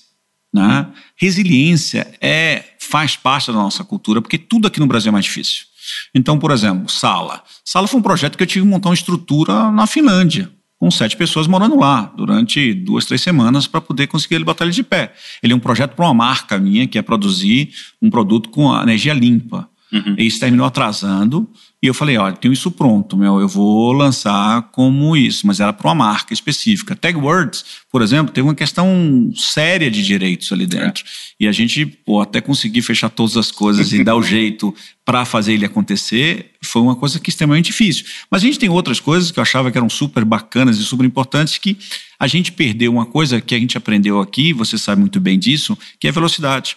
Né? 0.52 0.80
Uhum. 0.80 0.92
Resiliência 1.16 2.12
é, 2.20 2.64
faz 2.78 3.16
parte 3.16 3.46
da 3.46 3.52
nossa 3.54 3.84
cultura, 3.84 4.20
porque 4.20 4.36
tudo 4.36 4.66
aqui 4.66 4.80
no 4.80 4.86
Brasil 4.86 5.08
é 5.08 5.12
mais 5.12 5.24
difícil. 5.24 5.69
Então, 6.14 6.38
por 6.38 6.50
exemplo, 6.50 6.90
Sala. 6.90 7.42
Sala 7.64 7.86
foi 7.86 8.00
um 8.00 8.02
projeto 8.02 8.36
que 8.36 8.42
eu 8.42 8.46
tive 8.46 8.64
que 8.64 8.70
montar 8.70 8.88
uma 8.88 8.94
estrutura 8.94 9.70
na 9.70 9.86
Finlândia, 9.86 10.50
com 10.78 10.90
sete 10.90 11.16
pessoas 11.16 11.46
morando 11.46 11.78
lá, 11.78 12.12
durante 12.16 12.72
duas, 12.72 13.04
três 13.04 13.20
semanas, 13.20 13.66
para 13.66 13.80
poder 13.80 14.06
conseguir 14.06 14.36
ele 14.36 14.44
botar 14.44 14.64
ele 14.64 14.72
de 14.72 14.82
pé. 14.82 15.12
Ele 15.42 15.52
é 15.52 15.56
um 15.56 15.60
projeto 15.60 15.94
para 15.94 16.06
uma 16.06 16.14
marca 16.14 16.58
minha, 16.58 16.86
que 16.86 16.98
é 16.98 17.02
produzir 17.02 17.70
um 18.00 18.08
produto 18.08 18.48
com 18.48 18.74
energia 18.80 19.12
limpa. 19.12 19.68
Uhum. 19.92 20.14
E 20.18 20.26
isso 20.26 20.40
terminou 20.40 20.66
atrasando. 20.66 21.48
E 21.82 21.86
eu 21.86 21.94
falei, 21.94 22.18
olha, 22.18 22.36
tenho 22.36 22.52
isso 22.52 22.70
pronto, 22.70 23.16
meu, 23.16 23.40
eu 23.40 23.48
vou 23.48 23.90
lançar 23.92 24.62
como 24.70 25.16
isso, 25.16 25.46
mas 25.46 25.60
era 25.60 25.72
para 25.72 25.88
uma 25.88 25.94
marca 25.94 26.34
específica. 26.34 26.94
TagWords, 26.94 27.64
por 27.90 28.02
exemplo, 28.02 28.34
teve 28.34 28.46
uma 28.46 28.54
questão 28.54 29.32
séria 29.34 29.90
de 29.90 30.04
direitos 30.04 30.52
ali 30.52 30.66
dentro. 30.66 31.02
É. 31.04 31.44
E 31.44 31.48
a 31.48 31.52
gente, 31.52 31.86
pô, 31.86 32.20
até 32.20 32.38
conseguir 32.38 32.82
fechar 32.82 33.08
todas 33.08 33.34
as 33.38 33.50
coisas 33.50 33.94
e 33.94 34.04
dar 34.04 34.14
o 34.14 34.20
jeito 34.22 34.74
para 35.06 35.24
fazer 35.24 35.54
ele 35.54 35.64
acontecer, 35.64 36.50
foi 36.62 36.82
uma 36.82 36.94
coisa 36.94 37.18
que 37.18 37.30
é 37.30 37.32
extremamente 37.32 37.66
difícil. 37.66 38.04
Mas 38.30 38.42
a 38.42 38.46
gente 38.46 38.58
tem 38.58 38.68
outras 38.68 39.00
coisas 39.00 39.30
que 39.30 39.38
eu 39.38 39.42
achava 39.42 39.70
que 39.70 39.78
eram 39.78 39.88
super 39.88 40.22
bacanas 40.22 40.76
e 40.78 40.84
super 40.84 41.06
importantes 41.06 41.56
que 41.56 41.78
a 42.18 42.26
gente 42.26 42.52
perdeu 42.52 42.92
uma 42.92 43.06
coisa 43.06 43.40
que 43.40 43.54
a 43.54 43.58
gente 43.58 43.78
aprendeu 43.78 44.20
aqui, 44.20 44.52
você 44.52 44.76
sabe 44.76 45.00
muito 45.00 45.18
bem 45.18 45.38
disso, 45.38 45.78
que 45.98 46.06
é 46.06 46.12
velocidade. 46.12 46.76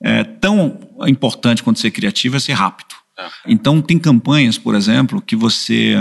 É 0.00 0.22
tão 0.22 0.78
importante 1.08 1.60
quanto 1.60 1.80
ser 1.80 1.90
criativo 1.90 2.36
é 2.36 2.40
ser 2.40 2.52
rápido. 2.52 3.03
É. 3.18 3.28
Então, 3.46 3.80
tem 3.80 3.98
campanhas, 3.98 4.58
por 4.58 4.74
exemplo, 4.74 5.20
que 5.20 5.36
você 5.36 5.96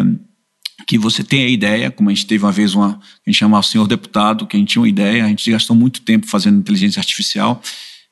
que 0.85 0.98
você 0.98 1.23
tem 1.23 1.45
a 1.45 1.48
ideia, 1.48 1.90
como 1.90 2.10
a 2.10 2.14
gente 2.14 2.26
teve 2.26 2.44
uma 2.44 2.52
vez 2.52 2.73
uma, 2.73 2.99
a 2.99 3.30
gente 3.30 3.38
chama 3.38 3.57
o 3.57 3.64
senhor 3.64 3.88
deputado, 3.88 4.45
que 4.45 4.57
a 4.57 4.60
gente 4.60 4.69
tinha 4.69 4.81
uma 4.81 4.90
ideia, 4.90 5.23
a 5.23 5.27
gente 5.30 5.49
gastou 5.49 5.76
muito 5.76 6.02
tempo 6.02 6.27
fazendo 6.27 6.60
inteligência 6.60 6.99
artificial, 6.99 7.61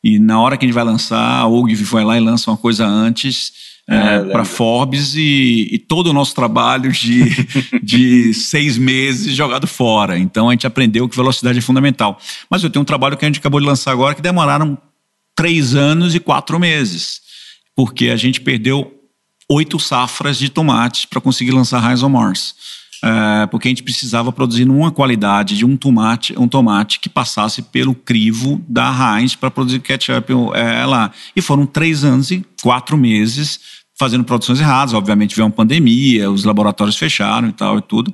e 0.03 0.17
na 0.17 0.39
hora 0.39 0.55
que 0.55 0.63
a 0.63 0.67
gente 0.67 0.75
vai 0.75 0.83
lançar, 0.83 1.41
a 1.41 1.47
Ogilvy 1.47 1.83
foi 1.83 2.03
lá 2.03 2.15
e 2.15 2.21
lança 2.21 2.49
uma 2.49 2.55
coisa 2.55 2.85
antes, 2.85 3.51
é, 3.89 4.15
é, 4.15 4.23
para 4.25 4.45
Forbes 4.45 5.15
e, 5.15 5.67
e, 5.71 5.79
todo 5.79 6.07
o 6.07 6.13
nosso 6.13 6.33
trabalho 6.33 6.91
de, 6.91 7.23
de 7.83 8.33
seis 8.33 8.77
meses 8.77 9.35
jogado 9.35 9.67
fora. 9.67 10.17
Então 10.17 10.49
a 10.49 10.53
gente 10.53 10.65
aprendeu 10.65 11.09
que 11.09 11.15
velocidade 11.15 11.57
é 11.57 11.61
fundamental. 11.61 12.19
Mas 12.49 12.63
eu 12.63 12.69
tenho 12.69 12.83
um 12.83 12.85
trabalho 12.85 13.17
que 13.17 13.25
a 13.25 13.27
gente 13.27 13.39
acabou 13.39 13.59
de 13.59 13.65
lançar 13.65 13.91
agora 13.91 14.15
que 14.15 14.21
demoraram 14.21 14.77
três 15.35 15.75
anos 15.75 16.15
e 16.15 16.19
quatro 16.19 16.59
meses, 16.59 17.21
porque 17.75 18.09
a 18.09 18.15
gente 18.15 18.41
perdeu 18.41 18.93
oito 19.49 19.79
safras 19.79 20.37
de 20.37 20.49
tomates 20.49 21.05
para 21.05 21.21
conseguir 21.21 21.51
lançar 21.51 21.83
Heinz 21.89 22.03
on 22.03 22.09
Mars. 22.09 22.55
É, 23.03 23.47
porque 23.47 23.67
a 23.67 23.71
gente 23.71 23.81
precisava 23.81 24.31
produzir 24.31 24.69
uma 24.69 24.91
qualidade 24.91 25.57
de 25.57 25.65
um 25.65 25.75
tomate, 25.75 26.37
um 26.37 26.47
tomate 26.47 26.99
que 26.99 27.09
passasse 27.09 27.63
pelo 27.63 27.95
crivo 27.95 28.63
da 28.69 29.17
Heinz 29.17 29.33
para 29.33 29.49
produzir 29.49 29.79
ketchup 29.79 30.31
é, 30.53 30.85
lá. 30.85 31.11
E 31.35 31.41
foram 31.41 31.65
três 31.65 32.03
anos 32.03 32.29
e 32.29 32.45
quatro 32.61 32.95
meses 32.95 33.80
fazendo 34.01 34.23
produções 34.23 34.59
erradas. 34.59 34.95
Obviamente 34.95 35.35
veio 35.35 35.45
uma 35.45 35.53
pandemia, 35.53 36.31
os 36.31 36.43
laboratórios 36.43 36.97
fecharam 36.97 37.47
e 37.47 37.51
tal 37.51 37.77
e 37.77 37.81
tudo. 37.83 38.11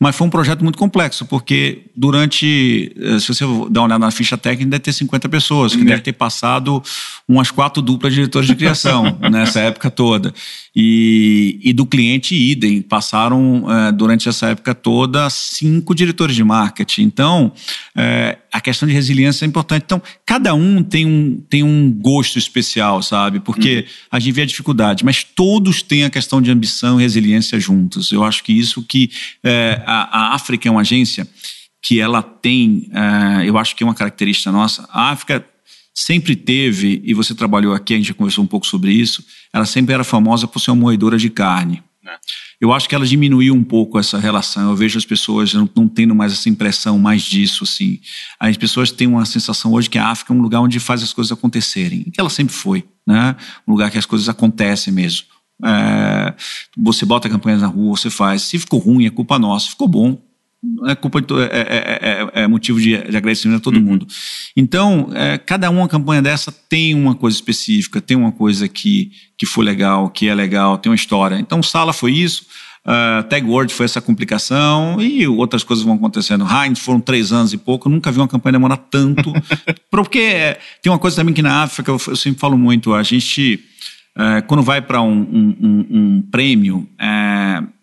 Mas 0.00 0.16
foi 0.16 0.26
um 0.26 0.30
projeto 0.30 0.62
muito 0.62 0.78
complexo, 0.78 1.26
porque 1.26 1.82
durante, 1.94 2.90
eh, 2.98 3.20
se 3.20 3.28
você 3.28 3.44
dar 3.68 3.80
uma 3.80 3.86
olhada 3.86 3.98
na 3.98 4.10
ficha 4.10 4.38
técnica, 4.38 4.70
deve 4.70 4.82
ter 4.82 4.94
50 4.94 5.28
pessoas, 5.28 5.74
que 5.74 5.80
uhum. 5.80 5.86
deve 5.86 6.00
ter 6.00 6.14
passado 6.14 6.82
umas 7.28 7.50
quatro 7.50 7.82
duplas 7.82 8.14
de 8.14 8.20
diretores 8.20 8.48
de 8.48 8.56
criação 8.56 9.18
nessa 9.30 9.60
época 9.60 9.90
toda. 9.90 10.32
E, 10.78 11.58
e 11.64 11.72
do 11.72 11.86
cliente 11.86 12.34
idem, 12.34 12.82
passaram 12.82 13.64
é, 13.70 13.92
durante 13.92 14.28
essa 14.28 14.48
época 14.48 14.74
toda 14.74 15.30
cinco 15.30 15.94
diretores 15.94 16.36
de 16.36 16.44
marketing. 16.44 17.04
Então, 17.04 17.50
é, 17.96 18.36
a 18.52 18.60
questão 18.60 18.86
de 18.86 18.92
resiliência 18.92 19.46
é 19.46 19.48
importante. 19.48 19.84
Então, 19.86 20.02
cada 20.26 20.52
um 20.52 20.82
tem 20.82 21.06
um, 21.06 21.42
tem 21.48 21.62
um 21.62 21.90
gosto 21.90 22.38
especial, 22.38 23.02
sabe? 23.02 23.40
Porque 23.40 23.76
uhum. 23.76 23.84
a 24.10 24.18
gente 24.18 24.34
vê 24.34 24.42
a 24.42 24.46
dificuldade, 24.46 25.02
mas 25.02 25.24
todos 25.24 25.80
têm 25.80 26.04
a 26.04 26.10
questão 26.10 26.42
de 26.42 26.50
ambição 26.50 27.00
e 27.00 27.02
resiliência 27.02 27.58
juntos. 27.58 28.12
Eu 28.12 28.22
acho 28.22 28.44
que 28.44 28.52
isso 28.52 28.82
que 28.82 29.10
é, 29.42 29.82
a, 29.86 30.32
a 30.32 30.34
África 30.34 30.68
é 30.68 30.70
uma 30.70 30.82
agência 30.82 31.26
que 31.82 32.00
ela 32.00 32.20
tem, 32.20 32.90
eu 33.44 33.56
acho 33.56 33.76
que 33.76 33.84
é 33.84 33.86
uma 33.86 33.94
característica 33.94 34.50
nossa. 34.50 34.88
A 34.90 35.12
África 35.12 35.44
sempre 35.96 36.36
teve, 36.36 37.00
e 37.02 37.14
você 37.14 37.34
trabalhou 37.34 37.72
aqui, 37.72 37.94
a 37.94 37.96
gente 37.96 38.08
já 38.08 38.14
conversou 38.14 38.44
um 38.44 38.46
pouco 38.46 38.66
sobre 38.66 38.92
isso, 38.92 39.24
ela 39.50 39.64
sempre 39.64 39.94
era 39.94 40.04
famosa 40.04 40.46
por 40.46 40.60
ser 40.60 40.70
uma 40.70 40.82
moedora 40.82 41.16
de 41.16 41.30
carne. 41.30 41.82
É. 42.06 42.14
Eu 42.60 42.72
acho 42.72 42.86
que 42.88 42.94
ela 42.94 43.06
diminuiu 43.06 43.54
um 43.54 43.64
pouco 43.64 43.98
essa 43.98 44.18
relação. 44.18 44.70
Eu 44.70 44.76
vejo 44.76 44.98
as 44.98 45.04
pessoas 45.04 45.52
não, 45.54 45.68
não, 45.74 45.88
tendo 45.88 46.14
mais 46.14 46.32
essa 46.32 46.48
impressão 46.48 46.98
mais 46.98 47.22
disso, 47.22 47.64
assim. 47.64 47.98
As 48.38 48.56
pessoas 48.56 48.90
têm 48.92 49.08
uma 49.08 49.24
sensação 49.24 49.72
hoje 49.72 49.90
que 49.90 49.98
a 49.98 50.08
África 50.08 50.32
é 50.32 50.36
um 50.36 50.40
lugar 50.40 50.60
onde 50.60 50.78
faz 50.78 51.02
as 51.02 51.12
coisas 51.12 51.32
acontecerem. 51.32 52.04
Que 52.04 52.20
ela 52.20 52.30
sempre 52.30 52.54
foi, 52.54 52.84
né? 53.06 53.34
Um 53.66 53.72
lugar 53.72 53.90
que 53.90 53.98
as 53.98 54.06
coisas 54.06 54.28
acontecem 54.28 54.92
mesmo. 54.92 55.26
É, 55.64 56.34
você 56.76 57.04
bota 57.04 57.28
campanhas 57.28 57.62
na 57.62 57.68
rua, 57.68 57.96
você 57.96 58.10
faz. 58.10 58.42
Se 58.42 58.58
ficou 58.58 58.78
ruim, 58.78 59.06
é 59.06 59.10
culpa 59.10 59.38
nossa. 59.38 59.66
Se 59.66 59.70
ficou 59.72 59.88
bom, 59.88 60.18
é 60.86 60.94
culpa 60.94 61.20
de, 61.20 61.34
é, 61.34 61.44
é, 61.44 62.30
é, 62.34 62.42
é, 62.42 62.46
motivo 62.46 62.80
de, 62.80 62.96
de, 62.96 63.16
agradecimento 63.16 63.58
a 63.58 63.62
todo 63.62 63.76
uhum. 63.76 63.82
mundo. 63.82 64.06
Então, 64.56 65.10
é, 65.14 65.38
cada 65.38 65.70
uma 65.70 65.88
campanha 65.88 66.22
dessa 66.22 66.52
tem 66.52 66.94
uma 66.94 67.14
coisa 67.14 67.36
específica, 67.36 68.00
tem 68.00 68.16
uma 68.16 68.32
coisa 68.32 68.68
que, 68.68 69.10
que 69.36 69.46
foi 69.46 69.64
legal, 69.64 70.10
que 70.10 70.28
é 70.28 70.34
legal, 70.34 70.78
tem 70.78 70.90
uma 70.90 70.96
história. 70.96 71.38
Então, 71.38 71.62
Sala 71.62 71.92
foi 71.92 72.12
isso, 72.12 72.46
uh, 72.86 73.22
Tag 73.24 73.46
Word 73.46 73.74
foi 73.74 73.84
essa 73.84 74.00
complicação 74.00 75.00
e 75.00 75.26
outras 75.26 75.64
coisas 75.64 75.84
vão 75.84 75.94
acontecendo. 75.94 76.46
Heinz 76.46 76.78
foram 76.78 77.00
três 77.00 77.32
anos 77.32 77.52
e 77.52 77.58
pouco, 77.58 77.88
eu 77.88 77.92
nunca 77.92 78.12
vi 78.12 78.18
uma 78.18 78.28
campanha 78.28 78.52
demorar 78.52 78.76
tanto. 78.76 79.32
porque 79.90 80.18
é, 80.18 80.58
tem 80.82 80.90
uma 80.92 80.98
coisa 80.98 81.16
também 81.16 81.34
que 81.34 81.42
na 81.42 81.62
África, 81.62 81.90
eu, 81.90 82.00
eu 82.06 82.16
sempre 82.16 82.38
falo 82.38 82.56
muito, 82.56 82.94
a 82.94 83.02
gente, 83.02 83.60
uh, 84.16 84.46
quando 84.46 84.62
vai 84.62 84.80
para 84.80 85.02
um, 85.02 85.20
um, 85.20 85.56
um, 85.60 85.86
um, 85.90 86.22
prêmio, 86.30 86.88
uh, 87.00 87.75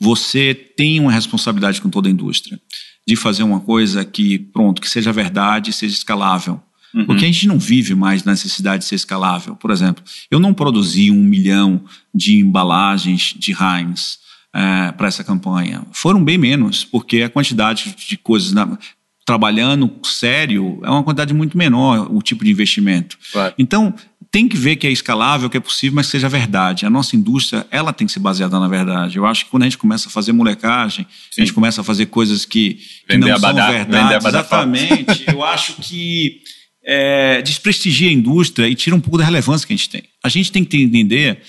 você 0.00 0.54
tem 0.54 1.00
uma 1.00 1.12
responsabilidade 1.12 1.80
com 1.80 1.88
toda 1.88 2.08
a 2.08 2.12
indústria 2.12 2.60
de 3.06 3.16
fazer 3.16 3.42
uma 3.42 3.60
coisa 3.60 4.04
que, 4.04 4.38
pronto, 4.38 4.80
que 4.80 4.88
seja 4.88 5.12
verdade, 5.12 5.72
seja 5.72 5.94
escalável. 5.94 6.60
Uhum. 6.94 7.06
Porque 7.06 7.24
a 7.24 7.28
gente 7.28 7.46
não 7.46 7.58
vive 7.58 7.94
mais 7.94 8.24
na 8.24 8.32
necessidade 8.32 8.82
de 8.82 8.88
ser 8.88 8.96
escalável. 8.96 9.54
Por 9.54 9.70
exemplo, 9.70 10.02
eu 10.30 10.40
não 10.40 10.52
produzi 10.52 11.10
um 11.10 11.22
milhão 11.22 11.84
de 12.14 12.36
embalagens 12.36 13.34
de 13.38 13.52
Heinz 13.52 14.18
é, 14.54 14.92
para 14.92 15.06
essa 15.06 15.22
campanha. 15.22 15.86
Foram 15.92 16.24
bem 16.24 16.38
menos, 16.38 16.84
porque 16.84 17.22
a 17.22 17.28
quantidade 17.28 17.94
de 18.08 18.16
coisas 18.16 18.52
na, 18.52 18.78
trabalhando 19.26 19.92
sério 20.04 20.80
é 20.82 20.88
uma 20.88 21.02
quantidade 21.02 21.34
muito 21.34 21.58
menor 21.58 22.08
o 22.10 22.22
tipo 22.22 22.44
de 22.44 22.50
investimento. 22.50 23.18
Claro. 23.32 23.54
Então, 23.58 23.92
tem 24.36 24.46
que 24.46 24.56
ver 24.58 24.76
que 24.76 24.86
é 24.86 24.90
escalável, 24.90 25.48
que 25.48 25.56
é 25.56 25.60
possível, 25.60 25.96
mas 25.96 26.08
que 26.08 26.12
seja 26.12 26.28
verdade. 26.28 26.84
A 26.84 26.90
nossa 26.90 27.16
indústria, 27.16 27.66
ela 27.70 27.90
tem 27.90 28.06
que 28.06 28.12
ser 28.12 28.20
baseada 28.20 28.60
na 28.60 28.68
verdade. 28.68 29.16
Eu 29.16 29.24
acho 29.24 29.46
que 29.46 29.50
quando 29.50 29.62
a 29.62 29.64
gente 29.64 29.78
começa 29.78 30.08
a 30.08 30.10
fazer 30.10 30.32
molecagem, 30.32 31.06
Sim. 31.30 31.40
a 31.40 31.44
gente 31.46 31.54
começa 31.54 31.80
a 31.80 31.84
fazer 31.84 32.04
coisas 32.04 32.44
que, 32.44 32.78
que 33.08 33.16
não 33.16 33.28
são 33.38 33.54
verdade. 33.54 34.26
Exatamente. 34.28 35.24
eu 35.26 35.42
acho 35.42 35.76
que 35.80 36.42
é, 36.84 37.40
desprestigia 37.40 38.10
a 38.10 38.12
indústria 38.12 38.68
e 38.68 38.74
tira 38.74 38.94
um 38.94 39.00
pouco 39.00 39.16
da 39.16 39.24
relevância 39.24 39.66
que 39.66 39.72
a 39.72 39.76
gente 39.76 39.88
tem. 39.88 40.02
A 40.22 40.28
gente 40.28 40.52
tem 40.52 40.66
que 40.66 40.82
entender 40.82 41.40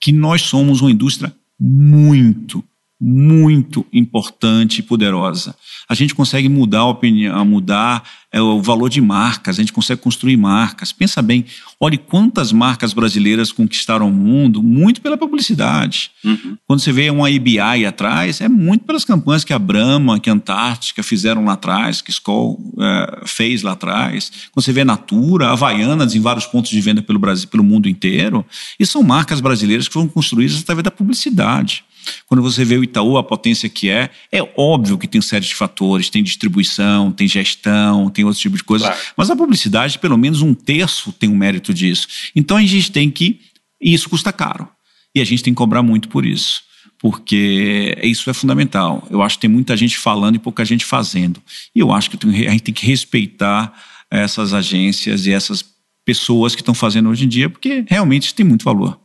que 0.00 0.10
nós 0.10 0.40
somos 0.40 0.80
uma 0.80 0.90
indústria 0.90 1.30
muito, 1.60 2.64
muito 3.00 3.86
importante 3.92 4.80
e 4.80 4.82
poderosa. 4.82 5.56
A 5.88 5.94
gente 5.94 6.14
consegue 6.14 6.48
mudar 6.48 6.80
a 6.80 6.88
opinião, 6.88 7.44
mudar 7.46 8.04
é, 8.30 8.40
o 8.40 8.60
valor 8.60 8.88
de 8.88 9.00
marcas, 9.00 9.58
a 9.58 9.62
gente 9.62 9.72
consegue 9.72 10.00
construir 10.02 10.36
marcas. 10.36 10.92
Pensa 10.92 11.22
bem, 11.22 11.44
olhe 11.80 11.96
quantas 11.96 12.52
marcas 12.52 12.92
brasileiras 12.92 13.50
conquistaram 13.50 14.08
o 14.08 14.12
mundo, 14.12 14.62
muito 14.62 15.00
pela 15.00 15.16
publicidade. 15.16 16.10
Uhum. 16.22 16.56
Quando 16.66 16.80
você 16.80 16.92
vê 16.92 17.10
uma 17.10 17.30
IBI 17.30 17.86
atrás, 17.86 18.40
é 18.40 18.48
muito 18.48 18.84
pelas 18.84 19.04
campanhas 19.04 19.44
que 19.44 19.52
a 19.52 19.58
Brahma, 19.58 20.20
que 20.20 20.28
a 20.28 20.34
Antártica 20.34 21.02
fizeram 21.02 21.44
lá 21.44 21.54
atrás, 21.54 22.02
que 22.02 22.10
a 22.10 22.12
Skoll 22.12 22.74
é, 22.78 23.22
fez 23.24 23.62
lá 23.62 23.72
atrás. 23.72 24.30
Quando 24.52 24.64
você 24.64 24.72
vê 24.72 24.82
a 24.82 24.84
Natura, 24.84 25.48
a 25.48 25.52
Havaianas 25.52 26.14
em 26.14 26.20
vários 26.20 26.46
pontos 26.46 26.70
de 26.70 26.80
venda 26.80 27.02
pelo 27.02 27.18
Brasil, 27.18 27.48
pelo 27.48 27.64
mundo 27.64 27.88
inteiro. 27.88 28.44
E 28.78 28.84
são 28.84 29.02
marcas 29.02 29.40
brasileiras 29.40 29.88
que 29.88 29.94
foram 29.94 30.06
construídas 30.06 30.60
através 30.60 30.84
da 30.84 30.90
publicidade. 30.90 31.82
Quando 32.26 32.42
você 32.42 32.64
vê 32.64 32.76
o 32.76 32.84
Itaú, 32.84 33.16
a 33.16 33.22
potência 33.22 33.68
que 33.68 33.88
é, 33.88 34.10
é 34.30 34.40
óbvio 34.56 34.98
que 34.98 35.06
tem 35.06 35.20
uma 35.20 35.26
série 35.26 35.44
de 35.44 35.54
fatores, 35.54 36.10
tem 36.10 36.22
distribuição, 36.22 37.12
tem 37.12 37.26
gestão, 37.26 38.10
tem 38.10 38.24
outros 38.24 38.40
tipos 38.40 38.58
de 38.58 38.64
coisas, 38.64 38.88
claro. 38.88 39.02
mas 39.16 39.30
a 39.30 39.36
publicidade, 39.36 39.98
pelo 39.98 40.16
menos 40.16 40.42
um 40.42 40.54
terço 40.54 41.12
tem 41.12 41.28
um 41.28 41.36
mérito 41.36 41.72
disso. 41.74 42.06
Então 42.34 42.56
a 42.56 42.62
gente 42.62 42.90
tem 42.90 43.10
que. 43.10 43.40
E 43.80 43.92
isso 43.94 44.08
custa 44.08 44.32
caro. 44.32 44.68
E 45.14 45.20
a 45.20 45.24
gente 45.24 45.42
tem 45.42 45.52
que 45.52 45.58
cobrar 45.58 45.82
muito 45.82 46.08
por 46.08 46.24
isso. 46.24 46.62
Porque 46.98 47.96
isso 48.02 48.28
é 48.28 48.34
fundamental. 48.34 49.06
Eu 49.10 49.22
acho 49.22 49.36
que 49.36 49.40
tem 49.40 49.50
muita 49.50 49.76
gente 49.76 49.96
falando 49.96 50.36
e 50.36 50.38
pouca 50.38 50.64
gente 50.64 50.84
fazendo. 50.84 51.42
E 51.74 51.80
eu 51.80 51.92
acho 51.92 52.10
que 52.10 52.18
a 52.26 52.50
gente 52.50 52.62
tem 52.62 52.74
que 52.74 52.86
respeitar 52.86 53.72
essas 54.10 54.52
agências 54.52 55.24
e 55.24 55.32
essas 55.32 55.64
pessoas 56.04 56.54
que 56.54 56.60
estão 56.60 56.74
fazendo 56.74 57.08
hoje 57.08 57.24
em 57.24 57.28
dia, 57.28 57.48
porque 57.48 57.84
realmente 57.88 58.24
isso 58.24 58.34
tem 58.34 58.44
muito 58.44 58.64
valor. 58.64 59.00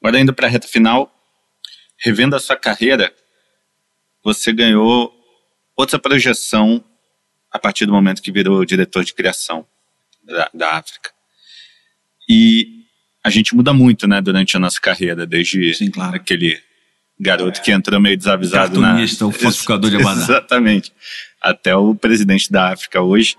Agora, 0.00 0.20
indo 0.20 0.32
para 0.32 0.46
a 0.46 0.50
reta 0.50 0.68
final, 0.68 1.11
revendo 2.02 2.34
a 2.34 2.40
sua 2.40 2.56
carreira, 2.56 3.14
você 4.24 4.52
ganhou 4.52 5.12
outra 5.76 5.98
projeção 5.98 6.84
a 7.50 7.58
partir 7.58 7.86
do 7.86 7.92
momento 7.92 8.22
que 8.22 8.32
virou 8.32 8.64
diretor 8.64 9.04
de 9.04 9.14
criação 9.14 9.66
da, 10.24 10.50
da 10.52 10.70
África. 10.76 11.10
E 12.28 12.82
a 13.24 13.30
gente 13.30 13.54
muda 13.54 13.72
muito, 13.72 14.08
né, 14.08 14.20
durante 14.20 14.56
a 14.56 14.60
nossa 14.60 14.80
carreira, 14.80 15.26
desde 15.26 15.74
Sim, 15.74 15.90
claro. 15.90 16.16
aquele 16.16 16.60
garoto 17.20 17.60
é. 17.60 17.62
que 17.62 17.70
entrou 17.70 18.00
meio 18.00 18.16
desavisado 18.16 18.80
na... 18.80 18.96
o 18.96 19.32
falsificador 19.32 19.90
de 19.90 19.96
Abadá. 19.96 20.22
Exatamente. 20.22 20.92
Até 21.40 21.76
o 21.76 21.94
presidente 21.94 22.50
da 22.50 22.72
África 22.72 23.00
hoje. 23.00 23.36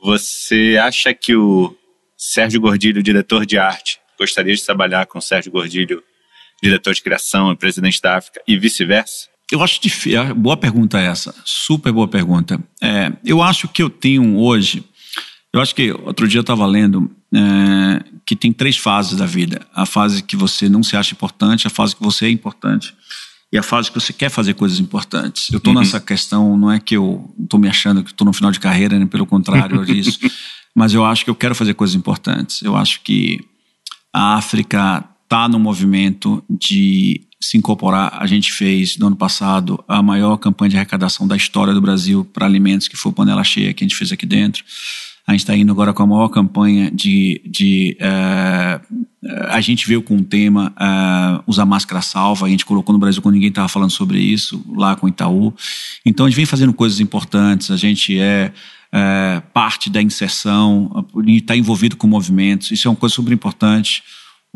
Você 0.00 0.78
acha 0.80 1.14
que 1.14 1.34
o 1.34 1.76
Sérgio 2.16 2.60
Gordilho, 2.60 3.02
diretor 3.02 3.46
de 3.46 3.58
arte, 3.58 3.98
gostaria 4.18 4.54
de 4.54 4.62
trabalhar 4.64 5.06
com 5.06 5.18
o 5.18 5.22
Sérgio 5.22 5.50
Gordilho 5.50 6.02
diretor 6.64 6.94
de 6.94 7.02
criação 7.02 7.52
e 7.52 7.56
presidente 7.56 8.00
da 8.00 8.16
África 8.16 8.40
e 8.48 8.58
vice-versa? 8.58 9.28
Eu 9.52 9.62
acho 9.62 9.80
difícil. 9.80 10.20
É, 10.20 10.32
boa 10.32 10.56
pergunta 10.56 10.98
essa. 10.98 11.34
Super 11.44 11.92
boa 11.92 12.08
pergunta. 12.08 12.58
É, 12.82 13.12
eu 13.24 13.42
acho 13.42 13.68
que 13.68 13.82
eu 13.82 13.90
tenho 13.90 14.38
hoje. 14.38 14.82
Eu 15.52 15.60
acho 15.60 15.74
que 15.74 15.92
outro 15.92 16.26
dia 16.26 16.38
eu 16.38 16.42
estava 16.42 16.66
lendo 16.66 17.10
é, 17.32 18.02
que 18.24 18.34
tem 18.34 18.52
três 18.52 18.76
fases 18.76 19.16
da 19.16 19.26
vida: 19.26 19.66
a 19.74 19.84
fase 19.84 20.22
que 20.22 20.36
você 20.36 20.68
não 20.68 20.82
se 20.82 20.96
acha 20.96 21.12
importante, 21.12 21.66
a 21.66 21.70
fase 21.70 21.94
que 21.94 22.02
você 22.02 22.26
é 22.26 22.30
importante 22.30 22.94
e 23.52 23.58
a 23.58 23.62
fase 23.62 23.90
que 23.90 24.00
você 24.00 24.12
quer 24.12 24.30
fazer 24.30 24.54
coisas 24.54 24.80
importantes. 24.80 25.50
Eu 25.50 25.58
estou 25.58 25.74
uhum. 25.74 25.80
nessa 25.80 26.00
questão, 26.00 26.56
não 26.56 26.72
é 26.72 26.80
que 26.80 26.96
eu 26.96 27.32
estou 27.40 27.60
me 27.60 27.68
achando 27.68 28.02
que 28.02 28.10
estou 28.10 28.24
no 28.24 28.32
final 28.32 28.50
de 28.50 28.58
carreira, 28.58 28.98
nem 28.98 29.06
pelo 29.06 29.26
contrário 29.26 29.84
disso, 29.84 30.18
mas 30.74 30.92
eu 30.94 31.04
acho 31.04 31.22
que 31.22 31.30
eu 31.30 31.36
quero 31.36 31.54
fazer 31.54 31.74
coisas 31.74 31.94
importantes. 31.94 32.62
Eu 32.62 32.74
acho 32.74 33.02
que 33.02 33.46
a 34.12 34.34
África 34.36 35.04
está 35.34 35.48
no 35.48 35.58
movimento 35.58 36.44
de 36.48 37.22
se 37.40 37.58
incorporar. 37.58 38.18
A 38.20 38.26
gente 38.26 38.52
fez, 38.52 38.96
no 38.96 39.08
ano 39.08 39.16
passado, 39.16 39.82
a 39.88 40.00
maior 40.00 40.36
campanha 40.36 40.70
de 40.70 40.76
arrecadação 40.76 41.26
da 41.26 41.36
história 41.36 41.74
do 41.74 41.80
Brasil 41.80 42.24
para 42.24 42.46
alimentos, 42.46 42.86
que 42.86 42.96
foi 42.96 43.10
o 43.10 43.12
Panela 43.12 43.42
Cheia, 43.42 43.74
que 43.74 43.82
a 43.82 43.86
gente 43.86 43.96
fez 43.96 44.12
aqui 44.12 44.24
dentro. 44.24 44.62
A 45.26 45.32
gente 45.32 45.40
está 45.40 45.56
indo 45.56 45.72
agora 45.72 45.92
com 45.92 46.04
a 46.04 46.06
maior 46.06 46.28
campanha 46.28 46.88
de. 46.88 47.42
de 47.44 47.98
uh, 48.00 49.04
a 49.48 49.60
gente 49.60 49.88
veio 49.88 50.02
com 50.02 50.18
o 50.18 50.22
tema 50.22 50.72
uh, 50.78 51.42
Usar 51.48 51.64
Máscara 51.64 52.00
Salva, 52.00 52.46
a 52.46 52.48
gente 52.48 52.64
colocou 52.64 52.92
no 52.92 52.98
Brasil 52.98 53.20
quando 53.20 53.34
ninguém 53.34 53.48
estava 53.48 53.66
falando 53.68 53.90
sobre 53.90 54.20
isso, 54.20 54.64
lá 54.76 54.94
com 54.94 55.06
o 55.06 55.08
Itaú. 55.08 55.52
Então 56.06 56.26
a 56.26 56.28
gente 56.28 56.36
vem 56.36 56.46
fazendo 56.46 56.72
coisas 56.72 57.00
importantes, 57.00 57.72
a 57.72 57.76
gente 57.76 58.20
é. 58.20 58.52
é 58.92 59.42
parte 59.52 59.90
da 59.90 60.00
inserção, 60.00 61.04
está 61.26 61.56
envolvido 61.56 61.96
com 61.96 62.06
movimentos, 62.06 62.70
isso 62.70 62.86
é 62.86 62.90
uma 62.90 62.96
coisa 62.96 63.14
super 63.14 63.32
importante. 63.32 64.04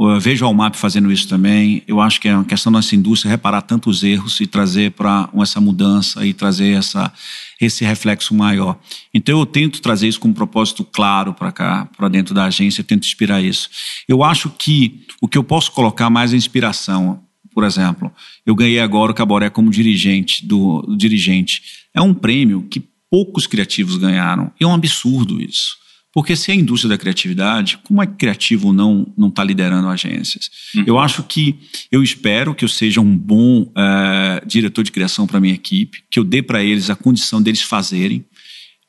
Eu 0.01 0.21
vejo 0.21 0.45
a 0.45 0.49
UMAP 0.49 0.77
fazendo 0.77 1.11
isso 1.11 1.27
também. 1.27 1.83
Eu 1.87 2.01
acho 2.01 2.21
que 2.21 2.29
é 2.29 2.35
uma 2.35 2.45
questão 2.45 2.71
da 2.71 2.79
nossa 2.79 2.95
indústria 2.95 3.31
reparar 3.31 3.63
tantos 3.63 4.05
erros 4.05 4.41
e 4.41 4.47
trazer 4.47 4.93
para 4.93 5.29
essa 5.41 5.61
mudança 5.61 6.25
e 6.25 6.33
trazer 6.33 6.79
essa, 6.79 7.13
esse 7.61 7.85
reflexo 7.85 8.33
maior. 8.33 8.79
Então 9.13 9.41
eu 9.41 9.45
tento 9.45 9.83
trazer 9.83 10.07
isso 10.07 10.21
com 10.21 10.29
um 10.29 10.33
propósito 10.33 10.85
claro 10.85 11.35
para 11.35 11.51
cá, 11.51 11.89
para 11.97 12.09
dentro 12.09 12.33
da 12.33 12.45
agência, 12.45 12.81
eu 12.81 12.85
tento 12.85 13.07
inspirar 13.07 13.43
isso. 13.43 13.69
Eu 14.07 14.23
acho 14.23 14.51
que 14.51 15.05
o 15.21 15.27
que 15.27 15.37
eu 15.37 15.43
posso 15.43 15.73
colocar 15.73 16.09
mais 16.09 16.33
é 16.33 16.37
inspiração. 16.37 17.21
Por 17.53 17.65
exemplo, 17.65 18.13
eu 18.47 18.55
ganhei 18.55 18.79
agora 18.79 19.11
o 19.11 19.15
Caboré 19.15 19.51
como 19.51 19.69
dirigente 19.69 20.47
do, 20.47 20.81
do 20.83 20.97
dirigente. 20.97 21.61
É 21.93 22.01
um 22.01 22.15
prêmio 22.15 22.63
que 22.71 22.85
poucos 23.11 23.49
criativos 23.49 23.97
ganharam. 23.97 24.53
E 24.61 24.65
é 24.65 24.67
um 24.67 24.75
absurdo 24.75 25.41
isso. 25.41 25.77
Porque 26.19 26.35
se 26.35 26.51
é 26.51 26.55
a 26.55 26.57
indústria 26.57 26.89
da 26.89 26.99
criatividade, 26.99 27.79
como 27.85 28.03
é 28.03 28.07
que 28.07 28.15
criativo 28.15 28.73
não 28.73 29.07
não 29.17 29.29
está 29.29 29.45
liderando 29.45 29.87
agências? 29.87 30.51
Uhum. 30.75 30.83
Eu 30.85 30.99
acho 30.99 31.23
que 31.23 31.55
eu 31.93 32.03
espero 32.03 32.57
que 32.57 32.65
eu 32.65 32.69
seja 32.69 33.01
um 33.01 33.17
bom 33.17 33.63
uh, 33.63 34.45
diretor 34.45 34.83
de 34.83 34.91
criação 34.91 35.29
para 35.29 35.39
minha 35.39 35.55
equipe, 35.55 36.03
que 36.11 36.19
eu 36.19 36.25
dê 36.25 36.43
para 36.43 36.61
eles 36.61 36.91
a 36.91 36.97
condição 36.97 37.41
deles 37.41 37.63
fazerem, 37.63 38.25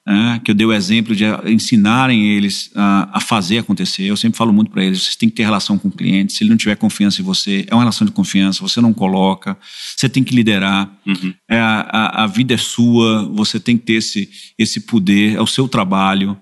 uh, 0.08 0.42
que 0.44 0.50
eu 0.50 0.56
dê 0.56 0.66
o 0.66 0.74
exemplo 0.74 1.16
de 1.16 1.24
ensinarem 1.46 2.32
eles 2.32 2.72
a, 2.76 3.18
a 3.20 3.20
fazer 3.20 3.60
acontecer. 3.60 4.06
Eu 4.06 4.18
sempre 4.18 4.36
falo 4.36 4.52
muito 4.52 4.72
para 4.72 4.84
eles: 4.84 5.04
vocês 5.04 5.16
têm 5.16 5.30
que 5.30 5.36
ter 5.36 5.44
relação 5.44 5.78
com 5.78 5.88
o 5.88 5.92
cliente. 5.92 6.34
Se 6.34 6.44
ele 6.44 6.50
não 6.50 6.58
tiver 6.58 6.78
confiança 6.78 7.22
em 7.22 7.24
você, 7.24 7.64
é 7.70 7.76
uma 7.76 7.84
relação 7.84 8.08
de 8.08 8.12
confiança. 8.12 8.64
Você 8.64 8.82
não 8.82 8.92
coloca, 8.92 9.56
você 9.96 10.10
tem 10.10 10.24
que 10.24 10.34
liderar. 10.34 10.92
Uhum. 11.06 11.32
É, 11.48 11.60
a, 11.60 12.24
a 12.24 12.26
vida 12.26 12.56
é 12.56 12.58
sua. 12.58 13.30
Você 13.36 13.60
tem 13.60 13.78
que 13.78 13.86
ter 13.86 13.94
esse 13.94 14.28
esse 14.58 14.80
poder. 14.80 15.36
É 15.36 15.42
o 15.42 15.46
seu 15.46 15.68
trabalho. 15.68 16.36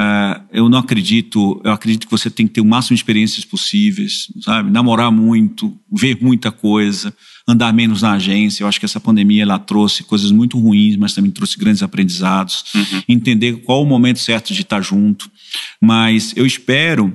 Uh, 0.00 0.40
eu 0.50 0.68
não 0.70 0.78
acredito, 0.78 1.60
eu 1.62 1.72
acredito 1.72 2.06
que 2.06 2.10
você 2.10 2.30
tem 2.30 2.46
que 2.46 2.54
ter 2.54 2.62
o 2.62 2.64
máximo 2.64 2.94
de 2.94 3.00
experiências 3.00 3.44
possíveis, 3.44 4.28
sabe? 4.40 4.70
Namorar 4.70 5.12
muito, 5.12 5.78
ver 5.92 6.16
muita 6.22 6.50
coisa, 6.50 7.14
andar 7.46 7.70
menos 7.74 8.00
na 8.00 8.12
agência. 8.12 8.62
Eu 8.62 8.68
acho 8.68 8.78
que 8.78 8.86
essa 8.86 8.98
pandemia 8.98 9.42
ela 9.42 9.58
trouxe 9.58 10.02
coisas 10.02 10.30
muito 10.30 10.58
ruins, 10.58 10.96
mas 10.96 11.12
também 11.12 11.30
trouxe 11.30 11.58
grandes 11.58 11.82
aprendizados. 11.82 12.64
Uhum. 12.74 13.02
Entender 13.10 13.58
qual 13.58 13.82
o 13.82 13.86
momento 13.86 14.20
certo 14.20 14.54
de 14.54 14.62
estar 14.62 14.80
junto. 14.80 15.30
Mas 15.78 16.32
eu 16.34 16.46
espero, 16.46 17.14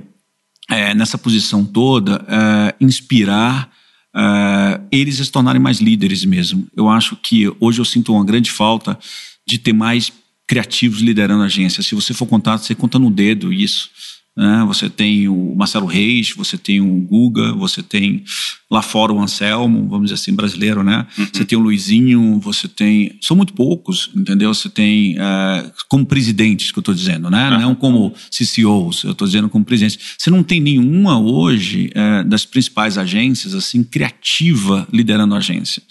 é, 0.70 0.94
nessa 0.94 1.18
posição 1.18 1.64
toda, 1.64 2.24
é, 2.28 2.74
inspirar 2.80 3.68
é, 4.14 4.80
eles 4.92 5.20
a 5.20 5.24
se 5.24 5.32
tornarem 5.32 5.60
mais 5.60 5.80
líderes 5.80 6.24
mesmo. 6.24 6.68
Eu 6.76 6.88
acho 6.88 7.16
que 7.16 7.52
hoje 7.58 7.80
eu 7.80 7.84
sinto 7.84 8.12
uma 8.12 8.24
grande 8.24 8.52
falta 8.52 8.96
de 9.44 9.58
ter 9.58 9.72
mais 9.72 10.12
criativos 10.46 11.00
liderando 11.00 11.42
a 11.42 11.46
agência. 11.46 11.82
Se 11.82 11.94
você 11.94 12.14
for 12.14 12.26
contar, 12.26 12.58
você 12.58 12.74
conta 12.74 12.98
no 12.98 13.10
dedo 13.10 13.52
isso. 13.52 13.90
Né? 14.36 14.64
Você 14.66 14.90
tem 14.90 15.26
o 15.28 15.54
Marcelo 15.56 15.86
Reis, 15.86 16.32
você 16.36 16.58
tem 16.58 16.78
o 16.80 17.00
Guga, 17.00 17.54
você 17.54 17.82
tem 17.82 18.22
lá 18.70 18.82
fora 18.82 19.10
o 19.10 19.20
Anselmo, 19.20 19.88
vamos 19.88 20.10
dizer 20.10 20.14
assim, 20.20 20.34
brasileiro, 20.34 20.82
né? 20.82 21.06
Uhum. 21.16 21.26
Você 21.32 21.44
tem 21.44 21.56
o 21.56 21.62
Luizinho, 21.62 22.38
você 22.40 22.68
tem. 22.68 23.16
São 23.22 23.34
muito 23.34 23.54
poucos, 23.54 24.10
entendeu? 24.14 24.52
Você 24.52 24.68
tem 24.68 25.16
é, 25.18 25.70
como 25.88 26.04
presidentes, 26.04 26.70
que 26.70 26.78
eu 26.78 26.82
estou 26.82 26.94
dizendo, 26.94 27.30
né? 27.30 27.48
Uhum. 27.48 27.60
Não 27.60 27.74
como 27.74 28.12
CCOs, 28.30 29.04
eu 29.04 29.12
estou 29.12 29.26
dizendo 29.26 29.48
como 29.48 29.64
presidentes. 29.64 30.16
Você 30.18 30.28
não 30.28 30.42
tem 30.42 30.60
nenhuma 30.60 31.18
hoje 31.18 31.90
é, 31.94 32.22
das 32.24 32.44
principais 32.44 32.98
agências, 32.98 33.54
assim, 33.54 33.82
criativa 33.82 34.86
liderando 34.92 35.34
a 35.34 35.38
agência. 35.38 35.82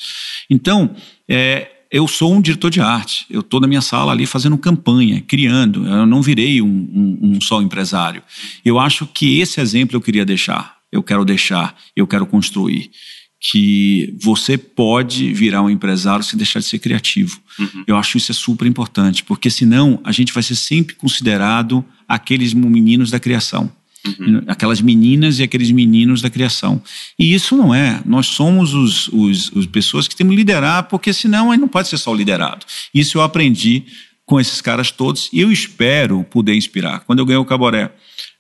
Então, 0.52 0.96
é, 1.28 1.72
eu 1.96 2.10
sou 2.10 2.34
um 2.34 2.42
diretor 2.42 2.70
de 2.70 2.82
arte. 2.82 3.26
Eu 3.30 3.40
estou 3.40 3.62
na 3.62 3.68
minha 3.68 3.80
sala 3.80 4.12
ali 4.12 4.26
fazendo 4.26 4.58
campanha, 4.58 5.22
criando. 5.22 5.88
Eu 5.88 6.06
não 6.06 6.22
virei 6.22 6.62
um, 6.62 6.68
um, 6.68 7.20
um, 7.22 7.42
só 7.42 7.62
empresário. 7.62 8.22
Eu 8.66 8.78
acho 8.78 9.08
que 9.08 9.40
esse 9.40 9.62
exemplo 9.62 9.96
eu 9.96 10.02
queria 10.02 10.26
deixar. 10.26 10.76
Eu 10.92 11.02
quero 11.02 11.24
deixar, 11.24 11.74
eu 11.96 12.06
quero 12.06 12.26
construir. 12.26 12.92
Que 13.40 14.14
você 14.22 14.58
pode 14.58 15.32
virar 15.32 15.62
um 15.62 15.70
empresário 15.70 16.22
sem 16.22 16.36
deixar 16.36 16.60
de 16.60 16.66
ser 16.66 16.80
criativo. 16.80 17.40
Uhum. 17.58 17.86
Eu 17.88 17.96
acho 17.96 18.18
isso 18.18 18.30
é 18.30 18.36
super 18.36 18.68
importante, 18.68 19.24
porque 19.24 19.50
senão 19.50 20.02
a 20.04 20.12
gente 20.12 20.34
vai 20.34 20.44
ser 20.44 20.56
sempre 20.56 20.96
considerado 20.96 21.84
aqueles 22.10 22.54
meninos 22.54 23.10
da 23.10 23.22
criação. 23.22 23.72
Uhum. 24.20 24.44
Aquelas 24.48 24.82
meninas 24.82 25.40
e 25.40 25.44
aqueles 25.44 25.72
meninos 25.72 26.22
da 26.22 26.30
criação. 26.30 26.82
E 27.18 27.34
isso 27.34 27.56
não 27.56 27.74
é. 27.74 28.02
Nós 28.06 28.28
somos 28.28 28.74
os, 28.74 29.08
os, 29.10 29.52
os 29.52 29.66
pessoas 29.66 30.08
que 30.08 30.16
temos 30.16 30.32
que 30.32 30.38
liderar, 30.38 30.84
porque 30.84 31.12
senão 31.12 31.52
aí 31.52 31.58
não 31.58 31.68
pode 31.68 31.88
ser 31.88 31.98
só 31.98 32.14
liderado. 32.14 32.66
Isso 32.94 33.18
eu 33.18 33.22
aprendi 33.22 33.84
com 34.26 34.40
esses 34.40 34.60
caras 34.62 34.92
todos 34.92 35.30
e 35.32 35.40
eu 35.40 35.52
espero 35.52 36.24
poder 36.24 36.56
inspirar. 36.56 37.02
Quando 37.02 37.20
eu 37.20 37.26
ganhei 37.26 37.40
o 37.40 37.46
Caboré, 37.46 37.92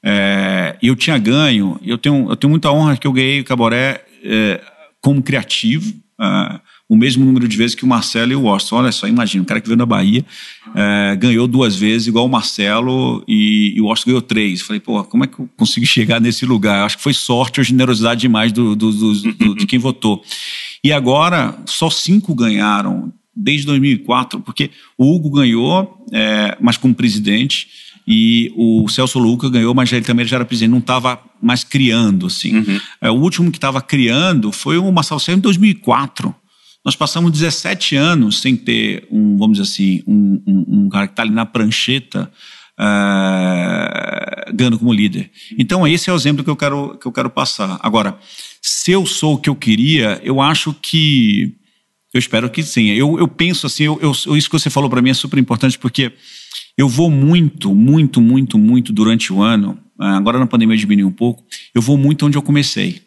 é, 0.04 0.78
eu 0.82 0.96
tinha 0.96 1.18
ganho, 1.18 1.80
eu 1.84 1.98
tenho, 1.98 2.30
eu 2.30 2.36
tenho 2.36 2.52
muita 2.52 2.72
honra 2.72 2.98
que 2.98 3.08
eu 3.08 3.14
ganhei 3.14 3.42
o 3.42 3.46
Caboré 3.46 4.04
é, 4.24 4.62
como 5.02 5.22
criativo. 5.22 5.94
É, 6.20 6.60
o 6.88 6.95
mesmo 6.95 7.26
número 7.26 7.48
de 7.48 7.57
vezes 7.57 7.76
que 7.76 7.84
o 7.84 7.88
Marcelo 7.88 8.32
e 8.32 8.36
o 8.36 8.41
Washington. 8.41 8.76
Olha 8.76 8.91
só, 8.91 9.07
imagina, 9.07 9.44
o 9.44 9.45
cara 9.45 9.60
que 9.60 9.68
veio 9.68 9.78
da 9.78 9.86
Bahia 9.86 10.24
é, 10.76 11.16
ganhou 11.16 11.48
duas 11.48 11.76
vezes, 11.76 12.07
igual 12.07 12.26
o 12.26 12.30
Marcelo, 12.30 13.24
e, 13.28 13.74
e 13.76 13.82
o 13.82 13.86
Washington 13.86 14.10
ganhou 14.12 14.22
três. 14.22 14.62
Falei, 14.62 14.80
pô, 14.80 15.03
como 15.03 15.24
é 15.24 15.28
que 15.28 15.40
eu 15.40 15.49
consegui 15.57 15.88
chegar 15.88 16.22
nesse 16.22 16.45
lugar? 16.45 16.80
Eu 16.80 16.86
acho 16.86 16.98
que 16.98 17.03
foi 17.03 17.14
sorte 17.14 17.60
ou 17.60 17.64
generosidade 17.64 18.22
demais 18.22 18.52
do, 18.52 18.76
do, 18.76 18.91
do, 18.91 19.14
do 19.34 19.56
de 19.56 19.66
quem 19.66 19.80
votou. 19.80 20.24
E 20.84 20.91
agora, 20.91 21.57
só 21.66 21.90
cinco 21.90 22.36
ganharam 22.36 23.12
desde 23.36 23.66
2004, 23.66 24.40
porque 24.40 24.70
o 24.98 25.14
Hugo 25.14 25.30
ganhou, 25.32 26.06
é, 26.14 26.56
mas 26.62 26.78
como 26.78 26.94
presidente, 26.94 27.68
e 28.07 28.53
o 28.56 28.88
Celso 28.88 29.18
Luca 29.18 29.49
ganhou, 29.49 29.74
mas 29.74 29.91
ele 29.91 30.06
também 30.06 30.26
já 30.26 30.38
era 30.38 30.45
presidente, 30.45 30.72
não 30.72 30.78
estava 30.78 31.20
mais 31.41 31.64
criando, 31.64 32.28
assim. 32.28 32.57
Uhum. 32.57 32.80
É, 33.02 33.10
o 33.10 33.16
último 33.16 33.52
que 33.52 33.57
estava 33.57 33.82
criando 33.82 34.52
foi 34.52 34.78
o 34.78 34.91
Marcelo 34.91 35.20
Serra 35.20 35.40
em 35.40 35.41
2004. 35.41 36.34
Nós 36.86 36.95
passamos 36.95 37.32
17 37.32 37.95
anos 37.95 38.40
sem 38.40 38.56
ter 38.56 39.07
um, 39.10 39.36
vamos 39.38 39.57
dizer 39.57 39.72
assim, 39.72 40.03
um, 40.06 40.41
um, 40.45 40.66
um 40.68 40.90
cara 40.90 41.07
que 41.07 41.14
está 41.14 41.24
ali 41.24 41.32
na 41.32 41.45
prancheta 41.45 42.32
uh, 42.80 44.53
ganhando 44.53 44.78
como 44.78 44.94
líder. 44.94 45.32
Então, 45.57 45.88
esse 45.88 46.10
é 46.10 46.14
o 46.14 46.16
exemplo 46.16 46.44
que 46.44 46.49
eu 46.49 46.56
quero, 46.56 46.98
que 46.99 47.07
eu 47.07 47.12
quero 47.12 47.30
passar. 47.30 47.80
Agora, 47.82 48.18
se 48.62 48.91
eu 48.91 49.06
sou 49.06 49.34
o 49.34 49.38
que 49.38 49.49
eu 49.49 49.56
queria, 49.56 50.22
eu 50.24 50.40
acho 50.40 50.74
que. 50.74 51.56
Eu 52.14 52.20
espero 52.20 52.49
que 52.49 52.64
sim. 52.64 52.91
Eu, 52.91 53.20
eu 53.20 53.28
penso 53.28 53.68
assim, 53.68 53.84
eu, 53.84 53.99
eu, 54.02 54.12
isso 54.38 54.49
que 54.49 54.57
você 54.57 54.70
falou 54.70 54.90
para 54.90 55.02
mim 55.02 55.10
é 55.10 55.14
super 55.14 55.38
importante, 55.38 55.78
porque 55.78 56.14
eu 56.78 56.88
vou 56.88 57.12
muito, 57.12 57.76
muito, 57.76 58.22
muito, 58.22 58.57
muito 58.57 58.94
durante 58.94 59.34
o 59.34 59.41
ano. 59.41 59.78
Agora 59.99 60.40
na 60.40 60.48
pandemia 60.48 60.76
eu 60.76 60.80
diminui 60.80 61.03
um 61.03 61.12
pouco. 61.12 61.44
Eu 61.74 61.82
vou 61.82 61.98
muito 61.98 62.26
onde 62.26 62.38
eu 62.38 62.41
comecei. 62.41 63.02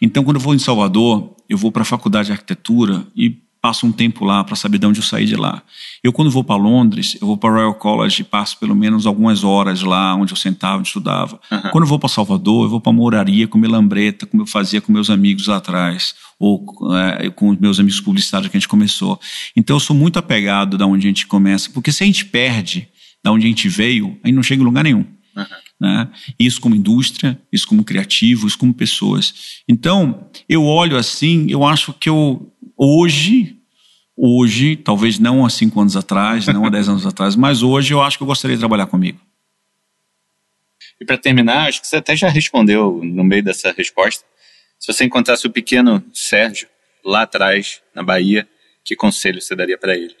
Então, 0.00 0.24
quando 0.24 0.36
eu 0.36 0.42
vou 0.42 0.54
em 0.54 0.58
Salvador, 0.58 1.34
eu 1.48 1.56
vou 1.56 1.70
para 1.72 1.82
a 1.82 1.84
faculdade 1.84 2.26
de 2.26 2.32
arquitetura 2.32 3.06
e 3.16 3.42
passo 3.62 3.86
um 3.86 3.92
tempo 3.92 4.24
lá 4.24 4.42
para 4.42 4.56
saber 4.56 4.78
de 4.78 4.86
onde 4.86 4.98
eu 4.98 5.04
saí 5.04 5.24
de 5.24 5.36
lá. 5.36 5.62
Eu, 6.02 6.12
quando 6.12 6.32
vou 6.32 6.42
para 6.42 6.56
Londres, 6.56 7.16
eu 7.20 7.28
vou 7.28 7.36
para 7.36 7.50
Royal 7.50 7.74
College 7.74 8.22
e 8.22 8.24
passo 8.24 8.58
pelo 8.58 8.74
menos 8.74 9.06
algumas 9.06 9.44
horas 9.44 9.82
lá 9.82 10.16
onde 10.16 10.32
eu 10.32 10.36
sentava, 10.36 10.78
onde 10.78 10.88
estudava. 10.88 11.40
Uhum. 11.48 11.70
Quando 11.70 11.84
eu 11.84 11.88
vou 11.88 11.96
para 11.96 12.08
Salvador, 12.08 12.64
eu 12.64 12.68
vou 12.68 12.80
para 12.80 12.90
a 12.90 12.92
moraria 12.92 13.46
comer 13.46 13.68
lambreta, 13.68 14.26
como 14.26 14.42
eu 14.42 14.46
fazia 14.48 14.80
com 14.80 14.92
meus 14.92 15.08
amigos 15.08 15.46
lá 15.46 15.58
atrás, 15.58 16.12
ou 16.40 16.66
é, 16.96 17.30
com 17.30 17.50
os 17.50 17.58
meus 17.58 17.78
amigos 17.78 18.00
publicitários 18.00 18.50
que 18.50 18.56
a 18.56 18.58
gente 18.58 18.68
começou. 18.68 19.20
Então, 19.54 19.76
eu 19.76 19.80
sou 19.80 19.94
muito 19.94 20.18
apegado 20.18 20.76
da 20.76 20.84
onde 20.84 21.06
a 21.06 21.10
gente 21.10 21.28
começa, 21.28 21.70
porque 21.70 21.92
se 21.92 22.02
a 22.02 22.06
gente 22.06 22.24
perde 22.24 22.88
da 23.22 23.30
onde 23.30 23.46
a 23.46 23.48
gente 23.48 23.68
veio, 23.68 24.18
a 24.24 24.26
gente 24.26 24.34
não 24.34 24.42
chega 24.42 24.60
em 24.60 24.64
lugar 24.64 24.82
nenhum. 24.82 25.06
Uhum. 25.36 25.44
Né? 25.82 26.08
Isso 26.38 26.60
como 26.60 26.76
indústria, 26.76 27.36
isso 27.52 27.66
como 27.66 27.82
criativo, 27.82 28.46
isso 28.46 28.56
como 28.56 28.72
pessoas. 28.72 29.62
Então, 29.68 30.30
eu 30.48 30.64
olho 30.64 30.96
assim, 30.96 31.48
eu 31.50 31.64
acho 31.64 31.92
que 31.92 32.08
eu, 32.08 32.54
hoje, 32.76 33.56
hoje, 34.16 34.76
talvez 34.76 35.18
não 35.18 35.44
há 35.44 35.50
cinco 35.50 35.80
anos 35.80 35.96
atrás, 35.96 36.46
não 36.46 36.64
há 36.64 36.70
dez 36.70 36.88
anos 36.88 37.04
atrás, 37.04 37.34
mas 37.34 37.64
hoje 37.64 37.92
eu 37.92 38.00
acho 38.00 38.16
que 38.16 38.22
eu 38.22 38.28
gostaria 38.28 38.56
de 38.56 38.60
trabalhar 38.60 38.86
comigo. 38.86 39.18
E 41.00 41.04
para 41.04 41.18
terminar, 41.18 41.66
acho 41.66 41.80
que 41.80 41.88
você 41.88 41.96
até 41.96 42.14
já 42.14 42.28
respondeu 42.28 43.00
no 43.02 43.24
meio 43.24 43.42
dessa 43.42 43.74
resposta. 43.76 44.24
Se 44.78 44.92
você 44.92 45.04
encontrasse 45.04 45.48
o 45.48 45.50
pequeno 45.50 46.00
Sérgio 46.14 46.68
lá 47.04 47.22
atrás, 47.22 47.82
na 47.92 48.04
Bahia, 48.04 48.48
que 48.84 48.94
conselho 48.94 49.40
você 49.40 49.56
daria 49.56 49.76
para 49.76 49.96
ele? 49.96 50.14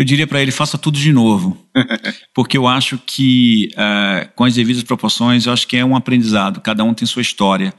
Eu 0.00 0.04
diria 0.04 0.26
para 0.26 0.40
ele 0.40 0.50
faça 0.50 0.78
tudo 0.78 0.98
de 0.98 1.12
novo, 1.12 1.58
porque 2.32 2.56
eu 2.56 2.66
acho 2.66 2.98
que 3.04 3.68
uh, 3.74 4.32
com 4.34 4.44
as 4.44 4.54
devidas 4.54 4.82
proporções, 4.82 5.44
eu 5.44 5.52
acho 5.52 5.68
que 5.68 5.76
é 5.76 5.84
um 5.84 5.94
aprendizado. 5.94 6.62
Cada 6.62 6.82
um 6.82 6.94
tem 6.94 7.06
sua 7.06 7.20
história 7.20 7.74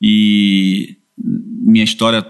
E 0.00 0.96
minha 1.18 1.82
história 1.82 2.24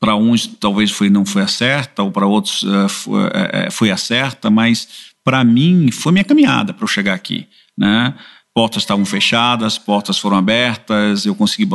para 0.00 0.16
uns 0.16 0.44
talvez 0.44 0.90
foi 0.90 1.08
não 1.08 1.24
foi 1.24 1.42
a 1.42 1.46
certa 1.46 2.02
ou 2.02 2.10
para 2.10 2.26
outros 2.26 2.64
uh, 2.64 2.88
foi, 2.88 3.26
uh, 3.26 3.70
foi 3.70 3.90
a 3.92 3.96
certa, 3.96 4.50
mas 4.50 4.88
para 5.22 5.44
mim 5.44 5.92
foi 5.92 6.10
minha 6.10 6.24
caminhada 6.24 6.74
para 6.74 6.82
eu 6.82 6.88
chegar 6.88 7.14
aqui, 7.14 7.46
né? 7.78 8.12
Portas 8.60 8.82
estavam 8.82 9.06
fechadas, 9.06 9.78
portas 9.78 10.18
foram 10.18 10.36
abertas, 10.36 11.24
eu 11.24 11.34
consegui 11.34 11.66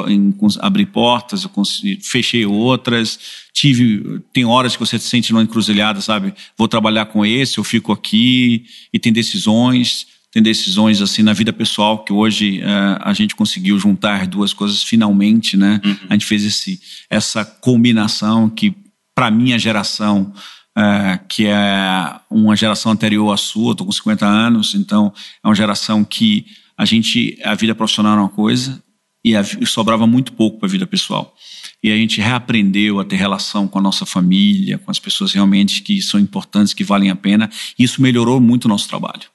abrir 0.60 0.86
portas, 0.86 1.41
eu 1.41 1.49
consegui, 1.49 1.99
fechei 1.99 2.45
outras, 2.45 3.18
tive 3.52 4.22
tem 4.32 4.45
horas 4.45 4.76
que 4.76 4.80
você 4.80 4.99
se 4.99 5.10
sente 5.10 5.34
numa 5.34 5.41
encruzilhada, 5.41 5.99
sabe? 5.99 6.32
Vou 6.56 6.68
trabalhar 6.68 7.07
com 7.07 7.26
esse, 7.26 7.57
eu 7.57 7.64
fico 7.64 7.91
aqui 7.91 8.66
e 8.94 8.99
tem 8.99 9.12
decisões 9.12 10.06
tem 10.32 10.44
decisões 10.44 11.02
assim 11.02 11.24
na 11.24 11.34
vida 11.34 11.52
pessoal 11.52 12.03
que 12.03 12.14
hoje 12.14 12.60
uh, 12.60 12.99
a 13.02 13.14
gente 13.14 13.36
conseguiu 13.36 13.80
juntar 13.80 14.28
duas 14.28 14.53
coisas 14.53 14.84
finalmente, 14.84 15.57
né? 15.57 15.82
Uhum. 15.84 15.98
A 16.07 16.14
gente 16.14 16.28
fez 16.28 16.45
esse, 16.45 16.80
essa 17.10 17.44
combinação 17.44 18.48
que 18.48 18.76
para 19.16 19.32
minha 19.32 19.57
geração, 19.57 20.32
uh, 20.78 21.28
que 21.28 21.48
é 21.48 22.20
uma 22.30 22.56
geração 22.56 22.91
anterior 22.91 23.34
à 23.34 23.38
sua, 23.38 23.72
estou 23.72 23.88
com 23.88 23.91
50 23.91 24.24
anos, 24.24 24.76
então 24.76 25.12
é 25.44 25.48
uma 25.48 25.56
geração 25.56 26.03
que 26.03 26.45
a 26.77 26.85
gente 26.85 27.39
a 27.43 27.56
vida 27.56 27.76
profissional 27.76 28.14
era 28.14 28.22
uma 28.22 28.30
coisa 28.30 28.84
e, 29.23 29.35
a, 29.35 29.41
e 29.41 29.65
sobrava 29.65 30.06
muito 30.06 30.34
pouco 30.34 30.60
para 30.60 30.68
a 30.68 30.72
vida 30.72 30.85
pessoal. 30.85 31.35
E 31.84 31.91
a 31.91 31.95
gente 31.95 32.22
reaprendeu 32.22 32.99
a 32.99 33.06
ter 33.06 33.15
relação 33.15 33.68
com 33.68 33.80
a 33.80 33.81
nossa 33.81 34.06
família, 34.06 34.77
com 34.77 34.89
as 34.89 34.99
pessoas 34.99 35.34
realmente 35.34 35.81
que 35.81 36.02
são 36.02 36.19
importantes, 36.19 36.73
que 36.73 36.84
valem 36.84 37.10
a 37.10 37.15
pena. 37.15 37.49
E 37.77 37.84
isso 37.84 38.02
melhorou 38.02 38.39
muito 38.39 38.65
o 38.65 38.69
nosso 38.69 38.88
trabalho 38.88 39.35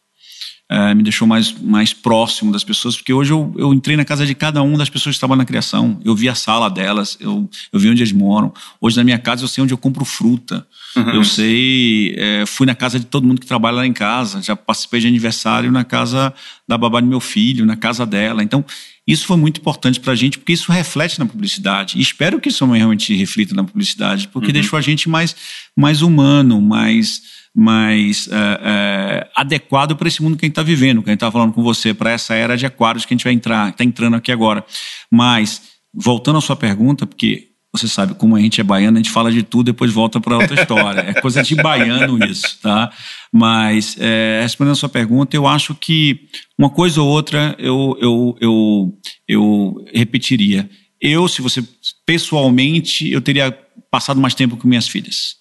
uh, 0.70 0.94
me 0.94 1.02
deixou 1.02 1.26
mais, 1.26 1.52
mais 1.60 1.92
próximo 1.92 2.52
das 2.52 2.62
pessoas, 2.62 2.96
porque 2.96 3.12
hoje 3.12 3.32
eu, 3.32 3.52
eu 3.58 3.74
entrei 3.74 3.96
na 3.96 4.04
casa 4.04 4.24
de 4.24 4.34
cada 4.34 4.62
uma 4.62 4.78
das 4.78 4.88
pessoas 4.88 5.14
que 5.14 5.16
estavam 5.16 5.36
na 5.36 5.44
criação. 5.44 6.00
Eu 6.04 6.14
vi 6.14 6.28
a 6.28 6.34
sala 6.34 6.70
delas, 6.70 7.16
eu, 7.20 7.48
eu 7.72 7.80
vi 7.80 7.88
onde 7.90 8.02
eles 8.02 8.12
moram. 8.12 8.52
Hoje 8.80 8.96
na 8.96 9.04
minha 9.04 9.18
casa 9.18 9.42
eu 9.42 9.48
sei 9.48 9.64
onde 9.64 9.74
eu 9.74 9.78
compro 9.78 10.04
fruta. 10.04 10.66
Uhum. 10.96 11.10
Eu 11.10 11.24
sei, 11.24 12.14
é, 12.16 12.44
fui 12.46 12.66
na 12.66 12.74
casa 12.74 12.98
de 12.98 13.06
todo 13.06 13.26
mundo 13.26 13.40
que 13.40 13.46
trabalha 13.46 13.76
lá 13.76 13.86
em 13.86 13.92
casa. 13.92 14.40
Já 14.42 14.54
participei 14.54 15.00
de 15.00 15.08
aniversário 15.08 15.70
na 15.70 15.84
casa 15.84 16.32
da 16.66 16.78
babá 16.78 17.00
do 17.00 17.06
meu 17.06 17.20
filho, 17.20 17.66
na 17.66 17.76
casa 17.76 18.06
dela. 18.06 18.42
Então, 18.42 18.64
isso 19.06 19.26
foi 19.26 19.36
muito 19.36 19.60
importante 19.60 19.98
para 19.98 20.12
a 20.12 20.16
gente, 20.16 20.38
porque 20.38 20.52
isso 20.52 20.70
reflete 20.70 21.18
na 21.18 21.26
publicidade. 21.26 21.98
E 21.98 22.00
espero 22.00 22.40
que 22.40 22.48
isso 22.48 22.64
realmente 22.64 23.14
reflita 23.14 23.54
na 23.54 23.64
publicidade, 23.64 24.28
porque 24.28 24.48
uhum. 24.48 24.52
deixou 24.52 24.78
a 24.78 24.82
gente 24.82 25.08
mais, 25.08 25.34
mais 25.76 26.02
humano, 26.02 26.60
mais 26.60 27.39
mais 27.54 28.28
é, 28.28 28.60
é, 28.62 29.30
adequado 29.34 29.96
para 29.96 30.08
esse 30.08 30.22
mundo 30.22 30.36
que 30.36 30.44
a 30.44 30.46
gente 30.46 30.52
está 30.52 30.62
vivendo, 30.62 31.02
que 31.02 31.10
a 31.10 31.12
gente 31.12 31.18
está 31.18 31.30
falando 31.30 31.52
com 31.52 31.62
você, 31.62 31.92
para 31.92 32.10
essa 32.10 32.34
era 32.34 32.56
de 32.56 32.64
aquários 32.64 33.04
que 33.04 33.12
a 33.12 33.16
gente 33.16 33.24
vai 33.24 33.32
entrar, 33.32 33.70
está 33.70 33.84
entrando 33.84 34.16
aqui 34.16 34.30
agora. 34.30 34.64
Mas, 35.10 35.62
voltando 35.92 36.38
à 36.38 36.40
sua 36.40 36.56
pergunta, 36.56 37.06
porque 37.06 37.50
você 37.72 37.86
sabe, 37.86 38.14
como 38.14 38.34
a 38.34 38.40
gente 38.40 38.60
é 38.60 38.64
baiano, 38.64 38.98
a 38.98 39.02
gente 39.02 39.12
fala 39.12 39.30
de 39.30 39.42
tudo, 39.44 39.66
depois 39.66 39.92
volta 39.92 40.20
para 40.20 40.36
outra 40.36 40.60
história. 40.60 41.00
É 41.00 41.20
coisa 41.20 41.42
de 41.42 41.54
baiano 41.54 42.24
isso, 42.24 42.58
tá? 42.60 42.90
Mas, 43.32 43.96
é, 43.98 44.40
respondendo 44.42 44.72
a 44.72 44.76
sua 44.76 44.88
pergunta, 44.88 45.36
eu 45.36 45.46
acho 45.46 45.74
que 45.74 46.28
uma 46.58 46.68
coisa 46.68 47.00
ou 47.00 47.08
outra 47.08 47.54
eu, 47.58 47.96
eu, 48.00 48.36
eu, 48.40 48.98
eu 49.28 49.84
repetiria. 49.94 50.68
Eu, 51.00 51.28
se 51.28 51.40
você, 51.40 51.62
pessoalmente, 52.04 53.10
eu 53.10 53.20
teria 53.20 53.56
passado 53.90 54.20
mais 54.20 54.34
tempo 54.34 54.56
com 54.56 54.68
minhas 54.68 54.88
filhas. 54.88 55.39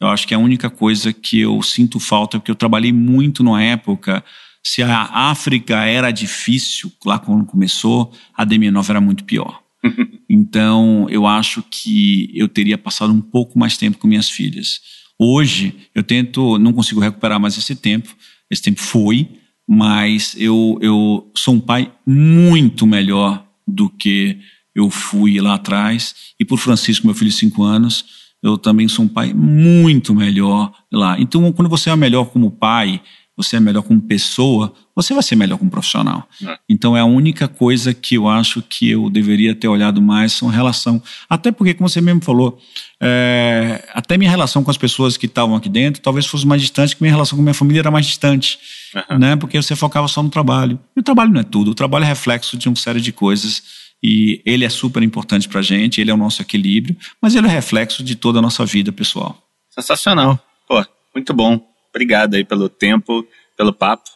Eu 0.00 0.08
acho 0.08 0.26
que 0.26 0.34
a 0.34 0.38
única 0.38 0.70
coisa 0.70 1.12
que 1.12 1.40
eu 1.40 1.62
sinto 1.62 2.00
falta, 2.00 2.38
porque 2.38 2.50
eu 2.50 2.56
trabalhei 2.56 2.92
muito 2.92 3.44
na 3.44 3.62
época. 3.62 4.24
Se 4.64 4.82
a 4.82 5.02
África 5.30 5.84
era 5.84 6.10
difícil 6.10 6.90
lá 7.04 7.18
quando 7.18 7.44
começou, 7.44 8.12
a 8.34 8.46
DM9 8.46 8.88
era 8.88 9.00
muito 9.00 9.24
pior. 9.24 9.62
então, 10.28 11.06
eu 11.10 11.26
acho 11.26 11.62
que 11.70 12.30
eu 12.34 12.48
teria 12.48 12.78
passado 12.78 13.12
um 13.12 13.20
pouco 13.20 13.58
mais 13.58 13.76
tempo 13.76 13.98
com 13.98 14.08
minhas 14.08 14.30
filhas. 14.30 14.80
Hoje, 15.18 15.74
eu 15.94 16.02
tento, 16.02 16.58
não 16.58 16.72
consigo 16.72 17.00
recuperar 17.00 17.38
mais 17.38 17.58
esse 17.58 17.76
tempo. 17.76 18.08
Esse 18.50 18.62
tempo 18.62 18.80
foi, 18.80 19.28
mas 19.68 20.34
eu, 20.38 20.78
eu 20.80 21.30
sou 21.36 21.54
um 21.54 21.60
pai 21.60 21.92
muito 22.06 22.86
melhor 22.86 23.46
do 23.66 23.90
que 23.90 24.38
eu 24.74 24.88
fui 24.88 25.38
lá 25.40 25.54
atrás. 25.54 26.14
E 26.40 26.44
por 26.44 26.58
Francisco, 26.58 27.06
meu 27.06 27.14
filho 27.14 27.30
de 27.30 27.36
cinco 27.36 27.62
anos, 27.62 28.19
eu 28.42 28.56
também 28.56 28.88
sou 28.88 29.04
um 29.04 29.08
pai 29.08 29.32
muito 29.34 30.14
melhor 30.14 30.72
lá. 30.90 31.16
Então, 31.18 31.52
quando 31.52 31.68
você 31.68 31.90
é 31.90 31.96
melhor 31.96 32.26
como 32.26 32.50
pai, 32.50 33.00
você 33.36 33.56
é 33.56 33.60
melhor 33.60 33.82
como 33.82 34.00
pessoa, 34.00 34.72
você 34.94 35.14
vai 35.14 35.22
ser 35.22 35.34
melhor 35.34 35.58
como 35.58 35.70
profissional. 35.70 36.28
É. 36.46 36.58
Então, 36.68 36.96
é 36.96 37.00
a 37.00 37.04
única 37.04 37.48
coisa 37.48 37.94
que 37.94 38.16
eu 38.16 38.28
acho 38.28 38.60
que 38.62 38.90
eu 38.90 39.08
deveria 39.08 39.54
ter 39.54 39.68
olhado 39.68 40.00
mais 40.00 40.32
são 40.32 40.48
relação. 40.48 41.02
Até 41.28 41.50
porque, 41.50 41.74
como 41.74 41.88
você 41.88 42.00
mesmo 42.00 42.22
falou, 42.22 42.58
é, 43.00 43.82
até 43.94 44.18
minha 44.18 44.30
relação 44.30 44.62
com 44.62 44.70
as 44.70 44.76
pessoas 44.76 45.16
que 45.16 45.26
estavam 45.26 45.56
aqui 45.56 45.68
dentro 45.68 46.02
talvez 46.02 46.26
fosse 46.26 46.46
mais 46.46 46.60
distante, 46.60 46.94
que 46.94 47.02
minha 47.02 47.12
relação 47.12 47.36
com 47.36 47.42
minha 47.42 47.54
família 47.54 47.80
era 47.80 47.90
mais 47.90 48.06
distante. 48.06 48.58
Uhum. 48.94 49.18
Né? 49.18 49.36
Porque 49.36 49.60
você 49.60 49.74
focava 49.74 50.08
só 50.08 50.22
no 50.22 50.28
trabalho. 50.28 50.78
E 50.96 51.00
o 51.00 51.02
trabalho 51.02 51.32
não 51.32 51.40
é 51.40 51.44
tudo. 51.44 51.70
O 51.70 51.74
trabalho 51.74 52.04
é 52.04 52.08
reflexo 52.08 52.56
de 52.56 52.68
uma 52.68 52.76
série 52.76 53.00
de 53.00 53.12
coisas 53.12 53.79
e 54.02 54.40
ele 54.46 54.64
é 54.64 54.68
super 54.68 55.02
importante 55.02 55.48
para 55.48 55.60
a 55.60 55.62
gente, 55.62 56.00
ele 56.00 56.10
é 56.10 56.14
o 56.14 56.16
nosso 56.16 56.40
equilíbrio, 56.40 56.96
mas 57.20 57.34
ele 57.34 57.46
é 57.46 57.50
reflexo 57.50 58.02
de 58.02 58.14
toda 58.14 58.38
a 58.38 58.42
nossa 58.42 58.64
vida 58.64 58.90
pessoal. 58.90 59.40
Sensacional. 59.70 60.38
Pô, 60.66 60.84
muito 61.14 61.34
bom. 61.34 61.60
Obrigado 61.90 62.34
aí 62.34 62.44
pelo 62.44 62.68
tempo, 62.68 63.26
pelo 63.56 63.72
papo. 63.72 64.08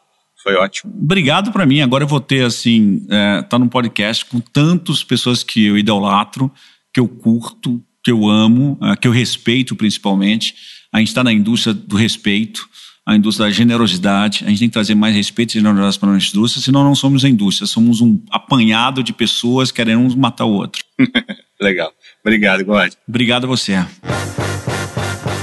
Foi 0.43 0.55
ótimo. 0.55 0.93
Obrigado 1.03 1.53
para 1.53 1.65
mim. 1.65 1.81
Agora 1.81 2.05
eu 2.05 2.09
vou 2.09 2.21
ter, 2.21 2.45
assim, 2.45 3.07
é, 3.11 3.43
tá 3.43 3.59
num 3.59 3.69
podcast 3.69 4.25
com 4.27 4.41
tantas 4.41 5.03
pessoas 5.03 5.43
que 5.43 5.65
eu 5.65 5.79
idolatro, 5.79 6.53
que 6.93 7.01
eu 7.01 7.09
curto, 7.09 7.83
que 8.03 8.11
eu 8.11 8.29
amo, 8.29 8.79
é, 8.83 8.97
que 8.97 9.09
eu 9.09 9.13
respeito 9.13 9.75
principalmente. 9.75 10.55
A 10.93 10.99
gente 10.99 11.09
está 11.09 11.25
na 11.25 11.33
indústria 11.33 11.73
do 11.73 11.97
respeito 11.97 12.69
a 13.07 13.15
indústria 13.15 13.47
da 13.47 13.53
generosidade. 13.53 14.45
A 14.45 14.49
gente 14.49 14.61
tem 14.61 14.69
que 14.69 14.73
trazer 14.73 14.95
mais 14.95 15.15
respeito 15.15 15.51
e 15.51 15.61
generosidade 15.61 15.99
para 15.99 16.09
a 16.09 16.13
nossa 16.13 16.29
indústria, 16.29 16.63
senão 16.63 16.83
não 16.83 16.95
somos 16.95 17.25
a 17.25 17.29
indústria, 17.29 17.67
somos 17.67 18.01
um 18.01 18.19
apanhado 18.31 19.03
de 19.03 19.13
pessoas 19.13 19.71
querendo 19.71 20.01
um 20.01 20.17
matar 20.17 20.47
o 20.47 20.53
outro. 20.53 20.83
Legal. 21.61 21.93
Obrigado, 22.25 22.65
God. 22.65 22.93
Obrigado 23.07 23.45
a 23.45 23.47
você. 23.47 23.85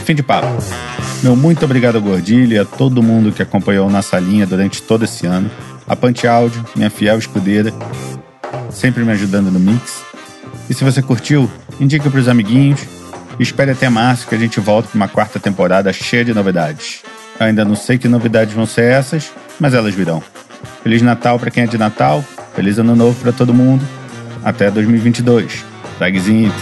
Fim 0.05 0.15
de 0.15 0.23
papo. 0.23 0.47
Meu 1.23 1.35
muito 1.35 1.63
obrigado, 1.63 2.01
Gordilha, 2.01 2.55
e 2.55 2.59
a 2.59 2.65
todo 2.65 3.03
mundo 3.03 3.31
que 3.31 3.43
acompanhou 3.43 3.89
nossa 3.89 4.19
linha 4.19 4.47
durante 4.47 4.81
todo 4.81 5.05
esse 5.05 5.27
ano. 5.27 5.51
A 5.87 5.95
Pante 5.95 6.25
Áudio, 6.25 6.65
minha 6.75 6.89
fiel 6.89 7.19
escudeira, 7.19 7.71
sempre 8.71 9.03
me 9.03 9.11
ajudando 9.11 9.51
no 9.51 9.59
mix. 9.59 10.03
E 10.67 10.73
se 10.73 10.83
você 10.83 11.01
curtiu, 11.01 11.49
indique 11.79 12.09
para 12.09 12.19
os 12.19 12.27
amiguinhos. 12.27 12.81
E 13.39 13.43
espere 13.43 13.71
até 13.71 13.87
março 13.87 14.27
que 14.27 14.35
a 14.35 14.37
gente 14.37 14.59
volta 14.59 14.89
para 14.89 14.95
uma 14.95 15.07
quarta 15.07 15.39
temporada 15.39 15.93
cheia 15.93 16.25
de 16.25 16.33
novidades. 16.33 17.01
Ainda 17.41 17.65
não 17.65 17.75
sei 17.75 17.97
que 17.97 18.07
novidades 18.07 18.53
vão 18.53 18.67
ser 18.67 18.83
essas, 18.83 19.31
mas 19.59 19.73
elas 19.73 19.95
virão. 19.95 20.21
Feliz 20.83 21.01
Natal 21.01 21.39
para 21.39 21.49
quem 21.49 21.63
é 21.63 21.65
de 21.65 21.75
Natal, 21.75 22.23
feliz 22.55 22.77
Ano 22.77 22.95
Novo 22.95 23.19
para 23.19 23.31
todo 23.31 23.51
mundo. 23.51 23.83
Até 24.43 24.69
2022. 24.69 25.65
Tagzinho. 25.97 26.53